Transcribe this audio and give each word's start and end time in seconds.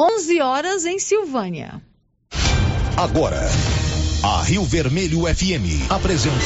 11 0.00 0.40
horas 0.40 0.86
em 0.86 1.00
Silvânia. 1.00 1.82
Agora, 2.96 3.40
a 4.22 4.42
Rio 4.44 4.62
Vermelho 4.62 5.22
FM 5.22 5.90
apresenta. 5.90 6.36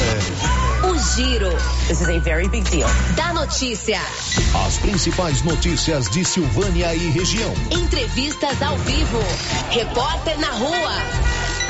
O 0.89 0.97
Giro. 0.97 1.51
This 1.87 2.01
is 2.01 2.09
a 2.09 2.19
very 2.19 2.47
big 2.47 2.67
deal. 2.71 2.89
Da 3.15 3.31
notícia. 3.31 3.99
As 4.65 4.79
principais 4.79 5.43
notícias 5.43 6.09
de 6.09 6.25
Silvânia 6.25 6.95
e 6.95 7.11
região. 7.11 7.53
Entrevistas 7.69 8.59
ao 8.59 8.75
vivo. 8.79 9.19
Repórter 9.69 10.39
na 10.39 10.49
rua. 10.49 10.95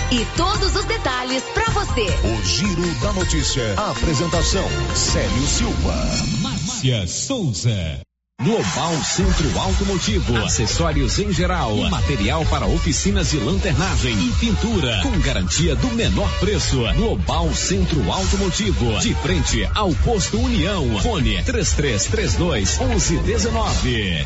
E 0.10 0.24
todos 0.38 0.74
os 0.78 0.86
detalhes 0.86 1.44
para 1.54 1.70
você. 1.72 2.06
O 2.26 2.46
Giro 2.46 3.02
da 3.02 3.12
Notícia. 3.12 3.74
A 3.78 3.92
apresentação: 3.92 4.70
Célio 4.96 5.48
Silva. 5.48 5.96
Márcia 6.40 7.06
Souza. 7.08 8.02
Global 8.44 8.94
Centro 9.05 9.57
Automotivo, 9.57 10.36
acessórios 10.36 11.18
em 11.18 11.32
geral, 11.32 11.78
material 11.89 12.46
para 12.48 12.68
oficinas 12.68 13.32
de 13.32 13.38
lanternagem 13.38 14.13
e 14.20 14.34
pintura, 14.34 14.99
com 15.02 15.18
garantia 15.22 15.77
do 15.77 15.88
menor 15.91 16.30
preço. 16.40 16.84
Global 16.98 17.54
Centro 17.54 18.12
Automotivo, 18.12 18.99
de 18.99 19.16
frente 19.16 19.63
ao 19.73 19.94
posto 19.95 20.38
União. 20.38 20.99
Fone 20.99 21.41
3332 21.41 22.80
1119. 22.80 24.26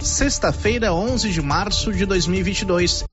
Sexta-feira, 0.00 0.94
11 0.94 1.32
de 1.32 1.42
março 1.42 1.92
de 1.92 2.06
2022. 2.06 3.04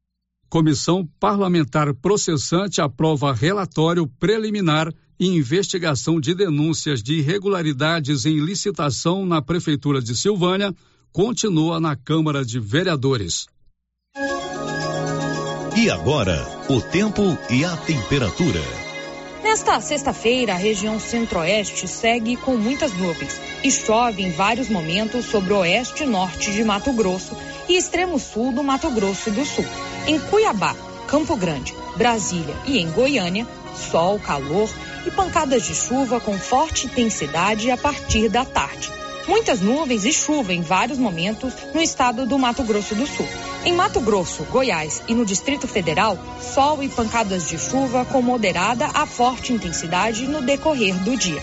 Comissão 0.47 1.05
Parlamentar 1.19 1.93
Processante 1.95 2.79
aprova 2.79 3.33
relatório 3.33 4.07
preliminar 4.07 4.93
e 5.19 5.27
investigação 5.27 6.19
de 6.19 6.33
denúncias 6.33 7.01
de 7.01 7.19
irregularidades 7.19 8.25
em 8.25 8.39
licitação 8.39 9.25
na 9.25 9.41
Prefeitura 9.41 10.01
de 10.01 10.15
Silvânia 10.15 10.73
continua 11.11 11.79
na 11.79 11.95
Câmara 11.95 12.43
de 12.43 12.59
Vereadores. 12.59 13.45
E 15.75 15.89
agora, 15.89 16.45
o 16.69 16.79
tempo 16.81 17.37
e 17.49 17.65
a 17.65 17.75
temperatura. 17.77 18.61
Nesta 19.43 19.79
sexta-feira, 19.81 20.53
a 20.53 20.57
região 20.57 20.99
centro-oeste 20.99 21.87
segue 21.87 22.35
com 22.37 22.55
muitas 22.55 22.93
nuvens 22.93 23.39
e 23.63 23.69
chove 23.69 24.23
em 24.23 24.31
vários 24.31 24.69
momentos 24.69 25.25
sobre 25.25 25.51
o 25.51 25.57
oeste 25.57 26.03
e 26.03 26.07
norte 26.07 26.51
de 26.51 26.63
Mato 26.63 26.93
Grosso 26.93 27.35
e 27.67 27.75
extremo 27.75 28.17
sul 28.17 28.51
do 28.53 28.63
Mato 28.63 28.89
Grosso 28.91 29.29
do 29.31 29.45
Sul. 29.45 29.65
Em 30.07 30.19
Cuiabá, 30.19 30.75
Campo 31.07 31.35
Grande, 31.35 31.75
Brasília 31.97 32.55
e 32.65 32.79
em 32.79 32.89
Goiânia, 32.91 33.45
sol, 33.75 34.19
calor 34.19 34.69
e 35.05 35.11
pancadas 35.11 35.63
de 35.63 35.75
chuva 35.75 36.19
com 36.19 36.37
forte 36.37 36.87
intensidade 36.87 37.69
a 37.69 37.77
partir 37.77 38.29
da 38.29 38.45
tarde. 38.45 38.91
Muitas 39.27 39.61
nuvens 39.61 40.03
e 40.03 40.11
chuva 40.11 40.53
em 40.53 40.61
vários 40.61 40.97
momentos 40.97 41.53
no 41.73 41.81
estado 41.81 42.25
do 42.25 42.37
Mato 42.37 42.63
Grosso 42.63 42.93
do 42.93 43.07
Sul. 43.07 43.27
Em 43.63 43.71
Mato 43.71 44.01
Grosso, 44.01 44.43
Goiás 44.43 45.01
e 45.07 45.15
no 45.15 45.25
Distrito 45.25 45.65
Federal, 45.65 46.17
sol 46.41 46.83
e 46.83 46.89
pancadas 46.89 47.47
de 47.47 47.57
chuva 47.57 48.03
com 48.03 48.21
moderada 48.21 48.85
a 48.93 49.05
forte 49.05 49.53
intensidade 49.53 50.27
no 50.27 50.41
decorrer 50.41 50.95
do 50.95 51.15
dia. 51.15 51.41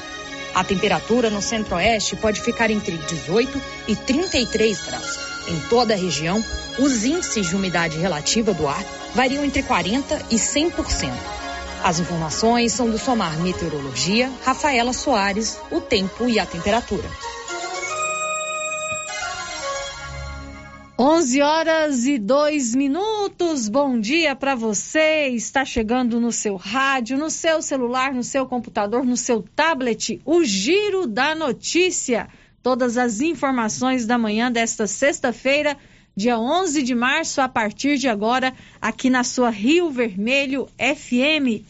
A 0.54 0.62
temperatura 0.62 1.30
no 1.30 1.40
centro-oeste 1.40 2.16
pode 2.16 2.40
ficar 2.40 2.70
entre 2.70 2.98
18 2.98 3.62
e 3.88 3.96
33 3.96 4.80
graus. 4.80 5.18
Em 5.48 5.58
toda 5.68 5.94
a 5.94 5.96
região, 5.96 6.44
os 6.78 7.04
índices 7.04 7.48
de 7.48 7.56
umidade 7.56 7.98
relativa 7.98 8.52
do 8.52 8.68
ar 8.68 8.84
variam 9.14 9.44
entre 9.44 9.62
40 9.62 10.20
e 10.30 10.36
100%. 10.36 11.12
As 11.82 11.98
informações 11.98 12.72
são 12.72 12.90
do 12.90 12.98
Somar 12.98 13.40
Meteorologia, 13.40 14.30
Rafaela 14.44 14.92
Soares, 14.92 15.58
o 15.70 15.80
tempo 15.80 16.28
e 16.28 16.38
a 16.38 16.44
temperatura. 16.44 17.08
11 20.98 21.40
horas 21.40 22.06
e 22.06 22.18
2 22.18 22.74
minutos. 22.74 23.70
Bom 23.70 23.98
dia 23.98 24.36
para 24.36 24.54
você. 24.54 25.28
Está 25.28 25.64
chegando 25.64 26.20
no 26.20 26.30
seu 26.30 26.56
rádio, 26.56 27.16
no 27.16 27.30
seu 27.30 27.62
celular, 27.62 28.12
no 28.12 28.22
seu 28.22 28.44
computador, 28.44 29.02
no 29.02 29.16
seu 29.16 29.42
tablet, 29.56 30.20
o 30.26 30.44
Giro 30.44 31.06
da 31.06 31.34
Notícia. 31.34 32.28
Todas 32.62 32.98
as 32.98 33.22
informações 33.22 34.04
da 34.04 34.18
manhã 34.18 34.52
desta 34.52 34.86
sexta-feira, 34.86 35.78
dia 36.20 36.38
11 36.38 36.82
de 36.82 36.94
março, 36.94 37.40
a 37.40 37.48
partir 37.48 37.96
de 37.96 38.06
agora, 38.06 38.52
aqui 38.78 39.08
na 39.08 39.24
sua 39.24 39.48
Rio 39.48 39.90
Vermelho 39.90 40.68
FM. 40.78 41.64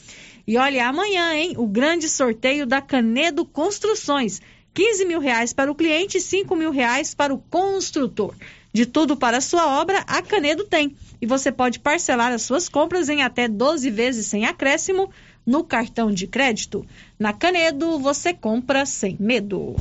E 0.44 0.56
olha, 0.56 0.88
amanhã, 0.88 1.32
hein? 1.34 1.54
O 1.56 1.68
grande 1.68 2.08
sorteio 2.08 2.66
da 2.66 2.80
Canedo 2.80 3.44
Construções. 3.44 4.42
15 4.74 5.04
mil 5.04 5.20
reais 5.20 5.52
para 5.52 5.70
o 5.70 5.74
cliente 5.74 6.18
e 6.18 6.20
5 6.20 6.56
mil 6.56 6.72
reais 6.72 7.14
para 7.14 7.32
o 7.32 7.38
construtor. 7.38 8.34
De 8.72 8.86
tudo 8.86 9.16
para 9.16 9.36
a 9.36 9.40
sua 9.40 9.80
obra, 9.80 10.02
a 10.04 10.20
Canedo 10.20 10.64
tem. 10.64 10.96
E 11.22 11.26
você 11.26 11.52
pode 11.52 11.78
parcelar 11.78 12.32
as 12.32 12.42
suas 12.42 12.68
compras 12.68 13.08
em 13.08 13.22
até 13.22 13.46
12 13.46 13.88
vezes 13.88 14.26
sem 14.26 14.46
acréscimo 14.46 15.12
no 15.46 15.62
cartão 15.62 16.10
de 16.10 16.26
crédito. 16.26 16.84
Na 17.16 17.32
Canedo, 17.32 18.00
você 18.00 18.34
compra 18.34 18.84
sem 18.84 19.16
medo. 19.20 19.76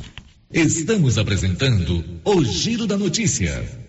Estamos 0.53 1.17
apresentando 1.17 2.21
o 2.23 2.43
Giro 2.43 2.85
da 2.85 2.97
Notícia. 2.97 3.88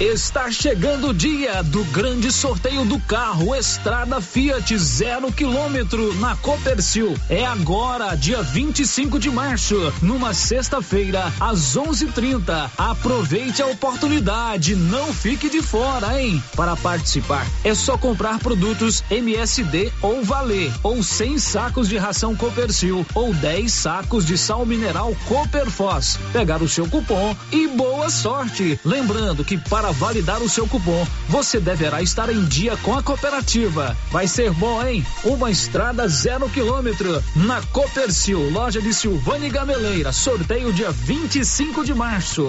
Está 0.03 0.51
chegando 0.51 1.11
o 1.11 1.15
dia 1.15 1.63
do 1.63 1.85
grande 1.85 2.33
sorteio 2.33 2.85
do 2.85 2.99
carro 2.99 3.55
Estrada 3.55 4.21
Fiat 4.21 4.77
zero 4.77 5.31
quilômetro 5.31 6.13
na 6.15 6.35
Copercil. 6.35 7.17
É 7.31 7.47
agora, 7.47 8.17
dia 8.17 8.43
25 8.43 9.21
de 9.21 9.31
março, 9.31 9.77
numa 10.03 10.35
sexta-feira, 10.35 11.33
às 11.39 11.77
11:30. 11.77 12.69
Aproveite 12.77 13.63
a 13.63 13.67
oportunidade, 13.69 14.75
não 14.75 15.15
fique 15.15 15.49
de 15.49 15.63
fora, 15.63 16.21
hein? 16.21 16.43
Para 16.57 16.75
participar, 16.75 17.47
é 17.63 17.73
só 17.73 17.97
comprar 17.97 18.41
produtos 18.41 19.05
MSD 19.09 19.93
ou 20.03 20.25
Valer, 20.25 20.73
ou 20.83 21.01
100 21.01 21.39
sacos 21.39 21.89
de 21.89 21.97
ração 21.97 22.35
Copercil, 22.35 23.07
ou 23.15 23.33
10 23.33 23.73
sacos 23.73 24.27
de 24.27 24.37
sal 24.37 24.67
mineral 24.67 25.15
Cooperfos. 25.29 26.19
Pegar 26.33 26.61
o 26.61 26.69
seu 26.69 26.89
cupom 26.89 27.37
e 27.53 27.69
boa 27.69 28.11
sorte. 28.11 28.81
Lembrando 28.85 29.45
que 29.45 29.57
para 29.57 29.92
validar 29.93 30.43
o 30.43 30.49
seu 30.49 30.67
cupom, 30.67 31.07
você 31.29 31.61
deverá 31.61 32.03
estar 32.03 32.31
em 32.31 32.45
dia 32.45 32.77
com 32.79 32.95
a 32.95 33.03
cooperativa. 33.03 33.97
Vai 34.11 34.27
ser 34.27 34.51
bom, 34.53 34.85
hein? 34.85 35.05
Uma 35.25 35.51
estrada 35.51 36.09
zero 36.09 36.49
quilômetro 36.49 37.23
na 37.37 37.63
Copercil, 37.73 38.51
loja 38.51 38.81
de 38.81 38.93
Silvânia 38.93 39.51
Gameleira. 39.51 40.13
Sorteio 40.13 40.73
dia 40.73 40.91
25 40.91 41.85
de 41.85 41.95
março. 41.95 42.49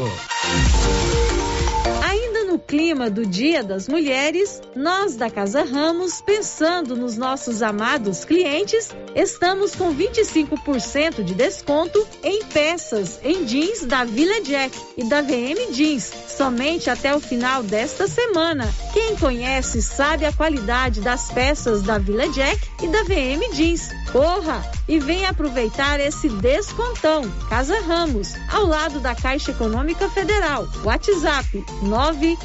Clima 2.68 3.09
do 3.09 3.25
Dia 3.25 3.63
das 3.63 3.88
Mulheres, 3.88 4.62
nós 4.75 5.16
da 5.16 5.29
Casa 5.29 5.63
Ramos, 5.63 6.22
pensando 6.22 6.96
nos 6.96 7.18
nossos 7.18 7.62
amados 7.62 8.25
clientes, 8.25 8.90
estamos 9.16 9.75
com 9.75 9.94
25% 9.94 11.24
de 11.24 11.34
desconto 11.34 12.06
em 12.24 12.44
peças 12.46 13.19
em 13.24 13.46
jeans 13.46 13.85
da 13.85 14.03
Vila 14.03 14.41
Jack 14.41 14.78
e 14.97 15.03
da 15.03 15.21
VM 15.21 15.71
Jeans, 15.71 16.12
somente 16.27 16.89
até 16.89 17.15
o 17.15 17.19
final 17.19 17.63
desta 17.63 18.07
semana. 18.07 18.68
Quem 18.94 19.15
conhece 19.15 19.81
sabe 19.81 20.25
a 20.25 20.33
qualidade 20.33 21.01
das 21.01 21.31
peças 21.31 21.81
da 21.81 21.98
Vila 21.98 22.27
Jack 22.30 22.60
e 22.81 22.88
da 22.88 23.04
VM 23.04 23.54
Jeans. 23.54 23.89
Corra 24.12 24.63
e 24.88 25.00
venha 25.00 25.30
aproveitar 25.30 26.00
esse 26.00 26.30
descontão. 26.30 27.30
Casa 27.50 27.80
Ramos, 27.81 28.33
ao 28.51 28.65
lado 28.65 29.00
da 29.00 29.15
Caixa 29.15 29.51
Econômica 29.51 30.07
Federal. 30.10 30.68
WhatsApp 30.83 31.65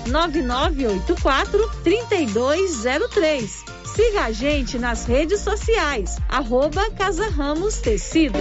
99984 0.09 1.71
3203. 1.85 3.65
Siga 3.95 4.25
a 4.25 4.33
gente 4.33 4.79
nas 4.79 5.05
redes 5.07 5.41
sociais, 5.41 6.17
arroba 6.29 6.91
Casa 6.91 7.29
Ramos 7.31 7.79
Tecidos. 7.79 8.39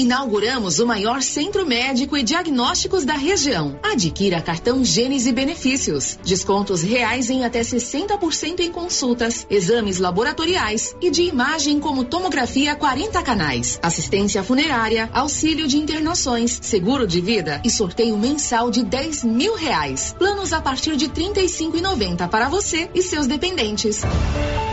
Inauguramos 0.00 0.78
o 0.78 0.86
maior 0.86 1.20
centro 1.20 1.66
médico 1.66 2.16
e 2.16 2.22
diagnósticos 2.22 3.04
da 3.04 3.12
região. 3.12 3.78
Adquira 3.82 4.40
cartão 4.40 4.82
Gênese 4.82 5.30
Benefícios. 5.30 6.18
Descontos 6.24 6.80
reais 6.80 7.28
em 7.28 7.44
até 7.44 7.60
60% 7.60 8.60
em 8.60 8.72
consultas, 8.72 9.46
exames 9.50 9.98
laboratoriais 9.98 10.96
e 11.02 11.10
de 11.10 11.24
imagem 11.24 11.78
como 11.78 12.02
tomografia 12.02 12.74
40 12.74 13.22
canais, 13.22 13.78
assistência 13.82 14.42
funerária, 14.42 15.10
auxílio 15.12 15.68
de 15.68 15.76
internações, 15.76 16.58
seguro 16.62 17.06
de 17.06 17.20
vida 17.20 17.60
e 17.62 17.68
sorteio 17.68 18.16
mensal 18.16 18.70
de 18.70 18.82
10 18.82 19.24
mil 19.24 19.54
reais. 19.54 20.14
Planos 20.18 20.54
a 20.54 20.62
partir 20.62 20.96
de 20.96 21.08
R$ 21.08 21.12
35,90 21.12 22.26
para 22.30 22.48
você 22.48 22.88
e 22.94 23.02
seus 23.02 23.26
dependentes. 23.26 24.00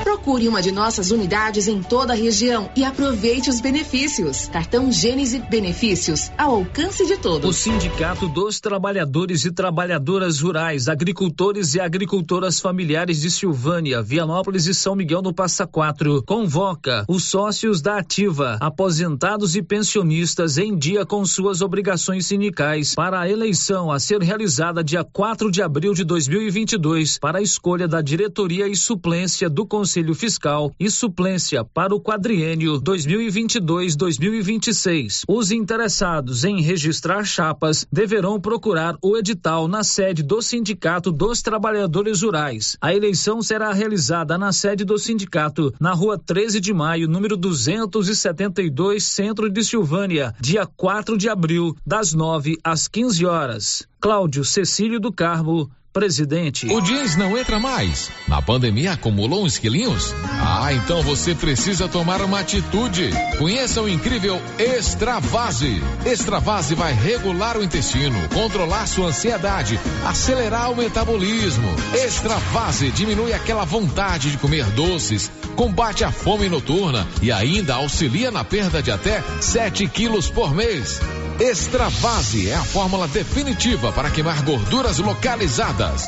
Procure 0.05 0.47
uma 0.47 0.61
de 0.61 0.71
nossas 0.71 1.11
unidades 1.11 1.67
em 1.67 1.83
toda 1.83 2.13
a 2.13 2.15
região 2.15 2.69
e 2.75 2.85
aproveite 2.85 3.49
os 3.49 3.59
benefícios. 3.59 4.47
Cartão 4.47 4.89
Gênese 5.17 5.39
Benefícios, 5.39 6.31
ao 6.37 6.57
alcance 6.57 7.03
de 7.03 7.17
todos. 7.17 7.49
O 7.49 7.51
Sindicato 7.51 8.27
dos 8.27 8.59
Trabalhadores 8.59 9.45
e 9.45 9.51
Trabalhadoras 9.51 10.41
Rurais, 10.41 10.87
Agricultores 10.87 11.73
e 11.73 11.79
Agricultoras 11.79 12.59
Familiares 12.59 13.21
de 13.21 13.31
Silvânia, 13.31 14.03
Vianópolis 14.03 14.67
e 14.67 14.75
São 14.75 14.95
Miguel 14.95 15.23
no 15.23 15.33
Passa 15.33 15.65
Quatro 15.65 16.21
convoca 16.21 17.03
os 17.07 17.23
sócios 17.23 17.81
da 17.81 17.97
Ativa, 17.97 18.59
aposentados 18.61 19.55
e 19.55 19.63
pensionistas 19.63 20.59
em 20.59 20.77
dia 20.77 21.03
com 21.03 21.25
suas 21.25 21.63
obrigações 21.63 22.27
sindicais 22.27 22.93
para 22.93 23.19
a 23.19 23.27
eleição 23.27 23.91
a 23.91 23.99
ser 23.99 24.21
realizada 24.21 24.83
dia 24.83 25.03
4 25.03 25.49
de 25.49 25.63
abril 25.63 25.95
de 25.95 26.03
2022 26.03 27.17
para 27.17 27.39
a 27.39 27.41
escolha 27.41 27.87
da 27.87 28.03
diretoria 28.03 28.67
e 28.67 28.75
suplência 28.75 29.49
do 29.49 29.65
Conselho 29.65 30.13
Fiscal 30.13 30.71
e 30.79 30.91
suplência 30.91 31.65
para 31.65 31.95
o 31.95 31.99
quadriênio 31.99 32.79
2022-2026. 32.81 35.06
Os 35.27 35.51
interessados 35.51 36.43
em 36.43 36.61
registrar 36.61 37.23
chapas 37.23 37.85
deverão 37.91 38.39
procurar 38.39 38.95
o 39.01 39.17
edital 39.17 39.67
na 39.67 39.83
sede 39.83 40.23
do 40.23 40.41
Sindicato 40.41 41.11
dos 41.11 41.41
Trabalhadores 41.41 42.21
Rurais. 42.21 42.77
A 42.81 42.93
eleição 42.93 43.41
será 43.41 43.71
realizada 43.71 44.37
na 44.37 44.51
sede 44.51 44.83
do 44.83 44.97
sindicato, 44.97 45.73
na 45.79 45.93
rua 45.93 46.17
13 46.17 46.59
de 46.59 46.73
maio, 46.73 47.07
número 47.07 47.37
272, 47.37 49.03
centro 49.03 49.49
de 49.49 49.63
Silvânia, 49.63 50.33
dia 50.39 50.65
4 50.65 51.17
de 51.17 51.29
abril, 51.29 51.75
das 51.85 52.13
9 52.13 52.57
às 52.63 52.87
15 52.87 53.25
horas. 53.25 53.87
Cláudio 53.99 54.45
Cecílio 54.45 54.99
do 54.99 55.11
Carmo, 55.11 55.69
presidente. 55.97 56.67
O 56.67 56.79
jeans 56.79 57.15
não 57.15 57.35
entra 57.35 57.59
mais. 57.59 58.11
Na 58.27 58.39
pandemia 58.39 58.91
acumulou 58.91 59.43
uns 59.43 59.57
quilinhos? 59.57 60.13
Ah, 60.39 60.71
então 60.71 61.01
você 61.01 61.33
precisa 61.33 61.87
tomar 61.87 62.21
uma 62.21 62.39
atitude. 62.39 63.09
Conheça 63.39 63.81
o 63.81 63.89
incrível 63.89 64.39
Extravase. 64.59 65.81
Extravase 66.05 66.75
vai 66.75 66.93
regular 66.93 67.57
o 67.57 67.63
intestino, 67.63 68.15
controlar 68.31 68.85
sua 68.85 69.07
ansiedade, 69.07 69.79
acelerar 70.05 70.71
o 70.71 70.77
metabolismo. 70.77 71.67
Extravase 71.95 72.91
diminui 72.91 73.33
aquela 73.33 73.65
vontade 73.65 74.29
de 74.29 74.37
comer 74.37 74.65
doces, 74.65 75.31
combate 75.55 76.03
a 76.03 76.11
fome 76.11 76.47
noturna 76.47 77.07
e 77.23 77.31
ainda 77.31 77.73
auxilia 77.73 78.29
na 78.29 78.43
perda 78.43 78.83
de 78.83 78.91
até 78.91 79.23
7 79.41 79.87
quilos 79.87 80.29
por 80.29 80.53
mês. 80.53 81.01
Extravase 81.39 82.49
é 82.49 82.55
a 82.55 82.63
fórmula 82.63 83.07
definitiva 83.07 83.91
para 83.91 84.09
queimar 84.09 84.41
gorduras 84.41 84.97
localizadas. 84.97 86.07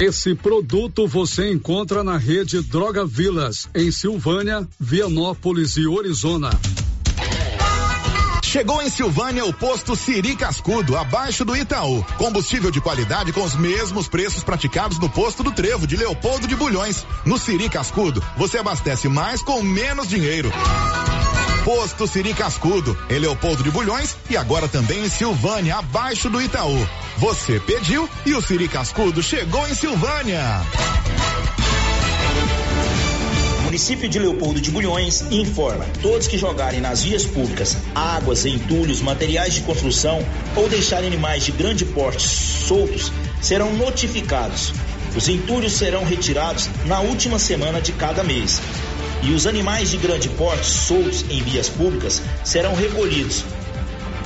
Esse 0.00 0.34
produto 0.34 1.06
você 1.06 1.52
encontra 1.52 2.02
na 2.02 2.16
rede 2.16 2.60
Droga 2.62 3.06
Vilas, 3.06 3.68
em 3.72 3.92
Silvânia, 3.92 4.66
Vianópolis 4.78 5.76
e 5.76 5.86
Orizona. 5.86 6.50
Chegou 8.42 8.82
em 8.82 8.90
Silvânia 8.90 9.44
o 9.44 9.52
posto 9.52 9.94
Siri 9.94 10.34
Cascudo, 10.34 10.96
abaixo 10.96 11.44
do 11.44 11.56
Itaú. 11.56 12.04
Combustível 12.18 12.70
de 12.70 12.80
qualidade 12.80 13.32
com 13.32 13.44
os 13.44 13.54
mesmos 13.54 14.08
preços 14.08 14.42
praticados 14.42 14.98
no 14.98 15.08
posto 15.08 15.44
do 15.44 15.52
Trevo 15.52 15.86
de 15.86 15.96
Leopoldo 15.96 16.48
de 16.48 16.56
Bulhões. 16.56 17.06
No 17.24 17.38
Siri 17.38 17.68
Cascudo, 17.68 18.20
você 18.36 18.58
abastece 18.58 19.08
mais 19.08 19.42
com 19.42 19.62
menos 19.62 20.08
dinheiro. 20.08 20.50
Posto 21.66 22.06
Siri 22.06 22.32
Cascudo, 22.32 22.96
em 23.10 23.18
Leopoldo 23.18 23.60
de 23.64 23.72
Bulhões 23.72 24.14
e 24.30 24.36
agora 24.36 24.68
também 24.68 25.04
em 25.04 25.08
Silvânia, 25.08 25.74
abaixo 25.74 26.30
do 26.30 26.40
Itaú. 26.40 26.78
Você 27.16 27.58
pediu 27.58 28.08
e 28.24 28.34
o 28.34 28.40
Siri 28.40 28.68
Cascudo 28.68 29.20
chegou 29.20 29.66
em 29.66 29.74
Silvânia. 29.74 30.62
O 33.58 33.62
município 33.62 34.08
de 34.08 34.16
Leopoldo 34.20 34.60
de 34.60 34.70
Bulhões 34.70 35.22
informa: 35.32 35.84
todos 36.00 36.28
que 36.28 36.38
jogarem 36.38 36.80
nas 36.80 37.02
vias 37.02 37.24
públicas 37.24 37.76
águas, 37.96 38.46
entulhos, 38.46 39.00
materiais 39.00 39.52
de 39.54 39.62
construção 39.62 40.24
ou 40.54 40.68
deixarem 40.68 41.08
animais 41.08 41.44
de 41.44 41.50
grande 41.50 41.84
porte 41.84 42.28
soltos 42.28 43.12
serão 43.42 43.72
notificados. 43.72 44.72
Os 45.16 45.28
entulhos 45.28 45.72
serão 45.72 46.04
retirados 46.04 46.70
na 46.84 47.00
última 47.00 47.40
semana 47.40 47.80
de 47.80 47.90
cada 47.90 48.22
mês. 48.22 48.62
E 49.22 49.32
os 49.32 49.46
animais 49.46 49.90
de 49.90 49.96
grande 49.96 50.28
porte 50.30 50.66
soltos 50.66 51.24
em 51.30 51.42
vias 51.42 51.68
públicas 51.68 52.22
serão 52.44 52.74
recolhidos. 52.74 53.44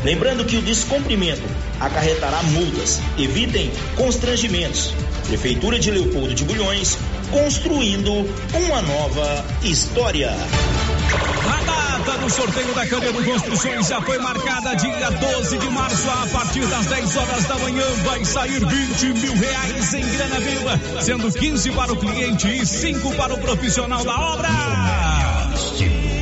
Lembrando 0.04 0.44
que 0.44 0.56
o 0.56 0.62
descumprimento 0.62 1.42
acarretará 1.78 2.42
multas. 2.42 3.00
Evitem 3.18 3.70
constrangimentos. 3.96 4.92
Prefeitura 5.26 5.78
de 5.78 5.90
Leopoldo 5.90 6.34
de 6.34 6.44
Bulhões, 6.44 6.98
construindo 7.30 8.12
uma 8.12 8.82
nova 8.82 9.44
história. 9.62 10.30
A 10.30 11.64
data 11.64 12.18
do 12.18 12.30
sorteio 12.30 12.74
da 12.74 12.86
Canedo 12.86 13.24
Construções 13.24 13.88
já 13.88 14.00
foi 14.00 14.18
marcada 14.18 14.74
dia 14.74 15.10
12 15.10 15.58
de 15.58 15.68
março, 15.70 16.10
a 16.10 16.26
partir 16.26 16.66
das 16.66 16.86
10 16.86 17.16
horas 17.16 17.44
da 17.44 17.58
manhã. 17.58 17.84
Vai 18.04 18.24
sair 18.24 18.64
20 18.64 19.04
mil 19.14 19.34
reais 19.34 19.94
em 19.94 20.06
grana 20.08 20.40
viva, 20.40 20.80
sendo 21.00 21.32
15 21.32 21.70
para 21.72 21.92
o 21.92 21.96
cliente 21.96 22.48
e 22.48 22.66
5 22.66 23.14
para 23.14 23.34
o 23.34 23.38
profissional 23.38 24.04
da 24.04 24.18
obra. 24.18 24.48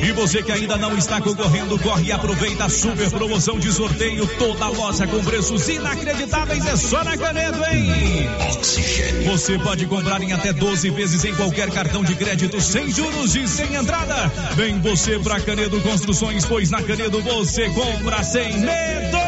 E 0.08 0.12
você 0.12 0.43
que 0.43 0.50
ainda 0.50 0.78
não 0.78 0.96
está 0.96 1.20
concorrendo, 1.20 1.78
corre 1.81 2.06
e 2.06 2.12
aproveita 2.12 2.64
a 2.64 2.69
super 2.70 3.10
promoção 3.10 3.58
de 3.58 3.70
sorteio. 3.70 4.26
Toda 4.38 4.69
loja 4.69 5.06
com 5.06 5.22
preços 5.22 5.69
inacreditáveis 5.69 6.64
é 6.64 6.76
só 6.76 7.05
na 7.05 7.14
Canedo, 7.14 7.62
hein? 7.66 8.26
Oxigênio. 8.50 9.31
Você 9.31 9.58
pode 9.58 9.84
comprar 9.84 10.22
em 10.22 10.32
até 10.32 10.50
12 10.50 10.88
vezes 10.88 11.26
em 11.26 11.34
qualquer 11.34 11.70
cartão 11.70 12.02
de 12.02 12.14
crédito, 12.14 12.58
sem 12.58 12.90
juros 12.90 13.37
e 13.37 13.46
sem 13.46 13.75
entrada. 13.75 14.32
Vem 14.55 14.81
você 14.81 15.19
pra 15.19 15.40
Canedo 15.40 15.78
Construções, 15.82 16.46
pois 16.46 16.70
na 16.70 16.82
Canedo 16.82 17.20
você 17.20 17.69
compra 17.69 18.22
sem 18.22 18.61
medo. 18.61 19.19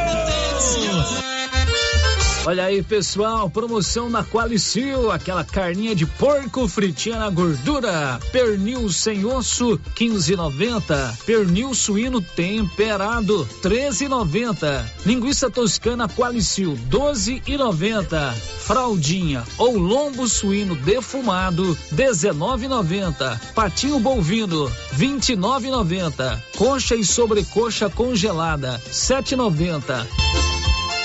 Olha 2.46 2.64
aí, 2.64 2.82
pessoal, 2.82 3.50
promoção 3.50 4.08
na 4.08 4.24
Qualicil, 4.24 5.10
aquela 5.10 5.44
carninha 5.44 5.94
de 5.94 6.06
porco 6.06 6.66
fritinha 6.66 7.18
na 7.18 7.28
gordura, 7.28 8.18
pernil 8.32 8.88
sem 8.88 9.26
osso, 9.26 9.78
15,90, 9.94 11.18
pernil 11.26 11.74
suíno 11.74 12.22
temperado, 12.22 13.46
13,90, 13.62 14.82
linguiça 15.04 15.50
toscana 15.50 16.08
Qualicil, 16.08 16.78
12,90, 16.88 18.32
fraldinha 18.34 19.44
ou 19.58 19.76
lombo 19.76 20.26
suíno 20.26 20.74
defumado, 20.76 21.76
19,90, 21.94 23.38
patinho 23.54 24.00
bovino, 24.00 24.66
29,90, 24.96 26.40
coxa 26.56 26.96
e 26.96 27.04
sobrecoxa 27.04 27.90
congelada, 27.90 28.80
7,90. 28.90 30.49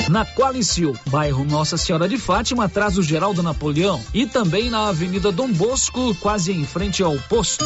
Na 0.10 0.24
Qualicil, 0.24 0.94
bairro 1.08 1.44
Nossa 1.44 1.78
Senhora 1.78 2.08
de 2.08 2.18
Fátima, 2.18 2.66
atrás 2.66 2.94
do 2.94 3.02
Geraldo 3.02 3.42
Napoleão 3.42 4.00
e 4.14 4.28
também 4.28 4.70
na 4.70 4.88
Avenida 4.88 5.32
Dom 5.32 5.52
Bosco, 5.52 6.14
quase 6.16 6.52
em 6.52 6.64
frente 6.64 7.02
ao 7.02 7.18
posto. 7.22 7.66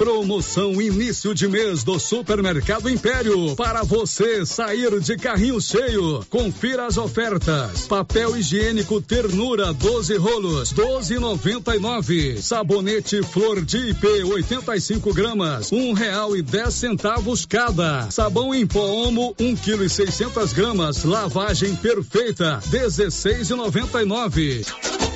Promoção 0.00 0.80
início 0.80 1.34
de 1.34 1.46
mês 1.46 1.84
do 1.84 2.00
Supermercado 2.00 2.88
Império. 2.88 3.54
Para 3.54 3.82
você 3.82 4.46
sair 4.46 4.98
de 4.98 5.14
carrinho 5.18 5.60
cheio. 5.60 6.24
Confira 6.30 6.86
as 6.86 6.96
ofertas. 6.96 7.86
Papel 7.86 8.34
higiênico 8.34 8.98
Ternura 9.02 9.74
12 9.74 10.16
rolos, 10.16 10.72
12,99. 10.72 12.40
Sabonete 12.40 13.22
Flor 13.22 13.62
de 13.62 13.90
IP 13.90 14.06
85 14.24 15.12
gramas, 15.12 15.70
um 15.70 15.92
real 15.92 16.34
e 16.34 16.40
dez 16.40 16.72
centavos 16.72 17.44
cada. 17.44 18.10
Sabão 18.10 18.54
em 18.54 18.66
pó 18.66 18.80
Omo, 18.80 19.34
um 19.38 19.54
quilo 19.54 19.84
e 19.84 19.90
seiscentas 19.90 20.54
gramas. 20.54 21.04
Lavagem 21.04 21.76
perfeita, 21.76 22.58
16,99. 22.70 25.09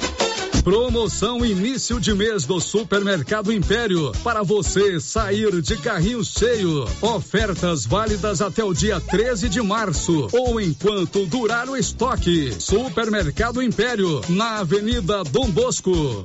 Promoção 0.65 1.45
início 1.45 2.01
de 2.01 2.15
mês 2.15 2.47
do 2.47 2.59
Supermercado 2.59 3.53
Império. 3.53 4.13
Para 4.25 4.43
você 4.43 4.99
sair 4.99 5.61
de 5.61 5.77
carrinho 5.77 6.25
cheio. 6.25 6.89
Ofertas 7.03 7.85
válidas 7.85 8.41
até 8.41 8.65
o 8.65 8.73
dia 8.73 8.99
13 8.99 9.51
de 9.51 9.61
março 9.61 10.27
ou 10.33 10.59
enquanto 10.59 11.27
durar 11.27 11.69
o 11.69 11.77
estoque. 11.77 12.51
Supermercado 12.59 13.63
Império, 13.63 14.23
na 14.31 14.61
Avenida 14.61 15.23
Dom 15.23 15.51
Bosco. 15.51 16.25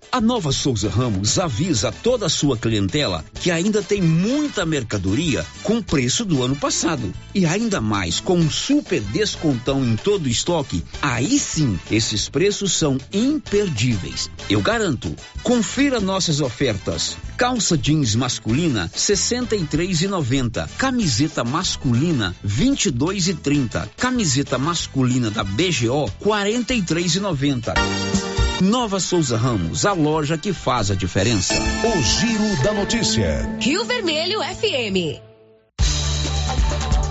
A 0.13 0.19
Nova 0.19 0.51
Souza 0.51 0.89
Ramos 0.89 1.39
avisa 1.39 1.89
toda 1.89 2.25
a 2.25 2.29
sua 2.29 2.57
clientela 2.57 3.23
que 3.35 3.49
ainda 3.49 3.81
tem 3.81 4.01
muita 4.01 4.65
mercadoria 4.65 5.45
com 5.63 5.81
preço 5.81 6.25
do 6.25 6.43
ano 6.43 6.53
passado. 6.53 7.13
E 7.33 7.45
ainda 7.45 7.79
mais, 7.79 8.19
com 8.19 8.37
um 8.37 8.51
super 8.51 8.99
descontão 8.99 9.81
em 9.85 9.95
todo 9.95 10.25
o 10.25 10.29
estoque, 10.29 10.83
aí 11.01 11.39
sim, 11.39 11.79
esses 11.89 12.27
preços 12.27 12.73
são 12.73 12.97
imperdíveis. 13.13 14.29
Eu 14.49 14.59
garanto. 14.59 15.15
Confira 15.43 16.01
nossas 16.01 16.41
ofertas. 16.41 17.15
Calça 17.37 17.77
jeans 17.77 18.13
masculina, 18.13 18.91
63,90. 18.93 20.67
Camiseta 20.77 21.45
masculina, 21.45 22.35
22,30. 22.45 23.87
Camiseta 23.95 24.57
masculina 24.57 25.31
da 25.31 25.45
BGO, 25.45 26.11
43,90. 26.21 28.30
Nova 28.61 28.99
Souza 28.99 29.37
Ramos, 29.37 29.87
a 29.87 29.93
loja 29.93 30.37
que 30.37 30.53
faz 30.53 30.91
a 30.91 30.95
diferença. 30.95 31.55
O 31.55 32.01
Giro 32.03 32.63
da 32.63 32.71
Notícia. 32.71 33.57
Rio 33.59 33.83
Vermelho 33.85 34.39
FM. 34.39 35.19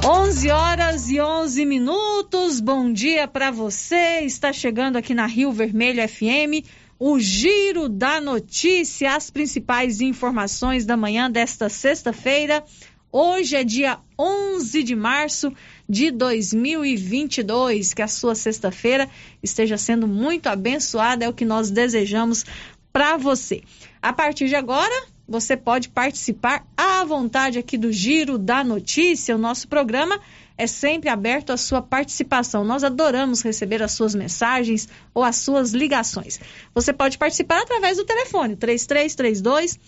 11 0.06 0.50
horas 0.50 1.10
e 1.10 1.20
11 1.20 1.66
minutos. 1.66 2.60
Bom 2.60 2.92
dia 2.92 3.26
para 3.26 3.50
você. 3.50 4.20
Está 4.20 4.52
chegando 4.52 4.94
aqui 4.94 5.12
na 5.12 5.26
Rio 5.26 5.50
Vermelho 5.50 6.08
FM 6.08 6.64
o 7.00 7.18
Giro 7.18 7.88
da 7.88 8.20
Notícia, 8.20 9.16
as 9.16 9.28
principais 9.28 10.00
informações 10.00 10.86
da 10.86 10.96
manhã 10.96 11.28
desta 11.28 11.68
sexta-feira. 11.68 12.62
Hoje 13.10 13.56
é 13.56 13.64
dia 13.64 13.98
11 14.16 14.84
de 14.84 14.94
março 14.94 15.52
de 15.90 16.12
2022. 16.12 17.92
Que 17.92 18.02
a 18.02 18.08
sua 18.08 18.36
sexta-feira 18.36 19.10
esteja 19.42 19.76
sendo 19.76 20.06
muito 20.06 20.46
abençoada, 20.46 21.24
é 21.24 21.28
o 21.28 21.34
que 21.34 21.44
nós 21.44 21.70
desejamos 21.70 22.44
para 22.92 23.16
você. 23.16 23.62
A 24.00 24.12
partir 24.12 24.48
de 24.48 24.54
agora, 24.54 24.94
você 25.28 25.56
pode 25.56 25.88
participar 25.88 26.64
à 26.76 27.04
vontade 27.04 27.58
aqui 27.58 27.76
do 27.76 27.92
Giro 27.92 28.38
da 28.38 28.62
Notícia. 28.62 29.34
O 29.34 29.38
nosso 29.38 29.66
programa 29.66 30.20
é 30.56 30.66
sempre 30.66 31.08
aberto 31.08 31.50
à 31.50 31.56
sua 31.56 31.82
participação. 31.82 32.64
Nós 32.64 32.84
adoramos 32.84 33.42
receber 33.42 33.82
as 33.82 33.92
suas 33.92 34.14
mensagens 34.14 34.88
ou 35.12 35.24
as 35.24 35.36
suas 35.36 35.72
ligações. 35.72 36.38
Você 36.74 36.92
pode 36.92 37.18
participar 37.18 37.62
através 37.62 37.96
do 37.96 38.04
telefone 38.04 38.56
3332 38.56 39.78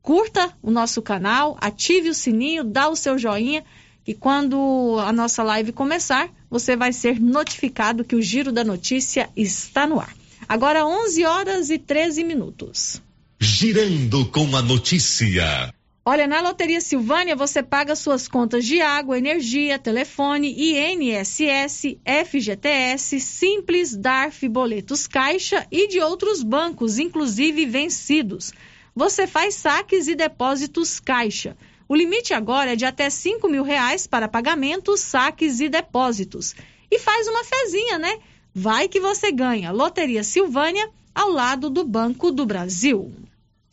Curta 0.00 0.56
o 0.62 0.70
nosso 0.70 1.02
canal, 1.02 1.58
ative 1.60 2.10
o 2.10 2.14
sininho, 2.14 2.62
dá 2.62 2.88
o 2.88 2.94
seu 2.94 3.18
joinha 3.18 3.64
e 4.06 4.14
quando 4.14 4.98
a 5.00 5.12
nossa 5.12 5.42
live 5.42 5.72
começar, 5.72 6.30
você 6.50 6.74
vai 6.74 6.92
ser 6.92 7.20
notificado 7.20 8.04
que 8.04 8.16
o 8.16 8.22
Giro 8.22 8.50
da 8.50 8.64
Notícia 8.64 9.30
está 9.36 9.86
no 9.86 10.00
ar. 10.00 10.14
Agora 10.48 10.84
11 10.84 11.24
horas 11.24 11.70
e 11.70 11.78
13 11.78 12.24
minutos. 12.24 13.00
Girando 13.38 14.26
com 14.26 14.56
a 14.56 14.60
notícia. 14.60 15.72
Olha, 16.04 16.26
na 16.26 16.40
Loteria 16.40 16.80
Silvânia 16.80 17.36
você 17.36 17.62
paga 17.62 17.94
suas 17.94 18.26
contas 18.26 18.64
de 18.64 18.80
água, 18.80 19.18
energia, 19.18 19.78
telefone, 19.78 20.48
INSS, 20.50 21.98
FGTS, 22.26 23.20
Simples, 23.20 23.94
DARF, 23.94 24.48
boletos 24.48 25.06
Caixa 25.06 25.66
e 25.70 25.86
de 25.88 26.00
outros 26.00 26.42
bancos, 26.42 26.98
inclusive 26.98 27.66
vencidos. 27.66 28.52
Você 28.96 29.26
faz 29.26 29.54
saques 29.54 30.08
e 30.08 30.16
depósitos 30.16 30.98
Caixa. 30.98 31.56
O 31.90 31.96
limite 31.96 32.32
agora 32.32 32.74
é 32.74 32.76
de 32.76 32.84
até 32.84 33.10
5 33.10 33.48
mil 33.48 33.64
reais 33.64 34.06
para 34.06 34.28
pagamentos, 34.28 35.00
saques 35.00 35.58
e 35.58 35.68
depósitos. 35.68 36.54
E 36.88 37.00
faz 37.00 37.26
uma 37.26 37.42
fezinha, 37.42 37.98
né? 37.98 38.16
Vai 38.54 38.86
que 38.86 39.00
você 39.00 39.32
ganha. 39.32 39.72
Loteria 39.72 40.22
Silvânia, 40.22 40.88
ao 41.12 41.32
lado 41.32 41.68
do 41.68 41.82
Banco 41.82 42.30
do 42.30 42.46
Brasil. 42.46 43.12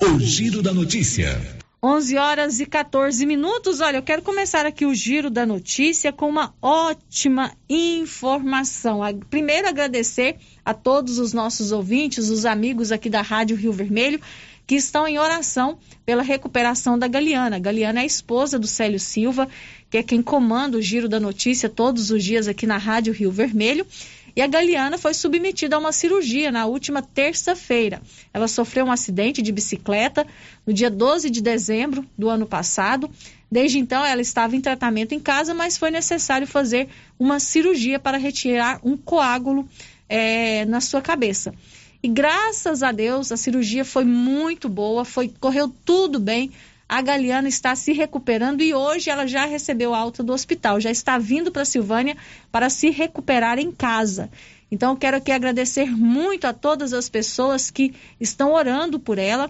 O 0.02 0.20
Giro 0.20 0.64
da 0.64 0.74
Notícia. 0.74 1.40
11 1.84 2.18
horas 2.18 2.60
e 2.60 2.66
14 2.66 3.24
minutos. 3.24 3.82
Olha, 3.82 3.98
eu 3.98 4.04
quero 4.04 4.24
começar 4.24 4.66
aqui 4.66 4.84
o 4.84 4.96
Giro 4.96 5.30
da 5.30 5.46
Notícia 5.46 6.12
com 6.12 6.28
uma 6.28 6.56
ótima 6.60 7.52
informação. 7.70 9.02
Primeiro, 9.30 9.68
agradecer 9.68 10.38
a 10.66 10.74
todos 10.74 11.20
os 11.20 11.34
nossos 11.34 11.72
ouvintes, 11.72 12.30
os 12.30 12.48
amigos 12.48 12.92
aqui 12.92 13.12
da 13.12 13.22
Rádio 13.22 13.56
Rio 13.56 13.72
Vermelho 13.72 14.20
que 14.68 14.76
estão 14.76 15.08
em 15.08 15.18
oração 15.18 15.80
pela 16.06 16.22
recuperação 16.22 17.00
da 17.00 17.08
Galiana. 17.08 17.58
Galiana 17.58 18.02
é 18.02 18.04
a 18.04 18.06
esposa 18.06 18.60
do 18.60 18.68
Célio 18.68 19.00
Silva, 19.00 19.48
que 19.90 19.98
é 19.98 20.04
quem 20.04 20.22
comanda 20.22 20.78
o 20.78 20.82
giro 20.82 21.08
da 21.08 21.22
notícia 21.22 21.70
todos 21.70 22.12
os 22.12 22.22
dias 22.22 22.50
aqui 22.50 22.68
na 22.68 22.78
Rádio 22.78 23.14
Rio 23.14 23.32
Vermelho. 23.32 23.88
E 24.36 24.42
a 24.42 24.46
Galiana 24.46 24.98
foi 24.98 25.14
submetida 25.14 25.78
a 25.78 25.80
uma 25.80 25.94
cirurgia 25.94 26.52
na 26.52 26.66
última 26.66 27.02
terça-feira. 27.02 28.02
Ela 28.34 28.48
sofreu 28.48 28.86
um 28.86 28.92
acidente 28.92 29.42
de 29.42 29.52
bicicleta 29.52 30.28
no 30.66 30.74
dia 30.74 30.92
12 30.92 31.30
de 31.30 31.42
dezembro 31.42 32.06
do 32.18 32.30
ano 32.30 32.46
passado. 32.46 33.10
Desde 33.50 33.80
então, 33.80 34.06
ela 34.06 34.22
estava 34.22 34.56
em 34.56 34.62
tratamento 34.62 35.16
em 35.16 35.20
casa, 35.20 35.54
mas 35.54 35.78
foi 35.78 35.90
necessário 35.90 36.46
fazer 36.46 36.90
uma 37.18 37.40
cirurgia 37.40 37.98
para 37.98 38.18
retirar 38.18 38.80
um 38.84 38.98
coágulo 38.98 39.68
é, 40.10 40.66
na 40.66 40.82
sua 40.82 41.02
cabeça. 41.02 41.54
E 42.02 42.08
graças 42.08 42.84
a 42.84 42.92
Deus 42.92 43.32
a 43.32 43.38
cirurgia 43.38 43.84
foi 43.84 44.06
muito 44.06 44.70
boa, 44.70 45.04
foi 45.04 45.34
correu 45.40 45.74
tudo 45.84 46.20
bem. 46.20 46.52
A 46.88 47.02
Galiana 47.02 47.50
está 47.50 47.76
se 47.76 47.92
recuperando 47.92 48.62
e 48.62 48.74
hoje 48.74 49.10
ela 49.10 49.28
já 49.28 49.46
recebeu 49.46 49.94
alta 49.94 50.24
do 50.24 50.32
hospital, 50.32 50.80
já 50.80 50.90
está 50.90 51.18
vindo 51.18 51.52
para 51.52 51.66
Silvânia 51.66 52.16
para 52.52 52.70
se 52.70 52.90
recuperar 52.90 53.60
em 53.60 53.72
casa. 53.72 54.30
Então, 54.72 54.96
quero 54.96 55.18
aqui 55.18 55.32
agradecer 55.32 55.90
muito 55.90 56.46
a 56.46 56.54
todas 56.54 56.94
as 56.94 57.10
pessoas 57.10 57.70
que 57.70 57.94
estão 58.20 58.54
orando 58.54 59.00
por 59.00 59.18
ela, 59.18 59.50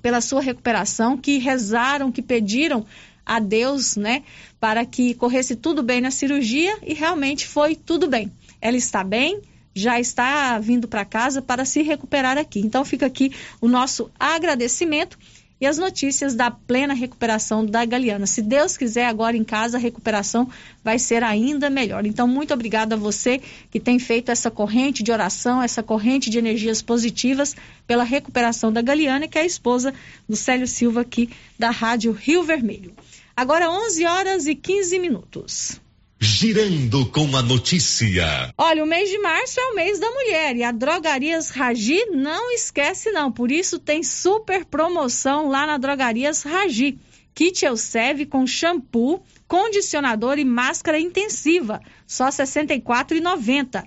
pela 0.00 0.20
sua 0.20 0.40
recuperação, 0.40 1.16
que 1.16 1.38
rezaram, 1.38 2.12
que 2.12 2.22
pediram 2.22 2.86
a 3.24 3.40
Deus, 3.40 3.96
né, 3.96 4.22
para 4.60 4.84
que 4.86 5.14
corresse 5.14 5.56
tudo 5.56 5.82
bem 5.82 6.00
na 6.00 6.10
cirurgia 6.10 6.78
e 6.82 6.94
realmente 6.94 7.46
foi 7.46 7.74
tudo 7.74 8.06
bem. 8.06 8.30
Ela 8.60 8.76
está 8.76 9.02
bem, 9.02 9.42
já 9.76 10.00
está 10.00 10.58
vindo 10.58 10.88
para 10.88 11.04
casa 11.04 11.42
para 11.42 11.66
se 11.66 11.82
recuperar 11.82 12.38
aqui. 12.38 12.60
Então 12.60 12.82
fica 12.82 13.04
aqui 13.04 13.30
o 13.60 13.68
nosso 13.68 14.10
agradecimento 14.18 15.18
e 15.60 15.66
as 15.66 15.76
notícias 15.78 16.34
da 16.34 16.50
plena 16.50 16.94
recuperação 16.94 17.64
da 17.64 17.84
Galeana. 17.84 18.26
Se 18.26 18.42
Deus 18.42 18.76
quiser, 18.76 19.06
agora 19.06 19.36
em 19.36 19.44
casa 19.44 19.76
a 19.76 19.80
recuperação 19.80 20.48
vai 20.82 20.98
ser 20.98 21.22
ainda 21.22 21.70
melhor. 21.70 22.06
Então, 22.06 22.28
muito 22.28 22.52
obrigada 22.52 22.94
a 22.94 22.98
você 22.98 23.40
que 23.70 23.80
tem 23.80 23.98
feito 23.98 24.30
essa 24.30 24.50
corrente 24.50 25.02
de 25.02 25.12
oração, 25.12 25.62
essa 25.62 25.82
corrente 25.82 26.28
de 26.28 26.38
energias 26.38 26.82
positivas 26.82 27.56
pela 27.86 28.04
recuperação 28.04 28.72
da 28.72 28.82
Galeana, 28.82 29.28
que 29.28 29.38
é 29.38 29.42
a 29.42 29.46
esposa 29.46 29.94
do 30.28 30.36
Célio 30.36 30.66
Silva 30.66 31.02
aqui 31.02 31.30
da 31.58 31.70
Rádio 31.70 32.12
Rio 32.12 32.42
Vermelho. 32.42 32.92
Agora 33.34 33.70
11 33.70 34.04
horas 34.04 34.46
e 34.46 34.54
15 34.54 34.98
minutos. 34.98 35.85
Girando 36.18 37.04
com 37.10 37.36
a 37.36 37.42
notícia. 37.42 38.50
Olha, 38.56 38.82
o 38.82 38.86
mês 38.86 39.10
de 39.10 39.18
março 39.18 39.60
é 39.60 39.64
o 39.66 39.74
mês 39.74 39.98
da 39.98 40.10
mulher 40.10 40.56
e 40.56 40.62
a 40.62 40.72
Drogarias 40.72 41.50
Ragi 41.50 42.06
não 42.06 42.50
esquece 42.52 43.10
não. 43.10 43.30
Por 43.30 43.52
isso 43.52 43.78
tem 43.78 44.02
super 44.02 44.64
promoção 44.64 45.48
lá 45.48 45.66
na 45.66 45.76
Drogarias 45.76 46.42
Ragi. 46.42 46.98
Kit 47.34 47.66
Elseve 47.66 48.24
com 48.24 48.46
shampoo, 48.46 49.22
condicionador 49.46 50.38
e 50.38 50.44
máscara 50.44 50.98
intensiva, 50.98 51.82
só 52.06 52.24
R$ 52.24 52.30
64,90. 52.30 53.86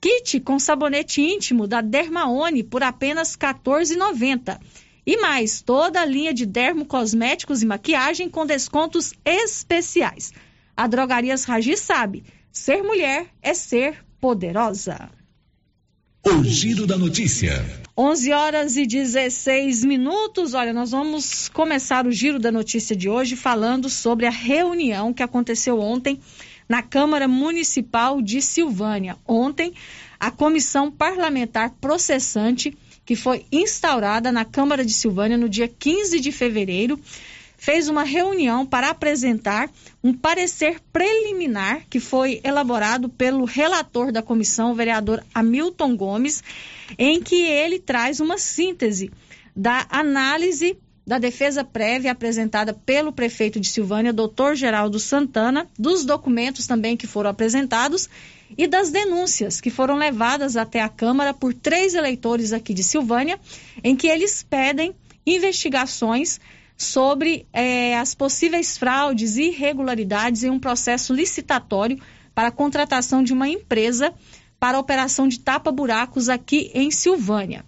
Kit 0.00 0.38
com 0.40 0.60
sabonete 0.60 1.22
íntimo 1.22 1.66
da 1.66 1.80
Dermaone 1.80 2.62
por 2.62 2.84
apenas 2.84 3.34
R$ 3.34 3.52
14,90. 3.52 4.60
E 5.04 5.16
mais, 5.16 5.60
toda 5.60 6.00
a 6.00 6.04
linha 6.06 6.32
de 6.32 6.46
dermocosméticos 6.46 7.62
e 7.62 7.66
maquiagem 7.66 8.30
com 8.30 8.46
descontos 8.46 9.12
especiais. 9.24 10.32
A 10.76 10.86
Drogarias 10.86 11.44
Ragi 11.44 11.76
sabe, 11.76 12.24
ser 12.50 12.82
mulher 12.82 13.26
é 13.40 13.54
ser 13.54 14.04
poderosa. 14.20 15.10
O 16.26 16.42
giro 16.42 16.86
da 16.86 16.96
notícia. 16.96 17.52
11 17.96 18.32
horas 18.32 18.76
e 18.76 18.86
16 18.86 19.84
minutos. 19.84 20.52
Olha, 20.54 20.72
nós 20.72 20.90
vamos 20.90 21.48
começar 21.48 22.06
o 22.06 22.10
giro 22.10 22.38
da 22.40 22.50
notícia 22.50 22.96
de 22.96 23.08
hoje 23.08 23.36
falando 23.36 23.88
sobre 23.88 24.26
a 24.26 24.30
reunião 24.30 25.12
que 25.12 25.22
aconteceu 25.22 25.78
ontem 25.78 26.18
na 26.68 26.82
Câmara 26.82 27.28
Municipal 27.28 28.20
de 28.20 28.42
Silvânia. 28.42 29.16
Ontem, 29.28 29.74
a 30.18 30.30
comissão 30.30 30.90
parlamentar 30.90 31.70
processante 31.80 32.76
que 33.04 33.14
foi 33.14 33.44
instaurada 33.52 34.32
na 34.32 34.44
Câmara 34.44 34.84
de 34.84 34.92
Silvânia 34.92 35.36
no 35.36 35.48
dia 35.48 35.68
15 35.68 36.20
de 36.20 36.32
fevereiro 36.32 36.98
fez 37.64 37.88
uma 37.88 38.04
reunião 38.04 38.66
para 38.66 38.90
apresentar 38.90 39.70
um 40.02 40.12
parecer 40.12 40.82
preliminar 40.92 41.86
que 41.88 41.98
foi 41.98 42.38
elaborado 42.44 43.08
pelo 43.08 43.46
relator 43.46 44.12
da 44.12 44.20
comissão, 44.20 44.72
o 44.72 44.74
vereador 44.74 45.24
Hamilton 45.34 45.96
Gomes, 45.96 46.44
em 46.98 47.22
que 47.22 47.36
ele 47.36 47.78
traz 47.78 48.20
uma 48.20 48.36
síntese 48.36 49.10
da 49.56 49.86
análise 49.88 50.76
da 51.06 51.18
defesa 51.18 51.64
prévia 51.64 52.12
apresentada 52.12 52.74
pelo 52.74 53.10
prefeito 53.10 53.58
de 53.58 53.68
Silvânia, 53.68 54.12
doutor 54.12 54.54
Geraldo 54.54 54.98
Santana, 54.98 55.66
dos 55.78 56.04
documentos 56.04 56.66
também 56.66 56.98
que 56.98 57.06
foram 57.06 57.30
apresentados 57.30 58.10
e 58.58 58.66
das 58.66 58.90
denúncias 58.90 59.58
que 59.58 59.70
foram 59.70 59.96
levadas 59.96 60.54
até 60.54 60.82
a 60.82 60.88
Câmara 60.90 61.32
por 61.32 61.54
três 61.54 61.94
eleitores 61.94 62.52
aqui 62.52 62.74
de 62.74 62.82
Silvânia, 62.82 63.40
em 63.82 63.96
que 63.96 64.06
eles 64.06 64.42
pedem 64.42 64.94
investigações 65.26 66.38
sobre 66.76 67.46
é, 67.52 67.96
as 67.96 68.14
possíveis 68.14 68.76
fraudes 68.76 69.36
e 69.36 69.48
irregularidades 69.48 70.42
em 70.42 70.50
um 70.50 70.58
processo 70.58 71.14
licitatório 71.14 71.98
para 72.34 72.48
a 72.48 72.52
contratação 72.52 73.22
de 73.22 73.32
uma 73.32 73.48
empresa 73.48 74.12
para 74.58 74.78
a 74.78 74.80
operação 74.80 75.28
de 75.28 75.40
tapa-buracos 75.40 76.28
aqui 76.28 76.70
em 76.74 76.90
Silvânia. 76.90 77.64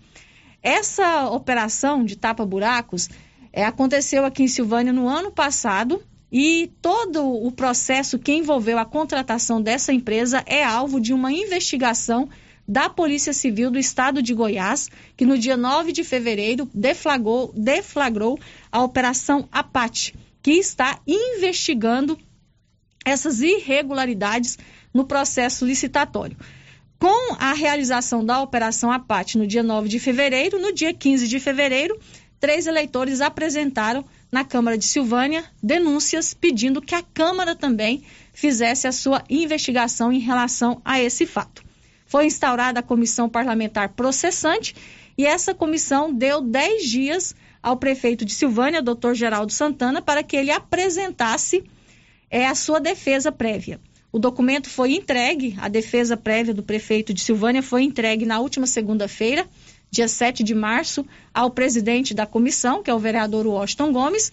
Essa 0.62 1.28
operação 1.28 2.04
de 2.04 2.16
tapa-buracos 2.16 3.09
é, 3.52 3.64
aconteceu 3.64 4.24
aqui 4.24 4.42
em 4.42 4.48
Silvânia 4.48 4.92
no 4.92 5.09
ano 5.09 5.31
passado 5.31 6.02
e 6.31 6.70
todo 6.83 7.24
o 7.24 7.52
processo 7.52 8.18
que 8.18 8.33
envolveu 8.33 8.78
a 8.78 8.85
contratação 8.85 9.62
dessa 9.62 9.92
empresa 9.92 10.42
é 10.46 10.64
alvo 10.64 11.00
de 11.00 11.12
uma 11.12 11.33
investigação 11.33 12.28
da 12.68 12.90
Polícia 12.90 13.33
Civil 13.33 13.70
do 13.70 13.78
Estado 13.78 14.20
de 14.20 14.35
Goiás, 14.35 14.88
que 15.16 15.24
no 15.24 15.38
dia 15.38 15.57
9 15.57 15.92
de 15.92 16.02
fevereiro 16.02 16.68
deflagrou, 16.74 17.52
deflagrou 17.54 18.38
a 18.76 18.82
Operação 18.82 19.48
Apate, 19.50 20.14
que 20.42 20.50
está 20.50 21.00
investigando 21.06 22.18
essas 23.06 23.40
irregularidades 23.40 24.58
no 24.92 25.06
processo 25.06 25.64
licitatório. 25.64 26.36
Com 26.98 27.36
a 27.38 27.54
realização 27.54 28.22
da 28.22 28.42
Operação 28.42 28.92
Apate 28.92 29.38
no 29.38 29.46
dia 29.46 29.62
9 29.62 29.88
de 29.88 29.98
fevereiro, 29.98 30.60
no 30.60 30.74
dia 30.74 30.92
15 30.92 31.26
de 31.26 31.40
fevereiro, 31.40 31.98
três 32.38 32.66
eleitores 32.66 33.22
apresentaram 33.22 34.04
na 34.30 34.44
Câmara 34.44 34.76
de 34.76 34.84
Silvânia 34.84 35.42
denúncias 35.62 36.34
pedindo 36.34 36.82
que 36.82 36.94
a 36.94 37.02
Câmara 37.02 37.56
também 37.56 38.02
fizesse 38.34 38.86
a 38.86 38.92
sua 38.92 39.24
investigação 39.30 40.12
em 40.12 40.18
relação 40.18 40.82
a 40.84 41.00
esse 41.00 41.24
fato. 41.24 41.64
Foi 42.04 42.26
instaurada 42.26 42.80
a 42.80 42.82
comissão 42.82 43.26
parlamentar 43.26 43.94
processante 43.94 44.76
e 45.16 45.24
essa 45.24 45.54
comissão 45.54 46.12
deu 46.12 46.42
10 46.42 46.84
dias 46.84 47.34
ao 47.66 47.76
prefeito 47.76 48.24
de 48.24 48.33
Silvânia, 48.33 48.81
doutor 48.81 49.12
Geraldo 49.12 49.52
Santana, 49.52 50.00
para 50.00 50.22
que 50.22 50.37
ele 50.37 50.52
apresentasse 50.52 51.64
é, 52.31 52.46
a 52.46 52.55
sua 52.55 52.79
defesa 52.79 53.33
prévia. 53.33 53.81
O 54.12 54.20
documento 54.20 54.70
foi 54.70 54.94
entregue, 54.94 55.57
a 55.59 55.66
defesa 55.66 56.16
prévia 56.16 56.55
do 56.55 56.62
prefeito 56.62 57.12
de 57.12 57.20
Silvânia 57.20 57.61
foi 57.61 57.83
entregue 57.83 58.24
na 58.24 58.38
última 58.38 58.68
segunda-feira, 58.68 59.48
dia 59.90 60.07
7 60.07 60.44
de 60.44 60.55
março, 60.55 61.05
ao 61.35 61.50
presidente 61.50 62.14
da 62.14 62.24
comissão, 62.24 62.85
que 62.85 62.90
é 62.90 62.94
o 62.94 63.00
vereador 63.00 63.44
Washington 63.44 63.92
Gomes, 63.92 64.33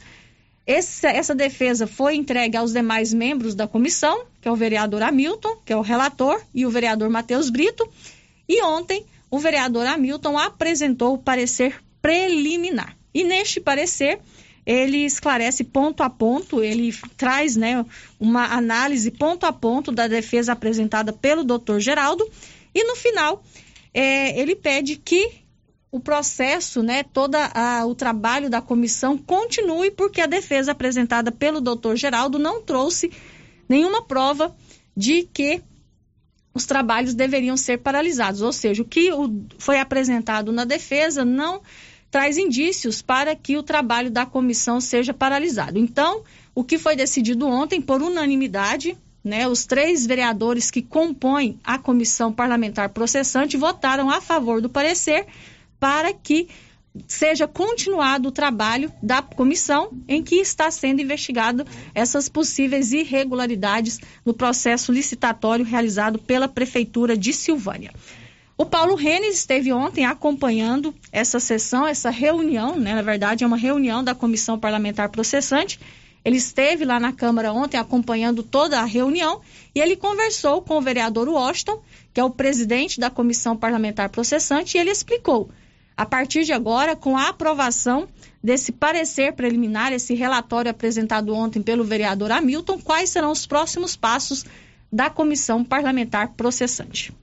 esse, 0.68 1.08
essa 1.08 1.34
defesa 1.34 1.88
foi 1.88 2.14
entregue 2.14 2.56
aos 2.56 2.72
demais 2.72 3.12
membros 3.16 3.56
da 3.56 3.68
comissão, 3.68 4.26
que 4.40 4.48
é 4.48 4.52
o 4.52 4.56
vereador 4.56 5.02
Hamilton, 5.02 5.58
que 5.66 5.74
é 5.74 5.76
o 5.76 5.82
relator, 5.82 6.40
e 6.54 6.68
o 6.68 6.70
vereador 6.70 7.10
Matheus 7.10 7.50
Brito. 7.50 7.90
E 8.48 8.64
ontem, 8.64 9.04
o 9.32 9.40
vereador 9.40 9.88
Hamilton 9.88 10.38
apresentou 10.38 11.16
o 11.16 11.18
parecer 11.18 11.82
preliminar. 12.00 12.96
E 13.14 13.24
neste 13.24 13.60
parecer, 13.60 14.20
ele 14.66 15.06
esclarece 15.06 15.64
ponto 15.64 16.04
a 16.04 16.10
ponto, 16.10 16.64
ele 16.64 16.94
traz 17.18 17.56
né, 17.56 17.86
uma 18.20 18.46
análise 18.46 19.12
ponto 19.12 19.46
a 19.46 19.54
ponto 19.54 19.92
da 19.92 20.08
defesa 20.08 20.54
apresentada 20.54 21.12
pelo 21.12 21.44
doutor 21.44 21.80
Geraldo. 21.80 22.28
E 22.74 22.84
no 22.86 22.96
final, 22.96 23.44
é, 23.94 24.40
ele 24.40 24.56
pede 24.56 24.96
que 24.96 25.44
o 25.92 26.00
processo, 26.00 26.82
né, 26.82 27.04
todo 27.04 27.38
o 27.86 27.94
trabalho 27.94 28.50
da 28.50 28.60
comissão 28.60 29.16
continue, 29.16 29.92
porque 29.92 30.22
a 30.22 30.26
defesa 30.26 30.72
apresentada 30.72 31.32
pelo 31.32 31.62
doutor 31.62 31.96
Geraldo 31.96 32.40
não 32.40 32.64
trouxe 32.64 33.12
nenhuma 33.70 34.04
prova 34.04 34.56
de 34.98 35.30
que 35.32 35.62
os 36.52 36.66
trabalhos 36.66 37.14
deveriam 37.14 37.56
ser 37.56 37.78
paralisados. 37.78 38.42
Ou 38.42 38.52
seja, 38.52 38.82
o 38.82 38.86
que 38.86 39.10
foi 39.60 39.80
apresentado 39.80 40.52
na 40.52 40.66
defesa 40.66 41.24
não 41.24 41.62
traz 42.14 42.38
indícios 42.38 43.02
para 43.02 43.36
que 43.36 43.58
o 43.58 43.64
trabalho 43.64 44.12
da 44.12 44.24
comissão 44.24 44.80
seja 44.80 45.12
paralisado. 45.16 45.80
Então, 45.80 46.22
o 46.54 46.64
que 46.64 46.78
foi 46.78 46.96
decidido 46.96 47.48
ontem, 47.48 47.82
por 47.82 48.04
unanimidade, 48.04 48.96
né, 49.24 49.48
os 49.48 49.66
três 49.66 50.06
vereadores 50.06 50.70
que 50.70 50.84
compõem 50.84 51.60
a 51.64 51.80
comissão 51.80 52.32
parlamentar 52.32 52.90
processante 52.90 53.58
votaram 53.58 54.12
a 54.12 54.22
favor 54.22 54.62
do 54.62 54.70
parecer 54.70 55.26
para 55.80 56.14
que 56.14 56.48
seja 57.08 57.48
continuado 57.48 58.30
o 58.30 58.32
trabalho 58.32 58.94
da 59.02 59.24
comissão 59.24 59.90
em 60.08 60.22
que 60.22 60.36
está 60.36 60.70
sendo 60.70 61.02
investigado 61.02 61.66
essas 61.96 62.30
possíveis 62.30 62.94
irregularidades 62.94 64.00
no 64.24 64.36
processo 64.36 64.92
licitatório 64.92 65.66
realizado 65.66 66.20
pela 66.20 66.48
prefeitura 66.48 67.18
de 67.18 67.34
Silvânia. 67.34 67.92
O 68.56 68.66
Paulo 68.66 68.96
Renes 68.96 69.36
esteve 69.36 69.74
ontem 69.74 70.06
acompanhando 70.06 70.94
essa 71.12 71.40
sessão, 71.40 71.88
essa 71.88 72.10
reunião, 72.10 72.78
né? 72.78 72.94
na 72.94 73.02
verdade 73.02 73.44
é 73.44 73.48
uma 73.48 73.58
reunião 73.58 74.04
da 74.04 74.14
comissão 74.14 74.60
parlamentar 74.60 75.10
processante. 75.10 75.80
Ele 76.24 76.38
esteve 76.38 76.86
lá 76.86 77.00
na 77.00 77.12
Câmara 77.12 77.52
ontem 77.52 77.78
acompanhando 77.78 78.44
toda 78.44 78.80
a 78.80 78.86
reunião 78.86 79.42
e 79.74 79.82
ele 79.82 79.96
conversou 79.96 80.62
com 80.62 80.78
o 80.78 80.82
vereador 80.82 81.28
Washington 81.28 81.82
que 82.14 82.20
é 82.20 82.24
o 82.24 82.30
presidente 82.30 83.00
da 83.00 83.10
comissão 83.10 83.58
parlamentar 83.58 84.10
processante, 84.10 84.78
e 84.78 84.80
ele 84.80 84.92
explicou. 84.92 85.50
A 85.98 86.06
partir 86.06 86.44
de 86.44 86.54
agora, 86.54 86.96
com 86.96 87.18
a 87.18 87.30
aprovação 87.30 88.08
desse 88.44 88.72
parecer 88.72 89.34
preliminar, 89.34 89.92
esse 89.92 90.14
relatório 90.14 90.70
apresentado 90.70 91.34
ontem 91.34 91.62
pelo 91.62 91.84
vereador 91.84 92.32
Hamilton, 92.32 92.80
quais 92.80 93.10
serão 93.10 93.32
os 93.32 93.46
próximos 93.46 93.96
passos 93.96 94.46
da 94.92 95.10
comissão 95.10 95.64
parlamentar 95.64 96.30
processante. 96.30 97.14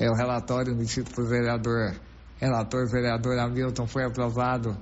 É, 0.00 0.10
o 0.10 0.14
relatório 0.14 0.72
emitido 0.72 1.10
pelo 1.10 1.26
vereador, 1.28 1.94
relator 2.38 2.90
vereador 2.90 3.38
Hamilton 3.38 3.86
foi 3.86 4.02
aprovado 4.02 4.74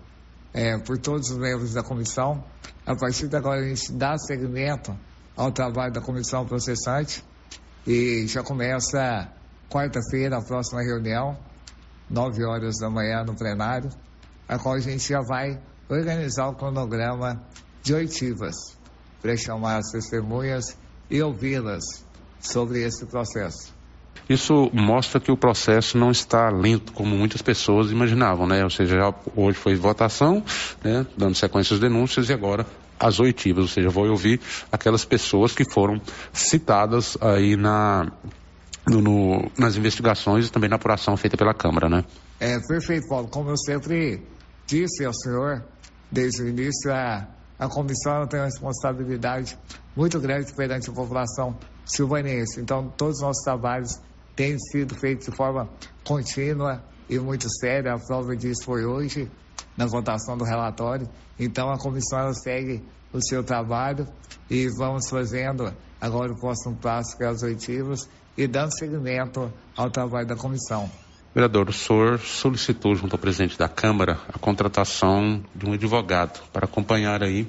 é, 0.55 0.79
por 0.79 0.97
todos 0.97 1.29
os 1.31 1.37
membros 1.37 1.75
da 1.75 1.83
comissão. 1.83 2.45
A 2.87 2.95
partir 2.95 3.27
de 3.27 3.35
agora, 3.35 3.61
a 3.61 3.69
gente 3.69 3.93
dá 3.95 4.17
seguimento 4.17 4.97
ao 5.37 5.51
trabalho 5.51 5.93
da 5.93 6.01
comissão 6.01 6.47
processante 6.47 7.25
e 7.85 8.29
já 8.29 8.45
começa 8.45 9.29
quarta-feira 9.69 10.39
a 10.39 10.41
próxima 10.41 10.83
reunião, 10.83 11.37
9 12.09 12.45
horas 12.45 12.77
da 12.79 12.89
manhã 12.89 13.25
no 13.25 13.35
plenário, 13.35 13.91
a 14.47 14.57
qual 14.57 14.77
a 14.77 14.81
gente 14.81 15.09
já 15.09 15.21
vai 15.21 15.61
organizar 15.89 16.47
o 16.47 16.55
cronograma 16.55 17.43
de 17.83 17.93
oitivas 17.93 18.55
para 19.21 19.37
chamar 19.37 19.79
as 19.79 19.91
testemunhas 19.91 20.79
e 21.11 21.21
ouvi-las 21.21 22.07
sobre 22.39 22.85
esse 22.85 23.05
processo. 23.05 23.78
Isso 24.29 24.71
mostra 24.73 25.21
que 25.21 25.31
o 25.31 25.37
processo 25.37 25.99
não 25.99 26.11
está 26.11 26.51
lento 26.51 26.93
como 26.93 27.17
muitas 27.17 27.43
pessoas 27.43 27.91
imaginavam, 27.91 28.47
né? 28.47 28.63
Ou 28.65 28.71
seja, 28.71 29.15
hoje 29.37 29.59
foi 29.59 29.75
votação, 29.75 30.43
né? 30.83 31.07
dando 31.17 31.35
sequência 31.35 31.75
às 31.75 31.81
denúncias 31.81 32.29
e 32.29 32.33
agora 32.33 32.67
as 32.99 33.21
oitivas, 33.21 33.63
ou 33.63 33.69
seja, 33.69 33.89
vou 33.89 34.09
ouvir 34.09 34.41
aquelas 34.73 35.05
pessoas 35.05 35.53
que 35.55 35.65
foram 35.73 36.01
citadas 36.33 37.17
aí 37.21 37.57
na, 37.57 38.11
no, 38.89 39.01
no, 39.01 39.51
nas 39.57 39.77
investigações 39.77 40.49
e 40.49 40.53
também 40.53 40.69
na 40.69 40.77
apuração 40.77 41.17
feita 41.17 41.37
pela 41.37 41.55
Câmara, 41.55 41.89
né? 41.89 42.05
É, 42.41 42.59
perfeito, 42.67 43.09
Paulo. 43.09 43.29
Como 43.29 43.51
eu 43.51 43.57
sempre 43.57 44.23
disse 44.67 45.05
ao 45.05 45.15
senhor, 45.15 45.65
desde 46.11 46.43
o 46.43 46.49
início, 46.49 46.93
a, 46.93 47.27
a 47.59 47.69
comissão 47.69 48.27
tem 48.27 48.41
uma 48.41 48.47
responsabilidade 48.47 49.57
muito 49.97 50.21
grande 50.21 50.53
perante 50.53 50.91
a 50.91 50.93
população 50.93 51.57
silvanense. 51.85 52.61
Então, 52.61 52.93
todos 52.97 53.17
os 53.17 53.23
nossos 53.23 53.43
trabalhos 53.43 54.01
têm 54.39 54.57
sido 54.57 54.95
feitos 54.95 55.27
de 55.27 55.35
forma 55.35 55.69
contínua 56.05 56.81
e 57.11 57.19
muito 57.19 57.51
séria. 57.51 57.95
A 57.95 57.99
prova 57.99 58.37
disso 58.37 58.65
foi 58.65 58.85
hoje, 58.85 59.29
na 59.77 59.85
votação 59.85 60.37
do 60.39 60.45
relatório. 60.45 61.09
Então, 61.37 61.73
a 61.73 61.77
comissão 61.77 62.33
segue 62.33 62.81
o 63.13 63.21
seu 63.21 63.43
trabalho 63.43 64.07
e 64.49 64.69
vamos 64.69 65.11
fazendo 65.11 65.75
agora 66.01 66.33
o 66.33 66.39
próximo 66.39 66.77
passo, 66.77 67.17
que 67.17 67.25
é 67.25 67.27
as 67.27 67.43
oitivas, 67.43 68.09
e 68.37 68.47
dando 68.47 68.71
seguimento 68.79 69.53
ao 69.77 69.91
trabalho 69.91 70.29
da 70.29 70.37
comissão. 70.37 70.89
Vereador, 71.35 71.69
o 71.69 71.73
senhor 71.73 72.21
solicitou 72.21 72.95
junto 72.95 73.17
ao 73.17 73.19
presidente 73.19 73.59
da 73.59 73.69
Câmara 73.69 74.21
a 74.33 74.39
contratação 74.39 75.43
de 75.53 75.67
um 75.67 75.73
advogado 75.73 76.41
para 76.53 76.65
acompanhar 76.65 77.25
aí 77.25 77.49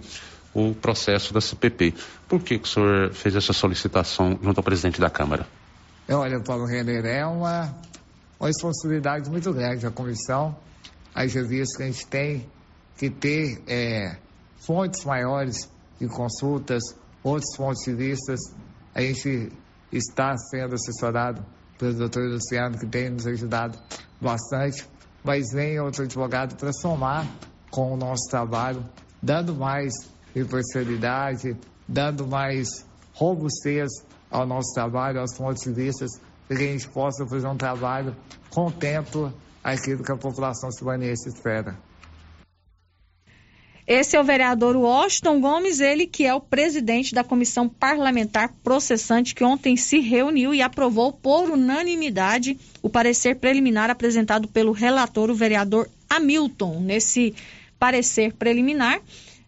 o 0.55 0.73
processo 0.73 1.35
da 1.35 1.39
CPP. 1.39 1.93
Por 2.27 2.41
que, 2.41 2.57
que 2.57 2.65
o 2.65 2.67
senhor 2.67 3.13
fez 3.13 3.35
essa 3.35 3.53
solicitação 3.53 4.39
junto 4.41 4.57
ao 4.57 4.63
presidente 4.63 4.99
da 4.99 5.09
Câmara? 5.09 5.45
Olha, 6.11 6.41
Paulo 6.41 6.65
Renner, 6.65 7.05
é 7.05 7.23
uma, 7.23 7.71
uma 8.39 8.47
responsabilidade 8.47 9.29
muito 9.29 9.53
grande 9.53 9.85
a 9.85 9.91
comissão. 9.91 10.57
Haja 11.13 11.43
visto 11.43 11.77
que 11.77 11.83
a 11.83 11.85
gente 11.85 12.07
tem 12.07 12.49
que 12.97 13.11
ter 13.11 13.61
é, 13.67 14.17
fontes 14.57 15.05
maiores 15.05 15.69
de 15.99 16.07
consultas, 16.07 16.81
outros 17.23 17.55
pontos 17.55 17.83
de 17.83 17.93
vista. 17.93 18.33
A 18.95 19.01
gente 19.01 19.51
está 19.91 20.35
sendo 20.35 20.73
assessorado 20.73 21.45
pelo 21.77 21.93
doutor 21.93 22.23
Luciano, 22.23 22.79
que 22.79 22.87
tem 22.87 23.11
nos 23.11 23.27
ajudado 23.27 23.77
bastante, 24.19 24.89
mas 25.23 25.53
vem 25.53 25.79
outro 25.79 26.05
advogado 26.05 26.55
para 26.55 26.73
somar 26.73 27.27
com 27.69 27.93
o 27.93 27.97
nosso 27.97 28.27
trabalho, 28.31 28.83
dando 29.21 29.53
mais 29.53 29.93
imparcialidade, 30.35 31.55
dando 31.87 32.27
mais 32.27 32.83
robustez 33.13 34.08
ao 34.29 34.45
nosso 34.45 34.73
trabalho, 34.73 35.19
aos 35.19 35.33
pontos 35.35 35.63
de 35.63 35.71
vista, 35.71 36.05
para 36.47 36.57
que 36.57 36.63
a 36.63 36.67
gente 36.67 36.87
possa 36.89 37.25
fazer 37.25 37.47
um 37.47 37.57
trabalho 37.57 38.15
contento 38.49 39.33
aquilo 39.63 40.03
que 40.03 40.11
a 40.11 40.17
população 40.17 40.71
subanense 40.71 41.29
espera. 41.29 41.77
Esse 43.89 44.15
é 44.15 44.21
o 44.21 44.23
vereador 44.23 44.75
Washington 44.75 45.41
Gomes, 45.41 45.79
ele 45.79 46.05
que 46.05 46.23
é 46.23 46.31
o 46.31 46.39
presidente 46.39 47.15
da 47.15 47.23
comissão 47.23 47.67
parlamentar 47.67 48.53
processante 48.63 49.33
que 49.33 49.43
ontem 49.43 49.75
se 49.75 49.99
reuniu 49.99 50.53
e 50.53 50.61
aprovou 50.61 51.11
por 51.11 51.49
unanimidade 51.49 52.55
o 52.83 52.89
parecer 52.89 53.37
preliminar 53.37 53.89
apresentado 53.89 54.47
pelo 54.47 54.73
relator, 54.73 55.31
o 55.31 55.35
vereador 55.35 55.89
Hamilton. 56.07 56.81
Nesse 56.81 57.33
parecer 57.79 58.33
preliminar, 58.33 59.01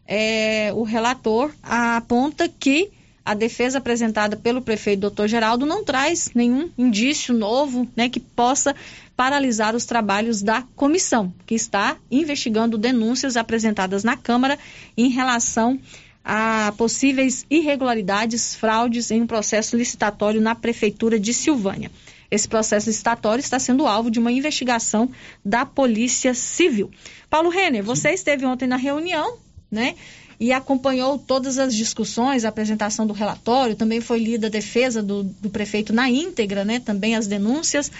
é, 0.07 0.73
o 0.73 0.81
relator 0.81 1.51
aponta 1.61 2.49
que 2.49 2.89
a 3.23 3.33
defesa 3.33 3.77
apresentada 3.77 4.35
pelo 4.35 4.61
prefeito 4.61 5.09
Dr. 5.09 5.27
Geraldo 5.27 5.65
não 5.65 5.83
traz 5.83 6.31
nenhum 6.33 6.69
indício 6.77 7.33
novo 7.33 7.87
né, 7.95 8.09
que 8.09 8.19
possa 8.19 8.75
paralisar 9.15 9.75
os 9.75 9.85
trabalhos 9.85 10.41
da 10.41 10.63
comissão, 10.75 11.31
que 11.45 11.53
está 11.53 11.97
investigando 12.09 12.77
denúncias 12.77 13.37
apresentadas 13.37 14.03
na 14.03 14.17
Câmara 14.17 14.57
em 14.97 15.09
relação 15.09 15.79
a 16.23 16.73
possíveis 16.77 17.45
irregularidades, 17.49 18.55
fraudes 18.55 19.11
em 19.11 19.21
um 19.21 19.27
processo 19.27 19.75
licitatório 19.75 20.41
na 20.41 20.55
Prefeitura 20.55 21.19
de 21.19 21.33
Silvânia. 21.33 21.91
Esse 22.29 22.47
processo 22.47 22.87
licitatório 22.87 23.41
está 23.41 23.59
sendo 23.59 23.85
alvo 23.85 24.09
de 24.09 24.19
uma 24.19 24.31
investigação 24.31 25.09
da 25.43 25.65
Polícia 25.65 26.33
Civil. 26.33 26.89
Paulo 27.29 27.49
Renner, 27.49 27.83
você 27.83 28.11
esteve 28.11 28.45
ontem 28.45 28.67
na 28.67 28.77
reunião, 28.77 29.37
né? 29.69 29.95
E 30.41 30.51
acompanhou 30.51 31.19
todas 31.19 31.59
as 31.59 31.75
discussões, 31.75 32.43
a 32.43 32.49
apresentação 32.49 33.05
do 33.05 33.13
relatório, 33.13 33.75
também 33.75 34.01
foi 34.01 34.17
lida 34.17 34.47
a 34.47 34.49
defesa 34.49 35.03
do, 35.03 35.21
do 35.21 35.51
prefeito 35.51 35.93
na 35.93 36.09
íntegra, 36.09 36.65
né, 36.65 36.79
também 36.79 37.15
as 37.15 37.27
denúncias. 37.27 37.91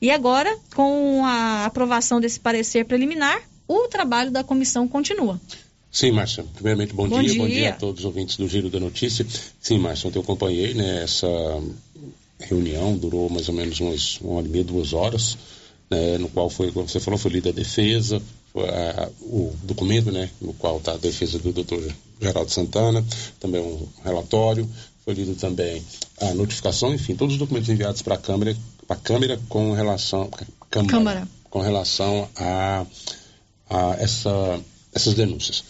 E 0.00 0.10
agora, 0.10 0.56
com 0.74 1.22
a 1.26 1.66
aprovação 1.66 2.18
desse 2.18 2.40
parecer 2.40 2.86
preliminar, 2.86 3.38
o 3.68 3.86
trabalho 3.86 4.30
da 4.30 4.42
comissão 4.42 4.88
continua. 4.88 5.38
Sim, 5.92 6.12
Márcia. 6.12 6.42
Primeiramente, 6.54 6.94
bom, 6.94 7.06
bom 7.06 7.20
dia. 7.20 7.34
dia. 7.34 7.42
Bom 7.42 7.48
dia 7.48 7.68
a 7.68 7.72
todos 7.74 8.00
os 8.00 8.06
ouvintes 8.06 8.38
do 8.38 8.48
Giro 8.48 8.70
da 8.70 8.80
Notícia. 8.80 9.26
Sim, 9.60 9.78
Márcia, 9.78 10.08
ontem 10.08 10.18
eu 10.18 10.22
acompanhei 10.22 10.72
né, 10.72 11.02
essa 11.02 11.28
reunião, 12.38 12.96
durou 12.96 13.28
mais 13.28 13.46
ou 13.50 13.54
menos 13.54 13.78
umas 13.78 14.18
uma 14.22 14.38
hora 14.38 14.46
e 14.46 14.50
meia, 14.50 14.64
duas 14.64 14.94
horas, 14.94 15.36
né, 15.90 16.16
no 16.16 16.30
qual 16.30 16.48
foi, 16.48 16.72
como 16.72 16.88
você 16.88 16.98
falou, 16.98 17.18
foi 17.18 17.32
lida 17.32 17.50
a 17.50 17.52
defesa, 17.52 18.22
o 18.54 19.54
documento, 19.62 20.10
né, 20.10 20.30
no 20.40 20.52
qual 20.54 20.78
está 20.78 20.92
a 20.92 20.96
defesa 20.96 21.38
do 21.38 21.52
Dr. 21.52 21.92
Geraldo 22.20 22.50
Santana, 22.50 23.04
também 23.38 23.60
um 23.60 23.86
relatório, 24.04 24.68
foi 25.04 25.14
lido 25.14 25.34
também 25.34 25.82
a 26.20 26.34
notificação, 26.34 26.92
enfim, 26.94 27.14
todos 27.14 27.34
os 27.34 27.38
documentos 27.38 27.68
enviados 27.68 28.02
para 28.02 28.14
a 28.14 28.18
Câmara, 28.18 28.56
para 28.86 28.96
a 28.96 29.00
Câmara 29.00 29.40
com 29.48 29.72
relação 29.72 30.28
Câmara, 30.68 30.92
Câmara. 30.92 31.28
com 31.48 31.60
relação 31.60 32.28
a, 32.36 32.86
a 33.68 33.96
essa, 33.98 34.60
essas 34.94 35.14
denúncias. 35.14 35.64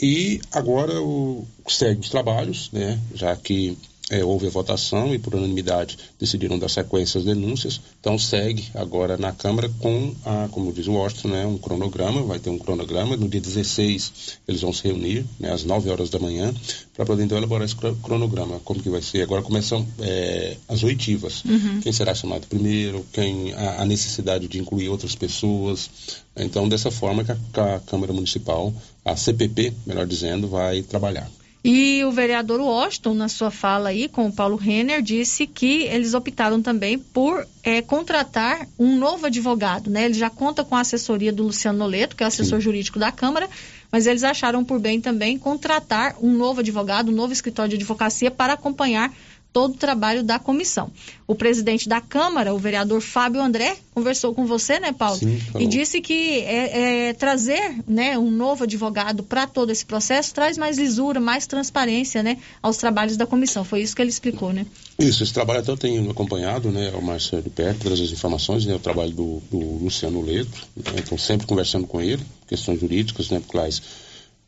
E 0.00 0.40
agora 0.52 1.00
o 1.00 1.46
segue 1.68 2.00
os 2.00 2.10
trabalhos, 2.10 2.70
né, 2.72 3.00
já 3.14 3.34
que 3.36 3.78
é, 4.10 4.22
houve 4.22 4.46
a 4.46 4.50
votação 4.50 5.14
e 5.14 5.18
por 5.18 5.34
unanimidade 5.34 5.96
decidiram 6.20 6.58
dar 6.58 6.68
sequência 6.68 7.18
às 7.18 7.24
denúncias. 7.24 7.80
Então 8.00 8.18
segue 8.18 8.68
agora 8.74 9.16
na 9.16 9.32
Câmara 9.32 9.70
com, 9.78 10.14
a, 10.24 10.48
como 10.50 10.72
diz 10.72 10.86
o 10.86 10.92
Washington, 10.92 11.28
né, 11.28 11.46
um 11.46 11.56
cronograma, 11.56 12.22
vai 12.22 12.38
ter 12.38 12.50
um 12.50 12.58
cronograma. 12.58 13.16
No 13.16 13.28
dia 13.28 13.40
16 13.40 14.38
eles 14.46 14.60
vão 14.60 14.72
se 14.72 14.86
reunir, 14.86 15.24
né, 15.40 15.50
às 15.52 15.64
9 15.64 15.88
horas 15.88 16.10
da 16.10 16.18
manhã, 16.18 16.54
para 16.94 17.06
poder 17.06 17.24
então 17.24 17.38
elaborar 17.38 17.64
esse 17.64 17.76
cronograma. 17.76 18.60
Como 18.60 18.82
que 18.82 18.90
vai 18.90 19.00
ser? 19.00 19.22
Agora 19.22 19.42
começam 19.42 19.86
é, 20.00 20.56
as 20.68 20.82
oitivas. 20.82 21.42
Uhum. 21.44 21.80
Quem 21.80 21.92
será 21.92 22.14
chamado 22.14 22.46
primeiro, 22.46 23.06
quem 23.10 23.54
a, 23.54 23.82
a, 23.82 23.84
necessidade 23.86 24.46
de 24.48 24.58
incluir 24.58 24.90
outras 24.90 25.14
pessoas. 25.14 25.88
Então, 26.36 26.68
dessa 26.68 26.90
forma 26.90 27.24
que 27.24 27.32
a, 27.32 27.36
a 27.76 27.80
Câmara 27.80 28.12
Municipal, 28.12 28.72
a 29.04 29.16
CPP, 29.16 29.72
melhor 29.86 30.06
dizendo, 30.06 30.46
vai 30.46 30.82
trabalhar. 30.82 31.30
E 31.66 32.04
o 32.04 32.10
vereador 32.10 32.60
Washington, 32.60 33.14
na 33.14 33.26
sua 33.26 33.50
fala 33.50 33.88
aí 33.88 34.06
com 34.06 34.26
o 34.26 34.32
Paulo 34.32 34.54
Renner, 34.54 35.00
disse 35.00 35.46
que 35.46 35.84
eles 35.84 36.12
optaram 36.12 36.60
também 36.60 36.98
por 36.98 37.46
é, 37.62 37.80
contratar 37.80 38.68
um 38.78 38.98
novo 38.98 39.24
advogado. 39.24 39.88
Né? 39.88 40.04
Ele 40.04 40.12
já 40.12 40.28
conta 40.28 40.62
com 40.62 40.76
a 40.76 40.80
assessoria 40.80 41.32
do 41.32 41.44
Luciano 41.44 41.78
Noleto, 41.78 42.14
que 42.14 42.22
é 42.22 42.26
o 42.26 42.28
assessor 42.28 42.58
Sim. 42.58 42.64
jurídico 42.64 42.98
da 42.98 43.10
Câmara, 43.10 43.48
mas 43.90 44.06
eles 44.06 44.22
acharam 44.24 44.62
por 44.62 44.78
bem 44.78 45.00
também 45.00 45.38
contratar 45.38 46.16
um 46.20 46.34
novo 46.34 46.60
advogado, 46.60 47.10
um 47.10 47.14
novo 47.14 47.32
escritório 47.32 47.70
de 47.70 47.76
advocacia 47.76 48.30
para 48.30 48.52
acompanhar 48.52 49.10
todo 49.54 49.74
o 49.74 49.78
trabalho 49.78 50.24
da 50.24 50.36
comissão. 50.36 50.90
O 51.28 51.34
presidente 51.34 51.88
da 51.88 52.00
Câmara, 52.00 52.52
o 52.52 52.58
vereador 52.58 53.00
Fábio 53.00 53.40
André, 53.40 53.76
conversou 53.94 54.34
com 54.34 54.44
você, 54.44 54.80
né, 54.80 54.92
Paulo? 54.92 55.16
Sim, 55.16 55.40
e 55.60 55.66
disse 55.68 56.00
que 56.00 56.40
é, 56.40 57.10
é, 57.10 57.12
trazer 57.12 57.76
né, 57.86 58.18
um 58.18 58.32
novo 58.32 58.64
advogado 58.64 59.22
para 59.22 59.46
todo 59.46 59.70
esse 59.70 59.86
processo 59.86 60.34
traz 60.34 60.58
mais 60.58 60.76
lisura, 60.76 61.20
mais 61.20 61.46
transparência 61.46 62.20
né, 62.20 62.38
aos 62.60 62.78
trabalhos 62.78 63.16
da 63.16 63.26
comissão. 63.26 63.62
Foi 63.62 63.80
isso 63.80 63.94
que 63.94 64.02
ele 64.02 64.10
explicou, 64.10 64.52
né? 64.52 64.66
Isso, 64.98 65.22
esse 65.22 65.32
trabalho 65.32 65.60
até 65.60 65.70
eu 65.70 65.76
tenho 65.76 66.10
acompanhado, 66.10 66.72
né, 66.72 66.90
o 66.90 67.00
Marcelo 67.00 67.42
de 67.42 67.50
perto, 67.50 67.84
todas 67.84 68.00
as 68.00 68.10
informações, 68.10 68.66
né, 68.66 68.74
o 68.74 68.80
trabalho 68.80 69.12
do, 69.12 69.40
do 69.52 69.84
Luciano 69.84 70.20
Leto, 70.20 70.66
né, 70.76 70.96
então 70.98 71.16
sempre 71.16 71.46
conversando 71.46 71.86
com 71.86 72.00
ele, 72.00 72.22
questões 72.48 72.80
jurídicas, 72.80 73.30
né, 73.30 73.40
quais 73.46 73.80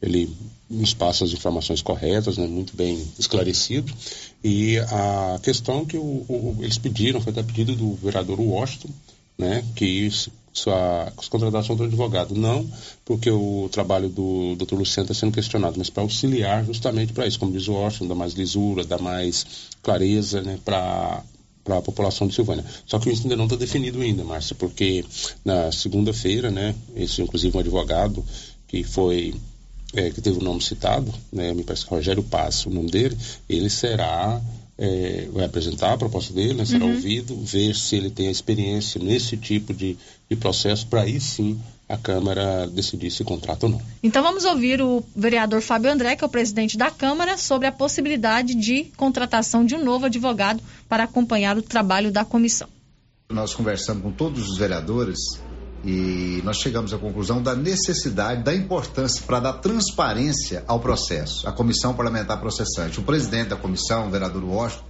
ele 0.03 0.31
nos 0.69 0.93
passa 0.93 1.25
as 1.25 1.33
informações 1.33 1.81
corretas, 1.81 2.37
né, 2.37 2.47
muito 2.47 2.77
bem 2.77 3.07
esclarecido. 3.19 3.93
E 4.43 4.79
a 4.79 5.39
questão 5.43 5.85
que 5.85 5.97
o, 5.97 6.25
o, 6.29 6.57
eles 6.61 6.79
pediram, 6.79 7.21
foi 7.21 7.33
até 7.33 7.43
pedido 7.43 7.75
do 7.75 7.95
vereador 7.95 8.41
Washington, 8.41 8.91
né, 9.39 9.65
que 9.75 10.09
sua, 10.11 11.13
sua 11.21 11.31
contratação 11.31 11.77
do 11.77 11.85
advogado. 11.85 12.35
Não 12.35 12.67
porque 13.05 13.31
o 13.31 13.69
trabalho 13.71 14.09
do 14.09 14.57
Dr. 14.57 14.75
Luciano 14.75 15.05
está 15.05 15.15
sendo 15.15 15.33
questionado, 15.33 15.77
mas 15.79 15.91
para 15.91 16.03
auxiliar 16.03 16.65
justamente 16.65 17.13
para 17.13 17.27
isso, 17.27 17.39
como 17.39 17.53
diz 17.53 17.69
o 17.69 17.73
Washington, 17.73 18.09
dar 18.09 18.15
mais 18.15 18.33
lisura, 18.33 18.85
dar 18.85 19.01
mais 19.01 19.47
clareza 19.83 20.43
né, 20.43 20.59
para 20.65 21.23
para 21.67 21.79
a 21.79 21.83
população 21.83 22.29
de 22.29 22.35
Silvânia. 22.35 22.65
Só 22.87 22.97
que 23.01 23.11
isso 23.11 23.25
ainda 23.25 23.35
não 23.35 23.47
está 23.47 23.57
definido 23.57 24.01
ainda, 24.01 24.23
Márcia, 24.23 24.55
porque 24.55 25.05
na 25.45 25.73
segunda-feira, 25.73 26.49
né, 26.49 26.73
esse 26.95 27.21
inclusive 27.21 27.57
um 27.57 27.61
advogado 27.61 28.25
que 28.69 28.85
foi 28.85 29.35
é, 29.97 30.11
que 30.11 30.21
teve 30.21 30.39
o 30.39 30.43
nome 30.43 30.63
citado, 30.63 31.13
né, 31.33 31.53
me 31.55 31.65
parece 31.65 31.85
que 31.85 31.93
é 31.93 31.97
Rogério 31.97 32.23
Paz, 32.23 32.67
o 32.67 32.71
nome 32.71 32.91
dele, 32.91 33.17
ele 33.49 33.71
será, 33.71 34.41
é, 34.79 35.29
vai 35.33 35.47
apresentar 35.47 35.95
a 35.95 35.99
proposta 35.99 36.33
dele, 36.33 36.55
né, 36.55 36.65
será 36.65 36.85
uhum. 36.85 36.95
ouvido, 36.95 37.35
ver 37.37 37.75
se 37.75 37.97
ele 37.97 38.11
tem 38.11 38.29
a 38.29 38.31
experiência 38.31 39.03
nesse 39.03 39.37
tipo 39.37 39.73
de, 39.73 39.97
de 40.29 40.37
processo, 40.37 40.87
para 40.87 41.03
aí 41.03 41.19
sim 41.19 41.59
a 41.89 41.97
Câmara 41.97 42.67
decidir 42.67 43.11
se 43.11 43.23
contrata 43.25 43.67
ou 43.67 43.73
não. 43.73 43.83
Então 44.03 44.23
vamos 44.23 44.45
ouvir 44.45 44.83
o 44.83 45.05
vereador 45.15 45.63
Fábio 45.63 45.91
André, 45.91 46.17
que 46.17 46.25
é 46.25 46.27
o 46.27 46.31
presidente 46.31 46.77
da 46.77 46.91
Câmara, 46.91 47.39
sobre 47.39 47.69
a 47.69 47.73
possibilidade 47.73 48.55
de 48.55 48.85
contratação 48.97 49.65
de 49.65 49.75
um 49.77 49.85
novo 49.85 50.07
advogado 50.07 50.61
para 50.89 51.05
acompanhar 51.05 51.57
o 51.57 51.63
trabalho 51.63 52.11
da 52.11 52.25
comissão. 52.25 52.69
Nós 53.31 53.55
conversamos 53.55 54.03
com 54.03 54.13
todos 54.13 54.49
os 54.49 54.59
vereadores 54.59 55.19
e 55.87 56.43
nós 56.43 56.57
chegamos 56.57 56.93
à 56.93 56.99
conclusão 56.99 57.41
da 57.41 57.55
necessidade, 57.55 58.43
da 58.43 58.53
importância 58.53 59.23
para 59.25 59.39
dar 59.39 59.53
transparência 59.55 60.65
ao 60.67 60.81
processo, 60.81 61.49
à 61.49 61.53
comissão 61.53 61.95
parlamentar 61.95 62.41
processante. 62.41 62.99
O 62.99 63.05
presidente 63.05 63.51
da 63.51 63.57
comissão, 63.57 64.09
o 64.09 64.11
vereador 64.11 64.43
Washington, 64.43 64.85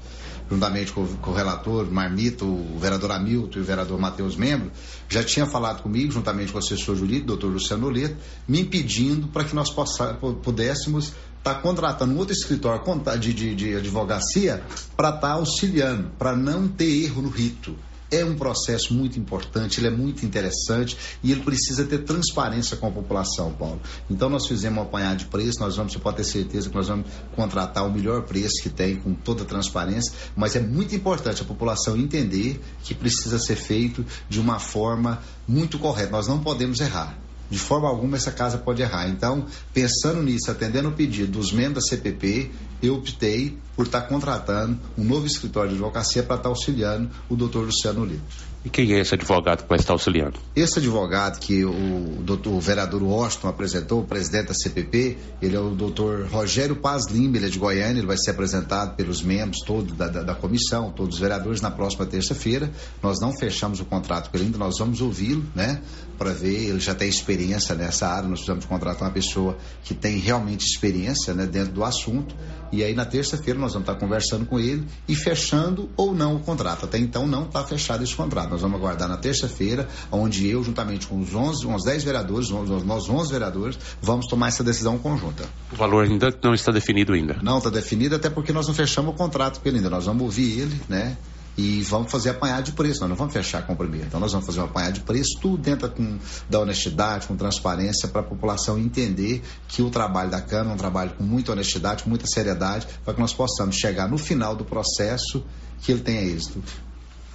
juntamente 0.50 0.92
com, 0.92 1.06
com, 1.06 1.30
o 1.32 1.34
relator 1.34 1.90
Marmito, 1.92 2.46
o 2.46 2.78
vereador 2.78 3.12
Hamilton 3.12 3.58
e 3.58 3.60
o 3.60 3.64
vereador 3.64 3.98
Matheus 4.00 4.36
Membro, 4.36 4.70
já 5.06 5.22
tinha 5.22 5.44
falado 5.44 5.82
comigo, 5.82 6.10
juntamente 6.10 6.50
com 6.50 6.56
o 6.56 6.62
assessor 6.62 6.96
jurídico, 6.96 7.26
doutor 7.26 7.52
Luciano 7.52 7.90
Leto, 7.90 8.16
me 8.48 8.60
impedindo 8.60 9.28
para 9.28 9.44
que 9.44 9.54
nós 9.54 9.70
possa, 9.70 10.14
pudéssemos 10.14 11.12
estar 11.38 11.54
tá 11.56 11.60
contratando 11.60 12.16
outro 12.16 12.32
escritório 12.32 12.82
de, 13.18 13.34
de, 13.34 13.54
de 13.54 13.76
advocacia 13.76 14.62
para 14.96 15.10
estar 15.10 15.20
tá 15.20 15.32
auxiliando, 15.32 16.10
para 16.18 16.34
não 16.34 16.66
ter 16.66 17.04
erro 17.04 17.20
no 17.20 17.28
rito. 17.28 17.76
É 18.10 18.24
um 18.24 18.36
processo 18.36 18.94
muito 18.94 19.18
importante, 19.18 19.80
ele 19.80 19.88
é 19.88 19.90
muito 19.90 20.24
interessante 20.24 20.96
e 21.22 21.32
ele 21.32 21.40
precisa 21.42 21.84
ter 21.84 22.04
transparência 22.04 22.76
com 22.76 22.86
a 22.86 22.90
população, 22.90 23.52
Paulo. 23.52 23.80
Então 24.08 24.28
nós 24.28 24.46
fizemos 24.46 24.78
um 24.78 24.82
apanhado 24.82 25.18
de 25.18 25.24
preço, 25.24 25.58
nós 25.58 25.76
vamos, 25.76 25.92
você 25.92 25.98
pode 25.98 26.18
ter 26.18 26.24
certeza 26.24 26.68
que 26.68 26.74
nós 26.74 26.86
vamos 26.86 27.06
contratar 27.34 27.86
o 27.86 27.92
melhor 27.92 28.22
preço 28.22 28.62
que 28.62 28.70
tem, 28.70 28.96
com 28.96 29.12
toda 29.12 29.44
transparência, 29.44 30.12
mas 30.36 30.54
é 30.54 30.60
muito 30.60 30.94
importante 30.94 31.42
a 31.42 31.44
população 31.44 31.96
entender 31.96 32.60
que 32.84 32.94
precisa 32.94 33.38
ser 33.38 33.56
feito 33.56 34.04
de 34.28 34.40
uma 34.40 34.60
forma 34.60 35.20
muito 35.46 35.78
correta. 35.78 36.12
Nós 36.12 36.28
não 36.28 36.38
podemos 36.38 36.80
errar. 36.80 37.18
De 37.48 37.58
forma 37.58 37.88
alguma 37.88 38.16
essa 38.16 38.32
casa 38.32 38.58
pode 38.58 38.82
errar. 38.82 39.08
Então, 39.08 39.46
pensando 39.72 40.22
nisso, 40.22 40.50
atendendo 40.50 40.88
o 40.88 40.92
pedido 40.92 41.32
dos 41.38 41.52
membros 41.52 41.84
da 41.84 41.90
CPP, 41.90 42.50
eu 42.82 42.94
optei 42.94 43.56
por 43.74 43.86
estar 43.86 44.02
contratando 44.02 44.78
um 44.96 45.04
novo 45.04 45.26
escritório 45.26 45.70
de 45.70 45.76
advocacia 45.76 46.22
para 46.22 46.36
estar 46.36 46.48
auxiliando 46.48 47.10
o 47.28 47.36
doutor 47.36 47.66
Luciano 47.66 48.04
Lito. 48.04 48.56
E 48.66 48.68
quem 48.68 48.94
é 48.94 48.98
esse 48.98 49.14
advogado 49.14 49.62
que 49.62 49.68
vai 49.68 49.78
estar 49.78 49.92
auxiliando? 49.92 50.40
Esse 50.56 50.80
advogado 50.80 51.38
que 51.38 51.64
o, 51.64 52.20
doutor, 52.20 52.52
o 52.52 52.60
vereador 52.60 53.00
Washington 53.00 53.46
apresentou, 53.46 54.00
o 54.00 54.04
presidente 54.04 54.48
da 54.48 54.54
CPP, 54.54 55.16
ele 55.40 55.54
é 55.54 55.60
o 55.60 55.70
doutor 55.70 56.26
Rogério 56.26 56.74
Paz 56.74 57.04
Lima, 57.08 57.36
ele 57.36 57.46
é 57.46 57.48
de 57.48 57.60
Goiânia, 57.60 58.00
ele 58.00 58.08
vai 58.08 58.18
ser 58.18 58.32
apresentado 58.32 58.96
pelos 58.96 59.22
membros 59.22 59.60
todos 59.64 59.92
da, 59.96 60.08
da, 60.08 60.24
da 60.24 60.34
comissão, 60.34 60.90
todos 60.90 61.14
os 61.14 61.20
vereadores 61.20 61.60
na 61.60 61.70
próxima 61.70 62.06
terça-feira. 62.06 62.68
Nós 63.00 63.20
não 63.20 63.32
fechamos 63.38 63.78
o 63.78 63.84
contrato 63.84 64.30
com 64.30 64.36
ele 64.36 64.46
ainda, 64.46 64.58
nós 64.58 64.78
vamos 64.80 65.00
ouvi-lo, 65.00 65.44
né? 65.54 65.80
Para 66.18 66.32
ver, 66.32 66.70
ele 66.70 66.80
já 66.80 66.94
tem 66.94 67.08
experiência 67.08 67.72
nessa 67.76 68.08
área, 68.08 68.28
nós 68.28 68.40
precisamos 68.40 68.64
contratar 68.64 69.06
uma 69.06 69.14
pessoa 69.14 69.56
que 69.84 69.94
tem 69.94 70.18
realmente 70.18 70.66
experiência 70.66 71.32
né, 71.34 71.46
dentro 71.46 71.72
do 71.72 71.84
assunto. 71.84 72.34
E 72.72 72.82
aí 72.82 72.94
na 72.94 73.04
terça-feira 73.04 73.58
nós 73.58 73.72
vamos 73.72 73.88
estar 73.88 73.98
conversando 73.98 74.46
com 74.46 74.58
ele 74.58 74.86
e 75.08 75.14
fechando 75.14 75.88
ou 75.96 76.14
não 76.14 76.36
o 76.36 76.40
contrato. 76.40 76.84
Até 76.84 76.98
então 76.98 77.26
não 77.26 77.44
está 77.44 77.64
fechado 77.64 78.02
esse 78.02 78.14
contrato. 78.14 78.50
Nós 78.50 78.60
vamos 78.60 78.78
aguardar 78.78 79.08
na 79.08 79.16
terça-feira, 79.16 79.88
onde 80.10 80.48
eu, 80.48 80.62
juntamente 80.62 81.06
com 81.06 81.20
os 81.20 81.34
11, 81.34 81.66
uns 81.66 81.84
10 81.84 82.04
vereadores, 82.04 82.50
nós 82.50 83.08
11 83.08 83.32
vereadores, 83.32 83.78
vamos 84.00 84.26
tomar 84.26 84.48
essa 84.48 84.64
decisão 84.64 84.98
conjunta. 84.98 85.44
O 85.72 85.76
valor 85.76 86.04
ainda 86.04 86.34
não 86.42 86.54
está 86.54 86.72
definido 86.72 87.12
ainda? 87.12 87.38
Não 87.42 87.58
está 87.58 87.70
definido, 87.70 88.16
até 88.16 88.30
porque 88.30 88.52
nós 88.52 88.66
não 88.66 88.74
fechamos 88.74 89.14
o 89.14 89.16
contrato 89.16 89.60
com 89.60 89.68
ele 89.68 89.78
ainda. 89.78 89.90
Nós 89.90 90.06
vamos 90.06 90.22
ouvir 90.22 90.60
ele, 90.60 90.80
né? 90.88 91.16
E 91.56 91.82
vamos 91.82 92.10
fazer 92.10 92.30
apanhar 92.30 92.62
de 92.62 92.72
preço, 92.72 93.00
nós 93.00 93.08
não 93.08 93.16
vamos 93.16 93.32
fechar 93.32 93.66
com 93.66 93.72
o 93.72 93.76
primeiro. 93.76 94.06
Então 94.06 94.20
nós 94.20 94.32
vamos 94.32 94.46
fazer 94.46 94.60
um 94.60 94.64
apanhar 94.64 94.92
de 94.92 95.00
preço, 95.00 95.38
tudo 95.40 95.56
dentro 95.56 95.90
com, 95.90 96.18
da 96.48 96.60
honestidade, 96.60 97.26
com 97.26 97.36
transparência, 97.36 98.08
para 98.08 98.20
a 98.20 98.24
população 98.24 98.78
entender 98.78 99.42
que 99.68 99.82
o 99.82 99.90
trabalho 99.90 100.30
da 100.30 100.40
Câmara 100.40 100.70
é 100.70 100.74
um 100.74 100.76
trabalho 100.76 101.12
com 101.16 101.24
muita 101.24 101.52
honestidade, 101.52 102.02
com 102.02 102.10
muita 102.10 102.26
seriedade, 102.26 102.86
para 103.04 103.14
que 103.14 103.20
nós 103.20 103.32
possamos 103.32 103.76
chegar 103.76 104.08
no 104.08 104.18
final 104.18 104.54
do 104.54 104.64
processo 104.64 105.42
que 105.80 105.92
ele 105.92 106.00
tenha 106.00 106.22
êxito. 106.22 106.62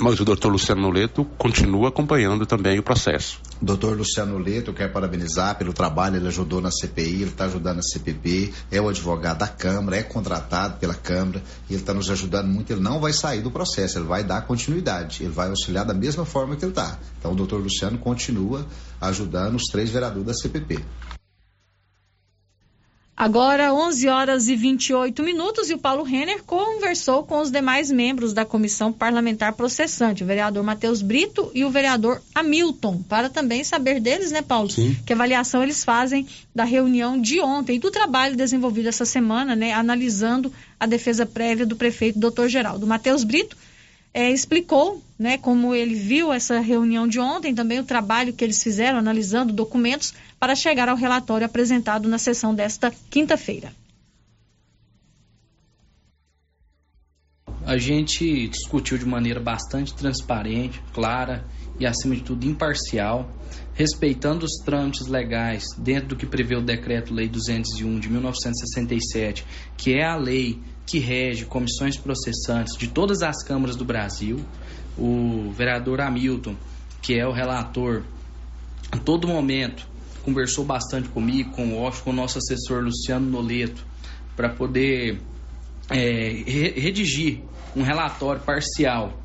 Mas 0.02 0.20
o 0.20 0.26
doutor 0.26 0.52
Luciano 0.52 0.90
Leto 0.90 1.24
continua 1.38 1.90
acompanhando 1.90 2.44
também 2.44 2.80
o 2.80 2.82
processo. 2.82 3.40
Doutor 3.62 3.96
Luciano 3.96 4.40
Leto, 4.40 4.72
eu 4.72 4.74
quero 4.74 4.92
parabenizar 4.92 5.56
pelo 5.60 5.74
trabalho, 5.74 6.16
ele 6.16 6.28
ajudou 6.28 6.60
na 6.60 6.72
CPI, 6.72 7.22
ele 7.22 7.24
está 7.26 7.46
ajudando 7.46 7.76
na 7.76 7.84
CPP, 7.84 8.52
é 8.72 8.82
o 8.82 8.90
advogado 8.90 9.38
da 9.38 9.48
Câmara, 9.48 9.98
é 9.98 10.02
contratado 10.02 10.80
pela 10.80 10.96
Câmara, 10.96 11.44
e 11.70 11.74
ele 11.74 11.82
está 11.84 11.94
nos 11.94 12.10
ajudando 12.10 12.48
muito. 12.48 12.74
Ele 12.74 12.82
não 12.82 13.00
vai 13.00 13.14
sair 13.14 13.44
do 13.44 13.52
processo, 13.52 14.00
ele 14.00 14.08
vai 14.08 14.24
dar 14.24 14.42
continuidade, 14.48 15.22
ele 15.22 15.32
vai 15.32 15.50
auxiliar 15.50 15.86
da 15.86 15.94
mesma 15.94 16.26
forma 16.26 16.56
que 16.56 16.66
ele 16.66 16.72
está. 16.72 16.98
Então 17.20 17.34
o 17.34 17.36
doutor 17.36 17.62
Luciano 17.62 18.00
continua 18.00 18.66
ajudando 19.00 19.54
os 19.54 19.66
três 19.66 19.92
vereadores 19.92 20.26
da 20.26 20.34
CPP. 20.34 20.84
Agora, 23.22 23.72
11 23.72 24.08
horas 24.08 24.48
e 24.48 24.56
28 24.56 25.22
minutos, 25.22 25.70
e 25.70 25.76
o 25.76 25.78
Paulo 25.78 26.02
Renner 26.02 26.42
conversou 26.42 27.24
com 27.24 27.40
os 27.40 27.52
demais 27.52 27.92
membros 27.92 28.34
da 28.34 28.44
comissão 28.44 28.92
parlamentar 28.92 29.54
processante, 29.54 30.24
o 30.24 30.26
vereador 30.26 30.64
Matheus 30.64 31.04
Brito 31.04 31.52
e 31.54 31.64
o 31.64 31.70
vereador 31.70 32.20
Hamilton, 32.34 33.04
para 33.08 33.30
também 33.30 33.64
saber 33.64 34.00
deles, 34.00 34.32
né, 34.32 34.42
Paulo? 34.42 34.72
Sim. 34.72 34.98
Que 35.06 35.14
avaliação 35.14 35.62
eles 35.62 35.84
fazem 35.84 36.26
da 36.56 36.64
reunião 36.64 37.22
de 37.22 37.40
ontem 37.40 37.76
e 37.76 37.80
do 37.80 37.92
trabalho 37.92 38.36
desenvolvido 38.36 38.90
essa 38.90 39.06
semana, 39.06 39.56
né, 39.56 39.72
analisando 39.72 40.52
a 40.80 40.88
defesa 40.88 41.24
prévia 41.24 41.68
do 41.68 41.76
prefeito 41.76 42.18
doutor 42.18 42.50
Geraldo. 42.50 42.88
Matheus 42.88 43.24
Brito 43.24 43.56
é, 44.14 44.32
explicou 44.32 45.02
né, 45.18 45.38
como 45.38 45.74
ele 45.74 45.96
viu 45.96 46.34
essa 46.34 46.60
reunião 46.60 47.08
de 47.08 47.20
ontem, 47.20 47.54
também 47.54 47.80
o 47.80 47.84
trabalho 47.84 48.34
que 48.34 48.44
eles 48.44 48.62
fizeram 48.62 48.98
analisando 48.98 49.54
documentos 49.54 50.14
para 50.40 50.56
chegar 50.56 50.90
ao 50.90 50.96
relatório 50.98 51.46
apresentado 51.46 52.10
na 52.10 52.18
sessão 52.18 52.54
desta 52.54 52.92
quinta-feira. 53.10 53.72
A 57.64 57.78
gente 57.78 58.48
discutiu 58.48 58.98
de 58.98 59.06
maneira 59.06 59.40
bastante 59.40 59.94
transparente, 59.94 60.82
clara 60.92 61.46
e, 61.80 61.86
acima 61.86 62.16
de 62.16 62.24
tudo, 62.24 62.46
imparcial, 62.46 63.30
respeitando 63.74 64.46
os 64.46 64.58
trâmites 64.66 65.08
legais 65.08 65.64
dentro 65.78 66.10
do 66.10 66.16
que 66.16 66.26
prevê 66.26 66.56
o 66.56 66.62
Decreto-Lei 66.62 67.30
201 67.30 68.00
de 68.00 68.10
1967, 68.10 69.46
que 69.78 69.94
é 69.94 70.04
a 70.04 70.16
lei 70.16 70.60
que 70.86 71.00
rege 71.00 71.46
comissões 71.46 71.98
processantes 71.98 72.78
de 72.78 72.88
todas 72.88 73.22
as 73.22 73.44
câmaras 73.44 73.76
do 73.76 73.86
Brasil. 73.86 74.44
O 74.98 75.52
vereador 75.52 76.02
Hamilton, 76.02 76.56
que 77.02 77.14
é 77.18 77.26
o 77.26 77.32
relator, 77.32 78.04
a 78.92 78.98
todo 78.98 79.28
momento 79.28 79.88
conversou 80.24 80.64
bastante 80.64 81.10
comigo, 81.10 81.52
com 81.52 81.78
o 81.78 81.92
com 82.04 82.12
o 82.12 82.14
nosso 82.14 82.38
assessor 82.38 82.84
Luciano 82.84 83.28
Noleto, 83.28 83.84
para 84.36 84.50
poder 84.50 85.20
é, 85.90 86.44
redigir 86.76 87.42
um 87.76 87.82
relatório 87.82 88.42
parcial 88.42 89.20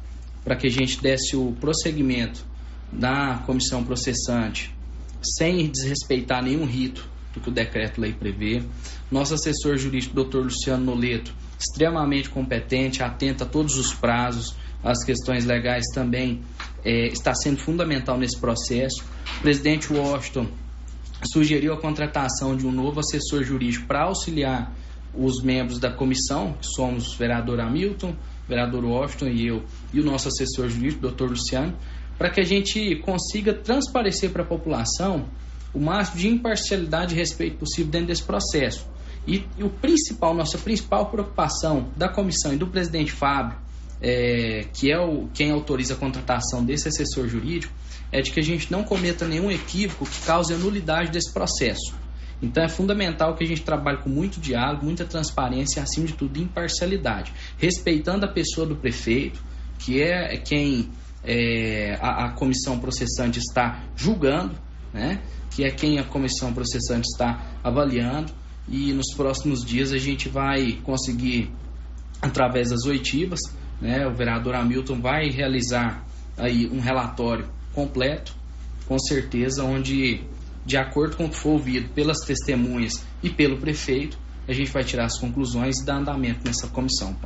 para 0.44 0.56
que 0.56 0.68
a 0.68 0.70
gente 0.70 1.00
desse 1.02 1.36
o 1.36 1.52
prosseguimento 1.60 2.44
da 2.92 3.42
comissão 3.44 3.84
processante 3.84 4.74
sem 5.20 5.68
desrespeitar 5.68 6.42
nenhum 6.42 6.64
rito 6.64 7.08
do 7.34 7.40
que 7.40 7.48
o 7.48 7.52
decreto-lei 7.52 8.12
prevê. 8.12 8.62
Nosso 9.10 9.34
assessor 9.34 9.76
jurídico, 9.76 10.14
Dr. 10.14 10.38
Luciano 10.38 10.84
Noleto, 10.84 11.34
extremamente 11.58 12.28
competente, 12.28 13.02
atenta 13.02 13.44
a 13.44 13.46
todos 13.46 13.76
os 13.76 13.94
prazos, 13.94 14.54
as 14.82 15.02
questões 15.04 15.44
legais 15.44 15.84
também 15.94 16.42
é, 16.84 17.08
está 17.08 17.34
sendo 17.34 17.58
fundamental 17.58 18.16
nesse 18.18 18.38
processo. 18.38 19.04
O 19.38 19.42
presidente 19.42 19.92
Washington 19.92 20.46
sugeriu 21.24 21.72
a 21.72 21.80
contratação 21.80 22.56
de 22.56 22.66
um 22.66 22.70
novo 22.70 23.00
assessor 23.00 23.42
jurídico 23.42 23.86
para 23.86 24.02
auxiliar 24.02 24.72
os 25.14 25.42
membros 25.42 25.78
da 25.78 25.90
comissão, 25.90 26.52
que 26.52 26.66
somos 26.66 27.14
o 27.14 27.18
vereador 27.18 27.58
Hamilton, 27.60 28.10
o 28.10 28.48
vereador 28.48 28.84
Washington 28.84 29.28
e 29.28 29.46
eu, 29.46 29.64
e 29.92 30.00
o 30.00 30.04
nosso 30.04 30.28
assessor 30.28 30.68
jurídico, 30.68 31.00
doutor 31.00 31.30
Luciano, 31.30 31.74
para 32.18 32.30
que 32.30 32.40
a 32.40 32.44
gente 32.44 32.96
consiga 32.96 33.52
transparecer 33.52 34.30
para 34.30 34.42
a 34.42 34.46
população 34.46 35.26
o 35.74 35.80
máximo 35.80 36.18
de 36.18 36.28
imparcialidade 36.28 37.14
e 37.14 37.16
respeito 37.16 37.58
possível 37.58 37.90
dentro 37.90 38.08
desse 38.08 38.22
processo. 38.22 38.86
E, 39.26 39.44
e 39.58 39.64
o 39.64 39.70
principal, 39.70 40.34
nossa 40.34 40.58
principal 40.58 41.06
preocupação 41.10 41.88
da 41.96 42.08
comissão 42.08 42.52
e 42.52 42.56
do 42.56 42.66
presidente 42.66 43.12
Fábio, 43.12 43.58
é, 44.00 44.66
que 44.72 44.92
é 44.92 44.98
o, 44.98 45.28
quem 45.34 45.50
autoriza 45.50 45.94
a 45.94 45.96
contratação 45.96 46.64
desse 46.64 46.88
assessor 46.88 47.26
jurídico, 47.26 47.72
é 48.12 48.20
de 48.20 48.30
que 48.30 48.38
a 48.38 48.42
gente 48.42 48.70
não 48.70 48.84
cometa 48.84 49.26
nenhum 49.26 49.50
equívoco 49.50 50.06
que 50.06 50.20
cause 50.24 50.54
a 50.54 50.56
nulidade 50.56 51.10
desse 51.10 51.32
processo. 51.32 51.94
Então 52.40 52.62
é 52.62 52.68
fundamental 52.68 53.34
que 53.34 53.42
a 53.42 53.46
gente 53.46 53.62
trabalhe 53.62 53.98
com 53.98 54.10
muito 54.10 54.38
diálogo, 54.38 54.84
muita 54.84 55.04
transparência 55.04 55.80
e, 55.80 55.82
acima 55.82 56.06
de 56.06 56.12
tudo, 56.12 56.38
imparcialidade, 56.38 57.32
respeitando 57.58 58.26
a 58.26 58.28
pessoa 58.28 58.66
do 58.66 58.76
prefeito, 58.76 59.42
que 59.78 60.02
é 60.02 60.36
quem 60.36 60.90
é, 61.24 61.98
a, 62.00 62.26
a, 62.26 62.32
comissão 62.32 62.78
processante 62.78 63.38
está 63.38 63.84
julgando, 63.96 64.54
né? 64.92 65.20
que 65.50 65.64
é 65.64 65.70
quem 65.70 65.98
a 65.98 66.04
comissão 66.04 66.52
processante 66.52 67.08
está 67.08 67.42
avaliando, 67.64 68.32
e 68.68 68.92
nos 68.92 69.14
próximos 69.14 69.64
dias 69.64 69.92
a 69.92 69.98
gente 69.98 70.28
vai 70.28 70.72
conseguir, 70.82 71.50
através 72.20 72.70
das 72.70 72.84
oitivas, 72.84 73.40
né? 73.80 74.06
o 74.06 74.14
vereador 74.14 74.54
Hamilton 74.54 75.00
vai 75.00 75.28
realizar 75.30 76.04
aí 76.36 76.68
um 76.68 76.80
relatório 76.80 77.48
completo, 77.72 78.34
com 78.86 78.98
certeza, 78.98 79.64
onde, 79.64 80.22
de 80.64 80.76
acordo 80.76 81.16
com 81.16 81.26
o 81.26 81.28
que 81.28 81.36
for 81.36 81.50
ouvido 81.50 81.88
pelas 81.90 82.20
testemunhas 82.20 83.04
e 83.22 83.30
pelo 83.30 83.58
prefeito, 83.58 84.18
a 84.48 84.52
gente 84.52 84.70
vai 84.70 84.84
tirar 84.84 85.06
as 85.06 85.18
conclusões 85.18 85.80
e 85.80 85.84
dar 85.84 85.96
andamento 85.96 86.40
nessa 86.44 86.68
comissão. 86.68 87.16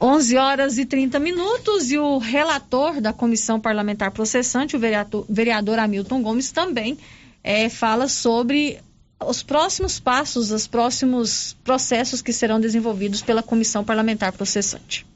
11 0.00 0.36
horas 0.36 0.78
e 0.78 0.84
30 0.84 1.18
minutos 1.18 1.90
e 1.90 1.98
o 1.98 2.18
relator 2.18 3.00
da 3.00 3.14
comissão 3.14 3.58
parlamentar 3.58 4.10
processante, 4.10 4.76
o 4.76 4.78
vereador, 4.78 5.24
vereador 5.28 5.78
Hamilton 5.78 6.22
Gomes, 6.22 6.52
também 6.52 6.98
é, 7.42 7.68
fala 7.70 8.06
sobre 8.06 8.78
os 9.24 9.42
próximos 9.42 9.98
passos, 9.98 10.50
os 10.50 10.66
próximos 10.66 11.56
processos 11.64 12.20
que 12.20 12.32
serão 12.32 12.60
desenvolvidos 12.60 13.22
pela 13.22 13.42
comissão 13.42 13.84
parlamentar 13.84 14.32
processante. 14.32 15.06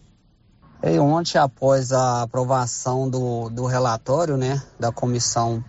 E 0.82 0.98
ontem, 0.98 1.36
após 1.36 1.92
a 1.92 2.22
aprovação 2.22 3.08
do, 3.08 3.50
do 3.50 3.66
relatório 3.66 4.36
né, 4.38 4.62
da 4.78 4.90
comissão 4.90 5.62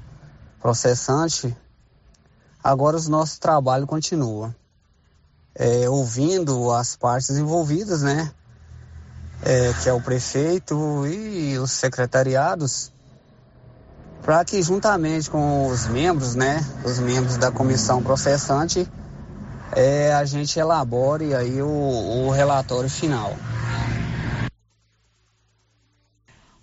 processante, 0.62 1.56
agora 2.63 2.98
o 2.98 3.10
nosso 3.10 3.39
trabalho 3.39 3.86
continua. 3.86 4.56
É, 5.54 5.89
ouvindo 5.89 6.72
as 6.72 6.96
partes 6.96 7.32
envolvidas, 7.32 8.02
né? 8.02 8.32
É, 9.44 9.74
que 9.74 9.89
é 9.89 9.94
o 9.94 10.00
prefeito 10.00 11.06
e 11.08 11.58
os 11.58 11.72
secretariados, 11.72 12.94
para 14.22 14.46
que 14.46 14.62
juntamente 14.62 15.30
com 15.30 15.68
os 15.68 15.88
membros, 15.88 16.36
né, 16.36 16.64
os 16.86 17.00
membros 17.00 17.38
da 17.38 17.52
comissão 17.52 18.02
processante, 18.04 18.88
é, 19.76 20.14
a 20.14 20.26
gente 20.26 20.60
elabore 20.60 21.34
aí 21.34 21.62
o, 21.62 21.68
o 21.68 22.30
relatório 22.30 22.90
final. 22.90 23.36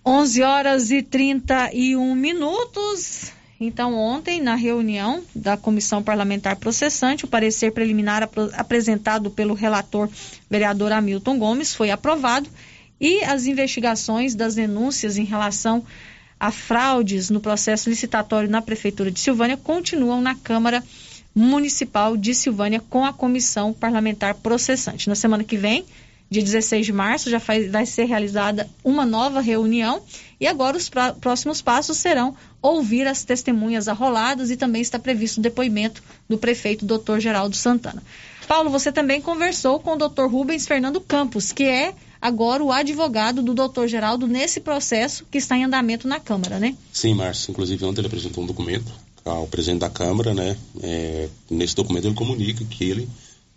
11 0.05 0.41
horas 0.41 0.91
e 0.91 1.03
31 1.03 2.15
minutos. 2.15 3.31
Então, 3.59 3.93
ontem, 3.93 4.41
na 4.41 4.55
reunião 4.55 5.21
da 5.35 5.57
Comissão 5.57 6.01
Parlamentar 6.01 6.55
Processante, 6.55 7.25
o 7.25 7.27
parecer 7.27 7.73
preliminar 7.73 8.23
ap 8.23 8.37
apresentado 8.53 9.29
pelo 9.29 9.53
relator 9.53 10.09
vereador 10.49 10.93
Hamilton 10.93 11.37
Gomes 11.37 11.75
foi 11.75 11.91
aprovado 11.91 12.49
e 13.01 13.21
as 13.23 13.45
investigações 13.45 14.33
das 14.33 14.55
denúncias 14.55 15.17
em 15.17 15.25
relação 15.25 15.83
a 16.39 16.51
fraudes 16.51 17.29
no 17.29 17.39
processo 17.39 17.89
licitatório 17.89 18.49
na 18.49 18.61
Prefeitura 18.61 19.11
de 19.11 19.19
Silvânia 19.19 19.57
continuam 19.57 20.21
na 20.21 20.35
Câmara 20.35 20.83
Municipal 21.35 22.15
de 22.15 22.33
Silvânia 22.33 22.81
com 22.89 23.05
a 23.05 23.13
Comissão 23.13 23.73
Parlamentar 23.73 24.35
Processante. 24.35 25.09
Na 25.09 25.15
semana 25.15 25.43
que 25.43 25.57
vem, 25.57 25.85
dia 26.29 26.41
16 26.41 26.85
de 26.85 26.93
março, 26.93 27.29
já 27.29 27.39
faz, 27.39 27.69
vai 27.69 27.85
ser 27.85 28.05
realizada 28.05 28.69
uma 28.83 29.05
nova 29.05 29.41
reunião 29.41 30.01
e 30.39 30.47
agora 30.47 30.77
os 30.77 30.89
pra, 30.89 31.13
próximos 31.13 31.61
passos 31.61 31.97
serão 31.97 32.35
ouvir 32.61 33.07
as 33.07 33.23
testemunhas 33.23 33.87
arroladas 33.87 34.49
e 34.49 34.57
também 34.57 34.81
está 34.81 34.97
previsto 34.97 35.39
o 35.39 35.43
depoimento 35.43 36.01
do 36.27 36.37
prefeito 36.37 36.85
Dr. 36.85 37.19
Geraldo 37.19 37.55
Santana. 37.55 38.01
Paulo, 38.47 38.69
você 38.69 38.91
também 38.91 39.21
conversou 39.21 39.79
com 39.79 39.93
o 39.93 39.95
Dr. 39.95 40.25
Rubens 40.25 40.65
Fernando 40.65 40.99
Campos, 41.01 41.51
que 41.51 41.63
é 41.63 41.93
agora 42.21 42.63
o 42.63 42.71
advogado 42.71 43.41
do 43.41 43.53
Dr. 43.53 43.87
Geraldo 43.87 44.27
nesse 44.27 44.59
processo 44.59 45.25
que 45.29 45.37
está 45.37 45.57
em 45.57 45.63
andamento 45.63 46.07
na 46.07 46.19
Câmara, 46.19 46.59
né? 46.59 46.75
Sim, 46.91 47.13
Márcio. 47.13 47.51
Inclusive, 47.51 47.85
ontem 47.85 48.01
ele 48.01 48.07
apresentou 48.07 48.43
um 48.43 48.47
documento 48.47 48.91
ao 49.25 49.47
presidente 49.47 49.79
da 49.79 49.89
Câmara, 49.89 50.33
né? 50.33 50.57
É, 50.81 51.29
nesse 51.49 51.75
documento 51.75 52.07
ele 52.07 52.15
comunica 52.15 52.63
que 52.65 52.83
ele 52.83 53.09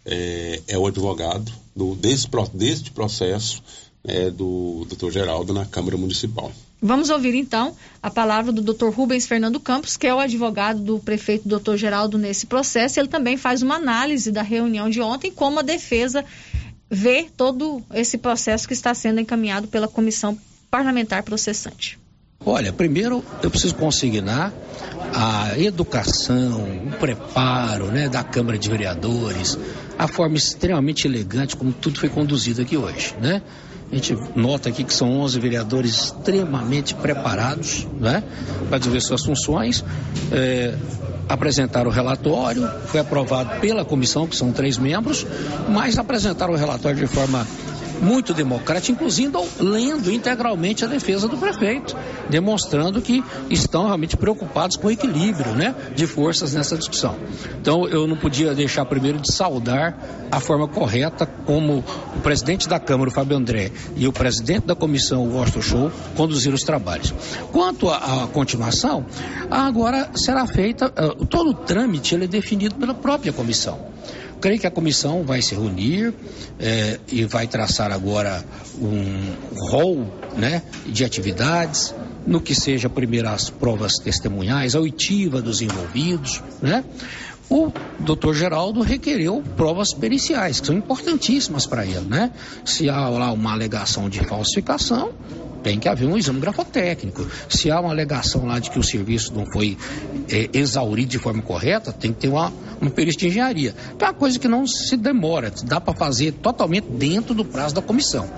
é, 0.05 0.61
é 0.69 0.79
o 0.79 0.87
advogado 0.87 1.53
do, 1.75 1.95
desse, 1.95 2.29
deste 2.55 2.91
processo 2.91 3.63
é, 4.05 4.31
do 4.31 4.87
Dr. 4.89 5.11
Geraldo 5.11 5.53
na 5.53 5.65
Câmara 5.65 5.97
Municipal. 5.97 6.53
Vamos 6.85 7.11
ouvir 7.11 7.37
então 7.37 7.77
a 8.03 8.11
palavra 8.11 8.51
do 8.51 8.61
Dr. 8.61 8.89
Rubens 8.89 9.25
Fernando 9.25 9.61
Campos, 9.61 9.97
que 9.97 10.07
é 10.07 10.13
o 10.13 10.19
advogado 10.19 10.81
do 10.81 10.99
prefeito 10.99 11.49
Dr. 11.49 11.77
Geraldo 11.77 12.19
nesse 12.19 12.47
processo. 12.47 12.99
Ele 12.99 13.07
também 13.07 13.37
faz 13.37 13.63
uma 13.63 13.77
análise 13.77 14.33
da 14.33 14.43
reunião 14.43 14.91
de 14.91 15.01
ontem, 15.01 15.31
como 15.31 15.61
a 15.61 15.63
defesa 15.63 16.25
vê 16.95 17.27
todo 17.35 17.83
esse 17.95 18.19
processo 18.19 18.69
que 18.69 18.75
está 18.75 18.93
sendo 18.93 19.19
encaminhado 19.19 19.67
pela 19.67 19.89
comissão 19.89 20.39
parlamentar 20.71 21.23
processante. 21.23 21.99
Olha, 22.45 22.71
primeiro 22.71 23.25
eu 23.43 23.51
preciso 23.51 23.75
consignar 23.77 24.53
a 25.15 25.59
educação, 25.59 26.65
o 26.87 26.91
preparo 26.99 27.87
né, 27.87 28.11
da 28.11 28.23
Câmara 28.23 28.59
de 28.59 28.69
Vereadores, 28.69 29.59
a 29.99 30.07
forma 30.07 30.37
extremamente 30.37 31.07
elegante 31.07 31.57
como 31.57 31.73
tudo 31.73 31.99
foi 31.99 32.11
conduzido 32.11 32.61
aqui 32.61 32.77
hoje, 32.77 33.15
né? 33.21 33.41
A 33.91 33.95
gente 33.95 34.17
nota 34.35 34.71
aqui 34.71 34.85
que 34.85 34.93
são 34.93 35.21
11 35.21 35.39
vereadores 35.39 35.95
extremamente 35.95 36.95
preparados 36.95 37.87
né, 38.01 38.23
para 38.69 38.79
desenvolver 38.79 39.03
suas 39.03 39.23
funções. 39.23 39.85
É, 40.31 40.75
apresentaram 41.29 41.91
o 41.91 41.93
relatório, 41.93 42.69
foi 42.87 43.01
aprovado 43.01 43.61
pela 43.61 43.85
comissão, 43.85 44.27
que 44.27 44.37
são 44.37 44.53
três 44.53 44.79
membros, 44.79 45.27
mas 45.69 45.99
apresentaram 45.99 46.55
o 46.55 46.57
relatório 46.57 46.99
de 46.99 47.07
forma 47.07 47.47
muito 48.03 48.35
democrática, 48.35 48.93
inclusive 48.93 49.33
lendo 49.61 50.13
integralmente 50.13 50.85
a 50.85 50.89
defesa 50.89 51.29
do 51.29 51.37
prefeito, 51.37 51.97
demonstrando 52.29 53.01
que 53.01 53.23
estão 53.49 53.87
realmente 53.87 54.17
preocupados 54.17 54.77
com 54.77 54.89
o 54.89 54.91
equilíbrio 54.91 55.53
né, 55.53 55.75
de 55.95 56.07
forças 56.07 56.53
nessa 56.53 56.77
discussão. 56.77 57.17
Então, 57.61 57.89
eu 57.89 58.07
não 58.07 58.17
podia 58.17 58.55
deixar 58.55 58.85
primeiro 58.85 59.19
de 59.19 59.33
saudar 59.33 59.97
a 60.31 60.41
forma 60.41 60.67
correta 60.67 61.25
como 61.25 61.85
o 62.17 62.21
presidente 62.21 62.69
da 62.69 62.81
Câmara, 62.81 63.11
o 63.11 63.13
Fábio 63.13 63.37
André, 63.37 63.71
e 63.97 64.09
o 64.09 64.13
presidente 64.13 64.67
da 64.67 64.75
comissão, 64.75 65.23
o 65.25 65.37
Washington 65.37 65.63
Show, 65.63 65.93
conduziram 66.17 66.55
os 66.55 66.63
trabalhos. 66.63 67.15
Quanto 67.53 67.89
à 67.89 68.29
continuação, 68.33 69.07
agora 69.51 70.11
será 70.15 70.47
feita, 70.47 70.87
uh, 70.89 71.25
todo 71.27 71.51
o 71.51 71.55
trâmite 71.55 72.15
ele 72.15 72.25
é 72.25 72.29
definido 72.29 72.75
pela 72.75 72.95
própria 72.95 73.33
comissão. 73.33 73.79
Creio 74.43 74.59
que 74.59 74.67
a 74.67 74.71
comissão 74.73 75.23
vai 75.23 75.41
se 75.41 75.55
reunir 75.55 76.13
é, 76.59 76.99
e 77.13 77.25
vai 77.25 77.47
traçar 77.47 77.93
agora 77.93 78.45
um 78.77 79.37
rol 79.71 80.05
né, 80.37 80.61
de 80.85 81.05
atividades, 81.05 81.95
no 82.27 82.41
que 82.41 82.53
seja 82.53 82.91
primeiro 82.91 83.29
as 83.29 83.49
provas 83.51 83.93
testemunhais, 84.03 84.75
a 84.75 84.81
oitiva 84.81 85.41
dos 85.41 85.63
envolvidos, 85.63 86.43
né? 86.61 86.85
O 87.49 87.71
doutor 88.05 88.35
Geraldo 88.35 88.81
requereu 88.83 89.43
provas 89.57 89.93
periciais, 89.93 90.61
que 90.61 90.67
são 90.67 90.77
importantíssimas 90.77 91.67
para 91.67 91.85
ele, 91.85 92.01
né? 92.09 92.31
Se 92.65 92.89
há 92.89 93.09
lá 93.09 93.33
uma 93.33 93.53
alegação 93.53 94.09
de 94.09 94.21
falsificação, 94.21 95.13
tem 95.63 95.79
que 95.79 95.89
haver 95.89 96.07
um 96.07 96.17
exame 96.17 96.41
grafotécnico. 96.41 97.27
Se 97.49 97.71
há 97.71 97.81
uma 97.81 97.91
alegação 97.91 98.45
lá 98.45 98.59
de 98.59 98.71
que 98.71 98.79
o 98.79 98.83
serviço 98.83 99.33
não 99.33 99.47
foi 99.47 99.79
é, 100.31 100.51
exaurido 100.53 101.11
de 101.11 101.19
forma 101.19 101.41
correta, 101.41 101.93
tem 101.93 102.13
que 102.13 102.21
ter 102.21 102.29
uma, 102.29 102.53
uma 102.81 102.91
perícia 102.91 103.21
de 103.21 103.29
engenharia. 103.29 103.75
é 103.99 104.05
uma 104.05 104.13
coisa 104.13 104.39
que 104.39 104.49
não 104.49 104.67
se 104.67 104.97
demora, 104.97 105.53
dá 105.65 105.81
para 105.81 105.95
fazer 105.95 106.33
totalmente 106.33 106.89
dentro 106.91 107.35
do 107.35 107.45
prazo 107.45 107.75
da 107.75 107.83
comissão. 107.83 108.29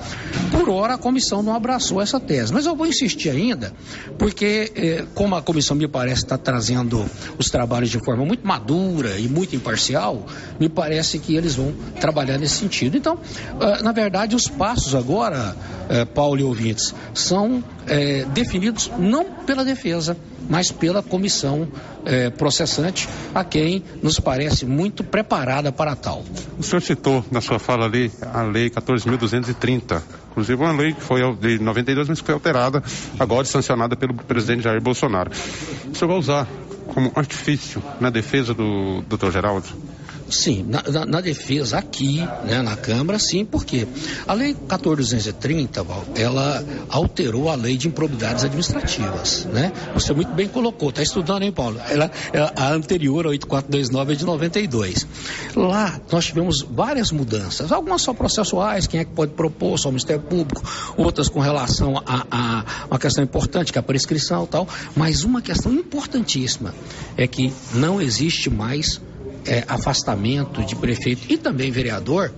Por 0.51 0.69
hora, 0.69 0.95
a 0.95 0.99
comissão 0.99 1.43
não 1.43 1.55
abraçou 1.55 2.01
essa 2.01 2.21
tese. 2.21 2.53
Mas 2.53 2.67
eu 2.67 2.77
vou 2.77 2.87
insistir 2.87 3.31
ainda, 3.31 3.73
porque, 4.19 4.73
é, 4.75 5.05
como 5.15 5.35
a 5.35 5.43
comissão 5.43 5.77
me 5.77 5.89
parece 5.89 6.23
estar 6.25 6.39
tá 6.39 6.45
trazendo 6.45 7.05
os 7.39 7.51
trabalhos 7.51 7.91
de 7.91 7.99
forma 8.05 8.25
muito 8.25 8.47
madura 8.47 9.19
e 9.19 9.29
muito 9.29 9.54
imparcial, 9.55 10.27
me 10.59 10.69
parece 10.69 11.19
que 11.19 11.37
eles 11.37 11.55
vão 11.55 11.73
trabalhar 12.01 12.39
nesse 12.39 12.57
sentido. 12.57 12.97
Então, 12.97 13.19
ah, 13.61 13.83
na 13.83 13.93
verdade, 13.93 14.35
os 14.35 14.49
passos 14.49 14.95
agora, 14.95 15.57
eh, 15.89 16.05
Paulo 16.05 16.41
e 16.41 16.43
ouvintes, 16.43 16.95
são 17.13 17.63
é, 17.87 18.25
definidos 18.27 18.91
não 18.99 19.25
pela 19.25 19.65
defesa, 19.65 20.17
mas 20.49 20.71
pela 20.71 21.03
comissão 21.03 21.69
é, 22.05 22.31
processante, 22.31 23.09
a 23.35 23.45
quem 23.45 23.83
nos 24.03 24.21
parece 24.21 24.67
muito 24.67 25.03
preparada 25.03 25.73
para 25.73 25.97
tal. 25.97 26.25
O 26.59 26.63
senhor 26.63 26.83
citou 26.83 27.25
na 27.31 27.41
sua 27.41 27.59
fala 27.59 27.87
ali 27.87 28.11
a 28.33 28.43
Lei 28.43 28.71
14.230, 28.71 30.03
inclusive 30.31 30.63
uma 30.63 30.73
lei 30.73 30.93
que 30.93 31.01
foi 31.01 31.21
de 31.37 31.59
92, 31.59 32.09
mas 32.09 32.21
que 32.21 32.27
foi 32.27 32.35
alterada 32.35 32.83
agora 33.19 33.45
sancionada 33.45 33.97
pelo 33.97 34.15
presidente 34.15 34.63
Jair 34.63 34.81
Bolsonaro. 34.81 35.31
O 35.91 35.95
senhor 35.95 36.09
vai 36.09 36.19
usar 36.19 36.49
como 36.87 37.13
artifício 37.15 37.83
na 38.01 38.11
defesa 38.11 38.55
do 38.55 39.03
doutor 39.09 39.33
Geraldo? 39.33 39.69
Sim, 40.29 40.65
na, 40.67 40.83
na, 40.83 41.05
na, 41.05 41.21
defesa 41.21 41.79
aqui, 41.79 42.19
né, 42.45 42.63
na 42.63 42.77
Câmara, 42.77 43.19
sim, 43.19 43.45
porque 43.45 43.87
a 44.27 44.33
Lei 44.33 44.55
14.230, 44.55 45.85
ela 46.17 46.65
alterou 46.89 47.51
a 47.51 47.55
Lei 47.55 47.77
de 47.77 47.89
Improbidades 47.89 48.43
Administrativas, 48.43 49.45
né? 49.53 49.73
Você 49.93 50.15
muito 50.15 50.33
bem 50.33 50.49
colocou, 50.49 50.89
está 50.89 51.03
estudando, 51.03 51.43
hein, 51.43 51.53
Paulo? 51.53 51.79
Ela, 51.89 52.11
ela, 52.33 52.53
a 52.57 52.73
anterior, 52.73 53.27
a 53.27 53.31
8429, 53.31 54.13
é 54.13 54.17
de 54.17 54.25
92. 54.25 55.07
Lá, 55.55 56.01
nós 56.11 56.25
tivemos 56.25 56.63
várias 56.63 57.13
mudanças, 57.13 57.71
algumas 57.71 58.01
só 58.01 58.15
processuais, 58.15 58.87
quem 58.87 59.01
é 59.01 59.05
que 59.05 59.13
pode 59.13 59.33
propor, 59.33 59.79
só 59.79 59.89
o 59.89 59.93
Ministério 59.93 60.23
Público, 60.23 60.63
outras 60.97 61.29
com 61.29 61.41
relação 61.41 62.03
a, 62.07 62.27
a 62.31 62.87
uma 62.91 62.99
questão 62.99 63.23
importante, 63.23 63.73
que 63.73 63.79
é 63.79 63.81
a 63.81 63.83
prescrição 63.83 64.45
e 64.45 64.47
tal, 64.47 64.69
mas 64.97 65.23
uma 65.23 65.43
questão 65.43 65.73
importantíssima 65.73 66.75
é 67.17 67.27
que 67.27 67.53
não 67.75 68.01
existe 68.01 68.49
mais 68.49 69.01
é, 69.47 69.65
afastamento 69.69 70.65
de 70.65 70.77
prefeito 70.77 71.27
e 71.29 71.37
também 71.37 71.71
vereador 71.71 72.33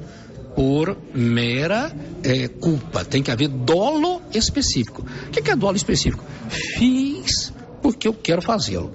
por 0.54 0.96
mera 1.14 1.92
é, 2.22 2.48
culpa. 2.48 3.04
Tem 3.04 3.22
que 3.22 3.30
haver 3.30 3.48
dolo 3.48 4.22
específico. 4.32 5.04
O 5.28 5.30
que 5.30 5.50
é 5.50 5.56
dolo 5.56 5.76
específico? 5.76 6.24
Fiz 6.48 7.52
porque 7.82 8.08
eu 8.08 8.14
quero 8.14 8.42
fazê-lo. 8.42 8.92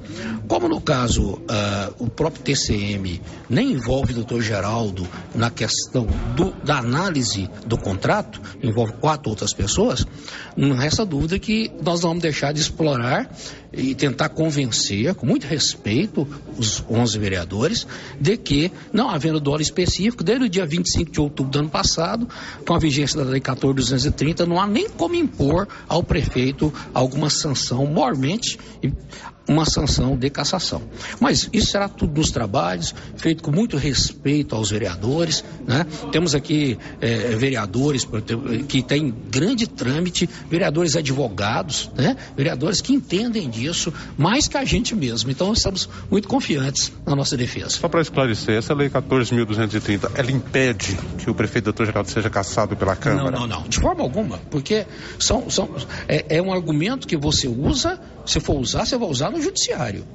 Como 0.47 0.67
no 0.67 0.81
caso 0.81 1.33
uh, 1.33 1.39
o 1.99 2.09
próprio 2.09 2.43
TCM 2.43 3.21
nem 3.49 3.71
envolve 3.71 4.11
o 4.11 4.15
doutor 4.15 4.41
Geraldo 4.41 5.07
na 5.33 5.49
questão 5.49 6.07
do, 6.35 6.51
da 6.63 6.77
análise 6.77 7.49
do 7.65 7.77
contrato, 7.77 8.41
envolve 8.61 8.93
quatro 8.93 9.29
outras 9.29 9.53
pessoas, 9.53 10.05
não 10.55 10.75
resta 10.75 11.05
dúvida 11.05 11.39
que 11.39 11.71
nós 11.83 12.01
vamos 12.01 12.21
deixar 12.21 12.53
de 12.53 12.61
explorar 12.61 13.29
e 13.73 13.95
tentar 13.95 14.29
convencer, 14.29 15.15
com 15.15 15.25
muito 15.25 15.45
respeito, 15.45 16.27
os 16.57 16.83
11 16.89 17.17
vereadores, 17.17 17.87
de 18.19 18.35
que, 18.35 18.71
não 18.91 19.09
havendo 19.09 19.39
dólar 19.39 19.61
específico, 19.61 20.23
desde 20.23 20.45
o 20.45 20.49
dia 20.49 20.65
25 20.65 21.11
de 21.11 21.21
outubro 21.21 21.51
do 21.51 21.59
ano 21.59 21.69
passado, 21.69 22.27
com 22.65 22.73
a 22.73 22.79
vigência 22.79 23.23
da 23.23 23.29
Lei 23.29 23.39
14.230, 23.39 24.45
não 24.45 24.59
há 24.59 24.67
nem 24.67 24.89
como 24.89 25.15
impor 25.15 25.67
ao 25.87 26.03
prefeito 26.03 26.73
alguma 26.93 27.29
sanção, 27.29 27.85
mormente, 27.85 28.59
if 28.81 28.93
uma 29.47 29.65
sanção 29.65 30.15
de 30.15 30.29
cassação. 30.29 30.81
Mas 31.19 31.49
isso 31.51 31.71
será 31.71 31.89
tudo 31.89 32.19
nos 32.19 32.31
trabalhos, 32.31 32.93
feito 33.17 33.43
com 33.43 33.51
muito 33.51 33.77
respeito 33.77 34.55
aos 34.55 34.69
vereadores. 34.69 35.43
Né? 35.65 35.85
Temos 36.11 36.35
aqui 36.35 36.77
é, 36.99 37.35
vereadores 37.35 38.07
que 38.67 38.81
têm 38.81 39.13
grande 39.29 39.67
trâmite, 39.67 40.29
vereadores 40.49 40.95
advogados, 40.95 41.89
né? 41.95 42.15
vereadores 42.35 42.81
que 42.81 42.93
entendem 42.93 43.49
disso 43.49 43.93
mais 44.17 44.47
que 44.47 44.57
a 44.57 44.65
gente 44.65 44.95
mesmo. 44.95 45.31
Então 45.31 45.51
estamos 45.53 45.89
muito 46.09 46.27
confiantes 46.27 46.91
na 47.05 47.15
nossa 47.15 47.35
defesa. 47.35 47.69
Só 47.69 47.87
para 47.87 48.01
esclarecer, 48.01 48.55
essa 48.55 48.73
lei 48.73 48.89
14.230, 48.89 50.11
ela 50.15 50.31
impede 50.31 50.97
que 51.17 51.29
o 51.29 51.33
prefeito 51.33 51.65
doutor 51.65 51.85
Geraldo 51.85 52.09
seja 52.09 52.29
cassado 52.29 52.75
pela 52.75 52.95
Câmara? 52.95 53.31
Não, 53.31 53.47
não, 53.47 53.61
não. 53.61 53.63
De 53.67 53.79
forma 53.79 54.03
alguma, 54.03 54.37
porque 54.49 54.85
são, 55.19 55.49
são, 55.49 55.69
é, 56.07 56.37
é 56.37 56.41
um 56.41 56.53
argumento 56.53 57.07
que 57.07 57.17
você 57.17 57.47
usa, 57.47 57.99
se 58.25 58.39
for 58.39 58.59
usar, 58.59 58.85
você 58.85 58.97
vai 58.97 59.09
usar 59.09 59.30
no 59.31 59.41
judiciário, 59.41 60.05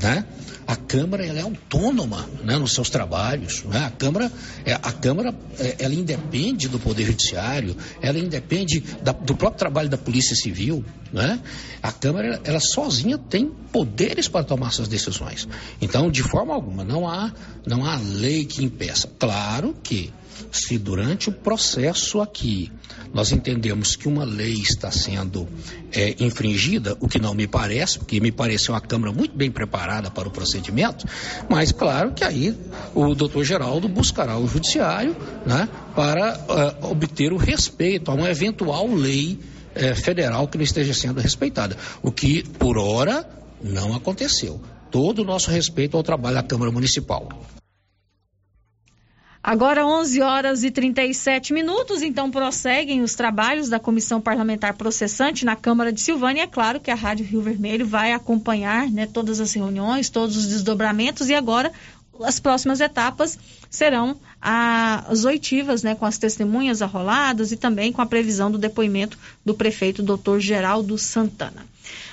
né? 0.00 0.24
A 0.66 0.74
Câmara 0.74 1.24
ela 1.24 1.38
é 1.38 1.42
autônoma 1.42 2.28
né, 2.42 2.58
nos 2.58 2.72
seus 2.72 2.90
trabalhos. 2.90 3.62
Né? 3.62 3.84
A 3.86 3.90
Câmara, 3.90 4.32
é, 4.64 4.72
a 4.72 4.92
Câmara 4.92 5.32
é, 5.60 5.76
ela 5.78 5.94
independe 5.94 6.66
do 6.66 6.80
Poder 6.80 7.04
Judiciário, 7.04 7.76
ela 8.02 8.18
independe 8.18 8.80
da, 9.00 9.12
do 9.12 9.36
próprio 9.36 9.60
trabalho 9.60 9.88
da 9.88 9.96
Polícia 9.96 10.34
Civil. 10.34 10.84
Né? 11.12 11.38
A 11.80 11.92
Câmara, 11.92 12.40
ela 12.42 12.58
sozinha 12.58 13.16
tem 13.16 13.48
poderes 13.70 14.26
para 14.26 14.44
tomar 14.44 14.72
suas 14.72 14.88
decisões. 14.88 15.46
Então, 15.80 16.10
de 16.10 16.24
forma 16.24 16.52
alguma, 16.52 16.82
não 16.82 17.08
há, 17.08 17.32
não 17.64 17.84
há 17.84 17.96
lei 17.96 18.44
que 18.44 18.64
impeça. 18.64 19.08
Claro 19.20 19.72
que 19.84 20.12
se 20.50 20.78
durante 20.78 21.28
o 21.28 21.32
processo 21.32 22.20
aqui 22.20 22.70
nós 23.12 23.32
entendemos 23.32 23.96
que 23.96 24.08
uma 24.08 24.24
lei 24.24 24.54
está 24.54 24.90
sendo 24.90 25.48
é, 25.92 26.14
infringida, 26.20 26.96
o 27.00 27.08
que 27.08 27.18
não 27.18 27.34
me 27.34 27.46
parece, 27.46 27.98
porque 27.98 28.20
me 28.20 28.30
pareceu 28.30 28.74
uma 28.74 28.80
Câmara 28.80 29.12
muito 29.12 29.36
bem 29.36 29.50
preparada 29.50 30.10
para 30.10 30.28
o 30.28 30.30
procedimento, 30.30 31.06
mas 31.48 31.72
claro 31.72 32.12
que 32.12 32.22
aí 32.22 32.54
o 32.94 33.14
doutor 33.14 33.44
Geraldo 33.44 33.88
buscará 33.88 34.38
o 34.38 34.46
judiciário 34.46 35.16
né, 35.44 35.68
para 35.94 36.38
uh, 36.82 36.90
obter 36.90 37.32
o 37.32 37.36
respeito 37.36 38.10
a 38.10 38.14
uma 38.14 38.30
eventual 38.30 38.86
lei 38.86 39.38
uh, 39.74 39.96
federal 39.96 40.46
que 40.46 40.58
não 40.58 40.64
esteja 40.64 40.94
sendo 40.94 41.20
respeitada, 41.20 41.76
o 42.02 42.12
que 42.12 42.42
por 42.42 42.78
hora 42.78 43.28
não 43.62 43.94
aconteceu. 43.94 44.60
Todo 44.90 45.22
o 45.22 45.24
nosso 45.24 45.50
respeito 45.50 45.96
ao 45.96 46.02
trabalho 46.02 46.36
da 46.36 46.42
Câmara 46.42 46.70
Municipal. 46.70 47.28
Agora 49.46 49.86
11 49.86 50.20
horas 50.22 50.64
e 50.64 50.72
37 50.72 51.52
minutos, 51.52 52.02
então 52.02 52.32
prosseguem 52.32 53.02
os 53.02 53.14
trabalhos 53.14 53.68
da 53.68 53.78
Comissão 53.78 54.20
Parlamentar 54.20 54.74
Processante 54.74 55.44
na 55.44 55.54
Câmara 55.54 55.92
de 55.92 56.00
Silvânia. 56.00 56.42
É 56.42 56.46
claro 56.48 56.80
que 56.80 56.90
a 56.90 56.96
Rádio 56.96 57.24
Rio 57.24 57.42
Vermelho 57.42 57.86
vai 57.86 58.10
acompanhar 58.10 58.90
né, 58.90 59.06
todas 59.06 59.38
as 59.38 59.54
reuniões, 59.54 60.10
todos 60.10 60.36
os 60.36 60.48
desdobramentos 60.48 61.28
e 61.28 61.34
agora 61.36 61.70
as 62.24 62.40
próximas 62.40 62.80
etapas 62.80 63.38
serão 63.70 64.16
as 64.42 65.24
oitivas, 65.24 65.84
né, 65.84 65.94
com 65.94 66.06
as 66.06 66.18
testemunhas 66.18 66.82
arroladas 66.82 67.52
e 67.52 67.56
também 67.56 67.92
com 67.92 68.02
a 68.02 68.06
previsão 68.06 68.50
do 68.50 68.58
depoimento 68.58 69.16
do 69.44 69.54
prefeito 69.54 70.02
Dr. 70.02 70.40
Geraldo 70.40 70.98
Santana. 70.98 71.64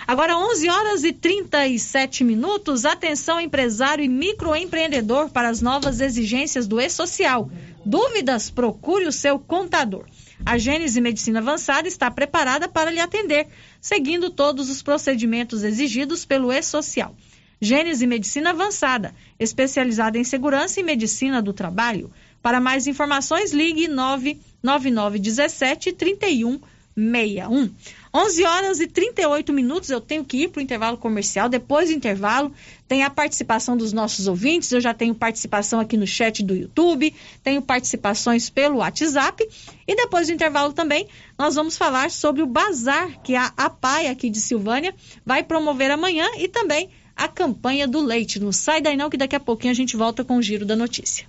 Agora 0.06 0.38
11 0.38 0.70
horas 0.70 1.04
e 1.04 1.14
37 1.14 2.24
minutos. 2.24 2.86
Atenção 2.86 3.40
empresário 3.40 4.04
e 4.04 4.10
microempreendedor 4.10 5.30
para 5.30 5.50
as 5.50 5.62
novas 5.62 6.02
exigências 6.02 6.68
do 6.68 6.80
E-Social. 6.80 7.50
Dúvidas? 7.86 8.50
Procure 8.50 9.08
o 9.08 9.12
seu 9.12 9.40
contador. 9.40 10.06
A 10.46 10.58
Gênese 10.58 11.00
Medicina 11.00 11.40
Avançada 11.40 11.88
está 11.88 12.12
preparada 12.12 12.68
para 12.68 12.92
lhe 12.92 13.00
atender, 13.00 13.48
seguindo 13.80 14.30
todos 14.30 14.70
os 14.70 14.82
procedimentos 14.82 15.64
exigidos 15.64 16.26
pelo 16.26 16.52
E-Social. 16.52 17.16
Gênese 17.62 18.06
Medicina 18.06 18.50
Avançada, 18.50 19.16
especializada 19.40 20.18
em 20.18 20.26
segurança 20.26 20.82
e 20.82 20.84
medicina 20.84 21.42
do 21.42 21.54
trabalho. 21.54 22.12
Para 22.42 22.60
mais 22.60 22.88
informações, 22.88 23.54
ligue 23.54 23.88
99917 23.88 25.94
3161. 25.94 27.72
11 28.16 28.44
horas 28.44 28.80
e 28.80 28.86
38 28.86 29.52
minutos, 29.52 29.90
eu 29.90 30.00
tenho 30.00 30.24
que 30.24 30.44
ir 30.44 30.50
para 30.50 30.60
o 30.60 30.64
intervalo 30.64 30.98
comercial. 30.98 31.50
Depois 31.50 31.90
do 31.90 31.96
intervalo, 31.96 32.52
tem 32.88 33.04
a 33.04 33.10
participação 33.10 33.76
dos 33.76 33.92
nossos 33.92 34.28
ouvintes. 34.28 34.72
Eu 34.72 34.80
já 34.80 34.94
tenho 34.94 35.16
participação 35.16 35.80
aqui 35.80 35.98
no 35.98 36.06
chat 36.06 36.44
do 36.44 36.56
YouTube, 36.56 37.12
tenho 37.44 37.60
participações 37.60 38.52
pelo 38.52 38.78
WhatsApp. 38.78 39.44
E 39.88 39.96
depois 39.96 40.28
do 40.28 40.34
intervalo 40.34 40.74
também, 40.74 41.08
nós 41.40 41.56
vamos 41.56 41.76
falar 41.76 42.12
sobre 42.12 42.44
o 42.44 42.46
bazar 42.46 43.20
que 43.24 43.36
a 43.36 43.52
APAI 43.58 44.08
aqui 44.08 44.30
de 44.30 44.40
Silvânia 44.40 44.94
vai 45.26 45.42
promover 45.42 45.90
amanhã 45.90 46.28
e 46.38 46.48
também 46.48 46.90
a 47.16 47.28
campanha 47.28 47.88
do 47.88 48.00
leite. 48.00 48.40
Não 48.40 48.52
sai 48.52 48.80
daí 48.80 48.96
não, 48.96 49.10
que 49.10 49.18
daqui 49.18 49.36
a 49.36 49.40
pouquinho 49.40 49.72
a 49.72 49.76
gente 49.76 49.98
volta 49.98 50.24
com 50.24 50.38
o 50.38 50.42
Giro 50.42 50.68
da 50.68 50.76
Notícia. 50.76 51.26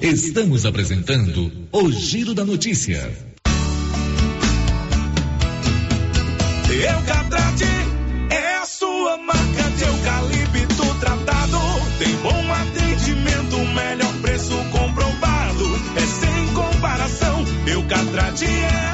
Estamos 0.00 0.66
apresentando 0.66 1.52
o 1.70 1.92
Giro 1.92 2.34
da 2.34 2.44
Notícia. 2.44 3.33
Eucatrate 6.84 7.64
é 8.30 8.56
a 8.56 8.66
sua 8.66 9.16
marca 9.16 9.70
de 9.76 9.84
eucalipto 9.84 10.94
tratado. 11.00 11.58
Tem 11.98 12.14
bom 12.16 12.52
atendimento, 12.52 13.58
melhor 13.58 14.12
preço 14.20 14.54
comprovado. 14.70 15.64
É 15.96 16.00
sem 16.00 16.54
comparação. 16.54 17.44
Eucatrate 17.66 18.44
é 18.44 18.93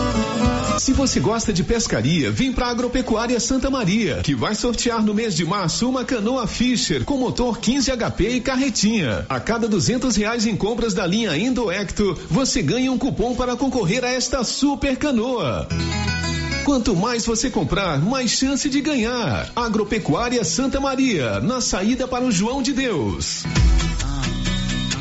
Se 0.79 0.93
você 0.93 1.19
gosta 1.19 1.53
de 1.53 1.63
pescaria, 1.63 2.31
vem 2.31 2.51
para 2.51 2.67
Agropecuária 2.67 3.39
Santa 3.39 3.69
Maria, 3.69 4.21
que 4.23 4.33
vai 4.33 4.55
sortear 4.55 5.03
no 5.03 5.13
mês 5.13 5.35
de 5.35 5.45
março 5.45 5.87
uma 5.87 6.03
canoa 6.03 6.47
Fisher 6.47 7.05
com 7.05 7.17
motor 7.17 7.59
15 7.59 7.91
HP 7.91 8.29
e 8.29 8.41
carretinha. 8.41 9.25
A 9.29 9.39
cada 9.39 9.67
duzentos 9.67 10.15
reais 10.15 10.47
em 10.47 10.57
compras 10.57 10.95
da 10.95 11.05
linha 11.05 11.37
Indoecto, 11.37 12.17
você 12.29 12.63
ganha 12.63 12.91
um 12.91 12.97
cupom 12.97 13.35
para 13.35 13.55
concorrer 13.55 14.03
a 14.03 14.09
esta 14.09 14.43
super 14.43 14.97
canoa. 14.97 15.67
Quanto 16.65 16.95
mais 16.95 17.25
você 17.25 17.49
comprar, 17.49 17.99
mais 17.99 18.31
chance 18.31 18.67
de 18.67 18.81
ganhar. 18.81 19.51
Agropecuária 19.55 20.43
Santa 20.43 20.79
Maria, 20.79 21.39
na 21.39 21.61
saída 21.61 22.07
para 22.07 22.23
o 22.23 22.31
João 22.31 22.61
de 22.61 22.73
Deus. 22.73 23.43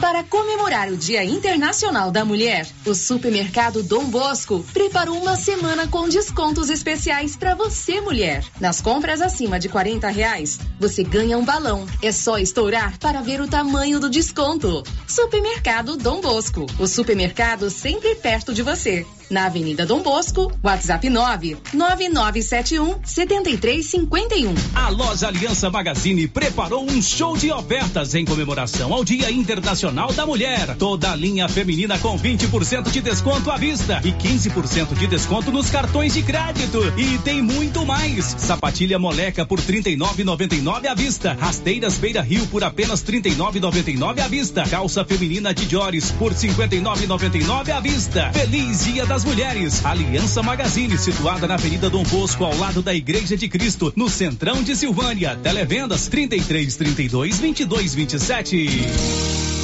Para 0.01 0.25
comemorar 0.25 0.89
o 0.89 0.97
Dia 0.97 1.23
Internacional 1.23 2.11
da 2.11 2.25
Mulher, 2.25 2.67
o 2.87 2.95
Supermercado 2.95 3.83
Dom 3.83 4.07
Bosco 4.07 4.65
preparou 4.73 5.15
uma 5.21 5.37
semana 5.37 5.87
com 5.87 6.09
descontos 6.09 6.71
especiais 6.71 7.37
para 7.37 7.55
você, 7.55 8.01
mulher. 8.01 8.43
Nas 8.59 8.81
compras 8.81 9.21
acima 9.21 9.61
de 9.61 9.69
40 9.69 10.09
reais, 10.09 10.59
você 10.79 11.05
ganha 11.05 11.37
um 11.37 11.45
balão. 11.45 11.87
É 12.03 12.11
só 12.13 12.39
estourar 12.39 12.99
para 12.99 13.21
ver 13.21 13.43
o 13.43 13.49
tamanho 13.49 14.01
do 14.01 14.09
desconto. 14.09 14.83
Supermercado 15.07 15.99
Dom 15.99 16.23
Bosco, 16.23 16.65
o 16.79 16.87
supermercado 16.87 17.69
sempre 17.69 18.15
perto 18.15 18.55
de 18.55 18.63
você 18.63 19.07
na 19.31 19.47
Avenida 19.47 19.87
Dom 19.87 20.03
Bosco, 20.03 20.53
WhatsApp 20.63 21.09
9 21.09 21.57
9971 21.73 23.01
7351. 23.05 24.55
A 24.75 24.89
loja 24.89 25.29
Aliança 25.29 25.71
Magazine 25.71 26.27
preparou 26.27 26.85
um 26.85 27.01
show 27.01 27.37
de 27.37 27.53
ofertas 27.53 28.15
em 28.15 28.25
comemoração 28.25 28.93
ao 28.93 29.05
Dia 29.05 29.31
Internacional 29.31 30.13
da 30.13 30.27
Mulher. 30.27 30.77
Toda 30.77 31.13
a 31.13 31.17
linha 31.17 31.49
feminina 31.49 31.99
com 31.99 32.19
20% 32.19 32.91
de 32.91 33.01
desconto 33.01 33.51
à 33.51 33.57
vista 33.57 34.01
e 34.05 34.13
15% 34.13 34.95
de 34.99 35.07
desconto 35.07 35.53
nos 35.53 35.71
cartões 35.71 36.15
de 36.15 36.23
crédito. 36.23 36.81
E 36.97 37.19
tem 37.19 37.41
muito 37.41 37.87
mais. 37.87 38.35
Sapatilha 38.39 38.99
moleca 38.99 39.47
por 39.47 39.61
39,99 39.61 40.87
à 40.87 40.95
vista. 40.95 41.37
Rasteiras 41.39 41.97
Beira 41.99 42.21
Rio 42.21 42.47
por 42.49 42.65
apenas 42.65 43.03
39,99 43.05 44.21
à 44.21 44.29
vista. 44.29 44.65
Calça 44.69 45.05
feminina 45.05 45.55
de 45.55 45.69
Jores 45.69 46.11
por 46.13 46.33
59,99 46.35 47.71
à 47.71 47.81
vista. 47.81 48.31
Feliz 48.33 48.85
Dia 48.85 49.07
das 49.07 49.20
das 49.21 49.25
Mulheres. 49.25 49.85
Aliança 49.85 50.43
Magazine, 50.43 50.97
situada 50.97 51.47
na 51.47 51.55
Avenida 51.55 51.91
Dom 51.91 52.03
Bosco, 52.05 52.45
ao 52.45 52.57
lado 52.57 52.81
da 52.81 52.95
Igreja 52.95 53.37
de 53.37 53.49
Cristo, 53.49 53.93
no 53.95 54.09
Centrão 54.09 54.63
de 54.63 54.75
Silvânia. 54.75 55.37
Televendas 55.37 56.09
33 56.09 56.77
32 56.77 57.39
22 57.39 57.95
27. 57.95 59.60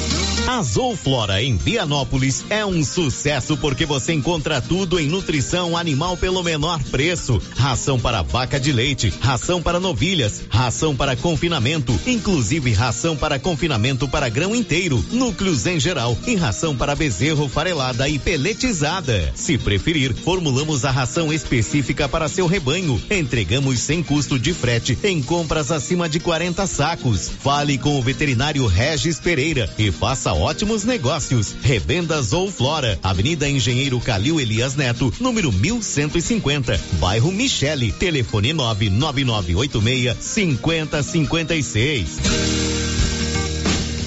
A 0.47 0.61
Zouflora 0.61 1.43
em 1.43 1.57
Vianópolis 1.57 2.45
é 2.49 2.65
um 2.65 2.81
sucesso 2.81 3.57
porque 3.57 3.85
você 3.85 4.13
encontra 4.13 4.61
tudo 4.61 4.97
em 4.97 5.09
nutrição 5.09 5.75
animal 5.75 6.15
pelo 6.15 6.41
menor 6.41 6.81
preço. 6.85 7.41
Ração 7.57 7.99
para 7.99 8.21
vaca 8.21 8.57
de 8.57 8.71
leite, 8.71 9.13
ração 9.19 9.61
para 9.61 9.77
novilhas, 9.77 10.45
ração 10.49 10.95
para 10.95 11.17
confinamento, 11.17 11.99
inclusive 12.07 12.71
ração 12.71 13.17
para 13.17 13.37
confinamento 13.37 14.07
para 14.07 14.29
grão 14.29 14.55
inteiro, 14.55 15.03
núcleos 15.11 15.65
em 15.65 15.81
geral 15.81 16.17
e 16.25 16.35
ração 16.35 16.77
para 16.77 16.95
bezerro 16.95 17.49
farelada 17.49 18.07
e 18.07 18.17
peletizada. 18.17 19.33
Se 19.35 19.57
preferir, 19.57 20.15
formulamos 20.15 20.85
a 20.85 20.91
ração 20.91 21.33
específica 21.33 22.07
para 22.07 22.29
seu 22.29 22.47
rebanho. 22.47 23.01
Entregamos 23.11 23.81
sem 23.81 24.01
custo 24.01 24.39
de 24.39 24.53
frete 24.53 24.97
em 25.03 25.21
compras 25.21 25.73
acima 25.73 26.07
de 26.07 26.21
40 26.21 26.65
sacos. 26.67 27.29
Fale 27.43 27.77
com 27.77 27.99
o 27.99 28.01
veterinário 28.01 28.65
Regis 28.65 29.19
Pereira 29.19 29.69
e 29.77 29.91
faça 29.91 30.36
ótimos 30.37 30.83
negócios. 30.83 31.55
Revendas 31.61 32.33
ou 32.33 32.51
Flora, 32.51 32.99
Avenida 33.01 33.49
Engenheiro 33.49 33.99
Calil 33.99 34.39
Elias 34.39 34.75
Neto, 34.75 35.13
número 35.19 35.51
1150, 35.51 36.79
bairro 36.93 37.31
Michele, 37.31 37.91
telefone 37.91 38.53
99986 38.53 40.17
5056. 40.19 42.07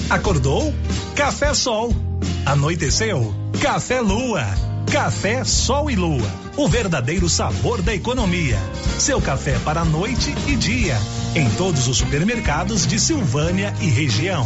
Acordou? 0.09 0.73
Café 1.15 1.53
Sol. 1.53 1.95
Anoiteceu? 2.45 3.33
Café 3.61 4.01
Lua. 4.01 4.45
Café 4.91 5.45
Sol 5.45 5.89
e 5.89 5.95
Lua, 5.95 6.29
o 6.57 6.67
verdadeiro 6.67 7.29
sabor 7.29 7.81
da 7.81 7.95
economia. 7.95 8.59
Seu 8.99 9.21
café 9.21 9.57
para 9.59 9.85
noite 9.85 10.35
e 10.49 10.55
dia, 10.57 10.97
em 11.33 11.49
todos 11.51 11.87
os 11.87 11.95
supermercados 11.95 12.85
de 12.85 12.99
Silvânia 12.99 13.73
e 13.79 13.85
região. 13.85 14.45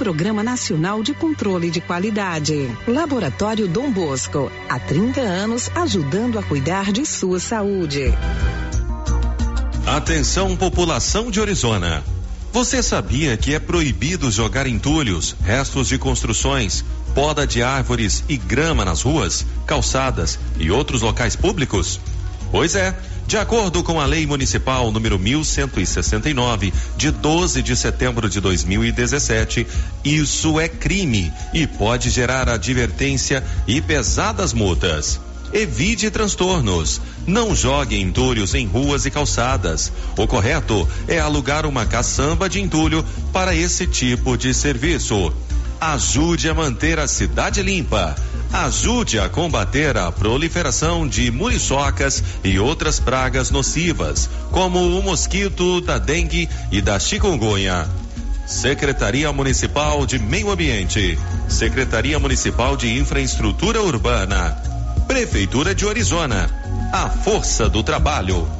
Programa 0.00 0.42
Nacional 0.42 1.02
de 1.02 1.12
Controle 1.12 1.70
de 1.70 1.78
Qualidade. 1.78 2.74
Laboratório 2.88 3.68
Dom 3.68 3.92
Bosco, 3.92 4.50
há 4.66 4.78
30 4.78 5.20
anos 5.20 5.70
ajudando 5.74 6.38
a 6.38 6.42
cuidar 6.42 6.90
de 6.90 7.04
sua 7.04 7.38
saúde. 7.38 8.04
Atenção, 9.84 10.56
população 10.56 11.30
de 11.30 11.38
Orizona. 11.38 12.02
Você 12.50 12.82
sabia 12.82 13.36
que 13.36 13.52
é 13.52 13.58
proibido 13.58 14.30
jogar 14.30 14.66
entulhos, 14.66 15.36
restos 15.44 15.88
de 15.88 15.98
construções, 15.98 16.82
poda 17.14 17.46
de 17.46 17.62
árvores 17.62 18.24
e 18.26 18.38
grama 18.38 18.86
nas 18.86 19.02
ruas, 19.02 19.44
calçadas 19.66 20.38
e 20.58 20.70
outros 20.70 21.02
locais 21.02 21.36
públicos? 21.36 22.00
Pois 22.50 22.74
é. 22.74 22.98
De 23.30 23.36
acordo 23.36 23.84
com 23.84 24.00
a 24.00 24.06
Lei 24.06 24.26
Municipal 24.26 24.90
número 24.90 25.16
1169, 25.16 26.74
de 26.96 27.12
12 27.12 27.62
de 27.62 27.76
setembro 27.76 28.28
de 28.28 28.40
2017, 28.40 29.68
isso 30.04 30.58
é 30.58 30.68
crime 30.68 31.32
e 31.54 31.64
pode 31.64 32.10
gerar 32.10 32.48
advertência 32.48 33.44
e 33.68 33.80
pesadas 33.80 34.52
multas. 34.52 35.20
Evite 35.52 36.10
transtornos. 36.10 37.00
Não 37.24 37.54
jogue 37.54 38.00
entulhos 38.00 38.52
em 38.52 38.66
ruas 38.66 39.06
e 39.06 39.12
calçadas. 39.12 39.92
O 40.18 40.26
correto 40.26 40.88
é 41.06 41.20
alugar 41.20 41.66
uma 41.66 41.86
caçamba 41.86 42.48
de 42.48 42.60
entulho 42.60 43.04
para 43.32 43.54
esse 43.54 43.86
tipo 43.86 44.36
de 44.36 44.52
serviço. 44.52 45.32
Ajude 45.80 46.48
a 46.48 46.54
manter 46.54 46.98
a 46.98 47.06
cidade 47.06 47.62
limpa. 47.62 48.16
Ajude 48.52 49.20
a 49.20 49.28
combater 49.28 49.96
a 49.96 50.10
proliferação 50.10 51.06
de 51.06 51.30
muriçocas 51.30 52.22
e 52.42 52.58
outras 52.58 52.98
pragas 52.98 53.48
nocivas, 53.48 54.28
como 54.50 54.80
o 54.98 55.02
mosquito 55.02 55.80
da 55.80 55.98
dengue 55.98 56.48
e 56.72 56.80
da 56.80 56.98
chikungunya. 56.98 57.88
Secretaria 58.46 59.32
Municipal 59.32 60.04
de 60.04 60.18
Meio 60.18 60.50
Ambiente, 60.50 61.16
Secretaria 61.48 62.18
Municipal 62.18 62.76
de 62.76 62.98
Infraestrutura 62.98 63.80
Urbana, 63.80 64.60
Prefeitura 65.06 65.72
de 65.72 65.86
Orizona. 65.86 66.50
A 66.92 67.08
força 67.08 67.68
do 67.68 67.84
trabalho. 67.84 68.59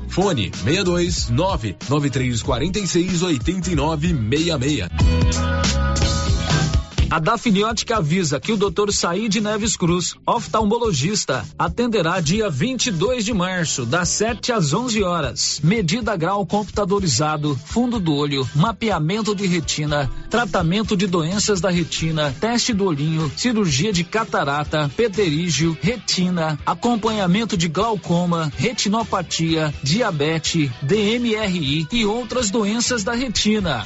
Fone 0.07 0.51
62 0.63 1.31
99346 1.31 3.23
8966. 3.23 5.90
A 7.11 7.19
Dafniótica 7.19 7.97
avisa 7.97 8.39
que 8.39 8.53
o 8.53 8.57
Dr. 8.57 8.89
Saíde 8.93 9.41
Neves 9.41 9.75
Cruz, 9.75 10.15
oftalmologista, 10.25 11.45
atenderá 11.59 12.21
dia 12.21 12.49
22 12.49 13.25
de 13.25 13.33
março, 13.33 13.85
das 13.85 14.07
7 14.07 14.53
às 14.53 14.73
11 14.73 15.03
horas. 15.03 15.59
Medida 15.61 16.15
grau 16.15 16.45
computadorizado, 16.45 17.59
fundo 17.65 17.99
do 17.99 18.15
olho, 18.15 18.49
mapeamento 18.55 19.35
de 19.35 19.45
retina, 19.45 20.09
tratamento 20.29 20.95
de 20.95 21.05
doenças 21.05 21.59
da 21.59 21.69
retina, 21.69 22.33
teste 22.39 22.71
do 22.71 22.85
olhinho, 22.85 23.29
cirurgia 23.35 23.91
de 23.91 24.05
catarata, 24.05 24.89
pterígio, 24.95 25.77
retina, 25.81 26.57
acompanhamento 26.65 27.57
de 27.57 27.67
glaucoma, 27.67 28.49
retinopatia, 28.55 29.73
diabetes, 29.83 30.71
DMRI 30.81 31.89
e 31.91 32.05
outras 32.05 32.49
doenças 32.49 33.03
da 33.03 33.11
retina. 33.11 33.85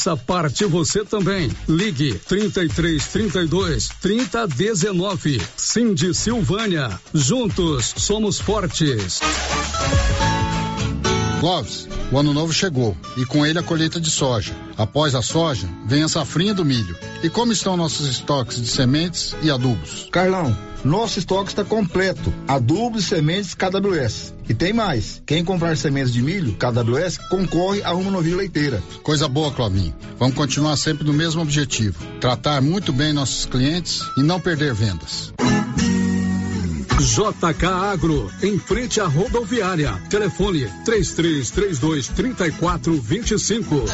Faça 0.01 0.17
parte 0.17 0.65
você 0.65 1.05
também. 1.05 1.51
Ligue 1.69 2.15
33 2.27 3.05
32 3.05 3.89
30 4.01 4.47
19. 4.47 5.39
Cindy 5.55 6.15
Silvânia. 6.15 6.99
Juntos 7.13 7.93
somos 7.97 8.39
fortes. 8.39 9.19
Clóvis, 11.39 11.87
o 12.11 12.17
ano 12.17 12.33
novo 12.33 12.51
chegou 12.51 12.97
e 13.15 13.25
com 13.25 13.45
ele 13.45 13.59
a 13.59 13.63
colheita 13.63 14.01
de 14.01 14.09
soja. 14.09 14.55
Após 14.75 15.13
a 15.13 15.21
soja, 15.21 15.69
vem 15.85 16.01
a 16.01 16.09
safrinha 16.09 16.55
do 16.55 16.65
milho. 16.65 16.97
E 17.21 17.29
como 17.29 17.51
estão 17.51 17.77
nossos 17.77 18.07
estoques 18.07 18.59
de 18.59 18.67
sementes 18.67 19.35
e 19.43 19.51
adubos? 19.51 20.07
Carlão, 20.11 20.57
nosso 20.83 21.19
estoque 21.19 21.49
está 21.49 21.63
completo. 21.63 22.33
Adubos 22.47 23.03
e 23.03 23.07
sementes 23.07 23.53
KWS. 23.53 24.33
E 24.49 24.53
tem 24.53 24.73
mais. 24.73 25.21
Quem 25.25 25.43
comprar 25.43 25.77
sementes 25.77 26.13
de 26.13 26.21
milho 26.21 26.53
KWS 26.53 27.17
concorre 27.29 27.83
a 27.83 27.93
uma 27.93 28.11
novilha 28.11 28.37
leiteira. 28.37 28.81
Coisa 29.03 29.27
boa, 29.27 29.51
Clovinho. 29.51 29.93
Vamos 30.17 30.35
continuar 30.35 30.75
sempre 30.77 31.05
no 31.05 31.13
mesmo 31.13 31.41
objetivo: 31.41 32.03
tratar 32.19 32.61
muito 32.61 32.91
bem 32.91 33.13
nossos 33.13 33.45
clientes 33.45 34.01
e 34.17 34.23
não 34.23 34.39
perder 34.39 34.73
vendas. 34.73 35.33
JK 37.01 37.65
Agro, 37.65 38.31
em 38.43 38.59
frente 38.59 39.01
à 39.01 39.07
rodoviária. 39.07 39.93
Telefone 40.09 40.69
3332 40.85 42.07
3425. 42.09 43.85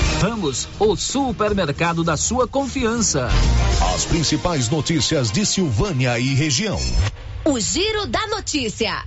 Ramos, 0.21 0.69
o 0.79 0.95
supermercado 0.95 2.03
da 2.03 2.15
sua 2.15 2.47
confiança. 2.47 3.27
As 3.95 4.05
principais 4.05 4.69
notícias 4.69 5.31
de 5.31 5.43
Silvânia 5.43 6.19
e 6.19 6.35
região. 6.35 6.77
O 7.43 7.59
Giro 7.59 8.05
da 8.05 8.27
Notícia. 8.27 9.03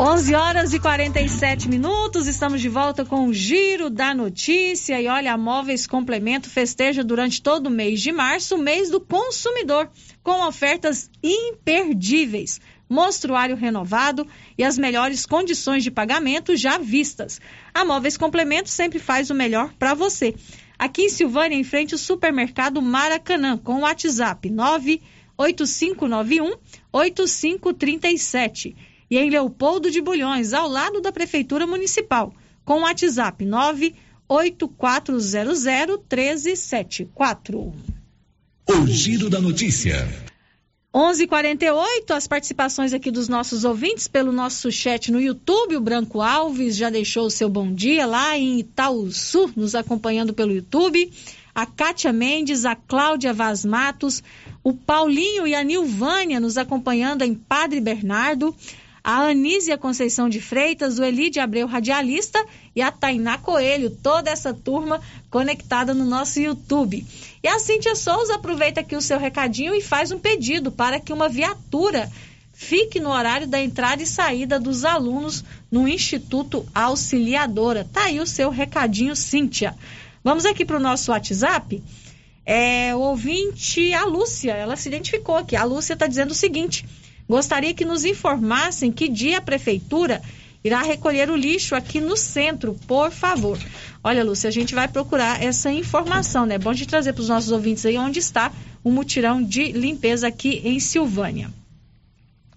Onze 0.00 0.34
horas 0.34 0.74
e 0.74 0.80
47 0.80 1.68
minutos, 1.68 2.26
estamos 2.26 2.60
de 2.60 2.68
volta 2.68 3.04
com 3.04 3.28
o 3.28 3.32
Giro 3.32 3.88
da 3.88 4.12
Notícia. 4.12 5.00
E 5.00 5.06
olha, 5.06 5.32
a 5.32 5.38
Móveis 5.38 5.86
Complemento 5.86 6.50
festeja 6.50 7.04
durante 7.04 7.40
todo 7.40 7.68
o 7.68 7.70
mês 7.70 8.00
de 8.00 8.10
março, 8.10 8.56
o 8.56 8.58
mês 8.58 8.90
do 8.90 9.00
consumidor, 9.00 9.88
com 10.24 10.44
ofertas 10.44 11.08
imperdíveis 11.22 12.60
mostruário 12.88 13.56
renovado 13.56 14.26
e 14.56 14.64
as 14.64 14.78
melhores 14.78 15.26
condições 15.26 15.82
de 15.82 15.90
pagamento 15.90 16.56
já 16.56 16.78
vistas. 16.78 17.40
A 17.74 17.84
Móveis 17.84 18.16
Complemento 18.16 18.70
sempre 18.70 18.98
faz 18.98 19.28
o 19.30 19.34
melhor 19.34 19.74
para 19.78 19.92
você. 19.94 20.34
Aqui 20.78 21.02
em 21.02 21.08
Silvânia, 21.08 21.56
em 21.56 21.64
frente 21.64 21.94
ao 21.94 21.98
supermercado 21.98 22.82
Maracanã, 22.82 23.56
com 23.56 23.76
o 23.76 23.80
WhatsApp 23.80 24.50
98591 24.50 26.54
8537. 26.92 28.76
E 29.10 29.18
em 29.18 29.30
Leopoldo 29.30 29.90
de 29.90 30.00
Bulhões, 30.00 30.52
ao 30.52 30.68
lado 30.68 31.00
da 31.00 31.10
Prefeitura 31.12 31.66
Municipal, 31.66 32.32
com 32.64 32.80
o 32.80 32.82
WhatsApp 32.82 33.44
98400 33.44 35.34
1374. 35.34 37.74
O 38.68 38.86
Giro 38.88 39.30
da 39.30 39.40
Notícia. 39.40 40.08
11:48 40.96 42.14
as 42.14 42.26
participações 42.26 42.94
aqui 42.94 43.10
dos 43.10 43.28
nossos 43.28 43.64
ouvintes 43.64 44.08
pelo 44.08 44.32
nosso 44.32 44.72
chat 44.72 45.12
no 45.12 45.20
YouTube. 45.20 45.76
O 45.76 45.80
Branco 45.80 46.22
Alves 46.22 46.74
já 46.74 46.88
deixou 46.88 47.26
o 47.26 47.30
seu 47.30 47.50
bom 47.50 47.70
dia 47.70 48.06
lá 48.06 48.38
em 48.38 48.60
Itaúsu, 48.60 49.52
nos 49.54 49.74
acompanhando 49.74 50.32
pelo 50.32 50.54
YouTube. 50.54 51.12
A 51.54 51.66
Kátia 51.66 52.14
Mendes, 52.14 52.64
a 52.64 52.74
Cláudia 52.74 53.34
Vaz 53.34 53.62
Matos, 53.62 54.22
o 54.64 54.72
Paulinho 54.72 55.46
e 55.46 55.54
a 55.54 55.62
Nilvânia 55.62 56.40
nos 56.40 56.56
acompanhando 56.56 57.20
em 57.20 57.34
Padre 57.34 57.78
Bernardo 57.78 58.56
a 59.06 59.28
Anísia 59.28 59.78
Conceição 59.78 60.28
de 60.28 60.40
Freitas, 60.40 60.98
o 60.98 61.04
Elide 61.04 61.38
Abreu 61.38 61.68
Radialista 61.68 62.44
e 62.74 62.82
a 62.82 62.90
Tainá 62.90 63.38
Coelho, 63.38 63.88
toda 63.88 64.32
essa 64.32 64.52
turma 64.52 65.00
conectada 65.30 65.94
no 65.94 66.04
nosso 66.04 66.40
YouTube. 66.40 67.06
E 67.40 67.46
a 67.46 67.60
Cíntia 67.60 67.94
Souza 67.94 68.34
aproveita 68.34 68.80
aqui 68.80 68.96
o 68.96 69.00
seu 69.00 69.16
recadinho 69.16 69.76
e 69.76 69.80
faz 69.80 70.10
um 70.10 70.18
pedido 70.18 70.72
para 70.72 70.98
que 70.98 71.12
uma 71.12 71.28
viatura 71.28 72.10
fique 72.52 72.98
no 72.98 73.10
horário 73.10 73.46
da 73.46 73.62
entrada 73.62 74.02
e 74.02 74.06
saída 74.06 74.58
dos 74.58 74.84
alunos 74.84 75.44
no 75.70 75.86
Instituto 75.86 76.66
Auxiliadora. 76.74 77.88
Tá 77.92 78.06
aí 78.06 78.18
o 78.18 78.26
seu 78.26 78.50
recadinho, 78.50 79.14
Cíntia. 79.14 79.76
Vamos 80.24 80.44
aqui 80.44 80.64
para 80.64 80.78
o 80.78 80.82
nosso 80.82 81.12
WhatsApp. 81.12 81.80
É, 82.44 82.92
o 82.92 82.98
ouvinte, 82.98 83.94
a 83.94 84.04
Lúcia, 84.04 84.50
ela 84.50 84.74
se 84.74 84.88
identificou 84.88 85.36
aqui. 85.36 85.54
A 85.54 85.62
Lúcia 85.62 85.92
está 85.92 86.08
dizendo 86.08 86.32
o 86.32 86.34
seguinte: 86.34 86.84
gostaria 87.28 87.74
que 87.74 87.84
nos 87.84 88.04
informassem 88.04 88.92
que 88.92 89.08
dia 89.08 89.38
a 89.38 89.40
prefeitura 89.42 90.22
irá 90.62 90.82
recolher 90.82 91.30
o 91.30 91.36
lixo 91.36 91.74
aqui 91.74 92.00
no 92.00 92.16
centro, 92.16 92.74
por 92.86 93.10
favor. 93.10 93.58
Olha, 94.02 94.24
Lúcia, 94.24 94.48
a 94.48 94.52
gente 94.52 94.74
vai 94.74 94.88
procurar 94.88 95.42
essa 95.42 95.70
informação, 95.70 96.44
né? 96.44 96.58
Bom 96.58 96.72
de 96.72 96.86
trazer 96.86 97.12
para 97.12 97.22
os 97.22 97.28
nossos 97.28 97.52
ouvintes 97.52 97.86
aí 97.86 97.96
onde 97.96 98.18
está 98.18 98.52
o 98.82 98.90
mutirão 98.90 99.42
de 99.42 99.72
limpeza 99.72 100.26
aqui 100.26 100.60
em 100.64 100.80
Silvânia. 100.80 101.50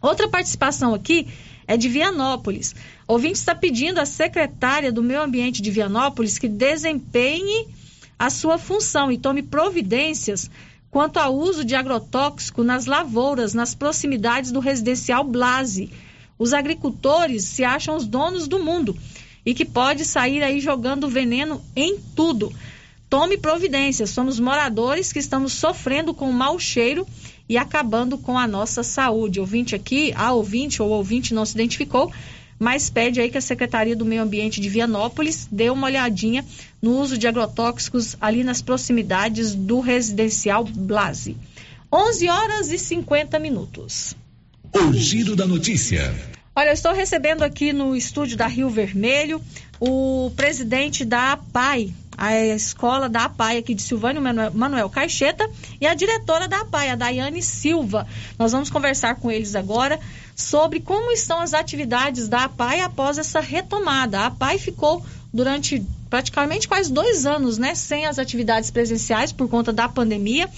Outra 0.02 0.28
participação 0.28 0.94
aqui 0.94 1.28
é 1.68 1.78
de 1.78 1.88
Vianópolis. 1.88 2.74
O 3.08 3.14
ouvinte 3.14 3.36
está 3.36 3.54
pedindo 3.54 4.00
à 4.00 4.06
secretária 4.06 4.92
do 4.92 5.04
Meio 5.04 5.22
Ambiente 5.22 5.62
de 5.62 5.70
Vianópolis 5.70 6.40
que 6.40 6.48
desempenhe 6.48 7.68
a 8.18 8.30
sua 8.30 8.58
função 8.58 9.12
e 9.12 9.18
tome 9.18 9.44
providências 9.44 10.50
quanto 10.92 11.18
ao 11.18 11.36
uso 11.36 11.64
de 11.64 11.76
agrotóxico 11.76 12.64
nas 12.64 12.86
lavouras, 12.86 13.54
nas 13.54 13.76
proximidades 13.76 14.52
do 14.52 14.60
residencial 14.60 15.24
Blase. 15.24 15.92
Os 16.38 16.54
agricultores 16.54 17.44
se 17.44 17.64
acham 17.64 17.96
os 17.96 18.08
donos 18.08 18.48
do 18.48 18.64
mundo 18.64 18.98
e 19.46 19.54
que 19.54 19.66
pode 19.66 20.06
sair 20.06 20.44
aí 20.44 20.60
jogando 20.60 21.10
veneno 21.10 21.62
em 21.76 21.98
tudo. 22.16 22.52
Tome 23.10 23.38
providências, 23.38 24.12
somos 24.12 24.40
moradores 24.40 25.12
que 25.12 25.20
estamos 25.20 25.54
sofrendo 25.54 26.14
com 26.14 26.30
o 26.30 26.34
mau 26.34 26.60
cheiro 26.60 27.08
e 27.48 27.58
acabando 27.58 28.18
com 28.18 28.38
a 28.38 28.48
nossa 28.48 28.84
saúde. 28.84 29.40
Ouvinte 29.40 29.76
aqui, 29.76 30.14
a 30.16 30.32
ouvinte 30.32 30.82
ou 30.82 30.90
ouvinte 30.90 31.34
não 31.34 31.44
se 31.44 31.56
identificou, 31.56 32.12
mas 32.60 32.90
pede 32.90 33.22
aí 33.22 33.30
que 33.30 33.38
a 33.38 33.42
Secretaria 33.42 33.96
do 33.96 34.06
Meio 34.06 34.22
Ambiente 34.22 34.60
de 34.60 34.68
Vianópolis 34.68 35.48
dê 35.50 35.70
uma 35.70 35.88
olhadinha 35.88 36.46
no 36.82 37.00
uso 37.00 37.18
de 37.18 37.28
agrotóxicos 37.28 38.18
ali 38.20 38.44
nas 38.44 38.62
proximidades 38.62 39.56
do 39.56 39.80
residencial 39.80 40.66
Blase. 40.66 41.38
11 41.92 42.28
horas 42.28 42.72
e 42.72 42.78
50 42.78 43.40
minutos. 43.40 44.16
O 44.76 44.94
giro 44.94 45.36
da 45.36 45.48
notícia. 45.48 46.14
Olha, 46.56 46.70
eu 46.70 46.74
estou 46.74 46.94
recebendo 46.94 47.42
aqui 47.42 47.72
no 47.72 47.96
estúdio 47.96 48.36
da 48.36 48.46
Rio 48.46 48.70
Vermelho 48.70 49.42
o 49.80 50.30
presidente 50.36 51.06
da 51.06 51.32
APAI, 51.32 51.94
a 52.18 52.36
escola 52.36 53.08
da 53.08 53.26
APAI 53.26 53.58
aqui 53.60 53.74
de 53.74 53.82
Silvânio 53.82 54.22
Manuel 54.54 54.90
Caixeta 54.90 55.50
e 55.80 55.88
a 55.88 55.94
diretora 55.94 56.50
da 56.50 56.60
APAI, 56.60 56.90
a 56.90 56.96
Daiane 56.96 57.42
Silva. 57.42 58.06
Nós 58.38 58.52
vamos 58.52 58.70
conversar 58.70 59.16
com 59.16 59.32
eles 59.32 59.56
agora 59.56 60.00
sobre 60.40 60.80
como 60.80 61.12
estão 61.12 61.40
as 61.40 61.54
atividades 61.54 62.28
da 62.28 62.46
APAI 62.46 62.82
após 62.82 63.18
essa 63.18 63.40
retomada. 63.40 64.20
A 64.20 64.26
APAI 64.28 64.58
ficou 64.58 65.06
durante 65.34 65.86
praticamente 66.10 66.68
quase 66.68 66.92
dois 66.92 67.26
anos, 67.26 67.58
né, 67.58 67.76
sem 67.76 68.06
as 68.06 68.18
atividades 68.18 68.72
presenciais 68.72 69.32
por 69.32 69.48
conta 69.48 69.72
da 69.72 69.88
pandemia 69.88 70.50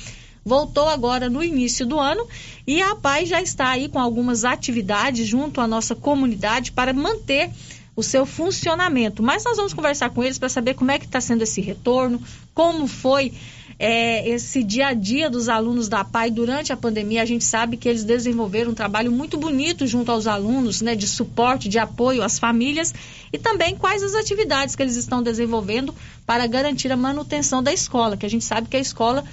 voltou 0.43 0.87
agora 0.89 1.29
no 1.29 1.43
início 1.43 1.85
do 1.85 1.99
ano 1.99 2.27
e 2.65 2.81
a 2.81 2.95
PAI 2.95 3.25
já 3.25 3.41
está 3.41 3.69
aí 3.69 3.87
com 3.87 3.99
algumas 3.99 4.43
atividades 4.43 5.27
junto 5.27 5.61
à 5.61 5.67
nossa 5.67 5.95
comunidade 5.95 6.71
para 6.71 6.93
manter 6.93 7.51
o 7.95 8.01
seu 8.01 8.25
funcionamento. 8.25 9.21
Mas 9.21 9.43
nós 9.43 9.57
vamos 9.57 9.73
conversar 9.73 10.09
com 10.09 10.23
eles 10.23 10.39
para 10.39 10.49
saber 10.49 10.73
como 10.73 10.91
é 10.91 10.97
que 10.97 11.05
está 11.05 11.21
sendo 11.21 11.43
esse 11.43 11.61
retorno, 11.61 12.21
como 12.53 12.87
foi 12.87 13.33
é, 13.77 14.27
esse 14.29 14.63
dia 14.63 14.87
a 14.87 14.93
dia 14.93 15.29
dos 15.29 15.49
alunos 15.49 15.87
da 15.87 16.03
PAI 16.03 16.31
durante 16.31 16.71
a 16.71 16.77
pandemia. 16.77 17.21
A 17.21 17.25
gente 17.25 17.43
sabe 17.43 17.77
que 17.77 17.89
eles 17.89 18.03
desenvolveram 18.03 18.71
um 18.71 18.75
trabalho 18.75 19.11
muito 19.11 19.37
bonito 19.37 19.85
junto 19.87 20.11
aos 20.11 20.27
alunos, 20.27 20.81
né, 20.81 20.95
de 20.95 21.07
suporte, 21.07 21.69
de 21.69 21.79
apoio 21.79 22.23
às 22.23 22.39
famílias 22.39 22.93
e 23.31 23.37
também 23.37 23.75
quais 23.75 24.03
as 24.03 24.15
atividades 24.15 24.75
que 24.75 24.83
eles 24.83 24.95
estão 24.95 25.23
desenvolvendo 25.23 25.93
para 26.25 26.47
garantir 26.47 26.91
a 26.91 26.97
manutenção 26.97 27.61
da 27.61 27.73
escola, 27.73 28.17
que 28.17 28.25
a 28.25 28.29
gente 28.29 28.45
sabe 28.45 28.67
que 28.67 28.77
a 28.77 28.79
escola 28.79 29.23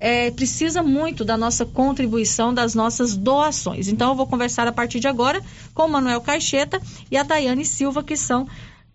é, 0.00 0.30
precisa 0.30 0.82
muito 0.82 1.24
da 1.24 1.36
nossa 1.36 1.66
contribuição, 1.66 2.54
das 2.54 2.74
nossas 2.74 3.16
doações. 3.16 3.88
Então, 3.88 4.10
eu 4.10 4.14
vou 4.14 4.26
conversar 4.26 4.66
a 4.66 4.72
partir 4.72 5.00
de 5.00 5.08
agora 5.08 5.42
com 5.74 5.84
o 5.84 5.88
Manuel 5.88 6.20
Caixeta 6.20 6.80
e 7.10 7.16
a 7.16 7.22
Daiane 7.22 7.64
Silva, 7.64 8.02
que 8.02 8.16
são 8.16 8.46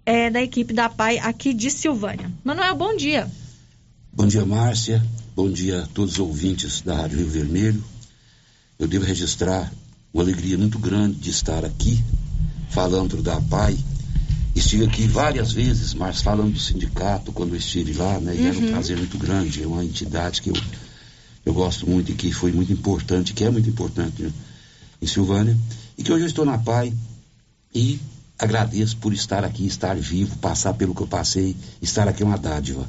é, 0.06 0.30
da 0.30 0.42
equipe 0.42 0.74
da 0.74 0.90
PAI 0.90 1.20
aqui 1.20 1.54
de 1.54 1.70
Silvânia. 1.70 2.32
Manuel, 2.44 2.76
bom 2.76 2.96
dia. 2.96 3.28
Bom 4.16 4.28
dia, 4.28 4.46
Márcia. 4.46 5.04
Bom 5.36 5.52
dia 5.52 5.82
a 5.82 5.88
todos 5.88 6.14
os 6.14 6.20
ouvintes 6.20 6.82
da 6.82 6.96
Rádio 6.96 7.18
Rio 7.18 7.30
Vermelho. 7.30 7.84
Eu 8.78 8.88
devo 8.88 9.04
registrar 9.04 9.74
uma 10.14 10.22
alegria 10.22 10.56
muito 10.56 10.78
grande 10.78 11.16
de 11.16 11.32
estar 11.32 11.66
aqui 11.66 12.00
falando 12.70 13.24
da 13.24 13.42
PAI. 13.42 13.76
Estive 14.56 14.86
aqui 14.86 15.08
várias 15.08 15.52
vezes, 15.52 15.96
mas 15.96 16.22
falando 16.22 16.54
do 16.54 16.60
sindicato 16.60 17.32
quando 17.32 17.54
eu 17.54 17.58
estive 17.58 17.94
lá, 17.94 18.20
né? 18.20 18.36
E 18.36 18.40
uhum. 18.42 18.48
era 18.48 18.58
um 18.60 18.62
uhum. 18.62 18.72
prazer 18.72 18.98
muito 18.98 19.18
grande. 19.18 19.64
É 19.64 19.66
uma 19.66 19.84
entidade 19.84 20.44
que 20.44 20.52
eu 20.52 20.56
eu 21.44 21.54
gosto 21.54 21.90
muito 21.90 22.12
e 22.12 22.16
que 22.16 22.32
foi 22.32 22.52
muito 22.52 22.72
importante, 22.72 23.34
que 23.34 23.44
é 23.44 23.50
muito 23.50 23.68
importante 23.68 24.22
né, 24.22 24.32
em 25.02 25.08
Silvânia, 25.08 25.58
e 25.98 26.04
que 26.04 26.14
hoje 26.14 26.24
eu 26.24 26.28
estou 26.28 26.46
na 26.46 26.58
PAI 26.60 26.94
e 27.74 28.00
agradeço 28.38 28.96
por 28.98 29.12
estar 29.12 29.44
aqui, 29.44 29.66
estar 29.66 29.96
vivo, 29.96 30.38
passar 30.38 30.76
pelo 30.76 30.94
que 30.94 31.02
eu 31.02 31.08
passei, 31.08 31.56
estar 31.82 32.08
aqui 32.08 32.22
é 32.22 32.26
uma 32.26 32.38
dádiva. 32.38 32.88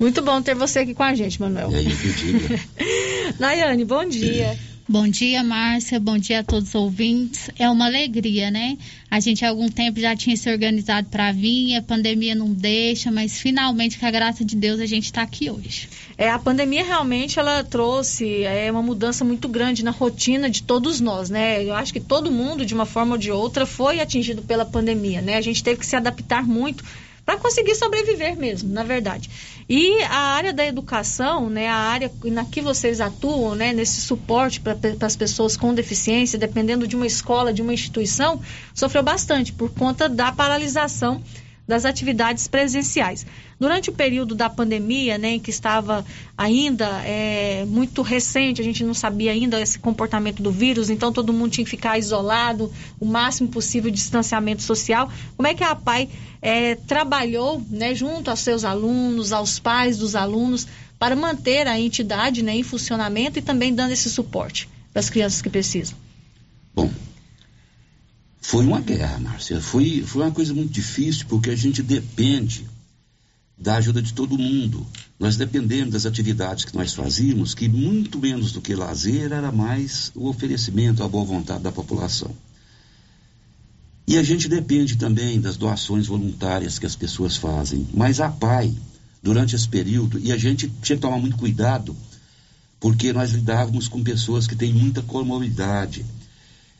Muito 0.00 0.22
bom 0.22 0.40
ter 0.40 0.54
você 0.54 0.78
aqui 0.78 0.94
com 0.94 1.02
a 1.02 1.14
gente, 1.14 1.38
Manuel. 1.38 1.70
É 1.74 1.76
aí, 1.76 1.84
que 1.84 2.12
diga. 2.14 2.60
Nayane, 3.38 3.84
bom 3.84 4.02
dia. 4.08 4.58
Bom 4.88 5.06
dia, 5.06 5.44
Márcia. 5.44 6.00
Bom 6.00 6.16
dia 6.16 6.40
a 6.40 6.42
todos 6.42 6.70
os 6.70 6.74
ouvintes. 6.74 7.50
É 7.58 7.68
uma 7.68 7.84
alegria, 7.84 8.50
né? 8.50 8.78
A 9.10 9.20
gente 9.20 9.44
há 9.44 9.50
algum 9.50 9.68
tempo 9.68 10.00
já 10.00 10.16
tinha 10.16 10.34
se 10.38 10.50
organizado 10.50 11.06
para 11.10 11.30
vir, 11.32 11.76
a 11.76 11.82
pandemia 11.82 12.34
não 12.34 12.50
deixa, 12.50 13.10
mas 13.10 13.38
finalmente, 13.38 13.98
com 13.98 14.06
a 14.06 14.10
graça 14.10 14.42
de 14.42 14.56
Deus, 14.56 14.80
a 14.80 14.86
gente 14.86 15.04
está 15.04 15.20
aqui 15.20 15.50
hoje. 15.50 15.86
É, 16.16 16.30
a 16.30 16.38
pandemia 16.38 16.82
realmente 16.82 17.38
ela 17.38 17.62
trouxe 17.62 18.42
é, 18.44 18.72
uma 18.72 18.82
mudança 18.82 19.22
muito 19.22 19.50
grande 19.50 19.84
na 19.84 19.90
rotina 19.90 20.48
de 20.48 20.62
todos 20.62 20.98
nós, 20.98 21.28
né? 21.28 21.62
Eu 21.62 21.74
acho 21.74 21.92
que 21.92 22.00
todo 22.00 22.32
mundo, 22.32 22.64
de 22.64 22.72
uma 22.72 22.86
forma 22.86 23.12
ou 23.12 23.18
de 23.18 23.30
outra, 23.30 23.66
foi 23.66 24.00
atingido 24.00 24.40
pela 24.40 24.64
pandemia, 24.64 25.20
né? 25.20 25.36
A 25.36 25.42
gente 25.42 25.62
teve 25.62 25.78
que 25.78 25.86
se 25.86 25.94
adaptar 25.94 26.42
muito 26.42 26.82
para 27.30 27.38
conseguir 27.38 27.76
sobreviver 27.76 28.36
mesmo, 28.36 28.72
na 28.72 28.82
verdade. 28.82 29.30
E 29.72 30.02
a 30.02 30.18
área 30.34 30.52
da 30.52 30.66
educação, 30.66 31.48
né, 31.48 31.68
a 31.68 31.76
área 31.76 32.10
na 32.24 32.44
que 32.44 32.60
vocês 32.60 33.00
atuam, 33.00 33.54
né, 33.54 33.72
nesse 33.72 34.00
suporte 34.00 34.60
para 34.60 34.76
as 35.02 35.14
pessoas 35.14 35.56
com 35.56 35.72
deficiência, 35.72 36.36
dependendo 36.36 36.88
de 36.88 36.96
uma 36.96 37.06
escola, 37.06 37.52
de 37.52 37.62
uma 37.62 37.72
instituição, 37.72 38.40
sofreu 38.74 39.04
bastante 39.04 39.52
por 39.52 39.70
conta 39.70 40.08
da 40.08 40.32
paralisação 40.32 41.22
das 41.70 41.84
atividades 41.84 42.48
presenciais. 42.48 43.24
Durante 43.58 43.90
o 43.90 43.92
período 43.92 44.34
da 44.34 44.50
pandemia, 44.50 45.16
né, 45.16 45.38
que 45.38 45.50
estava 45.50 46.04
ainda 46.36 46.86
é, 47.04 47.64
muito 47.64 48.02
recente, 48.02 48.60
a 48.60 48.64
gente 48.64 48.82
não 48.82 48.92
sabia 48.92 49.30
ainda 49.30 49.60
esse 49.60 49.78
comportamento 49.78 50.42
do 50.42 50.50
vírus, 50.50 50.90
então 50.90 51.12
todo 51.12 51.32
mundo 51.32 51.52
tinha 51.52 51.64
que 51.64 51.70
ficar 51.70 51.96
isolado, 51.96 52.72
o 52.98 53.06
máximo 53.06 53.48
possível 53.48 53.90
de 53.90 53.96
distanciamento 53.96 54.62
social. 54.62 55.10
Como 55.36 55.46
é 55.46 55.54
que 55.54 55.62
a 55.62 55.76
PAI 55.76 56.08
é, 56.42 56.74
trabalhou 56.74 57.62
né, 57.70 57.94
junto 57.94 58.30
aos 58.30 58.40
seus 58.40 58.64
alunos, 58.64 59.32
aos 59.32 59.60
pais 59.60 59.96
dos 59.96 60.16
alunos, 60.16 60.66
para 60.98 61.14
manter 61.14 61.68
a 61.68 61.78
entidade 61.78 62.42
né, 62.42 62.56
em 62.56 62.64
funcionamento 62.64 63.38
e 63.38 63.42
também 63.42 63.72
dando 63.72 63.92
esse 63.92 64.10
suporte 64.10 64.68
para 64.92 65.00
as 65.00 65.08
crianças 65.08 65.40
que 65.40 65.48
precisam? 65.48 65.96
Bom, 66.74 66.90
foi 68.40 68.64
uma 68.64 68.80
guerra, 68.80 69.18
Márcia. 69.18 69.60
Foi, 69.60 70.02
foi 70.02 70.22
uma 70.22 70.32
coisa 70.32 70.54
muito 70.54 70.72
difícil 70.72 71.26
porque 71.28 71.50
a 71.50 71.56
gente 71.56 71.82
depende 71.82 72.66
da 73.56 73.76
ajuda 73.76 74.00
de 74.00 74.14
todo 74.14 74.38
mundo. 74.38 74.86
Nós 75.18 75.36
dependemos 75.36 75.92
das 75.92 76.06
atividades 76.06 76.64
que 76.64 76.74
nós 76.74 76.94
fazíamos, 76.94 77.54
que 77.54 77.68
muito 77.68 78.18
menos 78.18 78.52
do 78.52 78.60
que 78.62 78.74
lazer 78.74 79.32
era 79.32 79.52
mais 79.52 80.10
o 80.14 80.28
oferecimento 80.28 81.02
à 81.04 81.08
boa 81.08 81.24
vontade 81.24 81.62
da 81.62 81.70
população. 81.70 82.34
E 84.08 84.16
a 84.16 84.22
gente 84.22 84.48
depende 84.48 84.96
também 84.96 85.38
das 85.40 85.56
doações 85.58 86.06
voluntárias 86.06 86.78
que 86.78 86.86
as 86.86 86.96
pessoas 86.96 87.36
fazem. 87.36 87.86
Mas 87.92 88.18
a 88.18 88.30
PAI, 88.30 88.74
durante 89.22 89.54
esse 89.54 89.68
período, 89.68 90.18
e 90.18 90.32
a 90.32 90.38
gente 90.38 90.68
tinha 90.82 90.96
que 90.96 91.02
tomar 91.02 91.18
muito 91.18 91.36
cuidado, 91.36 91.94
porque 92.80 93.12
nós 93.12 93.30
lidávamos 93.30 93.86
com 93.86 94.02
pessoas 94.02 94.46
que 94.46 94.56
têm 94.56 94.72
muita 94.72 95.02
comorbidade. 95.02 96.04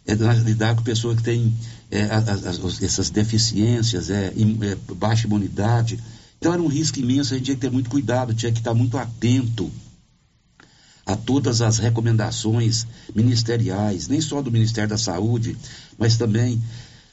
É, 0.07 0.15
lidávamos 0.15 0.81
com 0.81 0.85
pessoas 0.85 1.17
que 1.19 1.23
têm 1.23 1.55
é, 1.91 2.03
as, 2.05 2.47
as, 2.47 2.83
essas 2.83 3.11
deficiências, 3.11 4.11
é, 4.11 4.29
é, 4.29 4.95
baixa 4.95 5.27
imunidade. 5.27 5.99
Então 6.39 6.53
era 6.53 6.63
um 6.63 6.69
risco 6.69 6.99
imenso, 6.99 7.35
a 7.35 7.37
gente 7.37 7.47
tinha 7.47 7.55
que 7.55 7.61
ter 7.61 7.71
muito 7.71 7.91
cuidado, 7.91 8.35
tinha 8.35 8.53
que 8.53 8.59
estar 8.59 8.75
muito 8.75 8.97
atento 8.97 9.71
a 11.05 11.17
todas 11.17 11.61
as 11.61 11.79
recomendações 11.79 12.87
ministeriais, 13.15 14.09
nem 14.09 14.21
só 14.21 14.41
do 14.41 14.51
Ministério 14.51 14.89
da 14.89 14.99
Saúde, 14.99 15.57
mas 15.99 16.17
também 16.17 16.63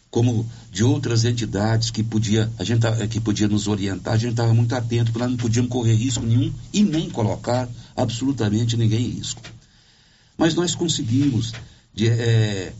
como 0.09 0.49
de 0.71 0.83
outras 0.83 1.25
entidades 1.25 1.91
que 1.91 2.03
podia, 2.03 2.49
a 2.57 2.63
gente, 2.63 2.85
que 3.09 3.19
podia 3.19 3.47
nos 3.47 3.67
orientar, 3.67 4.13
a 4.13 4.17
gente 4.17 4.31
estava 4.31 4.53
muito 4.53 4.73
atento, 4.73 5.11
porque 5.11 5.19
nós 5.19 5.31
não 5.31 5.37
podíamos 5.37 5.69
correr 5.69 5.93
risco 5.93 6.25
nenhum 6.25 6.53
e 6.71 6.83
nem 6.83 7.09
colocar 7.09 7.67
absolutamente 7.95 8.77
ninguém 8.77 9.05
em 9.05 9.09
risco. 9.09 9.41
Mas 10.37 10.53
nós 10.53 10.75
conseguimos 10.75 11.53
de, 11.97 12.09
é, 12.09 12.73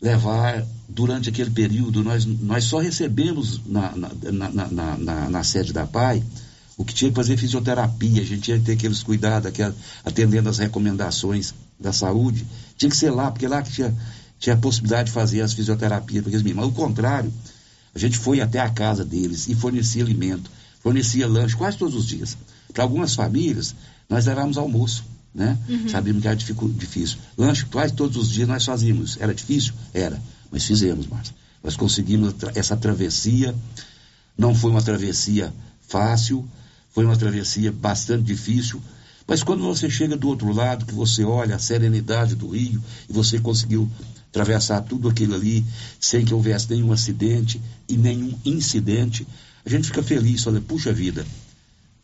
levar, 0.00 0.66
durante 0.88 1.28
aquele 1.28 1.50
período, 1.50 2.02
nós, 2.02 2.24
nós 2.24 2.64
só 2.64 2.78
recebemos 2.78 3.60
na, 3.66 3.94
na, 3.94 4.48
na, 4.48 4.96
na, 4.96 5.30
na 5.30 5.44
sede 5.44 5.74
da 5.74 5.86
PAI 5.86 6.22
o 6.78 6.84
que 6.84 6.94
tinha 6.94 7.10
que 7.10 7.14
fazer 7.14 7.36
fisioterapia, 7.36 8.22
a 8.22 8.24
gente 8.24 8.40
tinha 8.40 8.58
que 8.58 8.64
ter 8.64 8.72
aqueles 8.72 9.02
cuidados, 9.02 9.46
aquela, 9.46 9.76
atendendo 10.02 10.48
as 10.48 10.56
recomendações 10.56 11.52
da 11.78 11.92
saúde. 11.92 12.46
Tinha 12.78 12.88
que 12.88 12.96
ser 12.96 13.10
lá, 13.10 13.30
porque 13.30 13.46
lá 13.46 13.62
que 13.62 13.70
tinha, 13.70 13.94
tinha 14.38 14.54
a 14.54 14.58
possibilidade 14.58 15.08
de 15.08 15.12
fazer 15.12 15.42
as 15.42 15.52
fisioterapias 15.52 16.22
para 16.22 16.30
aqueles 16.30 16.42
meninos. 16.42 16.64
Mas 16.64 16.72
o 16.72 16.74
contrário, 16.74 17.30
a 17.94 17.98
gente 17.98 18.16
foi 18.16 18.40
até 18.40 18.58
a 18.58 18.70
casa 18.70 19.04
deles 19.04 19.48
e 19.48 19.54
fornecia 19.54 20.02
alimento, 20.02 20.50
fornecia 20.80 21.28
lanche 21.28 21.54
quase 21.54 21.76
todos 21.76 21.94
os 21.94 22.06
dias. 22.06 22.38
Para 22.72 22.84
algumas 22.84 23.14
famílias, 23.14 23.74
nós 24.08 24.24
levávamos 24.24 24.56
almoço, 24.56 25.04
né? 25.34 25.58
Uhum. 25.68 25.88
Sabíamos 25.88 26.22
que 26.22 26.28
era 26.28 26.36
difícil. 26.36 27.18
Lanche 27.36 27.64
quase 27.66 27.94
todos 27.94 28.16
os 28.16 28.30
dias 28.30 28.48
nós 28.48 28.64
fazíamos. 28.64 29.16
Era 29.20 29.34
difícil? 29.34 29.72
Era. 29.94 30.20
Mas 30.50 30.64
fizemos, 30.64 31.06
Márcia. 31.06 31.34
Nós 31.62 31.76
conseguimos 31.76 32.34
essa 32.54 32.76
travessia. 32.76 33.54
Não 34.36 34.54
foi 34.54 34.70
uma 34.70 34.82
travessia 34.82 35.52
fácil, 35.88 36.46
foi 36.90 37.04
uma 37.04 37.16
travessia 37.16 37.70
bastante 37.72 38.24
difícil. 38.24 38.82
Mas 39.26 39.42
quando 39.42 39.62
você 39.62 39.88
chega 39.88 40.16
do 40.16 40.28
outro 40.28 40.52
lado, 40.52 40.84
que 40.84 40.94
você 40.94 41.24
olha 41.24 41.56
a 41.56 41.58
serenidade 41.58 42.34
do 42.34 42.48
rio 42.48 42.82
e 43.08 43.12
você 43.12 43.38
conseguiu 43.38 43.88
atravessar 44.28 44.80
tudo 44.80 45.08
aquilo 45.08 45.34
ali 45.34 45.64
sem 46.00 46.24
que 46.24 46.34
houvesse 46.34 46.70
nenhum 46.70 46.92
acidente 46.92 47.60
e 47.88 47.96
nenhum 47.96 48.34
incidente, 48.44 49.26
a 49.64 49.68
gente 49.68 49.86
fica 49.88 50.02
feliz, 50.02 50.46
olha, 50.46 50.60
puxa 50.60 50.92
vida, 50.92 51.24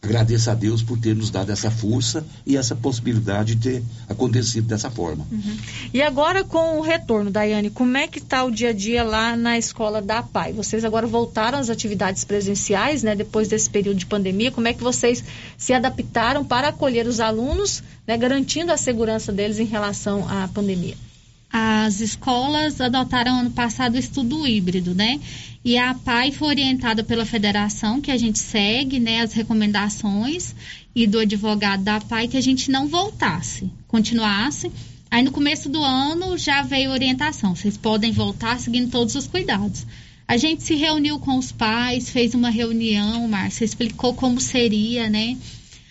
agradeço 0.03 0.51
a 0.51 0.55
Deus 0.55 0.83
por 0.83 0.99
ter 0.99 1.15
nos 1.15 1.31
dado 1.31 1.51
essa 1.51 1.71
força 1.71 2.25
e 2.47 2.57
essa 2.57 2.75
possibilidade 2.75 3.55
de 3.57 3.71
ter 3.71 3.83
acontecido 4.09 4.67
dessa 4.67 4.91
forma. 4.91 5.27
Uhum. 5.31 5.57
E 5.93 6.01
agora 6.01 6.45
com 6.45 6.79
o 6.79 6.81
retorno, 6.81 7.31
Daiane, 7.31 7.69
como 7.69 7.97
é 7.97 8.07
que 8.07 8.19
está 8.19 8.45
o 8.45 8.51
dia 8.51 8.71
a 8.71 8.73
dia 8.73 9.03
lá 9.03 9.37
na 9.37 9.59
escola 9.59 10.01
da 10.01 10.23
PAI? 10.23 10.53
Vocês 10.53 10.85
agora 10.85 11.07
voltaram 11.07 11.59
às 11.59 11.69
atividades 11.69 12.25
presenciais, 12.25 13.03
né, 13.03 13.17
depois 13.17 13.49
desse 13.49 13.69
período 13.69 13.99
de 13.99 14.07
pandemia, 14.07 14.53
como 14.53 14.69
é 14.69 14.73
que 14.73 14.83
vocês 14.83 15.23
se 15.57 15.73
adaptaram 15.73 16.45
para 16.45 16.69
acolher 16.69 17.07
os 17.07 17.19
alunos, 17.19 17.83
né, 18.07 18.17
garantindo 18.17 18.73
a 18.73 18.77
segurança 18.77 19.33
deles 19.33 19.59
em 19.59 19.67
relação 19.67 20.29
à 20.29 20.47
pandemia? 20.49 21.08
As 21.51 22.01
escolas 22.01 22.81
adotaram 22.81 23.41
ano 23.41 23.51
passado 23.51 23.95
o 23.95 23.99
estudo 23.99 24.47
híbrido, 24.47 24.95
né? 24.95 25.19
E 25.65 25.77
a 25.79 25.95
PAI 25.95 26.31
foi 26.33 26.49
orientada 26.49 27.03
pela 27.03 27.25
federação, 27.25 28.01
que 28.01 28.11
a 28.11 28.17
gente 28.17 28.39
segue, 28.39 29.01
né, 29.01 29.21
as 29.21 29.33
recomendações, 29.33 30.55
e 30.95 31.07
do 31.07 31.19
advogado 31.19 31.83
da 31.83 32.01
PAI 32.01 32.29
que 32.29 32.37
a 32.37 32.41
gente 32.41 32.71
não 32.71 32.87
voltasse, 32.87 33.71
continuasse. 33.87 34.71
Aí 35.11 35.23
no 35.23 35.33
começo 35.33 35.69
do 35.69 35.83
ano 35.83 36.37
já 36.37 36.63
veio 36.63 36.91
orientação, 36.91 37.57
vocês 37.57 37.77
podem 37.77 38.13
voltar 38.13 38.61
seguindo 38.61 38.91
todos 38.91 39.15
os 39.15 39.27
cuidados. 39.27 39.87
A 40.27 40.37
gente 40.37 40.63
se 40.63 40.75
reuniu 40.75 41.19
com 41.19 41.39
os 41.39 41.51
pais, 41.51 42.11
fez 42.11 42.35
uma 42.35 42.51
reunião, 42.51 43.27
Márcia, 43.27 43.65
explicou 43.65 44.13
como 44.13 44.39
seria, 44.41 45.09
né? 45.09 45.39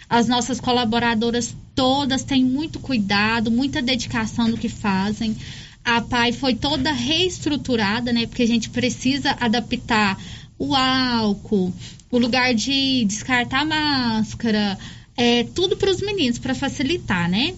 As 0.07 0.27
nossas 0.27 0.59
colaboradoras 0.59 1.55
todas 1.77 2.23
têm 2.23 2.43
muito 2.43 2.77
cuidado, 2.79 3.49
muita 3.49 3.81
dedicação 3.81 4.49
no 4.49 4.57
que 4.57 4.67
fazem 4.67 5.37
a 5.87 6.01
PAI 6.01 6.33
foi 6.33 6.53
toda 6.53 6.91
reestruturada, 6.91 8.11
né? 8.11 8.27
Porque 8.27 8.43
a 8.43 8.47
gente 8.47 8.69
precisa 8.69 9.31
adaptar 9.39 10.21
o 10.59 10.75
álcool, 10.75 11.73
o 12.11 12.17
lugar 12.17 12.53
de 12.53 13.05
descartar 13.05 13.65
máscara, 13.65 14.77
é, 15.15 15.45
tudo 15.45 15.77
para 15.77 15.89
os 15.89 16.01
meninos, 16.01 16.39
para 16.39 16.53
facilitar, 16.53 17.29
né? 17.29 17.53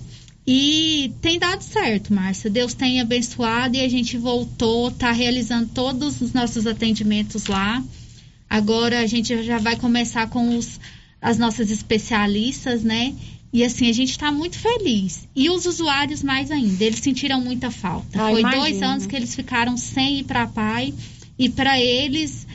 E 0.46 1.12
tem 1.22 1.40
dado 1.40 1.64
certo, 1.64 2.14
Márcia. 2.14 2.52
Deus 2.52 2.76
tem 2.76 3.02
abençoado 3.02 3.76
e 3.76 3.82
a 3.82 3.90
gente 3.90 4.16
voltou, 4.16 4.92
tá 4.92 5.12
realizando 5.12 5.68
todos 5.74 6.22
os 6.22 6.32
nossos 6.32 6.68
atendimentos 6.68 7.48
lá. 7.48 7.84
Agora 8.48 9.00
a 9.00 9.08
gente 9.08 9.42
já 9.42 9.58
vai 9.58 9.76
começar 9.76 10.30
com 10.30 10.56
os, 10.56 10.80
as 11.20 11.40
nossas 11.40 11.72
especialistas, 11.72 12.84
né? 12.84 13.16
E 13.52 13.64
assim, 13.64 13.90
a 13.90 13.94
gente 13.94 14.12
está 14.12 14.32
muito 14.32 14.58
feliz. 14.58 15.28
E 15.36 15.50
os 15.50 15.66
usuários 15.66 16.22
mais 16.22 16.52
ainda, 16.52 16.84
eles 16.84 17.00
sentiram 17.00 17.42
muita 17.42 17.72
falta. 17.72 18.22
Ah, 18.22 18.30
Foi 18.30 18.42
imagino. 18.42 18.62
dois 18.62 18.82
anos 18.82 19.06
que 19.06 19.16
eles 19.16 19.34
ficaram 19.34 19.76
sem 19.76 20.20
ir 20.20 20.24
para 20.24 20.44
a 20.44 20.48
PAI. 20.48 20.94
E 21.38 21.50
para 21.50 21.80
eles, 21.80 22.46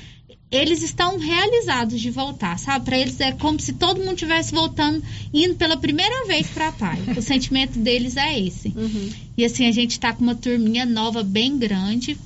eles 0.51 0.82
estão 0.82 1.18
realizados 1.18 2.01
de 2.01 2.11
voltar, 2.11 2.59
sabe? 2.59 2.84
Para 2.84 2.99
eles 2.99 3.18
é 3.18 3.32
como 3.32 3.59
se 3.59 3.72
todo 3.72 3.99
mundo 3.99 4.12
estivesse 4.12 4.53
voltando, 4.53 5.03
indo 5.32 5.57
pela 5.57 5.76
primeira 5.76 6.26
vez 6.26 6.47
para 6.49 6.68
a 6.68 6.72
PAI. 6.72 7.01
o 7.16 7.22
sentimento 7.22 7.76
deles 7.78 8.16
é 8.16 8.38
esse. 8.38 8.68
Uhum. 8.68 9.11
E 9.36 9.45
assim, 9.45 9.66
a 9.66 9.72
gente 9.72 9.92
está 9.92 10.12
com 10.12 10.22
uma 10.22 10.36
turminha 10.36 10.86
nova 10.86 11.24
bem 11.24 11.59
grande. 11.59 12.16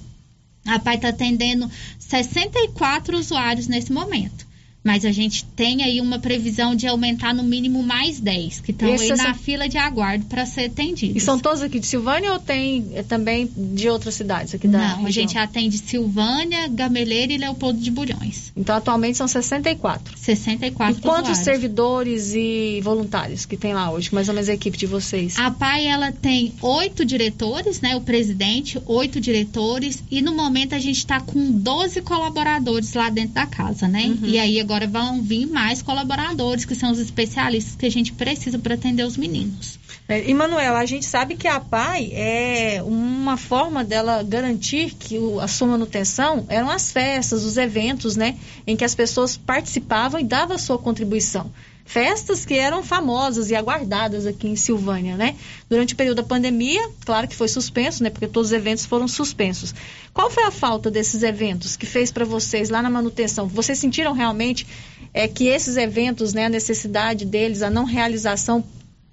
A 0.66 0.78
PAI 0.78 0.96
está 0.96 1.08
atendendo 1.08 1.70
64 1.98 3.16
usuários 3.16 3.66
nesse 3.66 3.90
momento 3.90 4.47
mas 4.82 5.04
a 5.04 5.12
gente 5.12 5.44
tem 5.44 5.82
aí 5.82 6.00
uma 6.00 6.18
previsão 6.18 6.74
de 6.74 6.86
aumentar 6.86 7.34
no 7.34 7.42
mínimo 7.42 7.82
mais 7.82 8.20
10, 8.20 8.60
que 8.60 8.70
estão 8.70 8.92
aí 8.92 9.08
na 9.16 9.34
fila 9.34 9.68
de 9.68 9.76
aguardo 9.76 10.24
para 10.26 10.46
ser 10.46 10.66
atendidos. 10.66 11.16
E 11.16 11.20
são 11.20 11.38
todos 11.38 11.62
aqui 11.62 11.80
de 11.80 11.86
Silvânia 11.86 12.32
ou 12.32 12.38
tem 12.38 12.86
é, 12.94 13.02
também 13.02 13.50
de 13.56 13.88
outras 13.88 14.14
cidades 14.14 14.54
aqui 14.54 14.68
da 14.68 14.78
Não, 14.78 14.86
região? 14.88 15.06
a 15.06 15.10
gente 15.10 15.38
atende 15.38 15.78
Silvânia, 15.78 16.68
Gameleira 16.68 17.32
e 17.32 17.38
Leopoldo 17.38 17.78
de 17.78 17.90
Bulhões. 17.90 18.52
Então, 18.56 18.76
atualmente 18.76 19.18
são 19.18 19.28
64. 19.28 20.16
64 20.16 20.98
E 20.98 21.02
quantos 21.02 21.38
servidores 21.38 22.34
e 22.34 22.80
voluntários 22.82 23.44
que 23.44 23.56
tem 23.56 23.74
lá 23.74 23.90
hoje? 23.90 24.12
Mais 24.14 24.28
ou 24.28 24.34
menos 24.34 24.48
a 24.48 24.54
equipe 24.54 24.78
de 24.78 24.86
vocês? 24.86 25.38
A 25.38 25.50
PAI, 25.50 25.86
ela 25.86 26.12
tem 26.12 26.52
oito 26.62 27.04
diretores, 27.04 27.80
né? 27.80 27.96
O 27.96 28.00
presidente, 28.00 28.80
oito 28.86 29.20
diretores. 29.20 30.02
E 30.10 30.22
no 30.22 30.34
momento 30.34 30.74
a 30.74 30.78
gente 30.78 30.98
está 30.98 31.20
com 31.20 31.50
12 31.50 32.00
colaboradores 32.02 32.94
lá 32.94 33.10
dentro 33.10 33.34
da 33.34 33.46
casa, 33.46 33.88
né? 33.88 34.04
Uhum. 34.06 34.28
E 34.28 34.38
aí 34.38 34.58
agora 34.68 34.86
vão 34.86 35.22
vir 35.22 35.46
mais 35.46 35.80
colaboradores, 35.80 36.66
que 36.66 36.74
são 36.74 36.92
os 36.92 36.98
especialistas 36.98 37.74
que 37.74 37.86
a 37.86 37.90
gente 37.90 38.12
precisa 38.12 38.58
para 38.58 38.74
atender 38.74 39.02
os 39.02 39.16
meninos. 39.16 39.78
É, 40.06 40.30
Emanuela, 40.30 40.78
a 40.78 40.84
gente 40.84 41.06
sabe 41.06 41.36
que 41.36 41.48
a 41.48 41.58
PAI 41.58 42.10
é 42.12 42.82
uma 42.84 43.38
forma 43.38 43.82
dela 43.82 44.22
garantir 44.22 44.94
que 44.94 45.18
o, 45.18 45.40
a 45.40 45.48
sua 45.48 45.68
manutenção 45.68 46.44
eram 46.50 46.68
as 46.68 46.92
festas, 46.92 47.44
os 47.44 47.56
eventos, 47.56 48.14
né? 48.14 48.36
Em 48.66 48.76
que 48.76 48.84
as 48.84 48.94
pessoas 48.94 49.38
participavam 49.38 50.20
e 50.20 50.24
davam 50.24 50.56
a 50.56 50.58
sua 50.58 50.78
contribuição 50.78 51.50
festas 51.88 52.44
que 52.44 52.52
eram 52.52 52.82
famosas 52.82 53.50
e 53.50 53.54
aguardadas 53.54 54.26
aqui 54.26 54.46
em 54.46 54.56
Silvânia, 54.56 55.16
né? 55.16 55.34
Durante 55.70 55.94
o 55.94 55.96
período 55.96 56.18
da 56.18 56.22
pandemia, 56.22 56.86
claro 57.02 57.26
que 57.26 57.34
foi 57.34 57.48
suspenso, 57.48 58.02
né? 58.02 58.10
Porque 58.10 58.28
todos 58.28 58.50
os 58.50 58.52
eventos 58.52 58.84
foram 58.84 59.08
suspensos. 59.08 59.74
Qual 60.12 60.30
foi 60.30 60.44
a 60.44 60.50
falta 60.50 60.90
desses 60.90 61.22
eventos 61.22 61.78
que 61.78 61.86
fez 61.86 62.12
para 62.12 62.26
vocês 62.26 62.68
lá 62.68 62.82
na 62.82 62.90
manutenção? 62.90 63.48
Vocês 63.48 63.78
sentiram 63.78 64.12
realmente 64.12 64.66
é, 65.14 65.26
que 65.26 65.46
esses 65.46 65.78
eventos, 65.78 66.34
né, 66.34 66.44
a 66.44 66.50
necessidade 66.50 67.24
deles, 67.24 67.62
a 67.62 67.70
não 67.70 67.84
realização, 67.84 68.62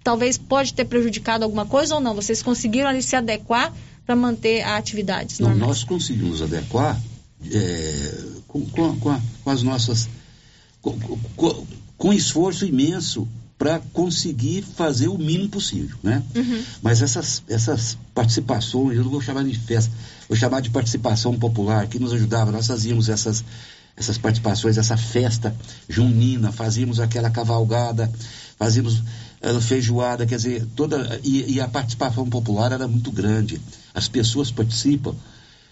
talvez 0.04 0.38
pode 0.38 0.74
ter 0.74 0.84
prejudicado 0.84 1.46
alguma 1.46 1.66
coisa 1.66 1.96
ou 1.96 2.02
não? 2.02 2.14
Vocês 2.14 2.44
conseguiram 2.44 2.90
ali 2.90 3.02
se 3.02 3.16
adequar 3.16 3.74
para 4.06 4.18
manter 4.18 4.64
a 4.64 4.76
atividade? 4.76 5.42
Não, 5.42 5.56
nós 5.56 5.86
conseguimos 5.86 6.42
adequar 6.42 7.02
é, 7.50 8.18
com, 8.50 8.66
com, 8.66 9.00
com, 9.00 9.10
a, 9.12 9.22
com, 9.46 9.50
as 9.50 9.64
nossas 9.64 10.10
com 10.82 10.92
esforço 12.14 12.66
imenso 12.66 13.28
para 13.58 13.80
conseguir 13.94 14.64
fazer 14.64 15.08
o 15.08 15.18
mínimo 15.18 15.50
possível, 15.50 15.98
né? 16.04 16.22
Uhum. 16.36 16.64
Mas 16.82 17.02
essas, 17.02 17.42
essas 17.48 17.98
participações, 18.14 18.98
eu 18.98 19.04
não 19.04 19.12
vou 19.12 19.22
chamar 19.22 19.44
de 19.44 19.58
festa, 19.58 19.92
vou 20.28 20.38
chamar 20.38 20.60
de 20.62 20.70
participação 20.70 21.38
popular, 21.40 21.88
que 21.88 21.98
nos 21.98 22.12
ajudava, 22.12 22.52
nós 22.52 22.68
fazíamos 22.68 23.08
essas, 23.08 23.46
essas 23.96 24.18
participações, 24.18 24.78
essa 24.78 24.98
festa 24.98 25.56
junina, 25.88 26.52
fazíamos 26.52 27.00
aquela 27.00 27.30
cavalgada, 27.30 28.12
fazíamos 28.60 29.00
uh, 29.00 29.62
feijoada, 29.62 30.26
quer 30.26 30.36
dizer, 30.36 30.68
toda, 30.76 31.20
e, 31.24 31.54
e, 31.54 31.62
a 31.62 31.68
participação 31.68 32.30
popular 32.30 32.74
era 32.74 32.90
muito 32.90 33.10
grande. 33.10 33.62
As 33.94 34.10
pessoas 34.10 34.52
participam 34.52 35.16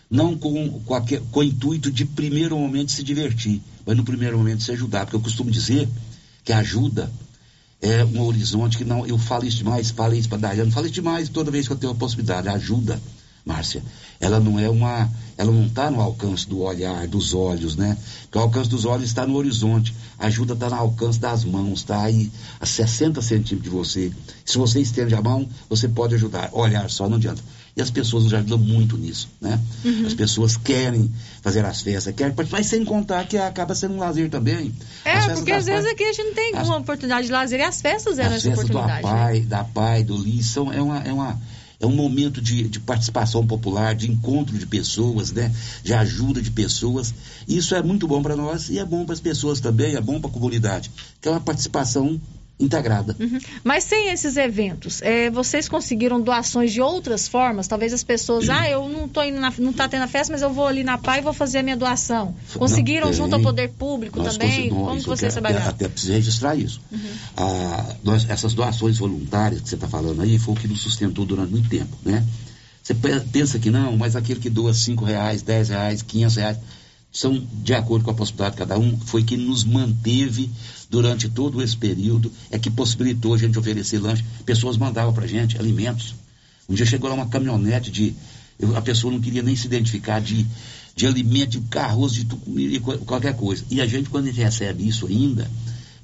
não 0.10 0.38
com, 0.38 0.80
com, 0.82 0.94
aquel, 0.94 1.22
com 1.32 1.42
o 1.42 1.44
intuito 1.44 1.92
de 1.92 2.06
primeiro 2.06 2.58
momento 2.58 2.94
se 2.94 3.04
divertir, 3.04 3.62
mas 3.86 3.98
no 3.98 4.06
primeiro 4.06 4.38
momento 4.38 4.64
se 4.64 4.72
ajudar, 4.72 5.06
porque 5.06 5.18
eu 5.18 5.22
costumo 5.22 5.52
dizer 5.52 5.90
que 6.44 6.52
ajuda 6.52 7.12
é 7.84 8.04
um 8.06 8.22
horizonte 8.22 8.78
que 8.78 8.86
não. 8.86 9.06
Eu 9.06 9.18
falo 9.18 9.46
isso 9.46 9.58
demais, 9.58 9.92
falo 9.92 10.16
isso 10.16 10.30
para 10.30 10.38
Dayane, 10.38 10.72
falo 10.72 10.86
isso 10.86 10.96
demais 10.96 11.28
toda 11.28 11.52
vez 11.52 11.68
que 11.68 11.74
eu 11.74 11.78
tenho 11.78 11.92
a 11.92 11.96
possibilidade. 11.96 12.48
Ajuda, 12.48 13.00
Márcia. 13.46 13.84
Ela 14.22 14.40
não 14.40 14.58
é 14.58 14.70
uma. 14.70 15.10
Ela 15.38 15.52
não 15.52 15.66
está 15.66 15.92
no 15.92 16.00
alcance 16.00 16.48
do 16.48 16.62
olhar, 16.62 17.06
dos 17.08 17.34
olhos, 17.34 17.76
né? 17.76 17.98
Porque 18.22 18.38
o 18.38 18.42
alcance 18.42 18.70
dos 18.70 18.86
olhos 18.86 19.10
está 19.10 19.28
no 19.28 19.36
horizonte. 19.36 19.94
Ajuda 20.18 20.54
está 20.54 20.70
no 20.70 20.76
alcance 20.76 21.20
das 21.20 21.44
mãos, 21.44 21.80
está 21.80 22.02
aí 22.02 22.32
a 22.60 22.66
60 22.66 23.22
centímetros 23.22 23.64
de 23.64 23.70
você. 23.70 24.14
Se 24.46 24.58
você 24.58 24.80
estende 24.80 25.14
a 25.14 25.22
mão, 25.22 25.46
você 25.70 25.90
pode 25.90 26.16
ajudar. 26.16 26.52
Olhar 26.54 26.90
só 26.90 27.10
não 27.10 27.18
adianta. 27.18 27.42
E 27.76 27.82
as 27.82 27.90
pessoas 27.90 28.26
nos 28.26 28.34
ajudam 28.34 28.60
muito 28.60 28.98
nisso, 28.98 29.28
né? 29.42 29.60
Uhum. 29.84 30.06
As 30.06 30.14
pessoas 30.14 30.56
querem 30.56 31.12
fazer 31.42 31.66
as 31.66 31.82
festas, 31.82 32.14
querem 32.14 32.34
participar, 32.34 32.60
mas 32.60 32.68
sem 32.68 32.86
contar 32.86 33.26
que 33.26 33.36
acaba 33.36 33.74
sendo 33.74 33.96
um 33.96 33.98
lazer 33.98 34.30
também. 34.30 34.72
É, 35.04 35.30
porque 35.30 35.52
às 35.52 35.66
vezes 35.66 35.90
aqui 35.92 36.04
a 36.04 36.14
gente 36.14 36.26
não 36.26 36.34
tem 36.36 36.56
as, 36.56 36.68
uma 36.68 36.78
oportunidade 36.78 37.26
de 37.26 37.34
lazer 37.34 37.60
e 37.60 37.64
as 37.64 37.82
festas 37.82 38.20
eram 38.20 38.36
as 38.36 38.46
essa 38.46 38.50
oportunidade. 38.50 39.02
Da 39.02 39.10
PAI, 39.10 39.40
né? 39.40 39.46
da 39.48 39.64
PAI, 39.64 40.04
do 40.04 40.16
LI, 40.16 40.44
são, 40.44 40.72
é 40.72 40.82
uma, 40.82 41.00
é 41.00 41.12
uma 41.12 41.42
é 41.80 41.86
um 41.86 41.96
momento 41.96 42.42
de, 42.42 42.70
de, 42.70 42.80
participação 42.80 43.46
popular, 43.46 43.94
de 43.94 44.10
encontro 44.10 44.58
de 44.58 44.66
pessoas, 44.66 45.34
né? 45.34 45.54
De 45.84 45.94
ajuda 45.94 46.42
de 46.42 46.50
pessoas. 46.50 47.14
Isso 47.46 47.76
é 47.76 47.84
muito 47.84 48.08
bom 48.08 48.22
para 48.22 48.38
nós 48.38 48.70
e 48.70 48.80
é 48.80 48.86
bom 48.86 49.04
para 49.04 49.14
as 49.14 49.20
pessoas 49.20 49.60
também, 49.60 49.96
é 49.96 50.00
bom 50.00 50.22
para 50.22 50.30
a 50.30 50.34
comunidade, 50.34 50.90
que 51.20 51.28
é 51.28 51.32
uma 51.32 51.42
participação 51.42 52.22
integrada. 52.60 53.16
Uhum. 53.20 53.40
Mas 53.64 53.84
sem 53.84 54.10
esses 54.10 54.38
eventos, 54.38 55.02
é, 55.02 55.30
vocês 55.30 55.68
conseguiram 55.68 56.22
doações 56.22 56.72
de 56.72 56.82
outras 56.82 57.28
formas? 57.28 57.68
Talvez 57.68 57.94
as 57.94 58.04
pessoas, 58.04 58.50
ah, 58.50 58.70
eu 58.70 58.88
não 58.88 59.08
tô 59.08 59.24
indo 59.24 59.40
na, 59.40 59.52
não 59.58 59.74
tá 59.74 59.88
tendo 59.88 60.04
a 60.04 60.08
festa, 60.08 60.32
mas 60.32 60.42
eu 60.42 60.52
vou 60.52 60.68
ali 60.68 60.84
na 60.84 60.98
PAI 60.98 61.20
e 61.20 61.22
vou 61.22 61.34
fazer 61.34 61.60
a 61.60 61.64
minha 61.64 61.76
doação. 61.76 62.36
Conseguiram 62.54 63.08
não, 63.08 63.14
junto 63.14 63.36
ao 63.36 63.42
poder 63.42 63.70
público 63.70 64.20
nós 64.20 64.38
também? 64.38 64.70
Como 64.70 65.00
que 65.00 65.08
vocês 65.08 65.34
trabalharam? 65.34 65.68
Até, 65.68 65.86
até 65.86 65.90
precisa 65.90 66.14
registrar 66.14 66.56
isso. 66.56 66.80
Uhum. 66.92 67.00
Ah, 67.38 67.96
nós, 68.04 68.30
essas 68.30 68.54
doações 68.54 68.98
voluntárias 68.98 69.62
que 69.62 69.70
você 69.70 69.76
está 69.76 69.88
falando 69.88 70.22
aí 70.22 70.38
foi 70.38 70.54
o 70.54 70.58
que 70.58 70.68
nos 70.68 70.82
sustentou 70.82 71.26
durante 71.26 71.52
muito 71.52 71.70
tempo, 71.70 71.98
né? 72.06 72.24
Você 72.82 72.94
pensa 72.94 73.58
que 73.60 73.72
não, 73.72 73.96
mas 73.96 74.14
aquele 74.16 74.42
que 74.42 74.50
doa 74.50 74.74
cinco 74.74 75.06
reais, 75.06 75.42
dez 75.42 75.70
reais, 75.70 76.02
quinhentos 76.02 76.36
reais, 76.36 76.58
são 77.14 77.42
de 77.54 77.74
acordo 77.74 78.04
com 78.04 78.12
a 78.12 78.14
possibilidade 78.14 78.56
de 78.56 78.58
cada 78.58 78.78
um, 78.78 79.00
foi 79.00 79.24
que 79.24 79.38
nos 79.38 79.64
manteve 79.64 80.50
durante 80.94 81.28
todo 81.28 81.60
esse 81.60 81.76
período, 81.76 82.32
é 82.52 82.60
que 82.60 82.70
possibilitou 82.70 83.34
a 83.34 83.38
gente 83.38 83.58
oferecer 83.58 83.98
lanche. 83.98 84.24
Pessoas 84.46 84.78
mandavam 84.78 85.12
para 85.12 85.26
a 85.26 85.28
gente 85.28 85.58
alimentos. 85.58 86.14
Um 86.70 86.76
dia 86.76 86.86
chegou 86.86 87.10
lá 87.10 87.16
uma 87.16 87.26
caminhonete 87.26 87.90
de. 87.90 88.14
Eu, 88.60 88.78
a 88.78 88.82
pessoa 88.82 89.12
não 89.12 89.20
queria 89.20 89.42
nem 89.42 89.56
se 89.56 89.66
identificar 89.66 90.22
de, 90.22 90.46
de 90.96 91.08
alimento, 91.08 91.50
de 91.50 91.62
carros, 91.62 92.14
de 92.14 92.24
de 92.24 92.80
qualquer 92.80 93.36
coisa. 93.36 93.66
E 93.72 93.82
a 93.82 93.88
gente, 93.88 94.08
quando 94.08 94.26
a 94.26 94.28
gente 94.28 94.40
recebe 94.40 94.88
isso 94.88 95.08
ainda, 95.08 95.50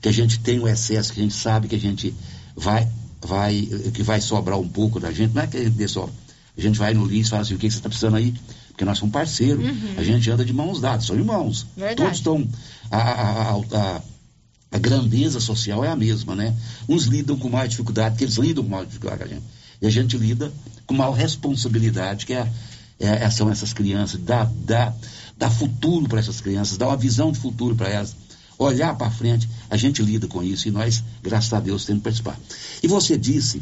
que 0.01 0.09
a 0.09 0.11
gente 0.11 0.39
tem 0.39 0.59
o 0.59 0.67
excesso, 0.67 1.13
que 1.13 1.19
a 1.19 1.23
gente 1.23 1.35
sabe 1.35 1.67
que 1.67 1.75
a 1.75 1.79
gente 1.79 2.11
vai, 2.55 2.87
vai, 3.21 3.69
que 3.93 4.01
vai 4.01 4.19
sobrar 4.19 4.57
um 4.57 4.67
pouco 4.67 4.99
da 4.99 5.11
gente, 5.11 5.35
não 5.35 5.43
é 5.43 5.47
que 5.47 5.55
a 5.55 5.63
gente 5.63 5.75
dê 5.75 5.87
só. 5.87 6.09
A 6.57 6.61
gente 6.61 6.79
vai 6.79 6.95
no 6.95 7.05
lixo 7.05 7.27
e 7.27 7.29
fala 7.29 7.43
assim, 7.43 7.53
o 7.53 7.59
que 7.59 7.69
você 7.69 7.77
está 7.77 7.89
precisando 7.89 8.15
aí? 8.15 8.33
porque 8.79 8.85
nós 8.85 8.97
somos 8.97 9.11
parceiros, 9.11 9.61
uhum. 9.61 9.93
a 9.97 10.03
gente 10.03 10.31
anda 10.31 10.45
de 10.45 10.53
mãos 10.53 10.79
dadas, 10.79 11.05
são 11.05 11.17
irmãos. 11.17 11.67
Verdade. 11.75 11.97
Todos 11.97 12.17
estão. 12.17 12.47
A, 12.89 12.97
a, 12.97 13.51
a, 13.51 13.97
a, 13.97 14.01
grandeza 14.77 15.39
social 15.39 15.83
é 15.83 15.89
a 15.89 15.95
mesma, 15.95 16.35
né? 16.35 16.55
Uns 16.87 17.05
lidam 17.05 17.37
com 17.37 17.49
mais 17.49 17.69
dificuldade, 17.69 18.17
que 18.17 18.23
eles 18.23 18.35
lidam 18.35 18.63
com 18.63 18.69
mais 18.69 18.87
dificuldade 18.87 19.23
que 19.23 19.23
a 19.23 19.33
gente. 19.35 19.43
E 19.81 19.87
a 19.87 19.89
gente 19.89 20.17
lida 20.17 20.51
com 20.85 20.93
maior 20.93 21.13
responsabilidade, 21.13 22.25
que 22.25 22.33
é, 22.33 22.51
é, 22.99 23.23
é 23.23 23.29
são 23.29 23.49
essas 23.49 23.73
crianças, 23.73 24.19
dar, 24.21 24.45
dar, 24.45 24.95
dar 25.37 25.49
futuro 25.49 26.07
para 26.07 26.19
essas 26.19 26.39
crianças, 26.41 26.77
dar 26.77 26.87
uma 26.87 26.97
visão 26.97 27.31
de 27.31 27.39
futuro 27.39 27.75
para 27.75 27.89
elas 27.89 28.15
olhar 28.59 28.93
para 28.95 29.09
frente, 29.09 29.49
a 29.69 29.77
gente 29.77 30.03
lida 30.03 30.27
com 30.27 30.43
isso 30.43 30.67
e 30.67 30.71
nós, 30.71 31.01
graças 31.23 31.51
a 31.53 31.61
Deus, 31.61 31.85
temos 31.85 32.01
que 32.01 32.03
participar. 32.03 32.37
E 32.83 32.87
você 32.87 33.17
disse, 33.17 33.61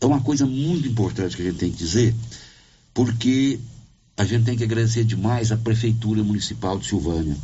é 0.00 0.06
uma 0.06 0.20
coisa 0.20 0.46
muito 0.46 0.88
importante 0.88 1.36
que 1.36 1.42
a 1.42 1.44
gente 1.44 1.58
tem 1.58 1.70
que 1.70 1.76
dizer, 1.76 2.14
porque 2.94 3.60
a 4.16 4.24
gente 4.24 4.44
tem 4.44 4.56
que 4.56 4.64
agradecer 4.64 5.04
demais 5.04 5.52
a 5.52 5.58
Prefeitura 5.58 6.24
Municipal 6.24 6.78
de 6.78 6.86
Silvânia. 6.86 7.36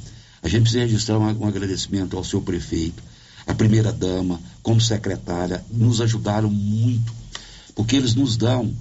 A 0.42 0.48
gente 0.48 0.62
precisa 0.62 0.84
registrar 0.84 1.18
um, 1.18 1.42
um 1.42 1.46
agradecimento 1.46 2.16
ao 2.16 2.24
seu 2.24 2.40
prefeito, 2.40 3.02
à 3.46 3.54
primeira-dama, 3.54 4.40
como 4.62 4.80
secretária, 4.80 5.64
nos 5.70 6.00
ajudaram 6.00 6.50
muito, 6.50 7.12
porque 7.74 7.96
eles 7.96 8.14
nos 8.14 8.36
dão 8.36 8.74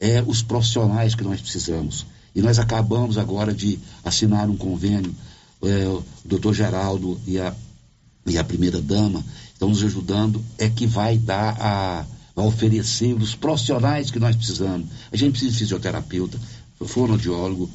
é, 0.00 0.22
os 0.26 0.42
profissionais 0.42 1.14
que 1.14 1.24
nós 1.24 1.40
precisamos. 1.40 2.06
E 2.34 2.42
nós 2.42 2.58
acabamos 2.58 3.16
agora 3.16 3.52
de 3.52 3.78
assinar 4.04 4.48
um 4.48 4.56
convênio, 4.56 5.14
é, 5.62 5.88
o 5.88 6.04
doutor 6.24 6.54
Geraldo 6.54 7.18
e 7.26 7.38
a, 7.38 7.54
e 8.26 8.36
a 8.36 8.44
primeira-dama 8.44 9.24
estão 9.52 9.68
nos 9.70 9.82
ajudando, 9.82 10.44
é 10.58 10.68
que 10.68 10.86
vai 10.86 11.16
dar 11.16 11.56
a, 11.58 12.06
a 12.36 12.42
oferecer 12.42 13.14
os 13.14 13.34
profissionais 13.34 14.10
que 14.10 14.18
nós 14.18 14.36
precisamos. 14.36 14.86
A 15.10 15.16
gente 15.16 15.30
precisa 15.30 15.52
de 15.52 15.58
fisioterapeuta, 15.58 16.38
fonoaudiólogo, 16.84 17.70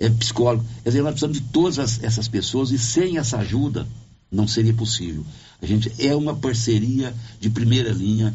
é, 0.00 0.08
psicólogo. 0.08 0.64
Quer 0.82 0.88
dizer, 0.88 1.02
nós 1.02 1.12
precisamos 1.12 1.38
de 1.38 1.44
todas 1.44 1.78
as, 1.78 2.02
essas 2.02 2.26
pessoas 2.26 2.72
e 2.72 2.78
sem 2.78 3.18
essa 3.18 3.36
ajuda 3.36 3.86
não 4.32 4.48
seria 4.48 4.72
possível. 4.72 5.24
A 5.60 5.66
gente 5.66 5.92
é 5.98 6.16
uma 6.16 6.34
parceria 6.34 7.14
de 7.38 7.50
primeira 7.50 7.90
linha. 7.90 8.34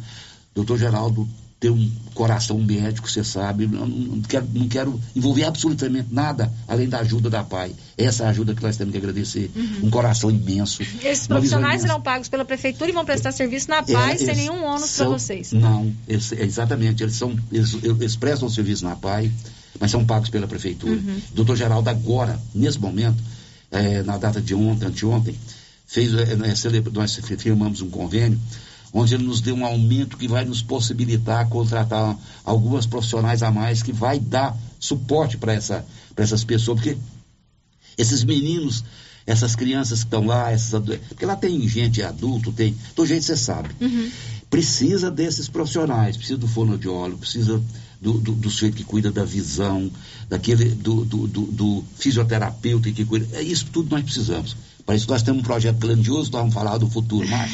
Doutor 0.54 0.78
Geraldo 0.78 1.28
tem 1.60 1.72
um 1.72 1.92
coração 2.14 2.60
médico, 2.60 3.10
você 3.10 3.24
sabe. 3.24 3.66
Não, 3.66 3.88
não, 3.88 4.22
quero, 4.22 4.48
não 4.54 4.68
quero 4.68 5.02
envolver 5.16 5.46
absolutamente 5.46 6.10
nada 6.12 6.52
além 6.68 6.88
da 6.88 7.00
ajuda 7.00 7.30
da 7.30 7.44
PAI. 7.44 7.74
Essa 7.98 8.26
é 8.26 8.28
ajuda 8.28 8.54
que 8.54 8.62
nós 8.62 8.78
temos 8.78 8.92
que 8.92 8.98
agradecer. 8.98 9.50
Uhum. 9.56 9.88
Um 9.88 9.90
coração 9.90 10.30
imenso. 10.30 10.84
Esses 11.04 11.26
profissionais 11.26 11.82
serão 11.82 12.02
pagos 12.02 12.28
pela 12.28 12.46
prefeitura 12.46 12.92
e 12.92 12.94
vão 12.94 13.06
prestar 13.06 13.32
serviço 13.32 13.70
na 13.70 13.82
PAI 13.82 14.14
é, 14.14 14.18
sem 14.18 14.36
nenhum 14.36 14.64
ônus 14.64 14.96
para 14.98 15.08
vocês. 15.08 15.54
Não, 15.54 15.92
eles, 16.08 16.32
exatamente. 16.34 17.02
Eles, 17.02 17.16
são, 17.16 17.36
eles, 17.52 17.74
eles 17.82 18.16
prestam 18.16 18.50
serviço 18.50 18.84
na 18.84 18.96
PAI 18.96 19.32
mas 19.80 19.92
são 19.92 20.06
pagos 20.06 20.30
pela 20.30 20.48
prefeitura. 20.48 20.94
Uhum. 20.94 21.22
Doutor 21.34 21.56
Geraldo, 21.56 21.90
agora, 21.90 22.40
nesse 22.54 22.80
momento, 22.80 23.22
é, 23.72 24.04
na 24.04 24.18
data 24.18 24.42
de 24.42 24.56
ontem, 24.56 24.86
anteontem, 24.86 25.36
fez, 25.86 26.14
é, 26.14 26.36
nós 26.36 27.16
firmamos 27.16 27.82
um 27.82 27.90
convênio 27.90 28.40
onde 28.98 29.14
ele 29.14 29.26
nos 29.26 29.42
deu 29.42 29.54
um 29.56 29.66
aumento 29.66 30.16
que 30.16 30.26
vai 30.26 30.46
nos 30.46 30.62
possibilitar 30.62 31.50
contratar 31.50 32.18
algumas 32.46 32.86
profissionais 32.86 33.44
a 33.44 33.52
mais, 33.52 33.84
que 33.84 33.92
vai 33.92 34.18
dar 34.18 34.58
suporte 34.80 35.38
para 35.38 35.54
essa, 35.54 35.86
essas 36.16 36.46
pessoas, 36.46 36.80
porque 36.80 36.98
esses 37.98 38.24
meninos, 38.24 38.86
essas 39.28 39.54
crianças 39.54 40.00
que 40.00 40.06
estão 40.06 40.26
lá, 40.26 40.50
essas, 40.50 40.82
porque 41.10 41.26
lá 41.26 41.36
tem 41.36 41.68
gente 41.68 42.02
adulto, 42.02 42.54
tem, 42.54 42.74
do 42.96 43.06
jeito 43.06 43.26
você 43.26 43.36
sabe. 43.36 43.70
Uhum. 43.82 44.10
Precisa 44.50 45.12
desses 45.12 45.50
profissionais, 45.50 46.16
precisa 46.16 46.38
do 46.38 46.48
fonoaudiólogo, 46.48 47.18
precisa 47.18 47.62
do, 48.06 48.14
do, 48.14 48.32
do 48.34 48.50
sujeito 48.52 48.78
que 48.78 48.84
cuida 48.84 49.12
da 49.12 49.26
visão, 49.26 49.90
daquele 50.30 50.66
do, 50.66 51.04
do, 51.04 51.28
do, 51.28 51.42
do 51.48 51.84
fisioterapeuta 51.98 52.92
que 52.92 53.04
cuida. 53.04 53.36
É 53.36 53.42
isso 53.42 53.66
tudo 53.74 53.90
nós 53.90 54.04
precisamos. 54.04 54.56
Para 54.86 54.94
isso 54.94 55.10
nós 55.10 55.24
temos 55.24 55.42
um 55.42 55.44
projeto 55.44 55.78
grandioso, 55.78 56.32
nós 56.32 56.42
vamos 56.42 56.54
falar 56.54 56.78
do 56.78 56.88
futuro 56.88 57.28
mais. 57.28 57.52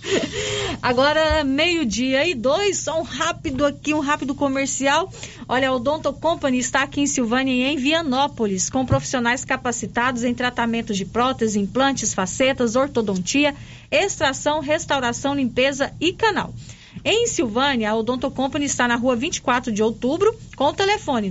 Agora, 0.80 1.44
meio-dia 1.44 2.26
e 2.26 2.34
dois, 2.34 2.78
só 2.78 2.98
um 2.98 3.02
rápido 3.02 3.66
aqui, 3.66 3.92
um 3.92 4.00
rápido 4.00 4.34
comercial. 4.34 5.12
Olha, 5.46 5.70
o 5.70 5.78
Donto 5.78 6.10
Company 6.14 6.56
está 6.56 6.82
aqui 6.82 7.02
em 7.02 7.06
Silvânia 7.06 7.52
e 7.52 7.62
em 7.62 7.76
Vianópolis, 7.76 8.70
com 8.70 8.86
profissionais 8.86 9.44
capacitados 9.44 10.24
em 10.24 10.32
tratamentos 10.32 10.96
de 10.96 11.04
próteses, 11.04 11.56
implantes, 11.56 12.14
facetas, 12.14 12.74
ortodontia, 12.74 13.54
extração, 13.90 14.60
restauração, 14.60 15.34
limpeza 15.34 15.92
e 16.00 16.14
canal. 16.14 16.54
Em 17.08 17.28
Silvânia, 17.28 17.92
a 17.92 17.94
Odonto 17.94 18.28
Company 18.32 18.64
está 18.64 18.88
na 18.88 18.96
rua 18.96 19.14
24 19.14 19.70
de 19.70 19.80
outubro, 19.80 20.36
com 20.56 20.64
o 20.64 20.72
telefone 20.72 21.30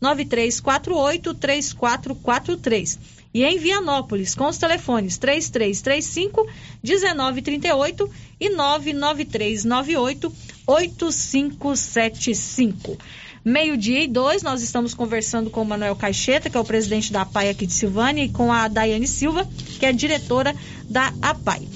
993483443. 0.00 2.98
E 3.34 3.42
em 3.42 3.58
Vianópolis, 3.58 4.36
com 4.36 4.46
os 4.46 4.58
telefones 4.58 5.18
3335 5.18 6.46
1938 6.84 8.08
e 8.38 8.48
99398 8.50 10.32
8575. 10.68 12.96
Meio-dia 13.44 14.04
e 14.04 14.06
dois, 14.06 14.44
nós 14.44 14.62
estamos 14.62 14.94
conversando 14.94 15.50
com 15.50 15.62
o 15.62 15.66
Manuel 15.66 15.96
Caixeta, 15.96 16.48
que 16.48 16.56
é 16.56 16.60
o 16.60 16.64
presidente 16.64 17.12
da 17.12 17.22
APAI 17.22 17.48
aqui 17.48 17.66
de 17.66 17.72
Silvânia, 17.72 18.22
e 18.22 18.28
com 18.28 18.52
a 18.52 18.68
Daiane 18.68 19.08
Silva, 19.08 19.48
que 19.80 19.84
é 19.84 19.92
diretora 19.92 20.54
da 20.88 21.12
APAI. 21.20 21.66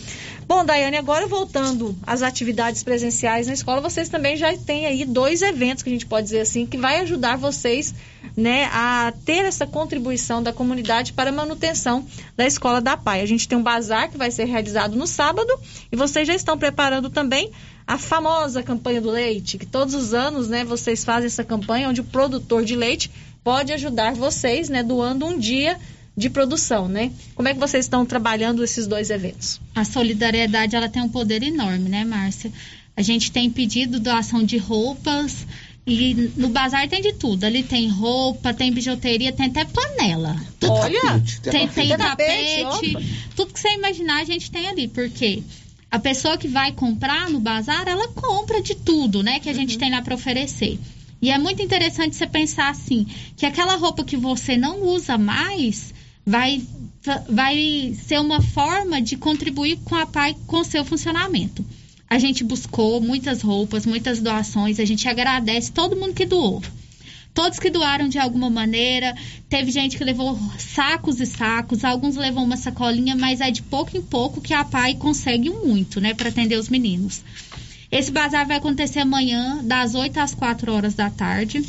Bom, 0.49 0.64
Daiane, 0.64 0.97
agora 0.97 1.26
voltando 1.26 1.97
às 2.07 2.22
atividades 2.22 2.84
presenciais 2.84 3.49
na 3.49 3.53
escola, 3.53 3.80
vocês 3.80 4.09
também 4.09 4.36
já 4.36 4.57
têm 4.57 4.86
aí 4.86 5.05
dois 5.05 5.42
eventos 5.42 5.82
que 5.82 5.90
a 5.90 5.92
gente 5.92 6.07
pode 6.07 6.26
dizer 6.26 6.38
assim, 6.38 6.64
que 6.64 6.78
vai 6.78 7.01
ajudar 7.01 7.36
vocês 7.36 7.92
né, 8.36 8.66
a 8.72 9.12
ter 9.24 9.44
essa 9.44 9.66
contribuição 9.66 10.40
da 10.40 10.53
comunidade 10.53 11.12
para 11.12 11.30
a 11.30 11.32
manutenção 11.32 12.07
da 12.36 12.47
escola 12.47 12.80
da 12.80 12.97
PAI. 12.97 13.22
A 13.22 13.26
gente 13.26 13.49
tem 13.49 13.59
um 13.59 13.62
bazar 13.62 14.09
que 14.09 14.16
vai 14.16 14.30
ser 14.30 14.44
realizado 14.44 14.94
no 14.94 15.07
sábado 15.07 15.53
e 15.90 15.97
vocês 15.97 16.28
já 16.28 16.34
estão 16.34 16.57
preparando 16.57 17.11
também 17.11 17.51
a 17.84 17.99
famosa 17.99 18.62
campanha 18.62 19.01
do 19.01 19.11
leite, 19.11 19.59
que 19.59 19.66
todos 19.66 19.94
os 19.94 20.14
anos, 20.14 20.49
né, 20.49 20.64
vocês 20.64 21.05
fazem 21.05 21.26
essa 21.26 21.42
campanha 21.42 21.88
onde 21.88 22.03
o 22.03 22.05
produtor 22.05 22.64
de 22.64 22.76
leite 22.76 23.11
pode 23.42 23.72
ajudar 23.72 24.14
vocês, 24.14 24.68
né, 24.68 24.84
doando 24.84 25.26
um 25.26 25.36
dia 25.36 25.76
de 26.17 26.31
produção, 26.31 26.89
né? 26.89 27.12
Como 27.35 27.47
é 27.49 27.53
que 27.53 27.61
vocês 27.61 27.85
estão 27.85 28.07
trabalhando 28.07 28.64
esses 28.64 28.87
dois 28.87 29.11
eventos? 29.11 29.61
A 29.75 29.85
solidariedade 29.85 30.75
ela 30.75 30.89
tem 30.89 31.03
um 31.03 31.09
poder 31.09 31.43
enorme, 31.43 31.89
né, 31.89 32.05
Márcia? 32.05 32.51
A 32.97 33.03
gente 33.03 33.31
tem 33.31 33.51
pedido 33.51 34.01
doação 34.01 34.43
de 34.43 34.57
roupas 34.57 35.47
e 35.87 36.33
no 36.37 36.49
bazar 36.49 36.89
tem 36.89 37.03
de 37.03 37.12
tudo. 37.12 37.45
Ali 37.45 37.62
tem 37.62 37.89
roupa, 37.89 38.55
tem 38.55 38.73
bijuteria, 38.73 39.33
tem 39.33 39.47
até 39.47 39.67
panela. 39.67 40.35
Olha, 40.64 41.23
tem, 41.43 41.53
tem, 41.53 41.69
tem 41.69 41.89
tapete, 41.97 42.62
tapete 42.62 43.27
tudo 43.37 43.53
que 43.53 43.61
você 43.61 43.75
imaginar 43.75 44.23
a 44.23 44.25
gente 44.25 44.51
tem 44.51 44.67
ali, 44.67 44.89
porque 44.89 45.43
a 45.91 45.99
pessoa 45.99 46.39
que 46.39 46.49
vai 46.49 46.73
comprar 46.73 47.29
no 47.29 47.39
bazar, 47.39 47.87
ela 47.87 48.09
compra 48.09 48.62
de 48.62 48.75
tudo, 48.75 49.23
né, 49.23 49.39
que 49.39 49.49
a 49.49 49.53
gente 49.53 49.75
uhum. 49.75 49.79
tem 49.79 49.91
lá 49.91 50.03
para 50.03 50.14
oferecer. 50.14 50.79
E 51.21 51.31
é 51.31 51.39
muito 51.39 51.62
interessante 51.62 52.17
você 52.17 52.27
pensar 52.27 52.69
assim, 52.69 53.07
que 53.37 53.47
aquela 53.47 53.77
roupa 53.77 54.05
que 54.05 54.17
você 54.17 54.57
não 54.57 54.83
usa 54.83 55.17
mais, 55.17 55.95
vai, 56.27 56.61
vai 57.29 57.97
ser 58.05 58.20
uma 58.20 58.43
forma 58.43 59.01
de 59.01 59.16
contribuir 59.16 59.79
com 59.85 59.95
a 59.95 60.05
PAI 60.05 60.37
com 60.47 60.64
seu 60.64 60.85
funcionamento. 60.85 61.64
A 62.11 62.18
gente 62.18 62.43
buscou 62.43 63.01
muitas 63.01 63.43
roupas, 63.43 63.87
muitas 63.87 64.20
doações. 64.20 64.81
A 64.81 64.85
gente 64.85 65.09
agradece 65.09 65.72
todo 65.72 65.97
mundo 65.97 66.14
que 66.14 66.27
doou. 66.27 66.62
Todos 67.33 67.59
que 67.59 67.70
doaram 67.70 68.09
de 68.09 68.18
alguma 68.18 68.49
maneira. 68.49 69.14
Teve 69.49 69.70
gente 69.70 69.97
que 69.97 70.05
levou 70.05 70.39
sacos 70.59 71.20
e 71.20 71.27
sacos, 71.27 71.85
alguns 71.85 72.16
levou 72.16 72.43
uma 72.43 72.57
sacolinha, 72.57 73.14
mas 73.14 73.41
é 73.41 73.51
de 73.51 73.62
pouco 73.62 73.97
em 73.97 74.03
pouco 74.03 74.41
que 74.41 74.55
a 74.55 74.64
PAI 74.64 74.95
consegue 74.95 75.51
muito, 75.51 76.01
né, 76.01 76.14
para 76.14 76.31
atender 76.31 76.57
os 76.57 76.68
meninos. 76.68 77.22
Esse 77.91 78.11
bazar 78.11 78.47
vai 78.47 78.57
acontecer 78.57 79.01
amanhã, 79.01 79.62
das 79.62 79.95
8 79.95 80.18
às 80.18 80.35
4 80.35 80.72
horas 80.72 80.95
da 80.95 81.11
tarde. 81.11 81.64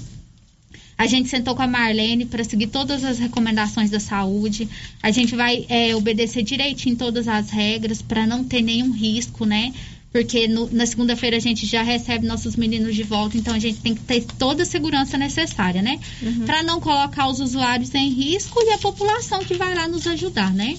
A 0.98 1.06
gente 1.06 1.30
sentou 1.30 1.56
com 1.56 1.62
a 1.62 1.68
Marlene 1.68 2.26
para 2.26 2.43
seguir 2.43 2.68
todas 2.68 3.04
as 3.04 3.20
recomendações 3.20 3.91
da 3.91 4.00
saúde. 4.00 4.68
A 5.02 5.12
gente 5.12 5.36
vai 5.36 5.66
é, 5.70 5.95
obedecer 5.95 6.41
direitinho 6.41 6.95
todas 6.95 7.28
as 7.28 7.52
regras 7.52 8.02
para 8.02 8.26
não 8.26 8.43
ter 8.43 8.62
nenhum 8.62 8.91
risco, 8.91 9.45
né? 9.45 9.74
Porque 10.12 10.48
no, 10.48 10.68
na 10.72 10.86
segunda-feira 10.86 11.38
a 11.38 11.39
gente 11.39 11.68
já 11.68 11.84
recebe 11.84 12.26
nossos 12.26 12.56
meninos 12.56 12.95
de 12.95 13.04
volta, 13.04 13.38
então 13.38 13.54
a 13.54 13.60
gente 13.60 13.80
tem 13.80 13.93
que 13.93 14.02
ter 14.02 14.26
toda 14.39 14.64
a 14.64 14.66
segurança 14.66 15.18
necessária, 15.18 15.82
né? 15.82 16.00
Uhum. 16.22 16.45
Para 16.45 16.64
não 16.64 16.80
colocar 16.80 17.28
os 17.28 17.39
usuários 17.39 17.93
em 17.93 18.10
risco 18.10 18.60
e 18.64 18.72
a 18.72 18.78
população 18.80 19.39
que 19.43 19.54
vai 19.54 19.76
lá 19.76 19.88
nos 19.88 20.08
ajudar, 20.08 20.52
né? 20.52 20.76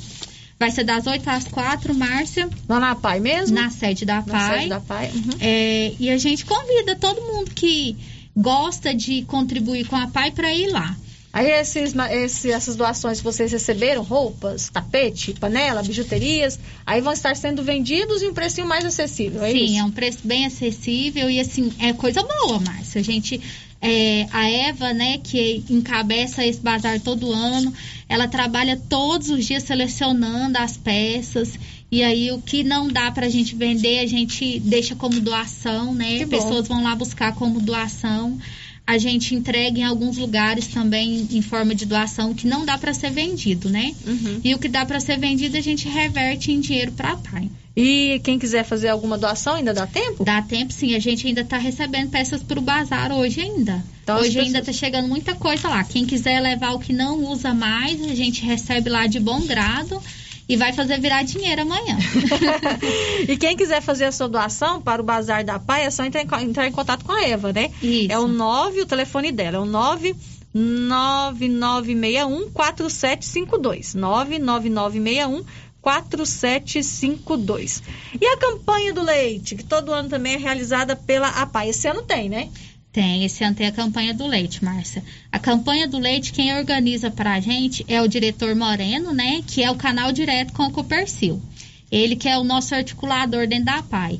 Vai 0.59 0.73
ser 0.73 0.83
das 0.83 1.07
8 1.07 1.31
às 1.31 1.45
4, 1.45 1.95
Márcia. 1.95 2.49
Lá 2.69 2.81
na 2.81 2.97
PAI 2.97 3.21
mesmo? 3.21 3.55
Na 3.55 3.71
sede 3.71 4.05
da 4.05 4.21
PAI. 4.23 4.33
Na 4.33 4.57
sede 4.57 4.69
da 4.71 4.81
PAI. 4.81 5.11
Uhum. 5.15 5.31
É, 5.39 5.93
e 6.01 6.11
a 6.11 6.19
gente 6.19 6.45
convida 6.45 6.97
todo 6.97 7.23
mundo 7.23 7.53
que 7.55 7.97
gosta 8.39 8.95
de 8.95 9.23
contribuir 9.23 9.87
com 9.87 9.97
a 9.97 10.07
PAI 10.07 10.31
para 10.31 10.55
ir 10.55 10.69
lá. 10.69 10.97
Aí 11.31 11.51
esses, 11.51 11.95
esses, 12.11 12.45
essas 12.47 12.75
doações 12.75 13.19
que 13.19 13.25
vocês 13.25 13.53
receberam, 13.53 14.03
roupas, 14.03 14.71
tapete, 14.71 15.35
panela, 15.35 15.83
bijuterias, 15.83 16.59
aí 16.87 17.03
vão 17.03 17.13
estar 17.13 17.37
sendo 17.37 17.63
vendidos 17.63 18.23
em 18.23 18.29
um 18.29 18.35
precinho 18.35 18.67
mais 18.67 18.85
acessível, 18.85 19.45
é 19.45 19.53
Sim, 19.53 19.65
isso? 19.65 19.79
é 19.79 19.85
um 19.85 19.91
preço 19.91 20.19
bem 20.25 20.47
acessível 20.47 21.29
e 21.29 21.39
assim, 21.39 21.71
é 21.79 21.93
coisa 21.93 22.23
boa, 22.23 22.59
Márcia. 22.61 23.01
A 23.01 23.05
gente, 23.05 23.41
é, 23.81 24.27
a 24.33 24.51
Eva, 24.51 24.95
né, 24.95 25.19
que 25.19 25.63
encabeça 25.69 26.45
esse 26.47 26.61
bazar 26.61 26.99
todo 26.99 27.31
ano, 27.31 27.75
ela 28.09 28.27
trabalha 28.27 28.81
todos 28.89 29.29
os 29.29 29.45
dias 29.45 29.65
selecionando 29.65 30.57
as 30.57 30.79
peças 30.79 31.59
e 31.91 32.03
aí 32.03 32.31
o 32.31 32.41
que 32.41 32.63
não 32.63 32.89
dá 32.89 33.11
para 33.11 33.27
a 33.27 33.29
gente 33.31 33.55
vender, 33.55 34.01
a 34.01 34.07
gente 34.07 34.61
deixa 34.61 34.95
como 34.95 35.21
doação, 35.21 35.95
né? 35.95 36.27
Pessoas 36.27 36.69
vão 36.69 36.83
lá 36.83 36.95
buscar 36.95 37.35
como 37.35 37.61
doação. 37.61 38.39
A 38.87 38.97
gente 38.97 39.35
entrega 39.35 39.81
em 39.81 39.85
alguns 39.85 40.17
lugares 40.17 40.67
também 40.67 41.29
em 41.31 41.43
forma 41.43 41.75
de 41.75 41.85
doação 41.85 42.33
que 42.33 42.47
não 42.47 42.65
dá 42.65 42.79
para 42.79 42.95
ser 42.95 43.11
vendido, 43.11 43.69
né? 43.69 43.95
Uhum. 44.07 44.41
E 44.43 44.55
o 44.55 44.59
que 44.59 44.69
dá 44.69 44.85
para 44.85 44.99
ser 44.99 45.19
vendido 45.19 45.57
a 45.57 45.61
gente 45.61 45.89
reverte 45.89 46.53
em 46.53 46.61
dinheiro 46.61 46.93
para 46.93 47.13
a 47.13 47.17
PAI. 47.17 47.51
E 47.77 48.21
quem 48.25 48.39
quiser 48.39 48.65
fazer 48.65 48.89
alguma 48.89 49.17
doação 49.17 49.55
ainda 49.55 49.73
dá 49.73 49.87
tempo? 49.87 50.25
Dá 50.25 50.43
tempo, 50.43 50.73
sim. 50.73 50.95
A 50.95 50.99
gente 50.99 51.27
ainda 51.27 51.43
está 51.43 51.59
recebendo 51.59 52.11
peças 52.11 52.43
para 52.43 52.59
o 52.59 52.63
bazar 52.63 53.13
hoje 53.13 53.41
ainda. 53.41 53.85
Então, 54.03 54.19
hoje 54.19 54.39
ainda 54.39 54.59
está 54.59 54.73
chegando 54.73 55.07
muita 55.07 55.35
coisa 55.35 55.69
lá. 55.69 55.85
Quem 55.85 56.05
quiser 56.05 56.41
levar 56.41 56.73
o 56.73 56.79
que 56.79 56.93
não 56.93 57.25
usa 57.31 57.55
mais, 57.55 58.03
a 58.03 58.15
gente 58.15 58.45
recebe 58.45 58.91
lá 58.91 59.07
de 59.07 59.21
bom 59.21 59.43
grado 59.43 60.03
e 60.49 60.57
vai 60.57 60.73
fazer 60.73 60.99
virar 60.99 61.23
dinheiro 61.23 61.63
amanhã. 61.63 61.99
e 63.29 63.37
quem 63.37 63.57
quiser 63.57 63.83
fazer 63.83 64.07
a 64.07 64.13
sua 64.13 64.29
doação 64.29 64.81
para 64.81 65.03
o 65.03 65.05
Bazar 65.05 65.45
da 65.45 65.59
Pai, 65.59 65.85
é 65.85 65.91
só 65.91 66.05
entrar 66.05 66.23
em, 66.23 66.49
entrar 66.49 66.67
em 66.67 66.73
contato 66.73 67.05
com 67.05 67.13
a 67.13 67.23
Eva, 67.23 67.53
né? 67.53 67.71
Isso. 67.83 68.11
É 68.11 68.19
o 68.19 68.27
9, 68.27 68.81
o 68.81 68.87
telefone 68.87 69.31
dela, 69.31 69.59
é 69.59 69.61
o 69.61 69.67
9 69.67 70.17
9961 70.55 72.51
4752. 72.51 73.95
99961 73.95 75.45
4752. 75.81 77.83
E 78.21 78.27
a 78.27 78.37
campanha 78.37 78.93
do 78.93 79.03
leite, 79.03 79.55
que 79.55 79.63
todo 79.63 79.93
ano 79.93 80.09
também 80.09 80.35
é 80.35 80.39
realizada 80.39 80.97
pela 80.97 81.29
APAI. 81.29 81.69
Esse 81.71 81.87
ano 81.87 82.03
tem, 82.03 82.29
né? 82.29 82.49
Tem, 82.93 83.25
esse 83.25 83.45
ano 83.45 83.55
tem 83.55 83.67
a 83.67 83.73
campanha 83.73 84.15
do 84.15 84.27
leite, 84.27 84.65
Márcia. 84.65 85.05
A 85.31 85.39
campanha 85.39 85.87
do 85.87 85.99
leite, 85.99 86.33
quem 86.33 86.57
organiza 86.57 87.11
para 87.11 87.35
a 87.35 87.41
gente 87.41 87.85
é 87.87 88.01
o 88.01 88.09
diretor 88.09 88.55
Moreno, 88.55 89.13
né? 89.13 89.43
Que 89.47 89.63
é 89.63 89.71
o 89.71 89.77
canal 89.77 90.11
direto 90.11 90.53
com 90.53 90.65
o 90.65 90.71
Copercil. 90.71 91.41
Ele 91.91 92.17
que 92.17 92.29
é 92.29 92.39
o 92.39 92.45
nosso 92.45 92.75
articulador 92.75 93.47
dentro 93.47 93.67
da 93.67 93.83
PAI. 93.83 94.19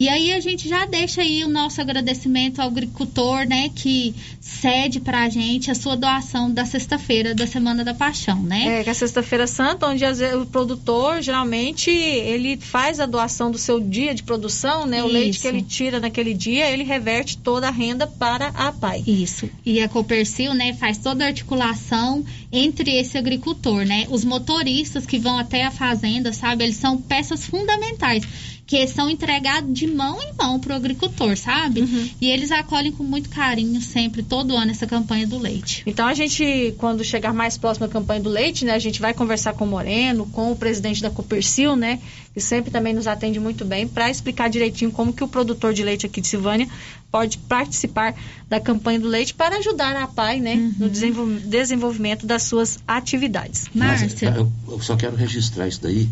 E 0.00 0.08
aí 0.08 0.32
a 0.32 0.38
gente 0.38 0.68
já 0.68 0.84
deixa 0.86 1.22
aí 1.22 1.42
o 1.42 1.48
nosso 1.48 1.80
agradecimento 1.80 2.60
ao 2.60 2.68
agricultor, 2.68 3.44
né, 3.48 3.68
que 3.74 4.14
cede 4.40 5.00
para 5.00 5.24
a 5.24 5.28
gente 5.28 5.72
a 5.72 5.74
sua 5.74 5.96
doação 5.96 6.52
da 6.52 6.64
sexta-feira 6.64 7.34
da 7.34 7.48
Semana 7.48 7.84
da 7.84 7.92
Paixão, 7.92 8.40
né? 8.40 8.78
É, 8.78 8.84
que 8.84 8.88
é 8.88 8.92
a 8.92 8.94
sexta-feira 8.94 9.46
santa, 9.48 9.88
onde 9.88 10.04
o 10.04 10.46
produtor 10.46 11.20
geralmente 11.20 11.90
ele 11.90 12.56
faz 12.56 13.00
a 13.00 13.06
doação 13.06 13.50
do 13.50 13.58
seu 13.58 13.80
dia 13.80 14.14
de 14.14 14.22
produção, 14.22 14.86
né? 14.86 15.02
O 15.02 15.06
Isso. 15.06 15.12
leite 15.12 15.38
que 15.40 15.48
ele 15.48 15.62
tira 15.62 15.98
naquele 15.98 16.32
dia, 16.32 16.70
ele 16.70 16.84
reverte 16.84 17.36
toda 17.36 17.66
a 17.66 17.72
renda 17.72 18.06
para 18.06 18.48
a 18.48 18.70
PAI. 18.70 19.02
Isso. 19.04 19.50
E 19.66 19.80
a 19.80 19.88
Copercil, 19.88 20.54
né, 20.54 20.74
faz 20.74 20.98
toda 20.98 21.24
a 21.24 21.26
articulação 21.26 22.24
entre 22.52 22.96
esse 22.96 23.18
agricultor, 23.18 23.84
né? 23.84 24.06
Os 24.10 24.24
motoristas 24.24 25.04
que 25.04 25.18
vão 25.18 25.38
até 25.38 25.64
a 25.64 25.72
fazenda, 25.72 26.32
sabe? 26.32 26.64
Eles 26.64 26.76
são 26.76 26.96
peças 26.96 27.44
fundamentais 27.44 28.24
que 28.68 28.86
são 28.86 29.08
entregados 29.08 29.72
de 29.72 29.86
mão 29.86 30.20
em 30.20 30.34
mão 30.34 30.60
para 30.60 30.74
o 30.74 30.76
agricultor, 30.76 31.34
sabe? 31.38 31.80
Uhum. 31.80 32.10
E 32.20 32.30
eles 32.30 32.52
acolhem 32.52 32.92
com 32.92 33.02
muito 33.02 33.30
carinho 33.30 33.80
sempre, 33.80 34.22
todo 34.22 34.54
ano, 34.54 34.70
essa 34.70 34.86
campanha 34.86 35.26
do 35.26 35.38
leite. 35.38 35.82
Então 35.86 36.06
a 36.06 36.12
gente, 36.12 36.74
quando 36.76 37.02
chegar 37.02 37.32
mais 37.32 37.56
próximo 37.56 37.86
à 37.86 37.88
campanha 37.88 38.20
do 38.20 38.28
leite, 38.28 38.66
né, 38.66 38.72
a 38.72 38.78
gente 38.78 39.00
vai 39.00 39.14
conversar 39.14 39.54
com 39.54 39.64
o 39.64 39.66
Moreno, 39.66 40.26
com 40.26 40.52
o 40.52 40.56
presidente 40.56 41.00
da 41.00 41.08
Copercil, 41.08 41.76
né, 41.76 41.98
que 42.34 42.42
sempre 42.42 42.70
também 42.70 42.92
nos 42.92 43.06
atende 43.06 43.40
muito 43.40 43.64
bem, 43.64 43.88
para 43.88 44.10
explicar 44.10 44.50
direitinho 44.50 44.90
como 44.90 45.14
que 45.14 45.24
o 45.24 45.28
produtor 45.28 45.72
de 45.72 45.82
leite 45.82 46.04
aqui 46.04 46.20
de 46.20 46.28
Silvânia 46.28 46.68
pode 47.10 47.38
participar 47.38 48.14
da 48.50 48.60
campanha 48.60 49.00
do 49.00 49.08
leite 49.08 49.32
para 49.32 49.56
ajudar 49.56 49.96
a 49.96 50.06
PAI, 50.06 50.40
né, 50.40 50.56
uhum. 50.56 50.74
no 50.80 50.90
desenvolvimento 50.90 52.26
das 52.26 52.42
suas 52.42 52.78
atividades. 52.86 53.64
Márcia. 53.74 54.34
Eu, 54.36 54.52
eu 54.68 54.80
só 54.82 54.94
quero 54.94 55.16
registrar 55.16 55.66
isso 55.66 55.80
daí 55.80 56.06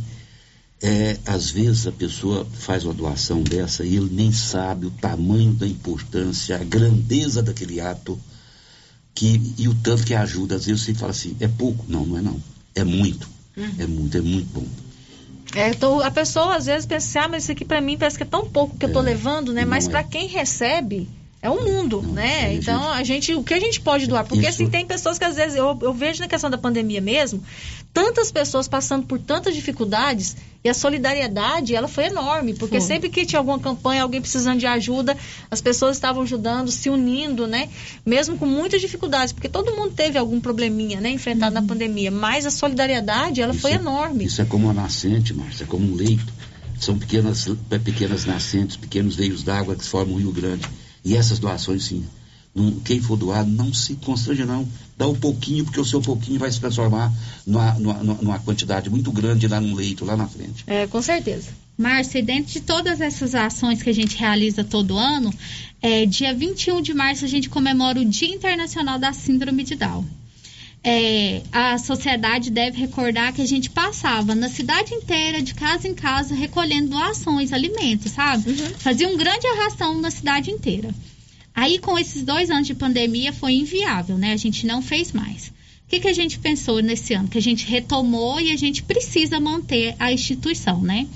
é, 0.82 1.18
às 1.26 1.50
vezes 1.50 1.86
a 1.86 1.92
pessoa 1.92 2.44
faz 2.44 2.84
uma 2.84 2.92
doação 2.92 3.42
dessa 3.42 3.84
e 3.84 3.96
ele 3.96 4.10
nem 4.12 4.32
sabe 4.32 4.86
o 4.86 4.90
tamanho 4.90 5.52
da 5.52 5.66
importância, 5.66 6.56
a 6.56 6.64
grandeza 6.64 7.42
daquele 7.42 7.80
ato 7.80 8.20
que, 9.14 9.54
e 9.56 9.68
o 9.68 9.74
tanto 9.74 10.04
que 10.04 10.14
ajuda. 10.14 10.56
Às 10.56 10.66
vezes 10.66 10.82
você 10.82 10.94
fala 10.94 11.10
assim, 11.10 11.36
é 11.40 11.48
pouco. 11.48 11.84
Não, 11.88 12.04
não 12.04 12.18
é 12.18 12.22
não. 12.22 12.40
É 12.74 12.84
muito. 12.84 13.28
Uhum. 13.56 13.74
É 13.78 13.86
muito, 13.86 14.18
é 14.18 14.20
muito 14.20 14.48
bom. 14.52 14.66
É, 15.54 15.70
então, 15.70 16.00
a 16.00 16.10
pessoa 16.10 16.56
às 16.56 16.66
vezes 16.66 16.84
pensa, 16.84 17.06
assim, 17.06 17.26
ah, 17.26 17.28
mas 17.28 17.44
isso 17.44 17.52
aqui 17.52 17.64
para 17.64 17.80
mim 17.80 17.96
parece 17.96 18.18
que 18.18 18.22
é 18.22 18.26
tão 18.26 18.46
pouco 18.46 18.76
que 18.76 18.84
é, 18.84 18.88
eu 18.88 18.92
tô 18.92 19.00
levando, 19.00 19.54
né? 19.54 19.64
Mas 19.64 19.88
para 19.88 20.00
é. 20.00 20.04
quem 20.04 20.28
recebe, 20.28 21.08
é 21.46 21.50
um 21.50 21.64
mundo, 21.64 22.02
né? 22.02 22.52
Então, 22.54 22.90
a 22.90 23.02
gente, 23.04 23.32
o 23.34 23.42
que 23.42 23.54
a 23.54 23.60
gente 23.60 23.80
pode 23.80 24.06
doar? 24.06 24.24
Porque, 24.24 24.46
Isso. 24.46 24.62
assim, 24.62 24.68
tem 24.68 24.84
pessoas 24.84 25.18
que 25.18 25.24
às 25.24 25.36
vezes, 25.36 25.56
eu, 25.56 25.78
eu 25.80 25.92
vejo 25.92 26.20
na 26.20 26.26
questão 26.26 26.50
da 26.50 26.58
pandemia 26.58 27.00
mesmo, 27.00 27.42
tantas 27.94 28.32
pessoas 28.32 28.66
passando 28.66 29.06
por 29.06 29.18
tantas 29.18 29.54
dificuldades 29.54 30.36
e 30.64 30.68
a 30.68 30.74
solidariedade, 30.74 31.76
ela 31.76 31.86
foi 31.86 32.06
enorme, 32.06 32.52
porque 32.54 32.78
foi. 32.78 32.86
sempre 32.86 33.08
que 33.08 33.24
tinha 33.24 33.38
alguma 33.38 33.60
campanha, 33.60 34.02
alguém 34.02 34.20
precisando 34.20 34.58
de 34.58 34.66
ajuda, 34.66 35.16
as 35.48 35.60
pessoas 35.60 35.96
estavam 35.96 36.24
ajudando, 36.24 36.68
se 36.70 36.90
unindo, 36.90 37.46
né? 37.46 37.68
Mesmo 38.04 38.36
com 38.36 38.46
muitas 38.46 38.80
dificuldades, 38.80 39.32
porque 39.32 39.48
todo 39.48 39.74
mundo 39.76 39.92
teve 39.94 40.18
algum 40.18 40.40
probleminha, 40.40 41.00
né? 41.00 41.10
Enfrentado 41.10 41.54
uhum. 41.54 41.62
na 41.62 41.66
pandemia, 41.66 42.10
mas 42.10 42.44
a 42.44 42.50
solidariedade, 42.50 43.40
ela 43.40 43.52
isso 43.52 43.62
foi 43.62 43.72
é, 43.72 43.74
enorme. 43.76 44.24
Isso 44.24 44.42
é 44.42 44.44
como 44.44 44.64
uma 44.64 44.74
nascente, 44.74 45.32
Márcia, 45.32 45.62
é 45.62 45.66
como 45.66 45.86
um 45.90 45.94
leito. 45.94 46.32
São 46.80 46.98
pequenas, 46.98 47.48
pequenas 47.84 48.26
nascentes, 48.26 48.76
pequenos 48.76 49.14
veios 49.14 49.42
d'água 49.42 49.76
que 49.76 49.84
formam 49.84 50.16
o 50.16 50.18
Rio 50.18 50.32
Grande. 50.32 50.68
E 51.06 51.16
essas 51.16 51.38
doações, 51.38 51.84
sim, 51.84 52.04
não, 52.52 52.72
quem 52.80 53.00
for 53.00 53.16
doar, 53.16 53.46
não 53.46 53.72
se 53.72 53.94
constrange, 53.94 54.44
não. 54.44 54.66
Dá 54.98 55.06
um 55.06 55.14
pouquinho, 55.14 55.64
porque 55.64 55.78
o 55.78 55.84
seu 55.84 56.00
pouquinho 56.00 56.40
vai 56.40 56.50
se 56.50 56.58
transformar 56.58 57.12
numa, 57.46 57.74
numa, 57.74 58.14
numa 58.14 58.38
quantidade 58.40 58.90
muito 58.90 59.12
grande 59.12 59.46
lá 59.46 59.60
no 59.60 59.72
leito, 59.72 60.04
lá 60.04 60.16
na 60.16 60.26
frente. 60.26 60.64
É, 60.66 60.84
com 60.88 61.00
certeza. 61.00 61.50
Márcia, 61.78 62.20
dentro 62.20 62.52
de 62.52 62.60
todas 62.60 63.00
essas 63.00 63.36
ações 63.36 63.80
que 63.84 63.90
a 63.90 63.94
gente 63.94 64.16
realiza 64.16 64.64
todo 64.64 64.98
ano, 64.98 65.32
é, 65.80 66.04
dia 66.06 66.34
21 66.34 66.82
de 66.82 66.92
março 66.92 67.24
a 67.24 67.28
gente 67.28 67.48
comemora 67.48 68.00
o 68.00 68.04
Dia 68.04 68.34
Internacional 68.34 68.98
da 68.98 69.12
Síndrome 69.12 69.62
de 69.62 69.76
Down. 69.76 70.04
É, 70.88 71.42
a 71.50 71.78
sociedade 71.78 72.48
deve 72.48 72.78
recordar 72.78 73.32
que 73.32 73.42
a 73.42 73.46
gente 73.46 73.68
passava 73.68 74.36
na 74.36 74.48
cidade 74.48 74.94
inteira, 74.94 75.42
de 75.42 75.52
casa 75.52 75.88
em 75.88 75.94
casa, 75.94 76.32
recolhendo 76.32 76.90
doações, 76.90 77.52
alimentos, 77.52 78.12
sabe? 78.12 78.50
Uhum. 78.50 78.70
Fazia 78.78 79.08
um 79.08 79.16
grande 79.16 79.48
arrastão 79.48 80.00
na 80.00 80.12
cidade 80.12 80.52
inteira. 80.52 80.94
Aí, 81.52 81.80
com 81.80 81.98
esses 81.98 82.22
dois 82.22 82.50
anos 82.50 82.68
de 82.68 82.74
pandemia, 82.74 83.32
foi 83.32 83.54
inviável, 83.54 84.16
né? 84.16 84.32
A 84.32 84.36
gente 84.36 84.64
não 84.64 84.80
fez 84.80 85.10
mais. 85.10 85.48
O 85.48 85.88
que, 85.88 85.98
que 85.98 86.06
a 86.06 86.12
gente 86.12 86.38
pensou 86.38 86.78
nesse 86.80 87.14
ano? 87.14 87.26
Que 87.26 87.38
a 87.38 87.42
gente 87.42 87.66
retomou 87.66 88.38
e 88.38 88.52
a 88.52 88.56
gente 88.56 88.84
precisa 88.84 89.40
manter 89.40 89.96
a 89.98 90.12
instituição, 90.12 90.80
né? 90.80 91.08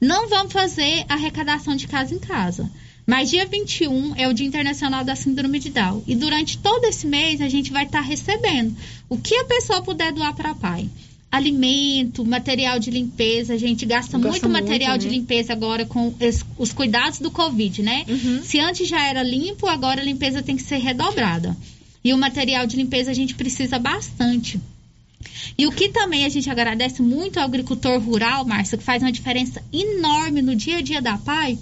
Não 0.00 0.28
vamos 0.28 0.52
fazer 0.52 1.04
arrecadação 1.08 1.74
de 1.74 1.88
casa 1.88 2.14
em 2.14 2.20
casa. 2.20 2.70
Mas 3.08 3.30
dia 3.30 3.46
21 3.46 4.16
é 4.16 4.28
o 4.28 4.34
Dia 4.34 4.46
Internacional 4.46 5.02
da 5.02 5.16
Síndrome 5.16 5.58
de 5.58 5.70
Down. 5.70 6.02
E 6.06 6.14
durante 6.14 6.58
todo 6.58 6.84
esse 6.84 7.06
mês 7.06 7.40
a 7.40 7.48
gente 7.48 7.72
vai 7.72 7.84
estar 7.84 8.02
tá 8.02 8.04
recebendo 8.04 8.76
o 9.08 9.16
que 9.16 9.34
a 9.34 9.44
pessoa 9.46 9.80
puder 9.80 10.12
doar 10.12 10.36
para 10.36 10.50
a 10.50 10.54
PAI. 10.54 10.90
alimento, 11.32 12.22
material 12.22 12.78
de 12.78 12.90
limpeza. 12.90 13.54
A 13.54 13.56
gente 13.56 13.86
gasta, 13.86 14.18
Gasta 14.18 14.28
muito 14.28 14.48
material 14.50 14.90
muito, 14.90 15.02
de 15.02 15.08
né? 15.08 15.14
limpeza 15.14 15.54
agora 15.54 15.86
com 15.86 16.14
os 16.58 16.72
cuidados 16.74 17.18
do 17.18 17.30
Covid, 17.30 17.82
né? 17.82 18.04
Uhum. 18.06 18.42
Se 18.42 18.60
antes 18.60 18.86
já 18.86 19.02
era 19.02 19.22
limpo, 19.22 19.66
agora 19.66 20.02
a 20.02 20.04
limpeza 20.04 20.42
tem 20.42 20.54
que 20.54 20.62
ser 20.62 20.76
redobrada. 20.76 21.56
E 22.04 22.12
o 22.12 22.18
material 22.18 22.66
de 22.66 22.76
limpeza 22.76 23.10
a 23.10 23.14
gente 23.14 23.34
precisa 23.34 23.78
bastante. 23.78 24.60
E 25.56 25.66
o 25.66 25.72
que 25.72 25.88
também 25.88 26.26
a 26.26 26.28
gente 26.28 26.48
agradece 26.50 27.00
muito 27.00 27.38
ao 27.38 27.46
agricultor 27.46 27.98
rural, 28.00 28.44
Márcia, 28.44 28.76
que 28.76 28.84
faz 28.84 29.02
uma 29.02 29.10
diferença 29.10 29.62
enorme 29.72 30.42
no 30.42 30.54
dia 30.54 30.76
a 30.76 30.82
dia 30.82 31.00
da 31.00 31.16
PAI. 31.16 31.58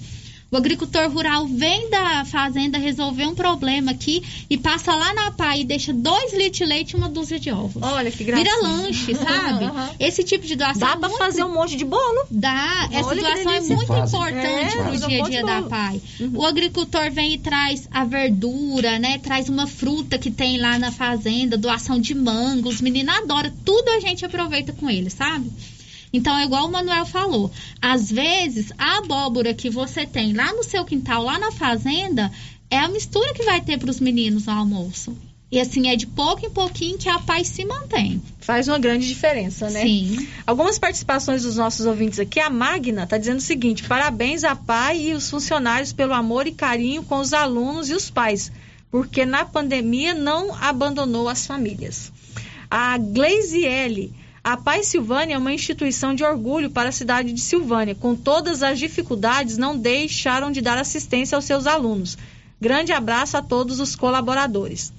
O 0.56 0.58
agricultor 0.58 1.10
rural 1.10 1.46
vem 1.46 1.90
da 1.90 2.24
fazenda 2.24 2.78
resolver 2.78 3.26
um 3.26 3.34
problema 3.34 3.90
aqui 3.90 4.22
e 4.48 4.56
passa 4.56 4.94
lá 4.94 5.12
na 5.12 5.30
PAI 5.30 5.60
e 5.60 5.64
deixa 5.64 5.92
dois 5.92 6.32
litros 6.32 6.56
de 6.56 6.64
leite 6.64 6.92
e 6.92 6.96
uma 6.96 7.10
dúzia 7.10 7.38
de 7.38 7.50
ovos. 7.50 7.82
Olha 7.82 8.10
que 8.10 8.24
gracinha. 8.24 8.50
Vira 8.50 8.66
lanche, 8.66 9.12
sabe? 9.14 9.66
Aham. 9.66 9.90
Esse 10.00 10.24
tipo 10.24 10.46
de 10.46 10.56
doação. 10.56 10.80
Dá 10.80 10.94
é 10.94 10.96
pra 10.96 11.08
muito- 11.10 11.18
fazer 11.18 11.44
um 11.44 11.52
monte 11.52 11.76
de 11.76 11.84
bolo. 11.84 12.24
Dá. 12.30 12.88
Essa 12.90 13.08
Olha 13.10 13.20
doação 13.20 13.52
é 13.52 13.60
muito 13.60 13.82
importante 13.82 14.78
É, 14.78 14.80
um 14.80 15.08
dia 15.08 15.24
a 15.24 15.28
dia 15.28 15.44
da. 15.44 15.62
PAI. 15.62 16.00
O 16.32 16.46
agricultor 16.46 17.10
vem 17.10 17.34
e 17.34 17.38
traz 17.38 17.86
a 17.92 18.06
verdura, 18.06 18.98
né? 18.98 19.18
Traz 19.18 19.50
uma 19.50 19.66
fruta 19.66 20.16
que 20.16 20.30
tem 20.30 20.56
lá 20.58 20.78
na 20.78 20.90
fazenda, 20.90 21.58
doação 21.58 22.00
de 22.00 22.14
mango. 22.14 22.70
Os 22.70 22.80
meninos 22.80 23.14
adoram. 23.14 23.52
Tudo 23.62 23.90
a 23.90 24.00
gente 24.00 24.24
aproveita 24.24 24.72
com 24.72 24.88
eles, 24.88 25.12
sabe? 25.12 25.50
Então, 26.16 26.34
é 26.34 26.44
igual 26.44 26.66
o 26.66 26.72
Manuel 26.72 27.04
falou. 27.04 27.50
Às 27.80 28.10
vezes, 28.10 28.72
a 28.78 28.98
abóbora 28.98 29.52
que 29.52 29.68
você 29.68 30.06
tem 30.06 30.32
lá 30.32 30.50
no 30.54 30.64
seu 30.64 30.82
quintal, 30.82 31.22
lá 31.22 31.38
na 31.38 31.52
fazenda, 31.52 32.32
é 32.70 32.78
a 32.78 32.88
mistura 32.88 33.34
que 33.34 33.42
vai 33.42 33.60
ter 33.60 33.78
para 33.78 33.90
os 33.90 34.00
meninos 34.00 34.46
no 34.46 34.52
almoço. 34.52 35.14
E 35.52 35.60
assim, 35.60 35.88
é 35.88 35.94
de 35.94 36.06
pouco 36.06 36.46
em 36.46 36.50
pouquinho 36.50 36.96
que 36.96 37.08
a 37.08 37.18
paz 37.18 37.48
se 37.48 37.66
mantém. 37.66 38.20
Faz 38.40 38.66
uma 38.66 38.78
grande 38.78 39.06
diferença, 39.06 39.68
né? 39.68 39.82
Sim. 39.82 40.26
Algumas 40.46 40.78
participações 40.78 41.42
dos 41.42 41.56
nossos 41.56 41.84
ouvintes 41.84 42.18
aqui. 42.18 42.40
A 42.40 42.48
Magna 42.48 43.04
está 43.04 43.18
dizendo 43.18 43.38
o 43.38 43.42
seguinte: 43.42 43.84
parabéns 43.84 44.42
à 44.42 44.56
PAI 44.56 45.10
e 45.10 45.14
os 45.14 45.28
funcionários 45.28 45.92
pelo 45.92 46.14
amor 46.14 46.46
e 46.46 46.52
carinho 46.52 47.02
com 47.04 47.18
os 47.18 47.34
alunos 47.34 47.90
e 47.90 47.94
os 47.94 48.08
pais, 48.08 48.50
porque 48.90 49.26
na 49.26 49.44
pandemia 49.44 50.14
não 50.14 50.54
abandonou 50.54 51.28
as 51.28 51.46
famílias. 51.46 52.10
A 52.70 52.96
Gleisiele. 52.96 54.12
A 54.46 54.56
Pai 54.56 54.84
Silvânia 54.84 55.34
é 55.34 55.38
uma 55.38 55.52
instituição 55.52 56.14
de 56.14 56.22
orgulho 56.22 56.70
para 56.70 56.90
a 56.90 56.92
cidade 56.92 57.32
de 57.32 57.40
Silvânia. 57.40 57.96
Com 57.96 58.14
todas 58.14 58.62
as 58.62 58.78
dificuldades, 58.78 59.58
não 59.58 59.76
deixaram 59.76 60.52
de 60.52 60.60
dar 60.60 60.78
assistência 60.78 61.34
aos 61.34 61.44
seus 61.44 61.66
alunos. 61.66 62.16
Grande 62.60 62.92
abraço 62.92 63.36
a 63.36 63.42
todos 63.42 63.80
os 63.80 63.96
colaboradores. 63.96 64.92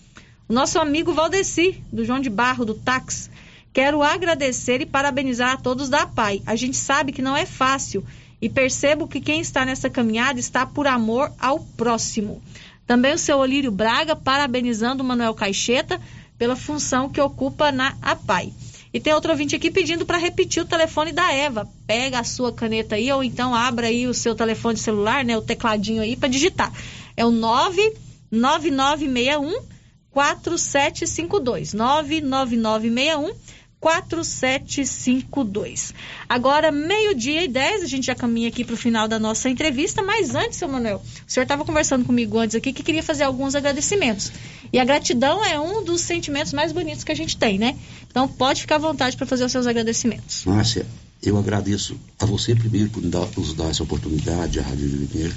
O 0.50 0.54
nosso 0.54 0.78
amigo 0.78 1.14
Valdeci, 1.14 1.82
do 1.94 2.04
João 2.04 2.20
de 2.20 2.30
Barro, 2.30 2.66
do 2.66 2.74
Táxi. 2.74 3.30
Quero 3.72 4.04
agradecer 4.04 4.82
e 4.82 4.86
parabenizar 4.86 5.54
a 5.54 5.58
todos 5.58 5.88
da 5.88 6.06
PAI. 6.06 6.42
A 6.46 6.58
gente 6.58 6.76
sabe 6.76 7.14
que 7.14 7.22
não 7.22 7.38
é 7.38 7.46
fácil 7.46 8.04
e 8.42 8.50
percebo 8.50 9.08
que 9.08 9.22
quem 9.22 9.40
está 9.40 9.64
nessa 9.64 9.90
caminhada 9.90 10.42
está 10.42 10.66
por 10.66 10.88
amor 10.88 11.32
ao 11.40 11.62
próximo. 11.62 12.42
Também 12.86 13.14
o 13.14 13.18
seu 13.18 13.38
Olírio 13.38 13.72
Braga, 13.72 14.14
parabenizando 14.14 15.04
o 15.04 15.08
Manuel 15.08 15.34
Caixeta 15.34 16.02
pela 16.38 16.58
função 16.58 17.08
que 17.08 17.22
ocupa 17.22 17.72
na 17.72 17.96
APAI. 18.02 18.52
E 18.94 19.00
tem 19.00 19.14
outro 19.14 19.32
ouvinte 19.32 19.56
aqui 19.56 19.70
pedindo 19.70 20.04
para 20.06 20.18
repetir 20.18 20.64
o 20.64 20.66
telefone 20.66 21.12
da 21.12 21.34
Eva. 21.34 21.68
Pega 21.86 22.20
a 22.20 22.24
sua 22.24 22.54
caneta 22.54 22.96
aí 22.96 23.12
ou 23.12 23.22
então 23.24 23.54
abra 23.54 23.88
aí 23.88 24.08
o 24.08 24.14
seu 24.14 24.34
telefone 24.36 24.78
celular, 24.78 25.26
né, 25.26 25.38
o 25.38 25.42
tecladinho 25.42 26.02
aí 26.02 26.16
para 26.16 26.30
digitar. 26.30 26.72
É 27.16 27.24
o 27.26 27.32
99961 27.32 29.78
4752. 30.12 31.74
99961 31.74 33.36
4752. 33.80 35.94
Agora, 36.28 36.72
meio-dia 36.72 37.44
e 37.44 37.48
10, 37.48 37.84
a 37.84 37.86
gente 37.86 38.08
já 38.08 38.16
caminha 38.16 38.48
aqui 38.48 38.64
para 38.64 38.74
o 38.74 38.78
final 38.78 39.08
da 39.08 39.20
nossa 39.20 39.48
entrevista, 39.50 40.02
mas 40.02 40.34
antes, 40.34 40.58
seu 40.58 40.68
Manuel, 40.68 40.98
o 40.98 41.32
senhor 41.32 41.44
estava 41.44 41.64
conversando 41.64 42.04
comigo 42.04 42.40
antes 42.40 42.56
aqui 42.56 42.74
que 42.74 42.82
queria 42.82 43.04
fazer 43.04 43.24
alguns 43.24 43.54
agradecimentos. 43.54 44.32
E 44.74 44.80
a 44.80 44.86
gratidão 44.86 45.46
é 45.46 45.60
um 45.60 45.84
dos 45.84 46.02
sentimentos 46.02 46.54
mais 46.54 46.72
bonitos 46.72 47.04
que 47.04 47.12
a 47.12 47.16
gente 47.16 47.38
tem, 47.38 47.60
né? 47.60 47.78
Então, 48.10 48.28
pode 48.28 48.62
ficar 48.62 48.76
à 48.76 48.80
vontade 48.80 49.16
para 49.16 49.28
fazer 49.28 49.46
os 49.46 49.52
seus 49.52 49.68
agradecimentos. 49.68 50.44
Márcia, 50.46 50.88
eu 51.22 51.38
agradeço 51.38 52.00
a 52.20 52.26
você 52.26 52.56
primeiro 52.56 52.90
por 52.90 53.04
nos 53.04 53.54
dar 53.54 53.70
essa 53.70 53.84
oportunidade, 53.84 54.60
a 54.60 54.64
Rádio 54.64 54.90
Vermelho, 54.90 55.36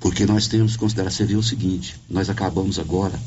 porque 0.00 0.24
nós 0.24 0.48
temos 0.48 0.72
que 0.72 0.78
considerar, 0.78 1.10
você 1.10 1.36
o 1.36 1.42
seguinte, 1.42 1.96
nós 2.08 2.30
acabamos 2.30 2.78
agora 2.78 3.20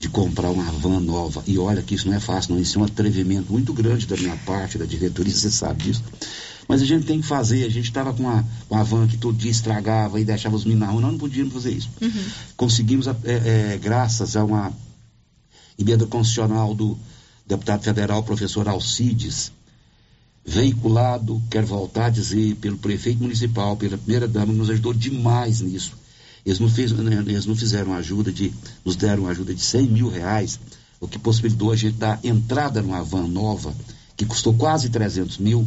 de 0.00 0.08
comprar 0.08 0.50
uma 0.50 0.64
van 0.72 0.98
nova, 0.98 1.44
e 1.46 1.58
olha 1.58 1.82
que 1.82 1.94
isso 1.94 2.08
não 2.08 2.16
é 2.16 2.20
fácil, 2.20 2.54
não, 2.54 2.60
isso 2.60 2.78
é 2.78 2.80
um 2.80 2.86
atrevimento 2.86 3.52
muito 3.52 3.70
grande 3.74 4.06
da 4.06 4.16
minha 4.16 4.34
parte, 4.38 4.78
da 4.78 4.86
diretoria, 4.86 5.30
você 5.30 5.50
sabe 5.50 5.84
disso, 5.84 6.02
mas 6.66 6.80
a 6.80 6.86
gente 6.86 7.04
tem 7.04 7.20
que 7.20 7.26
fazer, 7.26 7.66
a 7.66 7.68
gente 7.68 7.84
estava 7.84 8.14
com 8.14 8.22
uma, 8.22 8.42
uma 8.70 8.82
van 8.82 9.06
que 9.06 9.18
todo 9.18 9.36
dia 9.36 9.50
estragava 9.50 10.18
e 10.18 10.24
deixava 10.24 10.56
os 10.56 10.64
meninos 10.64 10.86
na 10.86 10.90
rua, 10.90 11.02
nós 11.02 11.12
não 11.12 11.18
podíamos 11.18 11.52
fazer 11.52 11.72
isso. 11.72 11.90
Conseguimos, 12.56 13.08
é, 13.08 13.14
é, 13.24 13.78
graças 13.78 14.36
a 14.36 14.44
uma 14.44 14.72
emenda 15.78 16.06
constitucional 16.06 16.74
do 16.74 16.96
deputado 17.46 17.82
federal, 17.82 18.22
professor 18.22 18.66
Alcides, 18.68 19.52
veiculado, 20.46 21.42
quero 21.50 21.66
voltar 21.66 22.06
a 22.06 22.10
dizer, 22.10 22.54
pelo 22.56 22.78
prefeito 22.78 23.22
municipal, 23.22 23.76
pela 23.76 23.98
primeira 23.98 24.26
dama, 24.26 24.52
nos 24.52 24.70
ajudou 24.70 24.94
demais 24.94 25.60
nisso. 25.60 25.92
Eles 26.44 26.58
não, 26.58 26.68
fez, 26.68 26.92
né, 26.92 27.22
eles 27.26 27.46
não 27.46 27.54
fizeram 27.54 27.94
ajuda 27.94 28.32
de, 28.32 28.52
nos 28.84 28.96
deram 28.96 29.26
ajuda 29.26 29.54
de 29.54 29.60
100 29.60 29.86
mil 29.88 30.08
reais, 30.08 30.58
o 30.98 31.06
que 31.06 31.18
possibilitou 31.18 31.72
a 31.72 31.76
gente 31.76 31.96
dar 31.96 32.18
entrada 32.24 32.80
numa 32.82 33.02
van 33.02 33.26
nova, 33.26 33.74
que 34.16 34.24
custou 34.24 34.54
quase 34.54 34.88
300 34.88 35.38
mil, 35.38 35.66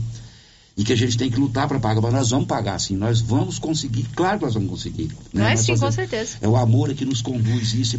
e 0.76 0.84
que 0.84 0.92
a 0.92 0.96
gente 0.96 1.18
tem 1.18 1.30
que 1.30 1.40
lutar 1.40 1.68
para 1.68 1.80
pagar, 1.80 2.02
mas 2.02 2.14
nós 2.14 2.30
vamos 2.32 2.48
pagar 2.48 2.80
sim, 2.80 2.96
nós 2.96 3.22
vamos 3.22 3.60
conseguir, 3.60 4.04
claro 4.16 4.40
que 4.40 4.46
nós 4.46 4.56
vamos 4.56 4.70
conseguir. 4.70 5.08
né? 5.32 5.44
Mas 5.44 5.60
Nós 5.60 5.66
sim, 5.66 5.78
com 5.78 5.92
certeza. 5.92 6.38
é 6.42 6.48
o 6.48 6.56
amor 6.56 6.90
é 6.90 6.94
que 6.96 7.06
nos 7.06 7.22
conduz 7.22 7.74
isso. 7.74 7.96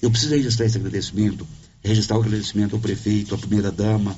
Eu 0.00 0.10
preciso 0.10 0.34
registrar 0.34 0.66
esse 0.66 0.78
agradecimento, 0.78 1.46
registrar 1.82 2.16
o 2.16 2.20
agradecimento 2.20 2.76
ao 2.76 2.80
prefeito, 2.80 3.34
à 3.34 3.38
primeira 3.38 3.72
dama, 3.72 4.16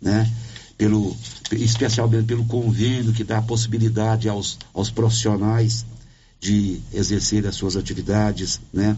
né? 0.00 0.30
Pelo, 0.78 1.16
especialmente 1.52 2.24
pelo 2.26 2.44
convênio 2.44 3.12
que 3.12 3.22
dá 3.22 3.38
a 3.38 3.42
possibilidade 3.42 4.28
aos, 4.28 4.58
aos 4.72 4.90
profissionais 4.90 5.84
de 6.42 6.80
exercer 6.92 7.46
as 7.46 7.54
suas 7.54 7.76
atividades, 7.76 8.60
né? 8.72 8.96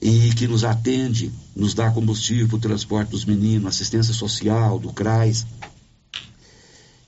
E 0.00 0.30
que 0.34 0.46
nos 0.46 0.62
atende, 0.62 1.32
nos 1.56 1.72
dá 1.72 1.90
combustível 1.90 2.46
para 2.48 2.56
o 2.56 2.60
transporte 2.60 3.08
dos 3.10 3.24
meninos, 3.24 3.66
assistência 3.68 4.12
social, 4.12 4.78
do 4.78 4.92
CRAS. 4.92 5.46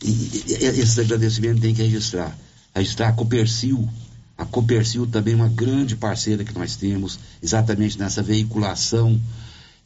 E, 0.03 0.09
e- 0.11 0.45
e- 0.49 0.81
esses 0.81 0.99
agradecimentos 0.99 1.61
tem 1.61 1.75
que 1.75 1.83
registrar. 1.83 2.37
Registrar 2.75 3.09
a 3.09 3.13
Copercil. 3.13 3.87
A 4.39 4.47
Copercil 4.47 5.07
também 5.07 5.35
é 5.35 5.37
uma 5.37 5.49
grande 5.49 5.97
parceira 5.97 6.43
que 6.43 6.55
nós 6.55 6.75
temos, 6.77 7.19
exatamente 7.43 7.99
nessa 7.99 8.23
veiculação, 8.23 9.21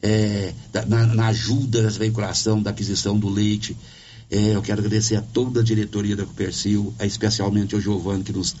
é, 0.01 0.53
na, 0.87 1.05
na 1.07 1.27
ajuda 1.27 1.81
nessa 1.83 1.99
veiculação 1.99 2.61
da 2.63 2.69
aquisição 2.69 3.19
do 3.19 3.27
leite. 3.27 3.75
É, 4.31 4.55
eu 4.55 4.61
quero 4.61 4.79
agradecer 4.79 5.15
a 5.15 5.21
toda 5.21 5.59
a 5.59 5.63
diretoria 5.63 6.15
da 6.15 6.25
Copercil, 6.25 6.93
especialmente 7.01 7.73
ao 7.75 7.81
Giovanni, 7.81 8.23
que 8.23 8.31
nos, 8.31 8.55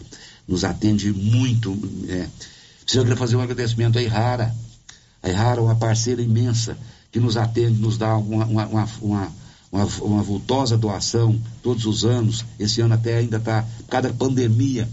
nos 0.49 0.63
atende 0.63 1.13
muito. 1.13 1.77
É. 2.09 2.27
Preciso 2.83 3.15
fazer 3.15 3.35
um 3.35 3.41
agradecimento 3.41 3.99
à 3.99 4.01
Irara. 4.01 4.53
A 5.21 5.29
Irara 5.29 5.59
é 5.59 5.63
uma 5.63 5.75
parceira 5.75 6.21
imensa 6.21 6.75
que 7.11 7.19
nos 7.19 7.37
atende, 7.37 7.79
nos 7.79 7.97
dá 7.97 8.17
uma, 8.17 8.45
uma, 8.45 8.65
uma, 8.65 8.89
uma, 8.99 9.31
uma, 9.71 9.85
uma 10.01 10.23
vultosa 10.23 10.75
doação 10.75 11.39
todos 11.61 11.85
os 11.85 12.03
anos. 12.03 12.43
Esse 12.59 12.81
ano 12.81 12.95
até 12.95 13.17
ainda 13.17 13.37
está, 13.37 13.61
por 13.77 13.87
causa 13.87 14.09
da 14.09 14.13
pandemia, 14.13 14.89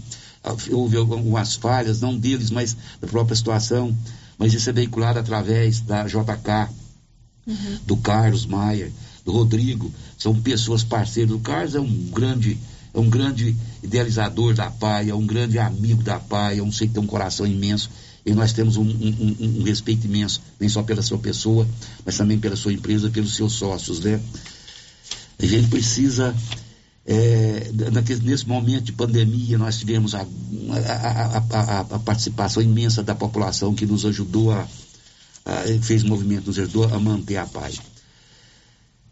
houve 0.71 0.95
algumas 0.95 1.55
falhas, 1.55 2.01
não 2.01 2.15
deles, 2.15 2.51
mas 2.51 2.77
da 3.01 3.07
própria 3.07 3.35
situação. 3.35 3.95
Mas 4.37 4.53
isso 4.53 4.69
é 4.69 4.73
veiculado 4.73 5.17
através 5.17 5.81
da 5.81 6.03
JK, 6.03 6.71
do 7.85 7.97
Carlos 7.97 8.45
Maier, 8.45 8.91
do 9.25 9.31
Rodrigo. 9.31 9.91
São 10.17 10.39
pessoas 10.39 10.83
parceiras. 10.83 11.33
O 11.33 11.39
Carlos 11.39 11.73
é 11.73 11.79
um 11.79 12.09
grande, 12.11 12.59
um 12.99 13.09
grande 13.09 13.55
idealizador 13.83 14.53
da 14.53 14.69
PAI, 14.71 15.09
é 15.09 15.15
um 15.15 15.25
grande 15.25 15.59
amigo 15.59 16.01
da 16.03 16.19
PAI, 16.19 16.59
é 16.59 16.63
um 16.63 16.71
sei 16.71 16.87
que 16.87 16.93
tem 16.95 17.03
um 17.03 17.07
coração 17.07 17.45
imenso. 17.45 17.89
E 18.25 18.33
nós 18.33 18.51
temos 18.51 18.75
um, 18.75 18.83
um- 18.83 19.35
um- 19.39 19.59
um 19.59 19.63
respeito 19.63 20.05
imenso, 20.05 20.41
nem 20.59 20.67
só 20.69 20.83
pela 20.83 21.01
sua 21.01 21.17
pessoa, 21.17 21.67
mas 22.05 22.17
também 22.17 22.37
pela 22.37 22.55
sua 22.55 22.73
empresa, 22.73 23.09
pelos 23.09 23.35
seus 23.35 23.53
sócios, 23.53 23.99
né? 24.01 24.19
A 25.39 25.45
gente 25.45 25.67
precisa, 25.69 26.35
é, 27.05 27.71
naquele- 27.93 28.25
nesse 28.25 28.47
momento 28.47 28.85
de 28.85 28.91
pandemia, 28.91 29.57
nós 29.57 29.77
tivemos 29.77 30.13
a, 30.13 30.21
a- 30.21 31.43
a- 31.51 31.79
a- 31.81 31.99
participação 31.99 32.61
imensa 32.61 33.01
da 33.03 33.15
população 33.15 33.73
que 33.73 33.85
nos 33.85 34.05
ajudou 34.05 34.51
a, 34.51 34.67
a- 35.45 35.63
fez 35.81 36.03
movimento, 36.03 36.47
nos 36.47 36.59
ajudou 36.59 36.83
a 36.85 36.99
manter 36.99 37.37
a 37.37 37.45
paz. 37.45 37.79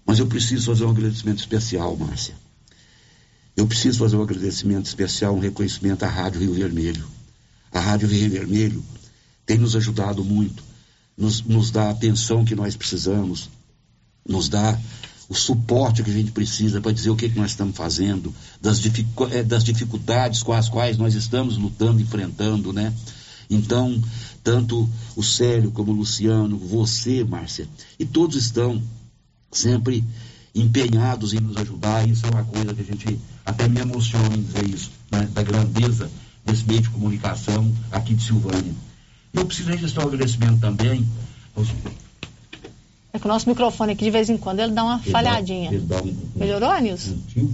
Mas 0.05 0.19
eu 0.19 0.27
preciso 0.27 0.65
fazer 0.65 0.83
um 0.85 0.89
agradecimento 0.89 1.39
especial, 1.39 1.95
Márcia. 1.95 2.33
Eu 3.56 3.65
preciso 3.65 3.99
fazer 3.99 4.18
um 4.18 4.22
agradecimento 4.22 4.86
especial, 4.86 5.36
um 5.36 5.40
reconhecimento 5.40 6.03
à 6.03 6.10
Rádio 6.10 6.41
Rio 6.41 6.53
Vermelho. 6.53 7.06
A 7.72 7.80
Rádio 7.80 8.07
Rio 8.07 8.30
Vermelho 8.30 8.84
tem 9.45 9.57
nos 9.57 9.76
ajudado 9.76 10.23
muito, 10.23 10.64
nos, 11.18 11.41
nos 11.41 11.72
dá 11.72 11.84
a 11.84 11.91
atenção 11.91 12.44
que 12.44 12.56
nós 12.56 12.76
precisamos, 12.76 13.49
nos 14.27 14.49
dá 14.49 14.77
o 15.30 15.34
suporte 15.34 16.03
que 16.03 16.10
a 16.10 16.14
gente 16.14 16.32
precisa 16.32 16.82
para 16.82 16.91
dizer 16.91 17.10
o 17.10 17.15
que, 17.15 17.30
que 17.30 17.38
nós 17.38 17.52
estamos 17.52 17.76
fazendo, 17.76 18.34
das, 18.61 18.80
dificu 18.80 19.26
é, 19.32 19.41
das 19.41 19.64
dificuldades 19.64 20.44
com 20.44 20.53
as 20.53 20.68
quais 20.68 20.98
nós 20.98 21.15
estamos 21.15 21.57
lutando, 21.57 22.02
enfrentando, 22.02 22.73
né? 22.73 22.94
Então, 23.49 24.02
tanto 24.44 24.90
o 25.15 25.23
Célio 25.23 25.72
como 25.72 25.91
o 25.91 25.95
Luciano, 25.95 26.57
você, 26.57 27.23
Márcia, 27.23 27.68
e 27.98 28.06
todos 28.06 28.36
estão 28.36 28.82
sempre 29.52 30.03
empenhados 30.53 31.34
em 31.34 31.40
nos 31.40 31.57
ajudar. 31.57 32.07
Isso 32.07 32.26
é 32.26 32.30
uma 32.30 32.44
coisa 32.44 32.73
que 32.73 32.82
a 32.82 32.86
gente 32.86 33.19
até 33.45 33.67
me 33.67 33.80
emociona 33.80 34.35
em 34.35 34.41
dizer 34.41 34.65
isso, 34.67 34.91
né? 35.11 35.27
da 35.34 35.43
grandeza 35.43 36.09
desse 36.43 36.65
meio 36.65 36.81
de 36.81 36.89
comunicação 36.89 37.73
aqui 37.91 38.13
de 38.13 38.23
Silvânia. 38.23 38.73
Eu 39.34 39.45
preciso 39.45 39.69
registrar 39.69 40.05
o 40.05 40.07
agradecimento 40.07 40.59
também 40.59 41.05
aos 41.55 41.69
é 43.15 43.19
que 43.19 43.26
o 43.26 43.30
nosso 43.30 43.47
microfone 43.47 43.93
aqui 43.93 44.03
de 44.03 44.11
vez 44.11 44.30
em 44.30 44.35
quando 44.35 44.59
ele 44.59 44.73
dá 44.73 44.84
uma 44.84 44.99
ele 45.01 45.09
falhadinha. 45.09 45.72
Dá, 45.72 45.77
ele 45.77 45.85
dá 45.85 46.01
um, 46.03 46.30
Melhorou, 46.35 46.81
Nilson? 46.81 47.17
Um. 47.38 47.53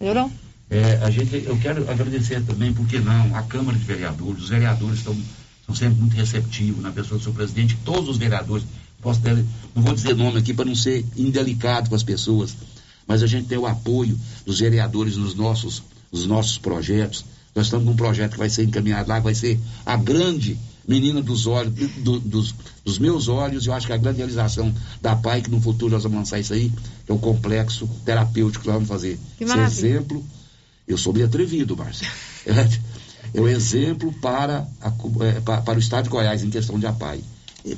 Melhorou? 0.00 0.28
É, 0.68 0.98
a 1.04 1.08
gente, 1.08 1.44
eu 1.46 1.56
quero 1.58 1.88
agradecer 1.88 2.42
também, 2.44 2.72
porque 2.72 2.98
não, 2.98 3.36
a 3.36 3.42
Câmara 3.42 3.78
de 3.78 3.84
Vereadores, 3.84 4.42
os 4.42 4.48
vereadores 4.48 4.98
estão, 4.98 5.16
estão 5.60 5.74
sempre 5.74 6.00
muito 6.00 6.16
receptivos 6.16 6.82
na 6.82 6.90
pessoa 6.90 7.16
do 7.16 7.22
seu 7.22 7.32
presidente, 7.32 7.78
todos 7.84 8.08
os 8.08 8.16
vereadores, 8.16 8.66
posso 9.00 9.20
ter, 9.20 9.36
não 9.72 9.84
vou 9.84 9.94
dizer 9.94 10.16
nome 10.16 10.38
aqui 10.38 10.52
para 10.52 10.64
não 10.64 10.74
ser 10.74 11.06
indelicado 11.16 11.88
com 11.88 11.94
as 11.94 12.02
pessoas, 12.02 12.56
mas 13.06 13.22
a 13.22 13.26
gente 13.26 13.48
tem 13.48 13.58
o 13.58 13.66
apoio 13.66 14.18
dos 14.44 14.60
vereadores 14.60 15.16
nos 15.16 15.34
nossos, 15.34 15.82
nos 16.10 16.26
nossos 16.26 16.58
projetos. 16.58 17.24
Nós 17.54 17.66
estamos 17.66 17.86
com 17.86 17.92
um 17.92 17.96
projeto 17.96 18.32
que 18.32 18.38
vai 18.38 18.48
ser 18.48 18.64
encaminhado 18.64 19.08
lá, 19.08 19.20
vai 19.20 19.34
ser 19.34 19.60
a 19.84 19.96
grande 19.96 20.58
menina 20.86 21.22
dos 21.22 21.46
olhos, 21.46 21.72
do, 21.98 22.18
dos, 22.18 22.54
dos, 22.84 22.98
meus 22.98 23.28
olhos, 23.28 23.66
eu 23.66 23.72
acho 23.72 23.86
que 23.86 23.92
a 23.92 23.96
grande 23.96 24.18
realização 24.18 24.72
da 25.00 25.14
PAI, 25.14 25.42
que 25.42 25.50
no 25.50 25.60
futuro 25.60 25.92
nós 25.92 26.02
vamos 26.02 26.18
lançar 26.18 26.40
isso 26.40 26.52
aí, 26.52 26.72
é 27.06 27.12
o 27.12 27.18
complexo 27.18 27.88
terapêutico 28.04 28.62
que 28.62 28.68
nós 28.68 28.74
vamos 28.74 28.88
fazer. 28.88 29.18
Que 29.38 29.44
Esse 29.44 29.58
exemplo, 29.58 30.24
eu 30.86 30.98
sou 30.98 31.12
meio 31.12 31.26
atrevido, 31.26 31.76
Márcia. 31.76 32.08
É, 32.44 33.38
é 33.38 33.40
o 33.40 33.46
exemplo 33.46 34.12
para, 34.14 34.66
a, 34.80 34.92
é, 35.24 35.40
para, 35.40 35.62
para 35.62 35.76
o 35.76 35.78
Estado 35.78 36.04
de 36.04 36.10
Goiás 36.10 36.42
em 36.42 36.50
questão 36.50 36.76
de 36.76 36.86
APAI. 36.86 37.22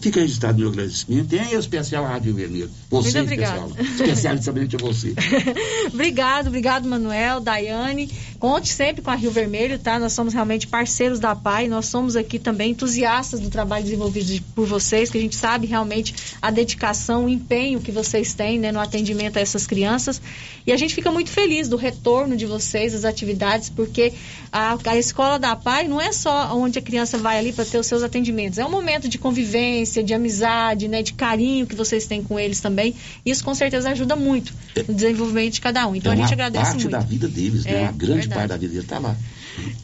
Fica 0.00 0.20
registrado 0.20 0.58
meu 0.58 0.68
agradecimento. 0.70 1.28
Tem 1.28 1.52
em 1.52 1.58
especial 1.58 2.06
a 2.06 2.08
Rádio 2.08 2.34
Vermelho. 2.34 2.70
Você, 2.88 3.18
Muito 3.18 3.32
especial. 3.32 3.70
Especialmente 3.78 4.76
a 4.76 4.78
você. 4.78 5.14
obrigado, 5.92 6.46
obrigado, 6.46 6.88
Manuel, 6.88 7.38
Daiane. 7.38 8.10
Conte 8.38 8.72
sempre 8.72 9.02
com 9.02 9.10
a 9.10 9.14
Rio 9.14 9.30
Vermelho, 9.30 9.78
tá? 9.78 9.98
Nós 9.98 10.14
somos 10.14 10.32
realmente 10.32 10.66
parceiros 10.66 11.18
da 11.18 11.36
PAI. 11.36 11.68
Nós 11.68 11.86
somos 11.86 12.16
aqui 12.16 12.38
também 12.38 12.70
entusiastas 12.70 13.40
do 13.40 13.50
trabalho 13.50 13.84
desenvolvido 13.84 14.42
por 14.54 14.66
vocês, 14.66 15.10
que 15.10 15.18
a 15.18 15.20
gente 15.20 15.36
sabe 15.36 15.66
realmente 15.66 16.14
a 16.40 16.50
dedicação, 16.50 17.26
o 17.26 17.28
empenho 17.28 17.78
que 17.78 17.92
vocês 17.92 18.32
têm 18.32 18.58
né, 18.58 18.72
no 18.72 18.80
atendimento 18.80 19.36
a 19.36 19.40
essas 19.40 19.66
crianças. 19.66 20.20
E 20.66 20.72
a 20.72 20.78
gente 20.78 20.94
fica 20.94 21.10
muito 21.10 21.28
feliz 21.28 21.68
do 21.68 21.76
retorno 21.76 22.38
de 22.38 22.46
vocês 22.46 22.94
às 22.94 23.04
atividades, 23.04 23.68
porque 23.68 24.14
a, 24.50 24.78
a 24.86 24.96
escola 24.96 25.38
da 25.38 25.54
PAI 25.54 25.86
não 25.86 26.00
é 26.00 26.10
só 26.10 26.56
onde 26.56 26.78
a 26.78 26.82
criança 26.82 27.18
vai 27.18 27.38
ali 27.38 27.52
para 27.52 27.66
ter 27.66 27.78
os 27.78 27.86
seus 27.86 28.02
atendimentos. 28.02 28.58
É 28.58 28.64
um 28.64 28.70
momento 28.70 29.08
de 29.08 29.18
convivência 29.18 29.73
de 29.82 30.14
amizade, 30.14 30.88
né, 30.88 31.02
de 31.02 31.12
carinho 31.12 31.66
que 31.66 31.74
vocês 31.74 32.06
têm 32.06 32.22
com 32.22 32.38
eles 32.38 32.60
também. 32.60 32.94
Isso 33.24 33.44
com 33.44 33.54
certeza 33.54 33.90
ajuda 33.90 34.14
muito 34.14 34.52
no 34.86 34.94
desenvolvimento 34.94 35.54
de 35.54 35.60
cada 35.60 35.86
um. 35.86 35.94
Então 35.94 36.12
é 36.12 36.14
a 36.14 36.18
gente 36.18 36.32
agradece 36.32 36.64
parte 36.64 36.80
muito. 36.82 36.90
da 36.90 37.00
vida 37.00 37.28
deles, 37.28 37.64
né? 37.64 37.72
É, 37.72 37.80
uma 37.82 37.92
grande 37.92 38.20
verdade. 38.20 38.34
parte 38.34 38.48
da 38.48 38.56
vida 38.56 38.72
deles 38.72 38.84
está 38.84 38.98
lá. 38.98 39.16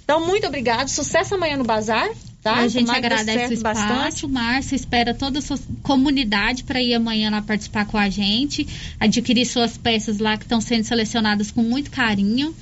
Então, 0.04 0.26
muito 0.26 0.46
obrigado. 0.46 0.88
Sucesso 0.88 1.34
amanhã 1.34 1.56
no 1.56 1.64
bazar. 1.64 2.08
Tá? 2.42 2.54
A 2.54 2.68
gente 2.68 2.90
agradece 2.90 3.52
o 3.52 3.52
espaço. 3.52 3.80
Bastante. 3.80 4.26
Márcio 4.26 4.74
espera 4.74 5.12
toda 5.12 5.40
a 5.40 5.42
sua 5.42 5.58
comunidade 5.82 6.64
para 6.64 6.80
ir 6.80 6.94
amanhã 6.94 7.30
lá 7.30 7.42
participar 7.42 7.84
com 7.84 7.98
a 7.98 8.08
gente, 8.08 8.66
adquirir 8.98 9.44
suas 9.44 9.76
peças 9.76 10.18
lá 10.18 10.38
que 10.38 10.44
estão 10.44 10.58
sendo 10.58 10.84
selecionadas 10.84 11.50
com 11.50 11.62
muito 11.62 11.90
carinho. 11.90 12.54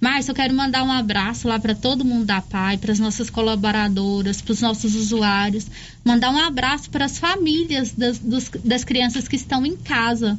Márcio, 0.00 0.30
eu 0.30 0.34
quero 0.34 0.54
mandar 0.54 0.84
um 0.84 0.92
abraço 0.92 1.48
lá 1.48 1.58
para 1.58 1.74
todo 1.74 2.04
mundo 2.04 2.26
da 2.26 2.40
PAI, 2.40 2.76
para 2.76 2.92
as 2.92 2.98
nossas 2.98 3.30
colaboradoras, 3.30 4.42
para 4.42 4.52
os 4.52 4.60
nossos 4.60 4.94
usuários. 4.94 5.66
Mandar 6.04 6.30
um 6.30 6.38
abraço 6.38 6.90
para 6.90 7.06
as 7.06 7.18
famílias 7.18 7.92
das, 7.92 8.18
dos, 8.18 8.50
das 8.62 8.84
crianças 8.84 9.26
que 9.26 9.36
estão 9.36 9.64
em 9.64 9.76
casa. 9.76 10.38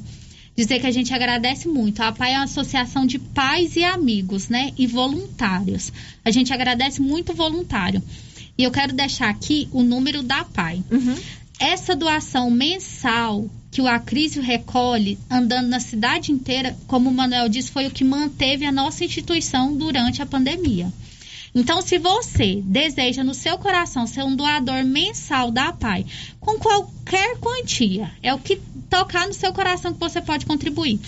Dizer 0.55 0.79
que 0.79 0.87
a 0.87 0.91
gente 0.91 1.13
agradece 1.13 1.67
muito. 1.67 2.01
A 2.01 2.11
PAI 2.11 2.33
é 2.33 2.37
uma 2.37 2.43
associação 2.43 3.05
de 3.05 3.19
pais 3.19 3.75
e 3.75 3.83
amigos, 3.83 4.47
né? 4.47 4.73
E 4.77 4.87
voluntários. 4.87 5.91
A 6.23 6.31
gente 6.31 6.53
agradece 6.53 7.01
muito 7.01 7.33
voluntário. 7.33 8.01
E 8.57 8.63
eu 8.63 8.71
quero 8.71 8.93
deixar 8.93 9.29
aqui 9.29 9.67
o 9.71 9.83
número 9.83 10.23
da 10.23 10.43
PAI. 10.43 10.83
Uhum. 10.89 11.15
Essa 11.59 11.95
doação 11.95 12.51
mensal 12.51 13.49
que 13.71 13.81
o 13.81 13.87
Acrísio 13.87 14.41
recolhe, 14.41 15.17
andando 15.29 15.67
na 15.67 15.79
cidade 15.79 16.31
inteira, 16.31 16.77
como 16.87 17.09
o 17.09 17.13
Manuel 17.13 17.49
disse, 17.49 17.71
foi 17.71 17.87
o 17.87 17.91
que 17.91 18.03
manteve 18.03 18.65
a 18.65 18.71
nossa 18.71 19.03
instituição 19.03 19.75
durante 19.75 20.21
a 20.21 20.25
pandemia. 20.25 20.91
Então, 21.55 21.81
se 21.81 21.97
você 21.97 22.61
deseja 22.63 23.23
no 23.23 23.33
seu 23.33 23.57
coração 23.57 24.05
ser 24.05 24.23
um 24.23 24.35
doador 24.35 24.83
mensal 24.85 25.49
da 25.49 25.73
PAI, 25.73 26.05
com 26.39 26.59
qualquer 26.59 27.37
quantia, 27.39 28.11
é 28.21 28.31
o 28.33 28.39
que 28.39 28.61
tocar 28.89 29.25
no 29.25 29.33
seu 29.33 29.51
coração 29.51 29.93
que 29.93 29.99
você 29.99 30.21
pode 30.21 30.45
contribuir. 30.45 30.99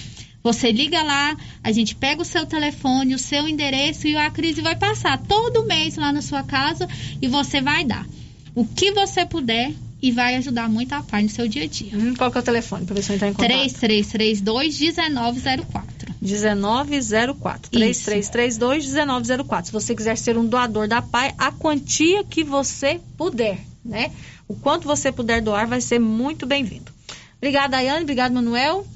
Você 0.41 0.71
liga 0.71 1.03
lá, 1.03 1.37
a 1.63 1.71
gente 1.71 1.93
pega 1.93 2.21
o 2.21 2.25
seu 2.25 2.45
telefone, 2.45 3.13
o 3.13 3.19
seu 3.19 3.47
endereço 3.47 4.07
e 4.07 4.15
a 4.15 4.31
crise 4.31 4.61
vai 4.61 4.75
passar 4.75 5.17
todo 5.17 5.65
mês 5.65 5.95
lá 5.97 6.11
na 6.11 6.21
sua 6.21 6.43
casa 6.43 6.87
e 7.21 7.27
você 7.27 7.61
vai 7.61 7.83
dar. 7.83 8.07
O 8.55 8.65
que 8.65 8.91
você 8.91 9.25
puder, 9.25 9.73
e 10.01 10.11
vai 10.11 10.35
ajudar 10.35 10.69
muito 10.69 10.93
a 10.93 11.03
PAI 11.03 11.23
no 11.23 11.29
seu 11.29 11.47
dia 11.47 11.63
a 11.63 11.67
dia. 11.67 11.95
Hum, 11.95 12.13
qual 12.15 12.31
que 12.31 12.37
é 12.37 12.41
o 12.41 12.43
telefone 12.43 12.85
para 12.85 13.01
você 13.01 13.13
entrar 13.13 13.27
em 13.27 13.33
contato? 13.33 13.51
3332-1904. 13.51 15.89
1904. 16.21 17.71
3332-1904. 17.71 19.65
Se 19.65 19.71
você 19.71 19.95
quiser 19.95 20.17
ser 20.17 20.37
um 20.37 20.45
doador 20.45 20.87
da 20.87 21.01
PAI, 21.01 21.33
a 21.37 21.51
quantia 21.51 22.23
que 22.23 22.43
você 22.43 22.99
puder, 23.17 23.59
né? 23.83 24.11
O 24.47 24.55
quanto 24.55 24.87
você 24.87 25.11
puder 25.11 25.41
doar 25.41 25.67
vai 25.67 25.81
ser 25.81 25.99
muito 25.99 26.45
bem-vindo. 26.45 26.91
Obrigada, 27.37 27.77
Ayane. 27.77 28.03
Obrigado, 28.03 28.33
Manuel. 28.33 28.87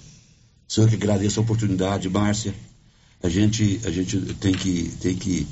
Sou 0.68 0.86
eu 0.86 0.90
que 0.90 0.96
agradeço 0.96 1.40
a 1.40 1.44
oportunidade, 1.44 2.10
Márcia. 2.10 2.54
A 3.22 3.30
gente, 3.30 3.80
a 3.86 3.92
gente 3.92 4.20
tem, 4.36 4.54
que, 4.54 4.92
tem 5.00 5.16
que 5.16 5.48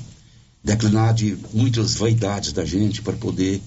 declinar 0.63 1.13
de 1.13 1.37
muitas 1.53 1.95
vaidades 1.95 2.51
da 2.51 2.65
gente 2.65 3.01
para 3.01 3.13
poder 3.13 3.61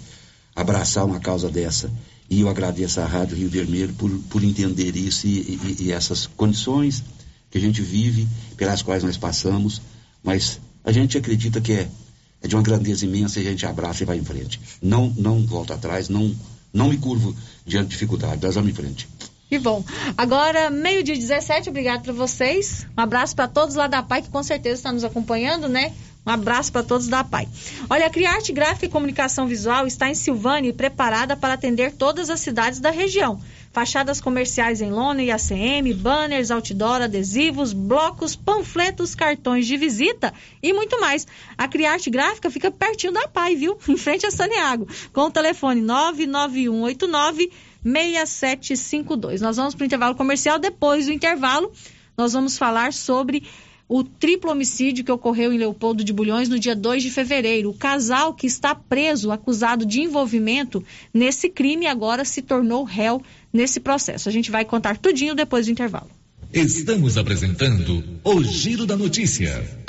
abraçar 0.55 1.05
uma 1.05 1.21
causa 1.21 1.51
dessa. 1.51 1.91
E 2.29 2.41
eu 2.41 2.49
agradeço 2.49 3.01
à 3.01 3.07
Rádio 3.07 3.37
Rio 3.37 3.49
Vermelho 3.49 3.95
por, 3.95 4.11
por 4.31 4.43
entender 4.43 4.97
isso 4.97 5.27
e, 5.27 5.31
e, 5.41 5.77
e 5.81 5.93
essas 5.93 6.27
condições 6.27 7.03
que 7.51 7.59
a 7.59 7.61
gente 7.61 7.83
vive, 7.83 8.27
pelas 8.57 8.83
quais 8.83 9.05
nós 9.05 9.17
passamos, 9.17 9.81
mas 10.23 10.61
a 10.85 10.91
gente 10.91 11.17
acredita 11.17 11.61
que 11.61 11.73
é, 11.73 11.89
é 12.43 12.49
de 12.49 12.57
uma 12.57 12.63
grandeza 12.63 13.05
imensa 13.05 13.41
e 13.41 13.47
a 13.47 13.51
gente 13.51 13.65
abraça 13.67 14.03
e 14.03 14.07
vai 14.07 14.19
em 14.19 14.25
frente. 14.25 14.61
Não, 14.83 15.13
não 15.17 15.47
volta 15.47 15.75
atrás, 15.75 16.09
não, 16.09 16.35
não 16.73 16.89
me 16.89 16.99
curvo 16.99 17.35
diante 17.65 17.85
de 17.87 17.91
dificuldade, 17.91 18.43
nós 18.43 18.55
vamos 18.55 18.71
em 18.71 18.75
frente. 18.75 19.09
Que 19.49 19.59
bom. 19.59 19.85
Agora, 20.17 20.71
meio-dia 20.71 21.15
17, 21.15 21.69
obrigado 21.69 22.03
para 22.03 22.13
vocês. 22.13 22.87
Um 22.99 23.03
abraço 23.03 23.37
para 23.37 23.47
todos 23.47 23.77
lá 23.77 23.87
da 23.87 24.03
PAI 24.03 24.23
que 24.23 24.31
com 24.31 24.43
certeza 24.43 24.77
estão 24.77 24.93
nos 24.93 25.05
acompanhando, 25.05 25.69
né? 25.69 25.93
Um 26.27 26.31
abraço 26.31 26.73
para 26.73 26.83
todos 26.83 27.07
da 27.07 27.23
PAI. 27.23 27.47
Olha, 27.91 28.07
a 28.07 28.11
Criarte 28.11 28.53
Gráfica 28.53 28.87
e 28.87 28.89
Comunicação 28.89 29.47
Visual 29.47 29.87
está 29.87 30.09
em 30.09 30.15
Silvânia 30.15 30.71
e 30.71 30.73
preparada 30.73 31.37
para 31.37 31.53
atender 31.53 31.93
todas 31.93 32.31
as 32.31 32.41
cidades 32.41 32.81
da 32.81 32.91
região. 32.91 33.41
Fachadas 33.73 34.21
comerciais 34.21 34.81
em 34.81 34.91
lona 34.91 35.23
e 35.23 35.31
ACM, 35.31 35.93
banners, 35.95 36.51
outdoor, 36.51 37.03
adesivos, 37.03 37.73
blocos, 37.73 38.37
panfletos, 38.37 39.15
cartões 39.15 39.67
de 39.67 39.77
visita 39.77 40.33
e 40.63 40.73
muito 40.73 40.99
mais. 41.01 41.27
A 41.59 41.69
Criarte 41.69 42.09
Gráfica 42.09 42.51
fica 42.51 42.71
pertinho 42.71 43.13
da 43.13 43.29
PAI, 43.29 43.57
viu? 43.57 43.77
Em 43.87 43.97
frente 43.97 44.25
a 44.25 44.31
Saniago, 44.31 44.89
com 45.13 45.23
o 45.23 45.31
telefone 45.31 45.83
99189 45.83 47.51
6752. 47.85 49.43
Nós 49.43 49.57
vamos 49.57 49.75
para 49.75 49.83
o 49.83 49.87
intervalo 49.87 50.15
comercial. 50.15 50.59
Depois 50.59 51.07
do 51.07 51.13
intervalo, 51.13 51.71
nós 52.17 52.33
vamos 52.33 52.57
falar 52.57 52.93
sobre 52.93 53.43
o 53.89 54.03
triplo 54.03 54.51
homicídio 54.51 55.05
que 55.05 55.13
ocorreu 55.13 55.53
em 55.53 55.59
Leopoldo 55.59 56.03
de 56.03 56.13
Bulhões 56.13 56.49
no 56.49 56.59
dia 56.59 56.75
2 56.75 57.03
de 57.03 57.11
fevereiro. 57.11 57.71
O 57.71 57.75
casal 57.75 58.35
que 58.35 58.47
está 58.47 58.75
preso, 58.75 59.31
acusado 59.31 59.85
de 59.85 60.01
envolvimento 60.01 60.83
nesse 61.13 61.49
crime, 61.49 61.87
agora 61.87 62.25
se 62.25 62.43
tornou 62.43 62.85
réu 62.85 63.23
nesse 63.53 63.81
processo. 63.81 64.29
A 64.29 64.33
gente 64.33 64.51
vai 64.51 64.65
contar 64.65 64.97
tudinho 64.97 65.35
depois 65.35 65.67
do 65.67 65.73
intervalo. 65.73 66.11
Estamos 66.53 67.19
apresentando 67.19 68.03
o 68.23 68.43
Giro 68.43 68.87
da 68.87 68.97
Notícia. 68.97 69.84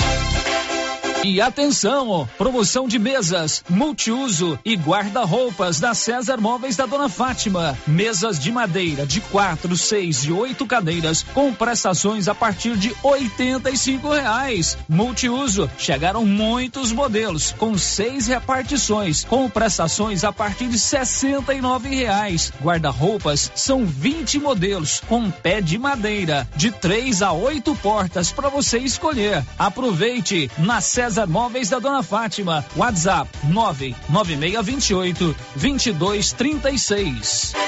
E 1.28 1.42
atenção, 1.42 2.30
promoção 2.38 2.88
de 2.88 3.00
mesas, 3.00 3.64
multiuso 3.68 4.60
e 4.64 4.76
guarda-roupas 4.76 5.80
da 5.80 5.96
César 5.96 6.38
Móveis 6.38 6.76
da 6.76 6.86
Dona 6.86 7.10
Fátima. 7.10 7.76
Mesas 7.88 8.38
de 8.38 8.52
madeira 8.52 9.08
de 9.08 9.20
quatro, 9.22 9.76
seis 9.76 10.24
e 10.24 10.32
oito 10.32 10.68
cadeiras 10.68 11.24
com 11.34 11.52
prestações 11.52 12.28
a 12.28 12.36
partir 12.36 12.78
de 12.78 12.96
oitenta 13.02 13.72
e 13.72 13.78
cinco 13.78 14.10
reais. 14.10 14.78
Multiuso, 14.88 15.68
chegaram 15.80 16.24
muitos 16.24 16.92
modelos 16.92 17.56
com 17.58 17.76
seis 17.76 18.28
repartições 18.28 19.24
com 19.24 19.50
prestações 19.50 20.24
a 20.24 20.32
partir 20.32 20.68
de 20.68 20.78
sessenta 20.78 21.56
e 21.56 21.60
nove 21.60 21.90
reais. 21.90 22.54
Guarda-roupas 22.62 23.52
são 23.56 23.84
20 23.84 24.38
modelos 24.38 25.02
com 25.08 25.32
pé 25.32 25.60
de 25.60 25.80
madeira 25.80 26.48
de 26.56 26.70
três 26.70 27.24
a 27.24 27.32
oito 27.32 27.76
portas 27.78 28.32
para 28.32 28.48
você 28.48 28.78
escolher. 28.78 29.44
Aproveite 29.58 30.52
na 30.60 30.80
César 30.82 31.15
César 31.16 31.30
Móveis 31.30 31.70
da 31.70 31.80
Dona 31.80 32.04
Fátima. 32.04 32.66
WhatsApp 32.76 33.30
99628 33.48 35.34
2236. 35.56 37.65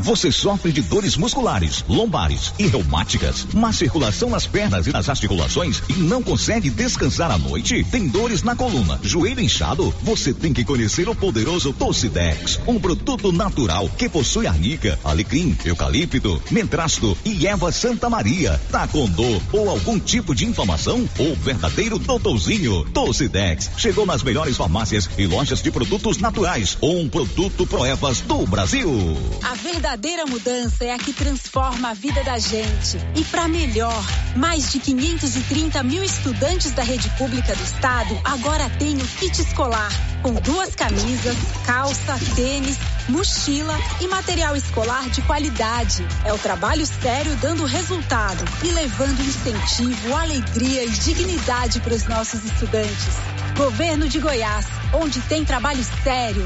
Você 0.00 0.30
sofre 0.30 0.72
de 0.72 0.82
dores 0.82 1.16
musculares, 1.16 1.84
lombares 1.88 2.52
e 2.58 2.66
reumáticas, 2.66 3.46
má 3.52 3.72
circulação 3.72 4.30
nas 4.30 4.46
pernas 4.46 4.86
e 4.86 4.92
nas 4.92 5.08
articulações 5.08 5.82
e 5.88 5.94
não 5.94 6.22
consegue 6.22 6.70
descansar 6.70 7.30
à 7.30 7.38
noite? 7.38 7.84
Tem 7.90 8.08
dores 8.08 8.42
na 8.42 8.54
coluna, 8.54 8.98
joelho 9.02 9.40
inchado? 9.40 9.94
Você 10.02 10.32
tem 10.32 10.52
que 10.52 10.64
conhecer 10.64 11.08
o 11.08 11.14
poderoso 11.14 11.72
Tocidex, 11.72 12.60
um 12.66 12.78
produto 12.78 13.32
natural 13.32 13.88
que 13.96 14.08
possui 14.08 14.46
arnica, 14.46 14.98
alecrim, 15.04 15.56
eucalipto, 15.64 16.40
mentrasto 16.50 17.16
e 17.24 17.46
erva 17.46 17.72
Santa 17.72 18.08
Maria. 18.08 18.60
Tá 18.70 18.86
com 18.86 19.08
dor 19.08 19.42
ou 19.52 19.68
algum 19.68 19.98
tipo 19.98 20.34
de 20.34 20.46
inflamação? 20.46 21.08
O 21.18 21.34
verdadeiro 21.34 21.98
doutorzinho 21.98 22.84
Tocidex 22.90 23.70
chegou 23.76 24.06
nas 24.06 24.22
melhores 24.22 24.56
farmácias 24.56 25.08
e 25.18 25.26
lojas 25.26 25.62
de 25.62 25.70
produtos 25.70 26.18
naturais. 26.18 26.78
Um 26.80 27.08
produto 27.08 27.66
Proevas 27.66 28.20
do 28.20 28.46
Brasil. 28.46 29.16
A 29.42 29.54
verdadeira 29.88 30.26
mudança 30.26 30.84
é 30.84 30.92
a 30.92 30.98
que 30.98 31.14
transforma 31.14 31.88
a 31.88 31.94
vida 31.94 32.22
da 32.22 32.38
gente. 32.38 32.98
E 33.16 33.24
para 33.24 33.48
melhor, 33.48 34.04
mais 34.36 34.70
de 34.70 34.78
530 34.78 35.82
mil 35.82 36.04
estudantes 36.04 36.72
da 36.72 36.82
rede 36.82 37.08
pública 37.16 37.56
do 37.56 37.62
estado 37.62 38.20
agora 38.22 38.68
têm 38.78 38.98
o 38.98 39.06
kit 39.06 39.40
escolar, 39.40 39.90
com 40.22 40.34
duas 40.34 40.74
camisas, 40.74 41.34
calça, 41.64 42.18
tênis, 42.36 42.76
mochila 43.08 43.74
e 43.98 44.06
material 44.08 44.54
escolar 44.54 45.08
de 45.08 45.22
qualidade. 45.22 46.06
É 46.22 46.34
o 46.34 46.38
trabalho 46.38 46.84
sério 46.84 47.34
dando 47.36 47.64
resultado 47.64 48.44
e 48.62 48.70
levando 48.70 49.20
incentivo, 49.20 50.14
alegria 50.14 50.84
e 50.84 50.90
dignidade 50.90 51.80
para 51.80 51.94
os 51.94 52.04
nossos 52.04 52.44
estudantes. 52.44 53.14
Governo 53.56 54.06
de 54.06 54.20
Goiás, 54.20 54.66
onde 54.92 55.18
tem 55.22 55.46
trabalho 55.46 55.84
sério. 56.04 56.44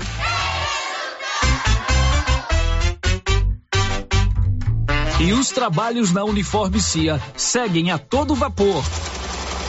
E 5.22 5.32
os 5.32 5.50
trabalhos 5.50 6.10
na 6.10 6.24
Uniforme 6.24 6.80
CIA 6.80 7.22
seguem 7.36 7.92
a 7.92 7.96
todo 7.96 8.34
vapor. 8.34 8.82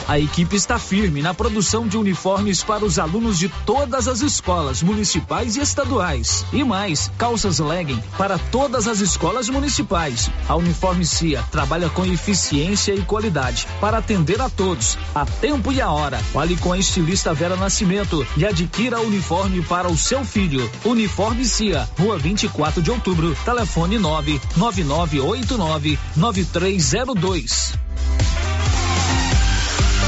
A 0.06 0.18
equipe 0.18 0.54
está 0.54 0.78
firme 0.78 1.22
na 1.22 1.32
produção 1.32 1.88
de 1.88 1.96
uniformes 1.96 2.62
para 2.62 2.84
os 2.84 2.98
alunos 2.98 3.38
de 3.38 3.48
todas 3.64 4.06
as 4.06 4.20
escolas 4.20 4.82
municipais 4.82 5.56
e 5.56 5.62
estaduais. 5.62 6.44
E 6.52 6.62
mais, 6.62 7.10
calças 7.16 7.58
legging 7.58 8.02
para 8.18 8.38
todas 8.38 8.86
as 8.86 9.00
escolas 9.00 9.48
municipais. 9.48 10.30
A 10.46 10.56
Uniforme 10.56 11.06
CIA 11.06 11.42
trabalha 11.50 11.88
com 11.88 12.04
eficiência 12.04 12.94
e 12.94 13.00
qualidade 13.00 13.66
para 13.80 13.96
atender 13.96 14.42
a 14.42 14.50
todos, 14.50 14.98
a 15.14 15.24
tempo 15.24 15.72
e 15.72 15.80
a 15.80 15.90
hora. 15.90 16.18
Fale 16.18 16.58
com 16.58 16.70
a 16.70 16.78
estilista 16.78 17.32
Vera 17.32 17.56
Nascimento 17.56 18.26
e 18.36 18.44
adquira 18.44 19.00
o 19.00 19.06
uniforme 19.06 19.62
para 19.62 19.88
o 19.88 19.96
seu 19.96 20.22
filho. 20.22 20.70
Uniforme 20.84 21.46
CIA, 21.46 21.88
Rua 21.98 22.18
24 22.18 22.82
de 22.82 22.90
Outubro, 22.90 23.34
telefone 23.44 23.98
99989 23.98 25.98
9302. 26.14 27.72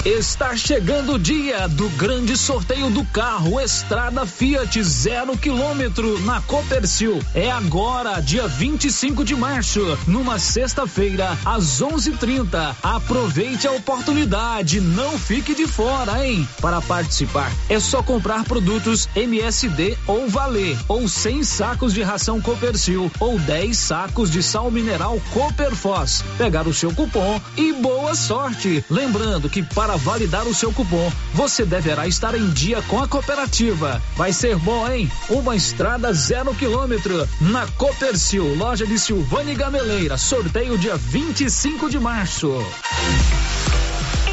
Está 0.06 0.56
chegando 0.56 1.14
o 1.14 1.18
dia 1.18 1.66
do 1.66 1.88
grande 1.96 2.36
sorteio 2.36 2.88
do 2.90 3.04
carro 3.06 3.60
Estrada 3.60 4.24
Fiat 4.24 4.80
zero 4.84 5.36
quilômetro 5.36 6.20
na 6.20 6.40
Copercil. 6.42 7.20
É 7.34 7.50
agora, 7.50 8.20
dia 8.20 8.46
25 8.46 9.24
de 9.24 9.34
março, 9.34 9.80
numa 10.06 10.38
sexta-feira, 10.38 11.36
às 11.44 11.82
11:30. 11.82 12.76
Aproveite 12.84 13.66
a 13.66 13.72
oportunidade, 13.72 14.80
não 14.80 15.18
fique 15.18 15.56
de 15.56 15.66
fora, 15.66 16.24
hein? 16.24 16.48
Para 16.60 16.80
participar, 16.80 17.50
é 17.68 17.80
só 17.80 18.00
comprar 18.00 18.44
produtos 18.44 19.08
MSD 19.16 19.98
ou 20.06 20.28
Valer, 20.28 20.78
ou 20.86 21.08
100 21.08 21.42
sacos 21.42 21.92
de 21.92 22.02
ração 22.04 22.40
Copercil, 22.40 23.10
ou 23.18 23.40
10 23.40 23.76
sacos 23.76 24.30
de 24.30 24.40
sal 24.40 24.70
mineral 24.70 25.20
Cooperfos. 25.32 26.22
Pegar 26.38 26.68
o 26.68 26.72
seu 26.72 26.94
cupom 26.94 27.40
e 27.56 27.72
boa 27.72 28.14
sorte. 28.14 28.84
Lembrando 28.88 29.50
que 29.50 29.64
para 29.64 29.95
validar 29.96 30.46
o 30.46 30.54
seu 30.54 30.72
cupom, 30.72 31.10
você 31.34 31.64
deverá 31.64 32.06
estar 32.06 32.34
em 32.34 32.50
dia 32.50 32.82
com 32.82 33.00
a 33.00 33.08
cooperativa. 33.08 34.02
Vai 34.16 34.32
ser 34.32 34.56
bom, 34.56 34.88
hein? 34.88 35.10
Uma 35.28 35.56
estrada 35.56 36.12
zero 36.12 36.54
quilômetro 36.54 37.28
na 37.40 37.66
Copercil, 37.78 38.54
loja 38.54 38.86
de 38.86 38.98
Silvane 38.98 39.54
Gameleira. 39.54 40.16
Sorteio 40.16 40.78
dia 40.78 40.96
25 40.96 41.90
de 41.90 41.98
março. 41.98 42.52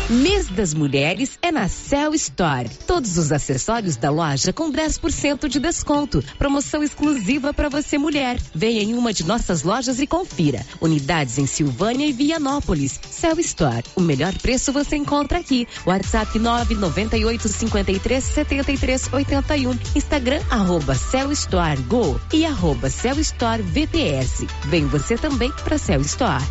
Mês 0.10 0.50
das 0.50 0.74
Mulheres 0.74 1.40
é 1.42 1.50
na 1.50 1.70
Cell 1.70 2.14
Store. 2.14 2.70
Todos 2.86 3.18
os 3.18 3.32
acessórios 3.32 3.96
da 3.96 4.10
loja 4.10 4.52
com 4.52 4.70
10% 4.70 5.48
de 5.48 5.62
desconto. 5.62 6.22
Promoção 6.38 6.84
exclusiva 6.84 7.54
para 7.54 7.70
você 7.70 7.98
mulher. 7.98 8.38
Venha 8.54 8.82
em 8.82 8.96
uma 8.96 9.14
de 9.14 9.26
nossas 9.26 9.64
lojas 9.64 10.02
e 10.02 10.06
confira. 10.06 10.66
Unidades 10.82 11.38
em 11.38 11.46
Silvânia 11.46 12.06
e 12.06 12.12
Vianópolis. 12.12 13.00
Cell 13.10 13.40
Store. 13.40 13.84
O 13.96 14.02
melhor 14.02 14.34
preço 14.40 14.74
você 14.74 14.98
encontra 14.98 15.40
aqui. 15.40 15.66
WhatsApp 15.86 16.38
998 16.38 17.48
53 17.48 18.24
73 18.26 19.14
81. 19.14 19.80
Instagram 19.96 20.42
arroba 20.50 20.96
Cell 20.96 21.32
Store 21.32 21.82
Go 21.84 22.20
e 22.34 22.46
arroba 22.46 22.90
Cell 22.90 23.22
Store 23.22 23.62
VPS. 23.62 24.48
Vem 24.66 24.86
você 24.86 25.16
também 25.16 25.52
para 25.64 25.78
Cell 25.78 26.02
Store. 26.02 26.44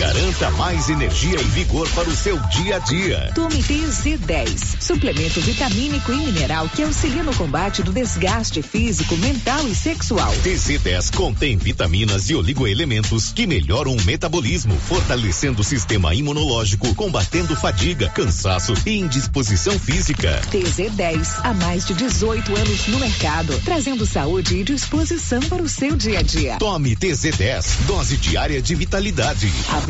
Garanta 0.00 0.50
mais 0.52 0.88
energia 0.88 1.38
e 1.38 1.44
vigor 1.44 1.86
para 1.90 2.08
o 2.08 2.16
seu 2.16 2.40
dia 2.48 2.76
a 2.76 2.78
dia. 2.78 3.32
Tome 3.34 3.62
TZ10, 3.62 4.80
suplemento 4.80 5.42
vitamínico 5.42 6.10
e 6.10 6.16
mineral 6.16 6.70
que 6.70 6.82
auxilia 6.82 7.22
no 7.22 7.36
combate 7.36 7.82
do 7.82 7.92
desgaste 7.92 8.62
físico, 8.62 9.14
mental 9.18 9.68
e 9.68 9.74
sexual. 9.74 10.32
TZ10 10.42 11.14
contém 11.14 11.58
vitaminas 11.58 12.30
e 12.30 12.34
oligoelementos 12.34 13.30
que 13.30 13.46
melhoram 13.46 13.94
o 13.94 14.02
metabolismo, 14.02 14.74
fortalecendo 14.88 15.60
o 15.60 15.64
sistema 15.64 16.14
imunológico, 16.14 16.94
combatendo 16.94 17.54
fadiga, 17.54 18.08
cansaço 18.08 18.72
e 18.86 18.98
indisposição 18.98 19.78
física. 19.78 20.40
TZ10, 20.50 21.40
há 21.44 21.52
mais 21.52 21.84
de 21.84 21.92
18 21.92 22.56
anos 22.56 22.86
no 22.86 22.98
mercado, 22.98 23.60
trazendo 23.66 24.06
saúde 24.06 24.56
e 24.56 24.64
disposição 24.64 25.40
para 25.40 25.62
o 25.62 25.68
seu 25.68 25.94
dia 25.94 26.20
a 26.20 26.22
dia. 26.22 26.56
Tome 26.56 26.96
TZ10, 26.96 27.84
dose 27.86 28.16
diária 28.16 28.62
de 28.62 28.74
vitalidade. 28.74 29.52
A 29.68 29.89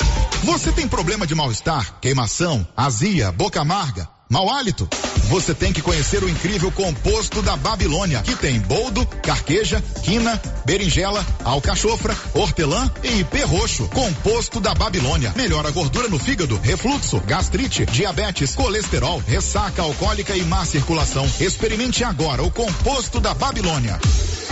Você 0.44 0.72
tem 0.72 0.88
problema 0.88 1.26
de 1.26 1.34
mal-estar, 1.34 2.00
queimação, 2.00 2.68
azia, 2.76 3.32
boca 3.32 3.60
amarga? 3.62 4.17
Mau 4.30 4.50
hálito? 4.50 4.88
Você 5.30 5.54
tem 5.54 5.72
que 5.72 5.82
conhecer 5.82 6.24
o 6.24 6.30
incrível 6.30 6.72
composto 6.72 7.42
da 7.42 7.56
Babilônia, 7.56 8.22
que 8.22 8.36
tem 8.36 8.60
boldo, 8.60 9.06
carqueja, 9.24 9.84
quina, 10.04 10.42
berinjela, 10.66 11.26
alcachofra, 11.44 12.16
hortelã 12.34 12.90
e 13.04 13.20
ipê 13.20 13.44
roxo. 13.44 13.88
Composto 13.88 14.60
da 14.60 14.74
Babilônia. 14.74 15.34
Melhora 15.36 15.70
a 15.70 15.72
gordura 15.72 16.08
no 16.08 16.20
fígado, 16.20 16.58
refluxo, 16.62 17.22
gastrite, 17.22 17.86
diabetes, 17.86 18.56
colesterol, 18.56 19.22
ressaca 19.26 19.82
alcoólica 19.82 20.36
e 20.36 20.44
má 20.44 20.66
circulação. 20.66 21.30
Experimente 21.40 22.04
agora 22.04 22.44
o 22.44 22.52
composto 22.52 23.20
da 23.20 23.34
Babilônia. 23.34 24.00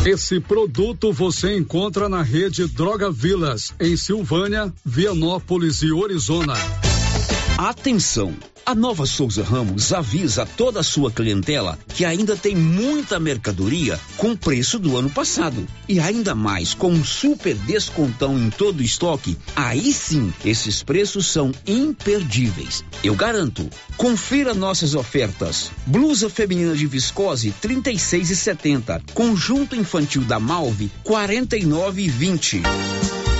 Esse 0.06 0.40
produto 0.40 1.12
você 1.12 1.58
encontra 1.58 2.08
na 2.08 2.22
rede 2.22 2.68
Droga 2.68 3.12
Vilas, 3.12 3.74
em 3.80 3.96
Silvânia, 3.98 4.74
Vianópolis 4.86 5.82
e 5.82 5.92
Orizona. 5.92 6.56
Atenção! 7.58 8.36
A 8.66 8.76
Nova 8.76 9.06
Souza 9.06 9.42
Ramos 9.42 9.94
avisa 9.94 10.46
toda 10.46 10.82
a 10.82 10.84
sua 10.84 11.10
clientela 11.10 11.80
que 11.88 12.04
ainda 12.04 12.36
tem 12.36 12.54
muita 12.54 13.18
mercadoria 13.18 13.98
com 14.18 14.36
preço 14.36 14.78
do 14.78 14.98
ano 14.98 15.10
passado. 15.10 15.66
E 15.88 15.98
ainda 15.98 16.36
mais 16.36 16.74
com 16.74 16.92
um 16.92 17.04
super 17.06 17.56
descontão 17.56 18.38
em 18.38 18.50
todo 18.50 18.82
o 18.82 18.84
estoque. 18.84 19.38
Aí 19.56 19.94
sim, 19.94 20.34
esses 20.44 20.84
preços 20.84 21.28
são 21.28 21.54
imperdíveis. 21.66 22.84
Eu 23.02 23.16
garanto. 23.16 23.70
Confira 23.96 24.54
nossas 24.54 24.94
ofertas. 24.94 25.72
Blusa 25.86 26.30
feminina 26.30 26.76
de 26.76 26.88
viscose 26.88 27.54
36 27.62 28.32
e 28.32 28.36
70. 28.36 29.02
Conjunto 29.14 29.78
infantil 29.78 30.24
da 30.24 30.42
Malve 30.42 30.92
49 31.04 32.02
e 32.02 32.10
20. 32.10 32.64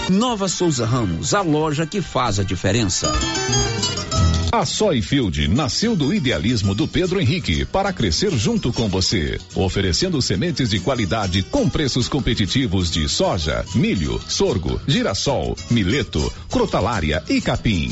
Nova 0.10 0.48
Souza 0.48 0.86
Ramos, 0.86 1.34
a 1.34 1.42
loja 1.42 1.86
que 1.86 2.00
faz 2.00 2.40
a 2.40 2.44
diferença. 2.44 3.12
A 4.52 4.64
Soyfield 4.64 5.48
nasceu 5.48 5.96
do 5.96 6.14
idealismo 6.14 6.76
do 6.76 6.88
Pedro 6.88 7.20
Henrique 7.20 7.66
para 7.66 7.92
crescer 7.92 8.32
junto 8.32 8.72
com 8.72 8.88
você, 8.88 9.40
oferecendo 9.56 10.22
sementes 10.22 10.70
de 10.70 10.80
qualidade 10.80 11.42
com 11.44 11.68
preços 11.68 12.08
competitivos 12.08 12.92
de 12.92 13.10
soja, 13.10 13.66
milho, 13.74 14.22
sorgo, 14.28 14.80
girassol, 14.88 15.58
mileto, 15.72 16.32
crotalária 16.50 17.24
e 17.28 17.42
capim. 17.42 17.92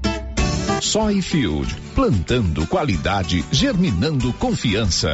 Soyfield, 0.81 1.75
plantando 1.93 2.65
qualidade, 2.65 3.45
germinando 3.51 4.33
confiança. 4.33 5.11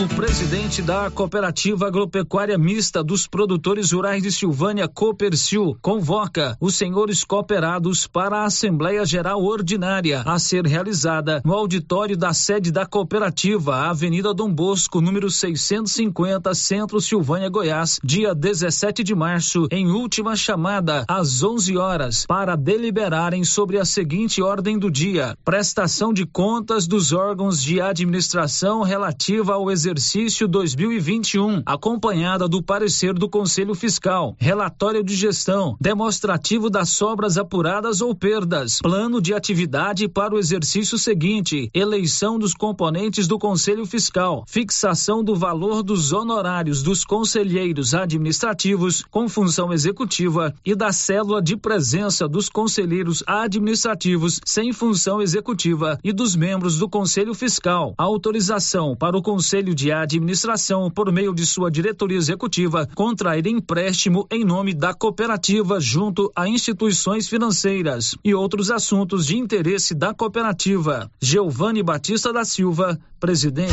O 0.00 0.14
presidente 0.14 0.80
da 0.80 1.10
Cooperativa 1.10 1.88
Agropecuária 1.88 2.56
Mista 2.56 3.02
dos 3.02 3.26
Produtores 3.26 3.90
Rurais 3.90 4.22
de 4.22 4.30
Silvânia, 4.30 4.86
Copercil, 4.86 5.76
convoca 5.82 6.56
os 6.60 6.76
senhores 6.76 7.24
cooperados 7.24 8.06
para 8.06 8.38
a 8.38 8.44
Assembleia 8.44 9.04
Geral 9.04 9.42
Ordinária 9.42 10.22
a 10.24 10.38
ser 10.38 10.64
realizada 10.64 11.42
no 11.44 11.52
auditório 11.52 12.16
da 12.16 12.32
sede 12.32 12.70
da 12.70 12.86
cooperativa, 12.86 13.88
Avenida 13.88 14.32
Dom 14.32 14.54
Bosco, 14.54 15.00
número 15.00 15.28
650, 15.28 16.54
Centro 16.54 17.00
Silvânia, 17.00 17.48
Goiás, 17.48 17.98
dia 18.04 18.32
17 18.32 19.02
de 19.02 19.16
março, 19.16 19.66
em 19.72 19.90
última 19.90 20.36
chamada, 20.36 21.04
às 21.08 21.42
11 21.42 21.76
horas, 21.76 22.24
para 22.24 22.54
deliberarem 22.54 23.42
sobre 23.42 23.78
a 23.78 23.84
seguinte 23.84 24.40
ordem 24.40 24.78
do 24.78 24.88
dia 24.88 25.07
dia, 25.08 25.36
prestação 25.42 26.12
de 26.12 26.26
contas 26.26 26.86
dos 26.86 27.12
órgãos 27.12 27.62
de 27.62 27.80
administração 27.80 28.82
relativa 28.82 29.54
ao 29.54 29.70
exercício 29.70 30.46
2021, 30.46 31.62
acompanhada 31.64 32.46
do 32.46 32.62
parecer 32.62 33.14
do 33.14 33.28
Conselho 33.28 33.74
Fiscal, 33.74 34.36
relatório 34.38 35.02
de 35.02 35.16
gestão, 35.16 35.76
demonstrativo 35.80 36.68
das 36.68 36.90
sobras 36.90 37.38
apuradas 37.38 38.02
ou 38.02 38.14
perdas, 38.14 38.80
plano 38.82 39.20
de 39.20 39.32
atividade 39.32 40.06
para 40.08 40.34
o 40.34 40.38
exercício 40.38 40.98
seguinte, 40.98 41.70
eleição 41.72 42.38
dos 42.38 42.52
componentes 42.52 43.26
do 43.26 43.38
Conselho 43.38 43.86
Fiscal, 43.86 44.44
fixação 44.46 45.24
do 45.24 45.34
valor 45.34 45.82
dos 45.82 46.12
honorários 46.12 46.82
dos 46.82 47.02
conselheiros 47.02 47.94
administrativos 47.94 49.02
com 49.10 49.26
função 49.26 49.72
executiva 49.72 50.54
e 50.64 50.74
da 50.74 50.92
célula 50.92 51.40
de 51.40 51.56
presença 51.56 52.28
dos 52.28 52.50
conselheiros 52.50 53.22
administrativos 53.26 54.40
sem 54.44 54.70
função 54.72 54.97
Executiva 55.22 55.98
e 56.02 56.12
dos 56.12 56.34
membros 56.34 56.78
do 56.78 56.88
Conselho 56.88 57.34
Fiscal. 57.34 57.94
autorização 57.96 58.96
para 58.96 59.16
o 59.16 59.22
Conselho 59.22 59.74
de 59.74 59.92
Administração, 59.92 60.90
por 60.90 61.12
meio 61.12 61.34
de 61.34 61.46
sua 61.46 61.70
diretoria 61.70 62.18
executiva, 62.18 62.88
contrair 62.94 63.46
empréstimo 63.46 64.26
em 64.30 64.44
nome 64.44 64.74
da 64.74 64.92
cooperativa 64.92 65.80
junto 65.80 66.30
a 66.34 66.48
instituições 66.48 67.28
financeiras 67.28 68.16
e 68.24 68.34
outros 68.34 68.70
assuntos 68.70 69.26
de 69.26 69.36
interesse 69.36 69.94
da 69.94 70.12
cooperativa. 70.12 71.10
Giovanni 71.20 71.82
Batista 71.82 72.32
da 72.32 72.44
Silva, 72.44 72.98
presidente. 73.20 73.72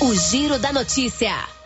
O 0.00 0.14
Giro 0.14 0.58
da 0.58 0.72
Notícia. 0.72 1.61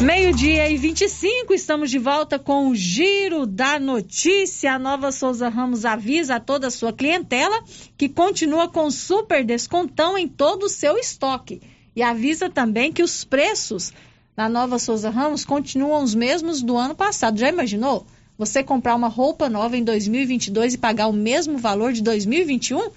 Meio-dia 0.00 0.70
e 0.70 0.76
25, 0.76 1.52
estamos 1.52 1.90
de 1.90 1.98
volta 1.98 2.38
com 2.38 2.68
o 2.68 2.74
Giro 2.74 3.44
da 3.44 3.80
Notícia. 3.80 4.72
A 4.72 4.78
Nova 4.78 5.10
Souza 5.10 5.48
Ramos 5.48 5.84
avisa 5.84 6.36
a 6.36 6.40
toda 6.40 6.68
a 6.68 6.70
sua 6.70 6.92
clientela 6.92 7.64
que 7.96 8.08
continua 8.08 8.68
com 8.68 8.88
super 8.92 9.44
descontão 9.44 10.16
em 10.16 10.28
todo 10.28 10.64
o 10.64 10.68
seu 10.68 10.96
estoque. 10.96 11.60
E 11.96 12.02
avisa 12.02 12.48
também 12.48 12.92
que 12.92 13.02
os 13.02 13.24
preços 13.24 13.92
da 14.36 14.48
Nova 14.48 14.78
Souza 14.78 15.10
Ramos 15.10 15.44
continuam 15.44 16.04
os 16.04 16.14
mesmos 16.14 16.62
do 16.62 16.76
ano 16.76 16.94
passado. 16.94 17.36
Já 17.36 17.48
imaginou? 17.48 18.06
Você 18.38 18.62
comprar 18.62 18.94
uma 18.94 19.08
roupa 19.08 19.48
nova 19.48 19.76
em 19.76 19.82
2022 19.82 20.74
e 20.74 20.78
pagar 20.78 21.08
o 21.08 21.12
mesmo 21.12 21.58
valor 21.58 21.92
de 21.92 22.04
2021? 22.04 22.88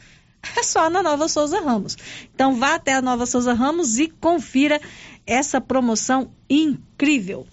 É 0.57 0.63
só 0.63 0.89
na 0.89 1.03
Nova 1.03 1.27
Souza 1.27 1.59
Ramos. 1.59 1.97
Então 2.33 2.55
vá 2.55 2.75
até 2.75 2.93
a 2.93 3.01
Nova 3.01 3.25
Souza 3.25 3.53
Ramos 3.53 3.99
e 3.99 4.07
confira 4.07 4.81
essa 5.25 5.61
promoção 5.61 6.31
incrível. 6.49 7.45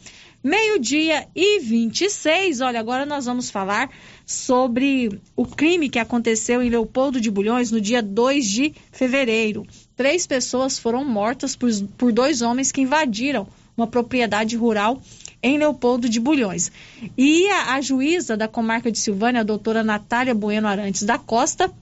Meio-dia 0.42 1.26
e 1.34 1.58
26, 1.58 2.60
olha, 2.60 2.78
agora 2.78 3.04
nós 3.04 3.26
vamos 3.26 3.50
falar 3.50 3.90
sobre 4.24 5.20
o 5.34 5.44
crime 5.44 5.88
que 5.88 5.98
aconteceu 5.98 6.62
em 6.62 6.70
Leopoldo 6.70 7.20
de 7.20 7.30
Bulhões 7.30 7.72
no 7.72 7.80
dia 7.80 8.00
2 8.00 8.46
de 8.46 8.74
fevereiro. 8.92 9.66
Três 9.96 10.26
pessoas 10.26 10.78
foram 10.78 11.04
mortas 11.04 11.56
por, 11.56 11.68
por 11.96 12.12
dois 12.12 12.40
homens 12.40 12.70
que 12.70 12.82
invadiram 12.82 13.48
uma 13.76 13.86
propriedade 13.86 14.56
rural 14.56 15.02
em 15.42 15.58
Leopoldo 15.58 16.08
de 16.08 16.20
Bulhões. 16.20 16.70
E 17.16 17.48
a, 17.48 17.74
a 17.74 17.80
juíza 17.80 18.36
da 18.36 18.46
comarca 18.46 18.92
de 18.92 18.98
Silvânia, 18.98 19.40
a 19.40 19.44
doutora 19.44 19.82
Natália 19.82 20.34
Bueno 20.34 20.68
Arantes 20.68 21.02
da 21.02 21.18
Costa, 21.18 21.72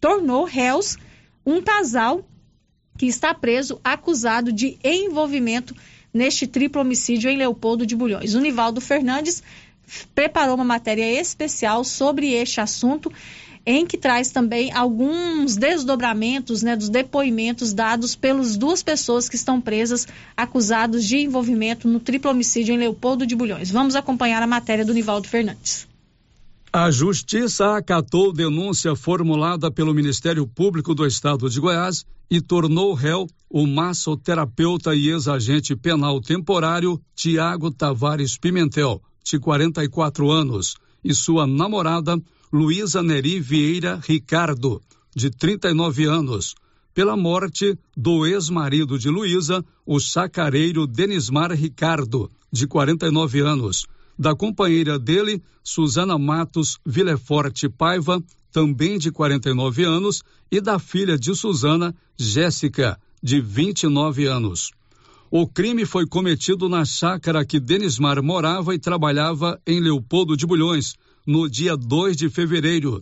tornou 0.00 0.44
réus 0.44 0.98
um 1.44 1.62
casal 1.62 2.24
que 2.96 3.06
está 3.06 3.34
preso 3.34 3.80
acusado 3.84 4.52
de 4.52 4.78
envolvimento 4.82 5.74
neste 6.12 6.46
triplo 6.46 6.80
homicídio 6.80 7.30
em 7.30 7.36
Leopoldo 7.36 7.86
de 7.86 7.94
Bulhões. 7.94 8.34
O 8.34 8.40
Nivaldo 8.40 8.80
Fernandes 8.80 9.42
preparou 10.14 10.54
uma 10.54 10.64
matéria 10.64 11.20
especial 11.20 11.84
sobre 11.84 12.32
este 12.32 12.60
assunto, 12.60 13.12
em 13.64 13.84
que 13.84 13.98
traz 13.98 14.30
também 14.30 14.72
alguns 14.72 15.56
desdobramentos 15.56 16.62
né, 16.62 16.76
dos 16.76 16.88
depoimentos 16.88 17.72
dados 17.72 18.14
pelas 18.14 18.56
duas 18.56 18.82
pessoas 18.82 19.28
que 19.28 19.36
estão 19.36 19.60
presas 19.60 20.06
acusados 20.36 21.04
de 21.04 21.18
envolvimento 21.18 21.88
no 21.88 22.00
triplo 22.00 22.30
homicídio 22.30 22.74
em 22.74 22.78
Leopoldo 22.78 23.26
de 23.26 23.34
Bulhões. 23.34 23.70
Vamos 23.70 23.96
acompanhar 23.96 24.42
a 24.42 24.46
matéria 24.46 24.84
do 24.84 24.94
Nivaldo 24.94 25.28
Fernandes. 25.28 25.86
A 26.78 26.90
Justiça 26.90 27.74
acatou 27.74 28.34
denúncia 28.34 28.94
formulada 28.94 29.70
pelo 29.70 29.94
Ministério 29.94 30.46
Público 30.46 30.94
do 30.94 31.06
Estado 31.06 31.48
de 31.48 31.58
Goiás 31.58 32.04
e 32.30 32.38
tornou 32.38 32.92
réu 32.92 33.26
o 33.48 33.66
massoterapeuta 33.66 34.94
e 34.94 35.08
ex-agente 35.08 35.74
penal 35.74 36.20
temporário 36.20 37.00
Tiago 37.14 37.70
Tavares 37.70 38.36
Pimentel, 38.36 39.00
de 39.24 39.38
44 39.38 40.30
anos, 40.30 40.76
e 41.02 41.14
sua 41.14 41.46
namorada 41.46 42.20
Luísa 42.52 43.02
Neri 43.02 43.40
Vieira 43.40 43.98
Ricardo, 44.06 44.82
de 45.14 45.30
39 45.30 46.04
anos, 46.04 46.54
pela 46.92 47.16
morte 47.16 47.74
do 47.96 48.26
ex-marido 48.26 48.98
de 48.98 49.08
Luísa, 49.08 49.64
o 49.86 49.98
sacareiro 49.98 50.86
Denismar 50.86 51.52
Ricardo, 51.52 52.30
de 52.52 52.66
49 52.66 53.40
anos 53.40 53.86
da 54.18 54.34
companheira 54.34 54.98
dele, 54.98 55.42
Suzana 55.62 56.18
Matos 56.18 56.78
Villeforte 56.84 57.68
Paiva, 57.68 58.22
também 58.50 58.98
de 58.98 59.10
49 59.10 59.84
anos, 59.84 60.22
e 60.50 60.60
da 60.60 60.78
filha 60.78 61.18
de 61.18 61.34
Suzana, 61.34 61.94
Jéssica, 62.16 62.98
de 63.22 63.40
29 63.40 64.26
anos. 64.26 64.70
O 65.30 65.46
crime 65.46 65.84
foi 65.84 66.06
cometido 66.06 66.68
na 66.68 66.84
chácara 66.84 67.44
que 67.44 67.58
Denismar 67.58 68.22
morava 68.22 68.74
e 68.74 68.78
trabalhava 68.78 69.60
em 69.66 69.80
Leopoldo 69.80 70.36
de 70.36 70.46
Bulhões, 70.46 70.94
no 71.26 71.48
dia 71.50 71.76
2 71.76 72.16
de 72.16 72.28
fevereiro. 72.30 73.00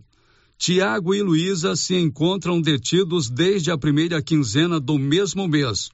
Tiago 0.57 1.15
e 1.15 1.23
Luísa 1.23 1.77
se 1.77 1.95
encontram 1.95 2.61
detidos 2.61 3.29
desde 3.29 3.71
a 3.71 3.77
primeira 3.77 4.23
quinzena 4.23 4.81
do 4.81 4.99
mesmo 4.99 5.47
mês. 5.47 5.91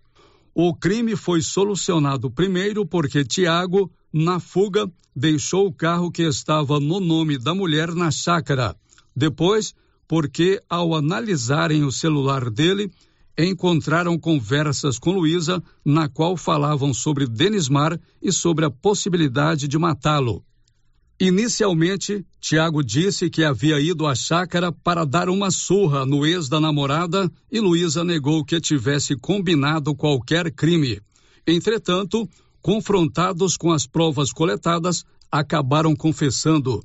O 0.55 0.75
crime 0.75 1.17
foi 1.17 1.43
solucionado 1.43 2.31
primeiro 2.31 2.87
porque 2.87 3.25
Tiago 3.25 3.91
na 4.13 4.41
fuga, 4.41 4.91
deixou 5.15 5.67
o 5.67 5.73
carro 5.73 6.11
que 6.11 6.23
estava 6.23 6.81
no 6.81 7.01
nome 7.01 7.39
da 7.39 7.55
mulher 7.55 7.95
na 7.95 8.11
chácara. 8.11 8.77
Depois, 9.15 9.75
porque 10.09 10.61
ao 10.69 10.95
analisarem 10.95 11.85
o 11.85 11.93
celular 11.93 12.51
dele, 12.51 12.91
encontraram 13.39 14.19
conversas 14.19 14.99
com 14.99 15.13
Luísa 15.13 15.63
na 15.85 16.09
qual 16.09 16.37
falavam 16.37 16.93
sobre 16.93 17.27
Denismar 17.27 17.99
e 18.21 18.33
sobre 18.33 18.65
a 18.65 18.71
possibilidade 18.71 19.69
de 19.69 19.79
matá-lo. 19.79 20.45
Inicialmente, 21.19 22.25
Tiago 22.41 22.83
disse 22.83 23.29
que 23.29 23.45
havia 23.45 23.79
ido 23.79 24.07
à 24.07 24.15
chácara 24.15 24.73
para 24.73 25.05
dar 25.05 25.29
uma 25.29 25.51
surra 25.51 26.07
no 26.07 26.25
ex 26.25 26.49
da 26.49 26.59
namorada 26.59 27.31
e 27.53 27.61
Luísa 27.61 28.03
negou 28.03 28.43
que 28.43 28.59
tivesse 28.59 29.15
combinado 29.17 29.95
qualquer 29.95 30.51
crime. 30.51 30.99
Entretanto, 31.47 32.27
confrontados 32.63 33.57
com 33.57 33.73
as 33.73 33.87
provas 33.87 34.33
coletadas, 34.33 35.05
acabaram 35.31 35.95
confessando. 35.95 36.83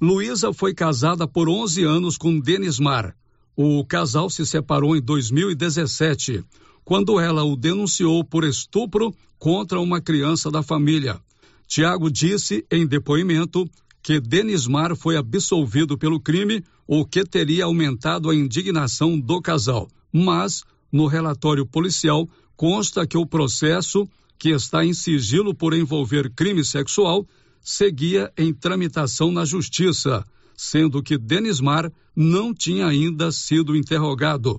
Luísa 0.00 0.52
foi 0.52 0.72
casada 0.74 1.26
por 1.26 1.48
11 1.48 1.84
anos 1.84 2.16
com 2.16 2.38
Denismar. 2.38 3.14
O 3.56 3.84
casal 3.84 4.30
se 4.30 4.46
separou 4.46 4.96
em 4.96 5.00
2017, 5.00 6.42
quando 6.84 7.20
ela 7.20 7.44
o 7.44 7.56
denunciou 7.56 8.24
por 8.24 8.44
estupro 8.44 9.14
contra 9.38 9.80
uma 9.80 10.00
criança 10.00 10.50
da 10.50 10.62
família. 10.62 11.20
Tiago 11.66 12.10
disse 12.10 12.64
em 12.70 12.86
depoimento 12.86 13.68
que 14.02 14.20
Denismar 14.20 14.96
foi 14.96 15.16
absolvido 15.16 15.98
pelo 15.98 16.18
crime, 16.18 16.64
o 16.86 17.04
que 17.04 17.22
teria 17.24 17.64
aumentado 17.64 18.30
a 18.30 18.34
indignação 18.34 19.18
do 19.18 19.40
casal. 19.40 19.88
Mas, 20.12 20.64
no 20.90 21.06
relatório 21.06 21.66
policial, 21.66 22.28
consta 22.56 23.06
que 23.06 23.16
o 23.16 23.26
processo, 23.26 24.08
que 24.40 24.48
está 24.48 24.82
em 24.82 24.94
sigilo 24.94 25.54
por 25.54 25.74
envolver 25.74 26.30
crime 26.30 26.64
sexual, 26.64 27.28
seguia 27.60 28.32
em 28.38 28.54
tramitação 28.54 29.30
na 29.30 29.44
justiça, 29.44 30.24
sendo 30.56 31.02
que 31.02 31.18
Denismar 31.18 31.92
não 32.16 32.54
tinha 32.54 32.86
ainda 32.86 33.30
sido 33.30 33.76
interrogado. 33.76 34.58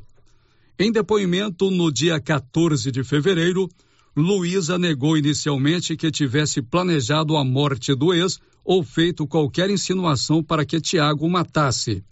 Em 0.77 0.91
depoimento 0.91 1.71
no 1.71 1.91
dia 1.91 2.19
14 2.19 2.91
de 2.91 3.03
fevereiro, 3.03 3.67
Luísa 4.15 4.77
negou 4.77 5.17
inicialmente 5.17 5.97
que 5.97 6.11
tivesse 6.11 6.61
planejado 6.61 7.35
a 7.35 7.43
morte 7.43 7.95
do 7.95 8.13
ex 8.13 8.39
ou 8.63 8.83
feito 8.83 9.25
qualquer 9.25 9.71
insinuação 9.71 10.43
para 10.43 10.63
que 10.63 10.79
Tiago 10.79 11.27
matasse. 11.27 12.03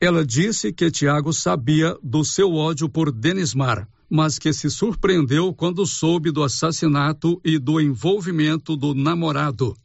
Ela 0.00 0.24
disse 0.24 0.72
que 0.72 0.90
Tiago 0.90 1.34
sabia 1.34 1.94
do 2.02 2.24
seu 2.24 2.54
ódio 2.54 2.88
por 2.88 3.12
Denismar, 3.12 3.86
mas 4.10 4.38
que 4.38 4.52
se 4.52 4.68
surpreendeu 4.68 5.54
quando 5.54 5.86
soube 5.86 6.32
do 6.32 6.42
assassinato 6.42 7.40
e 7.44 7.58
do 7.58 7.80
envolvimento 7.80 8.76
do 8.76 8.92
namorado. 8.92 9.76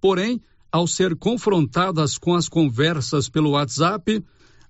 Porém, 0.00 0.40
ao 0.72 0.86
ser 0.86 1.14
confrontadas 1.14 2.18
com 2.18 2.34
as 2.34 2.48
conversas 2.48 3.28
pelo 3.28 3.50
WhatsApp, 3.50 4.24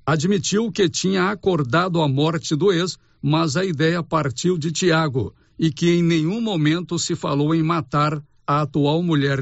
admitiu 0.04 0.70
que 0.70 0.88
tinha 0.88 1.30
acordado 1.30 2.00
a 2.02 2.08
morte 2.08 2.54
do 2.56 2.72
ex, 2.72 2.98
mas 3.22 3.56
a 3.56 3.64
ideia 3.64 4.02
partiu 4.02 4.58
de 4.58 4.72
Tiago 4.72 5.34
e 5.58 5.70
que 5.70 5.90
em 5.90 6.02
nenhum 6.02 6.40
momento 6.40 6.98
se 6.98 7.14
falou 7.14 7.54
em 7.54 7.62
matar 7.62 8.22
a 8.46 8.62
atual 8.62 9.02
mulher 9.02 9.38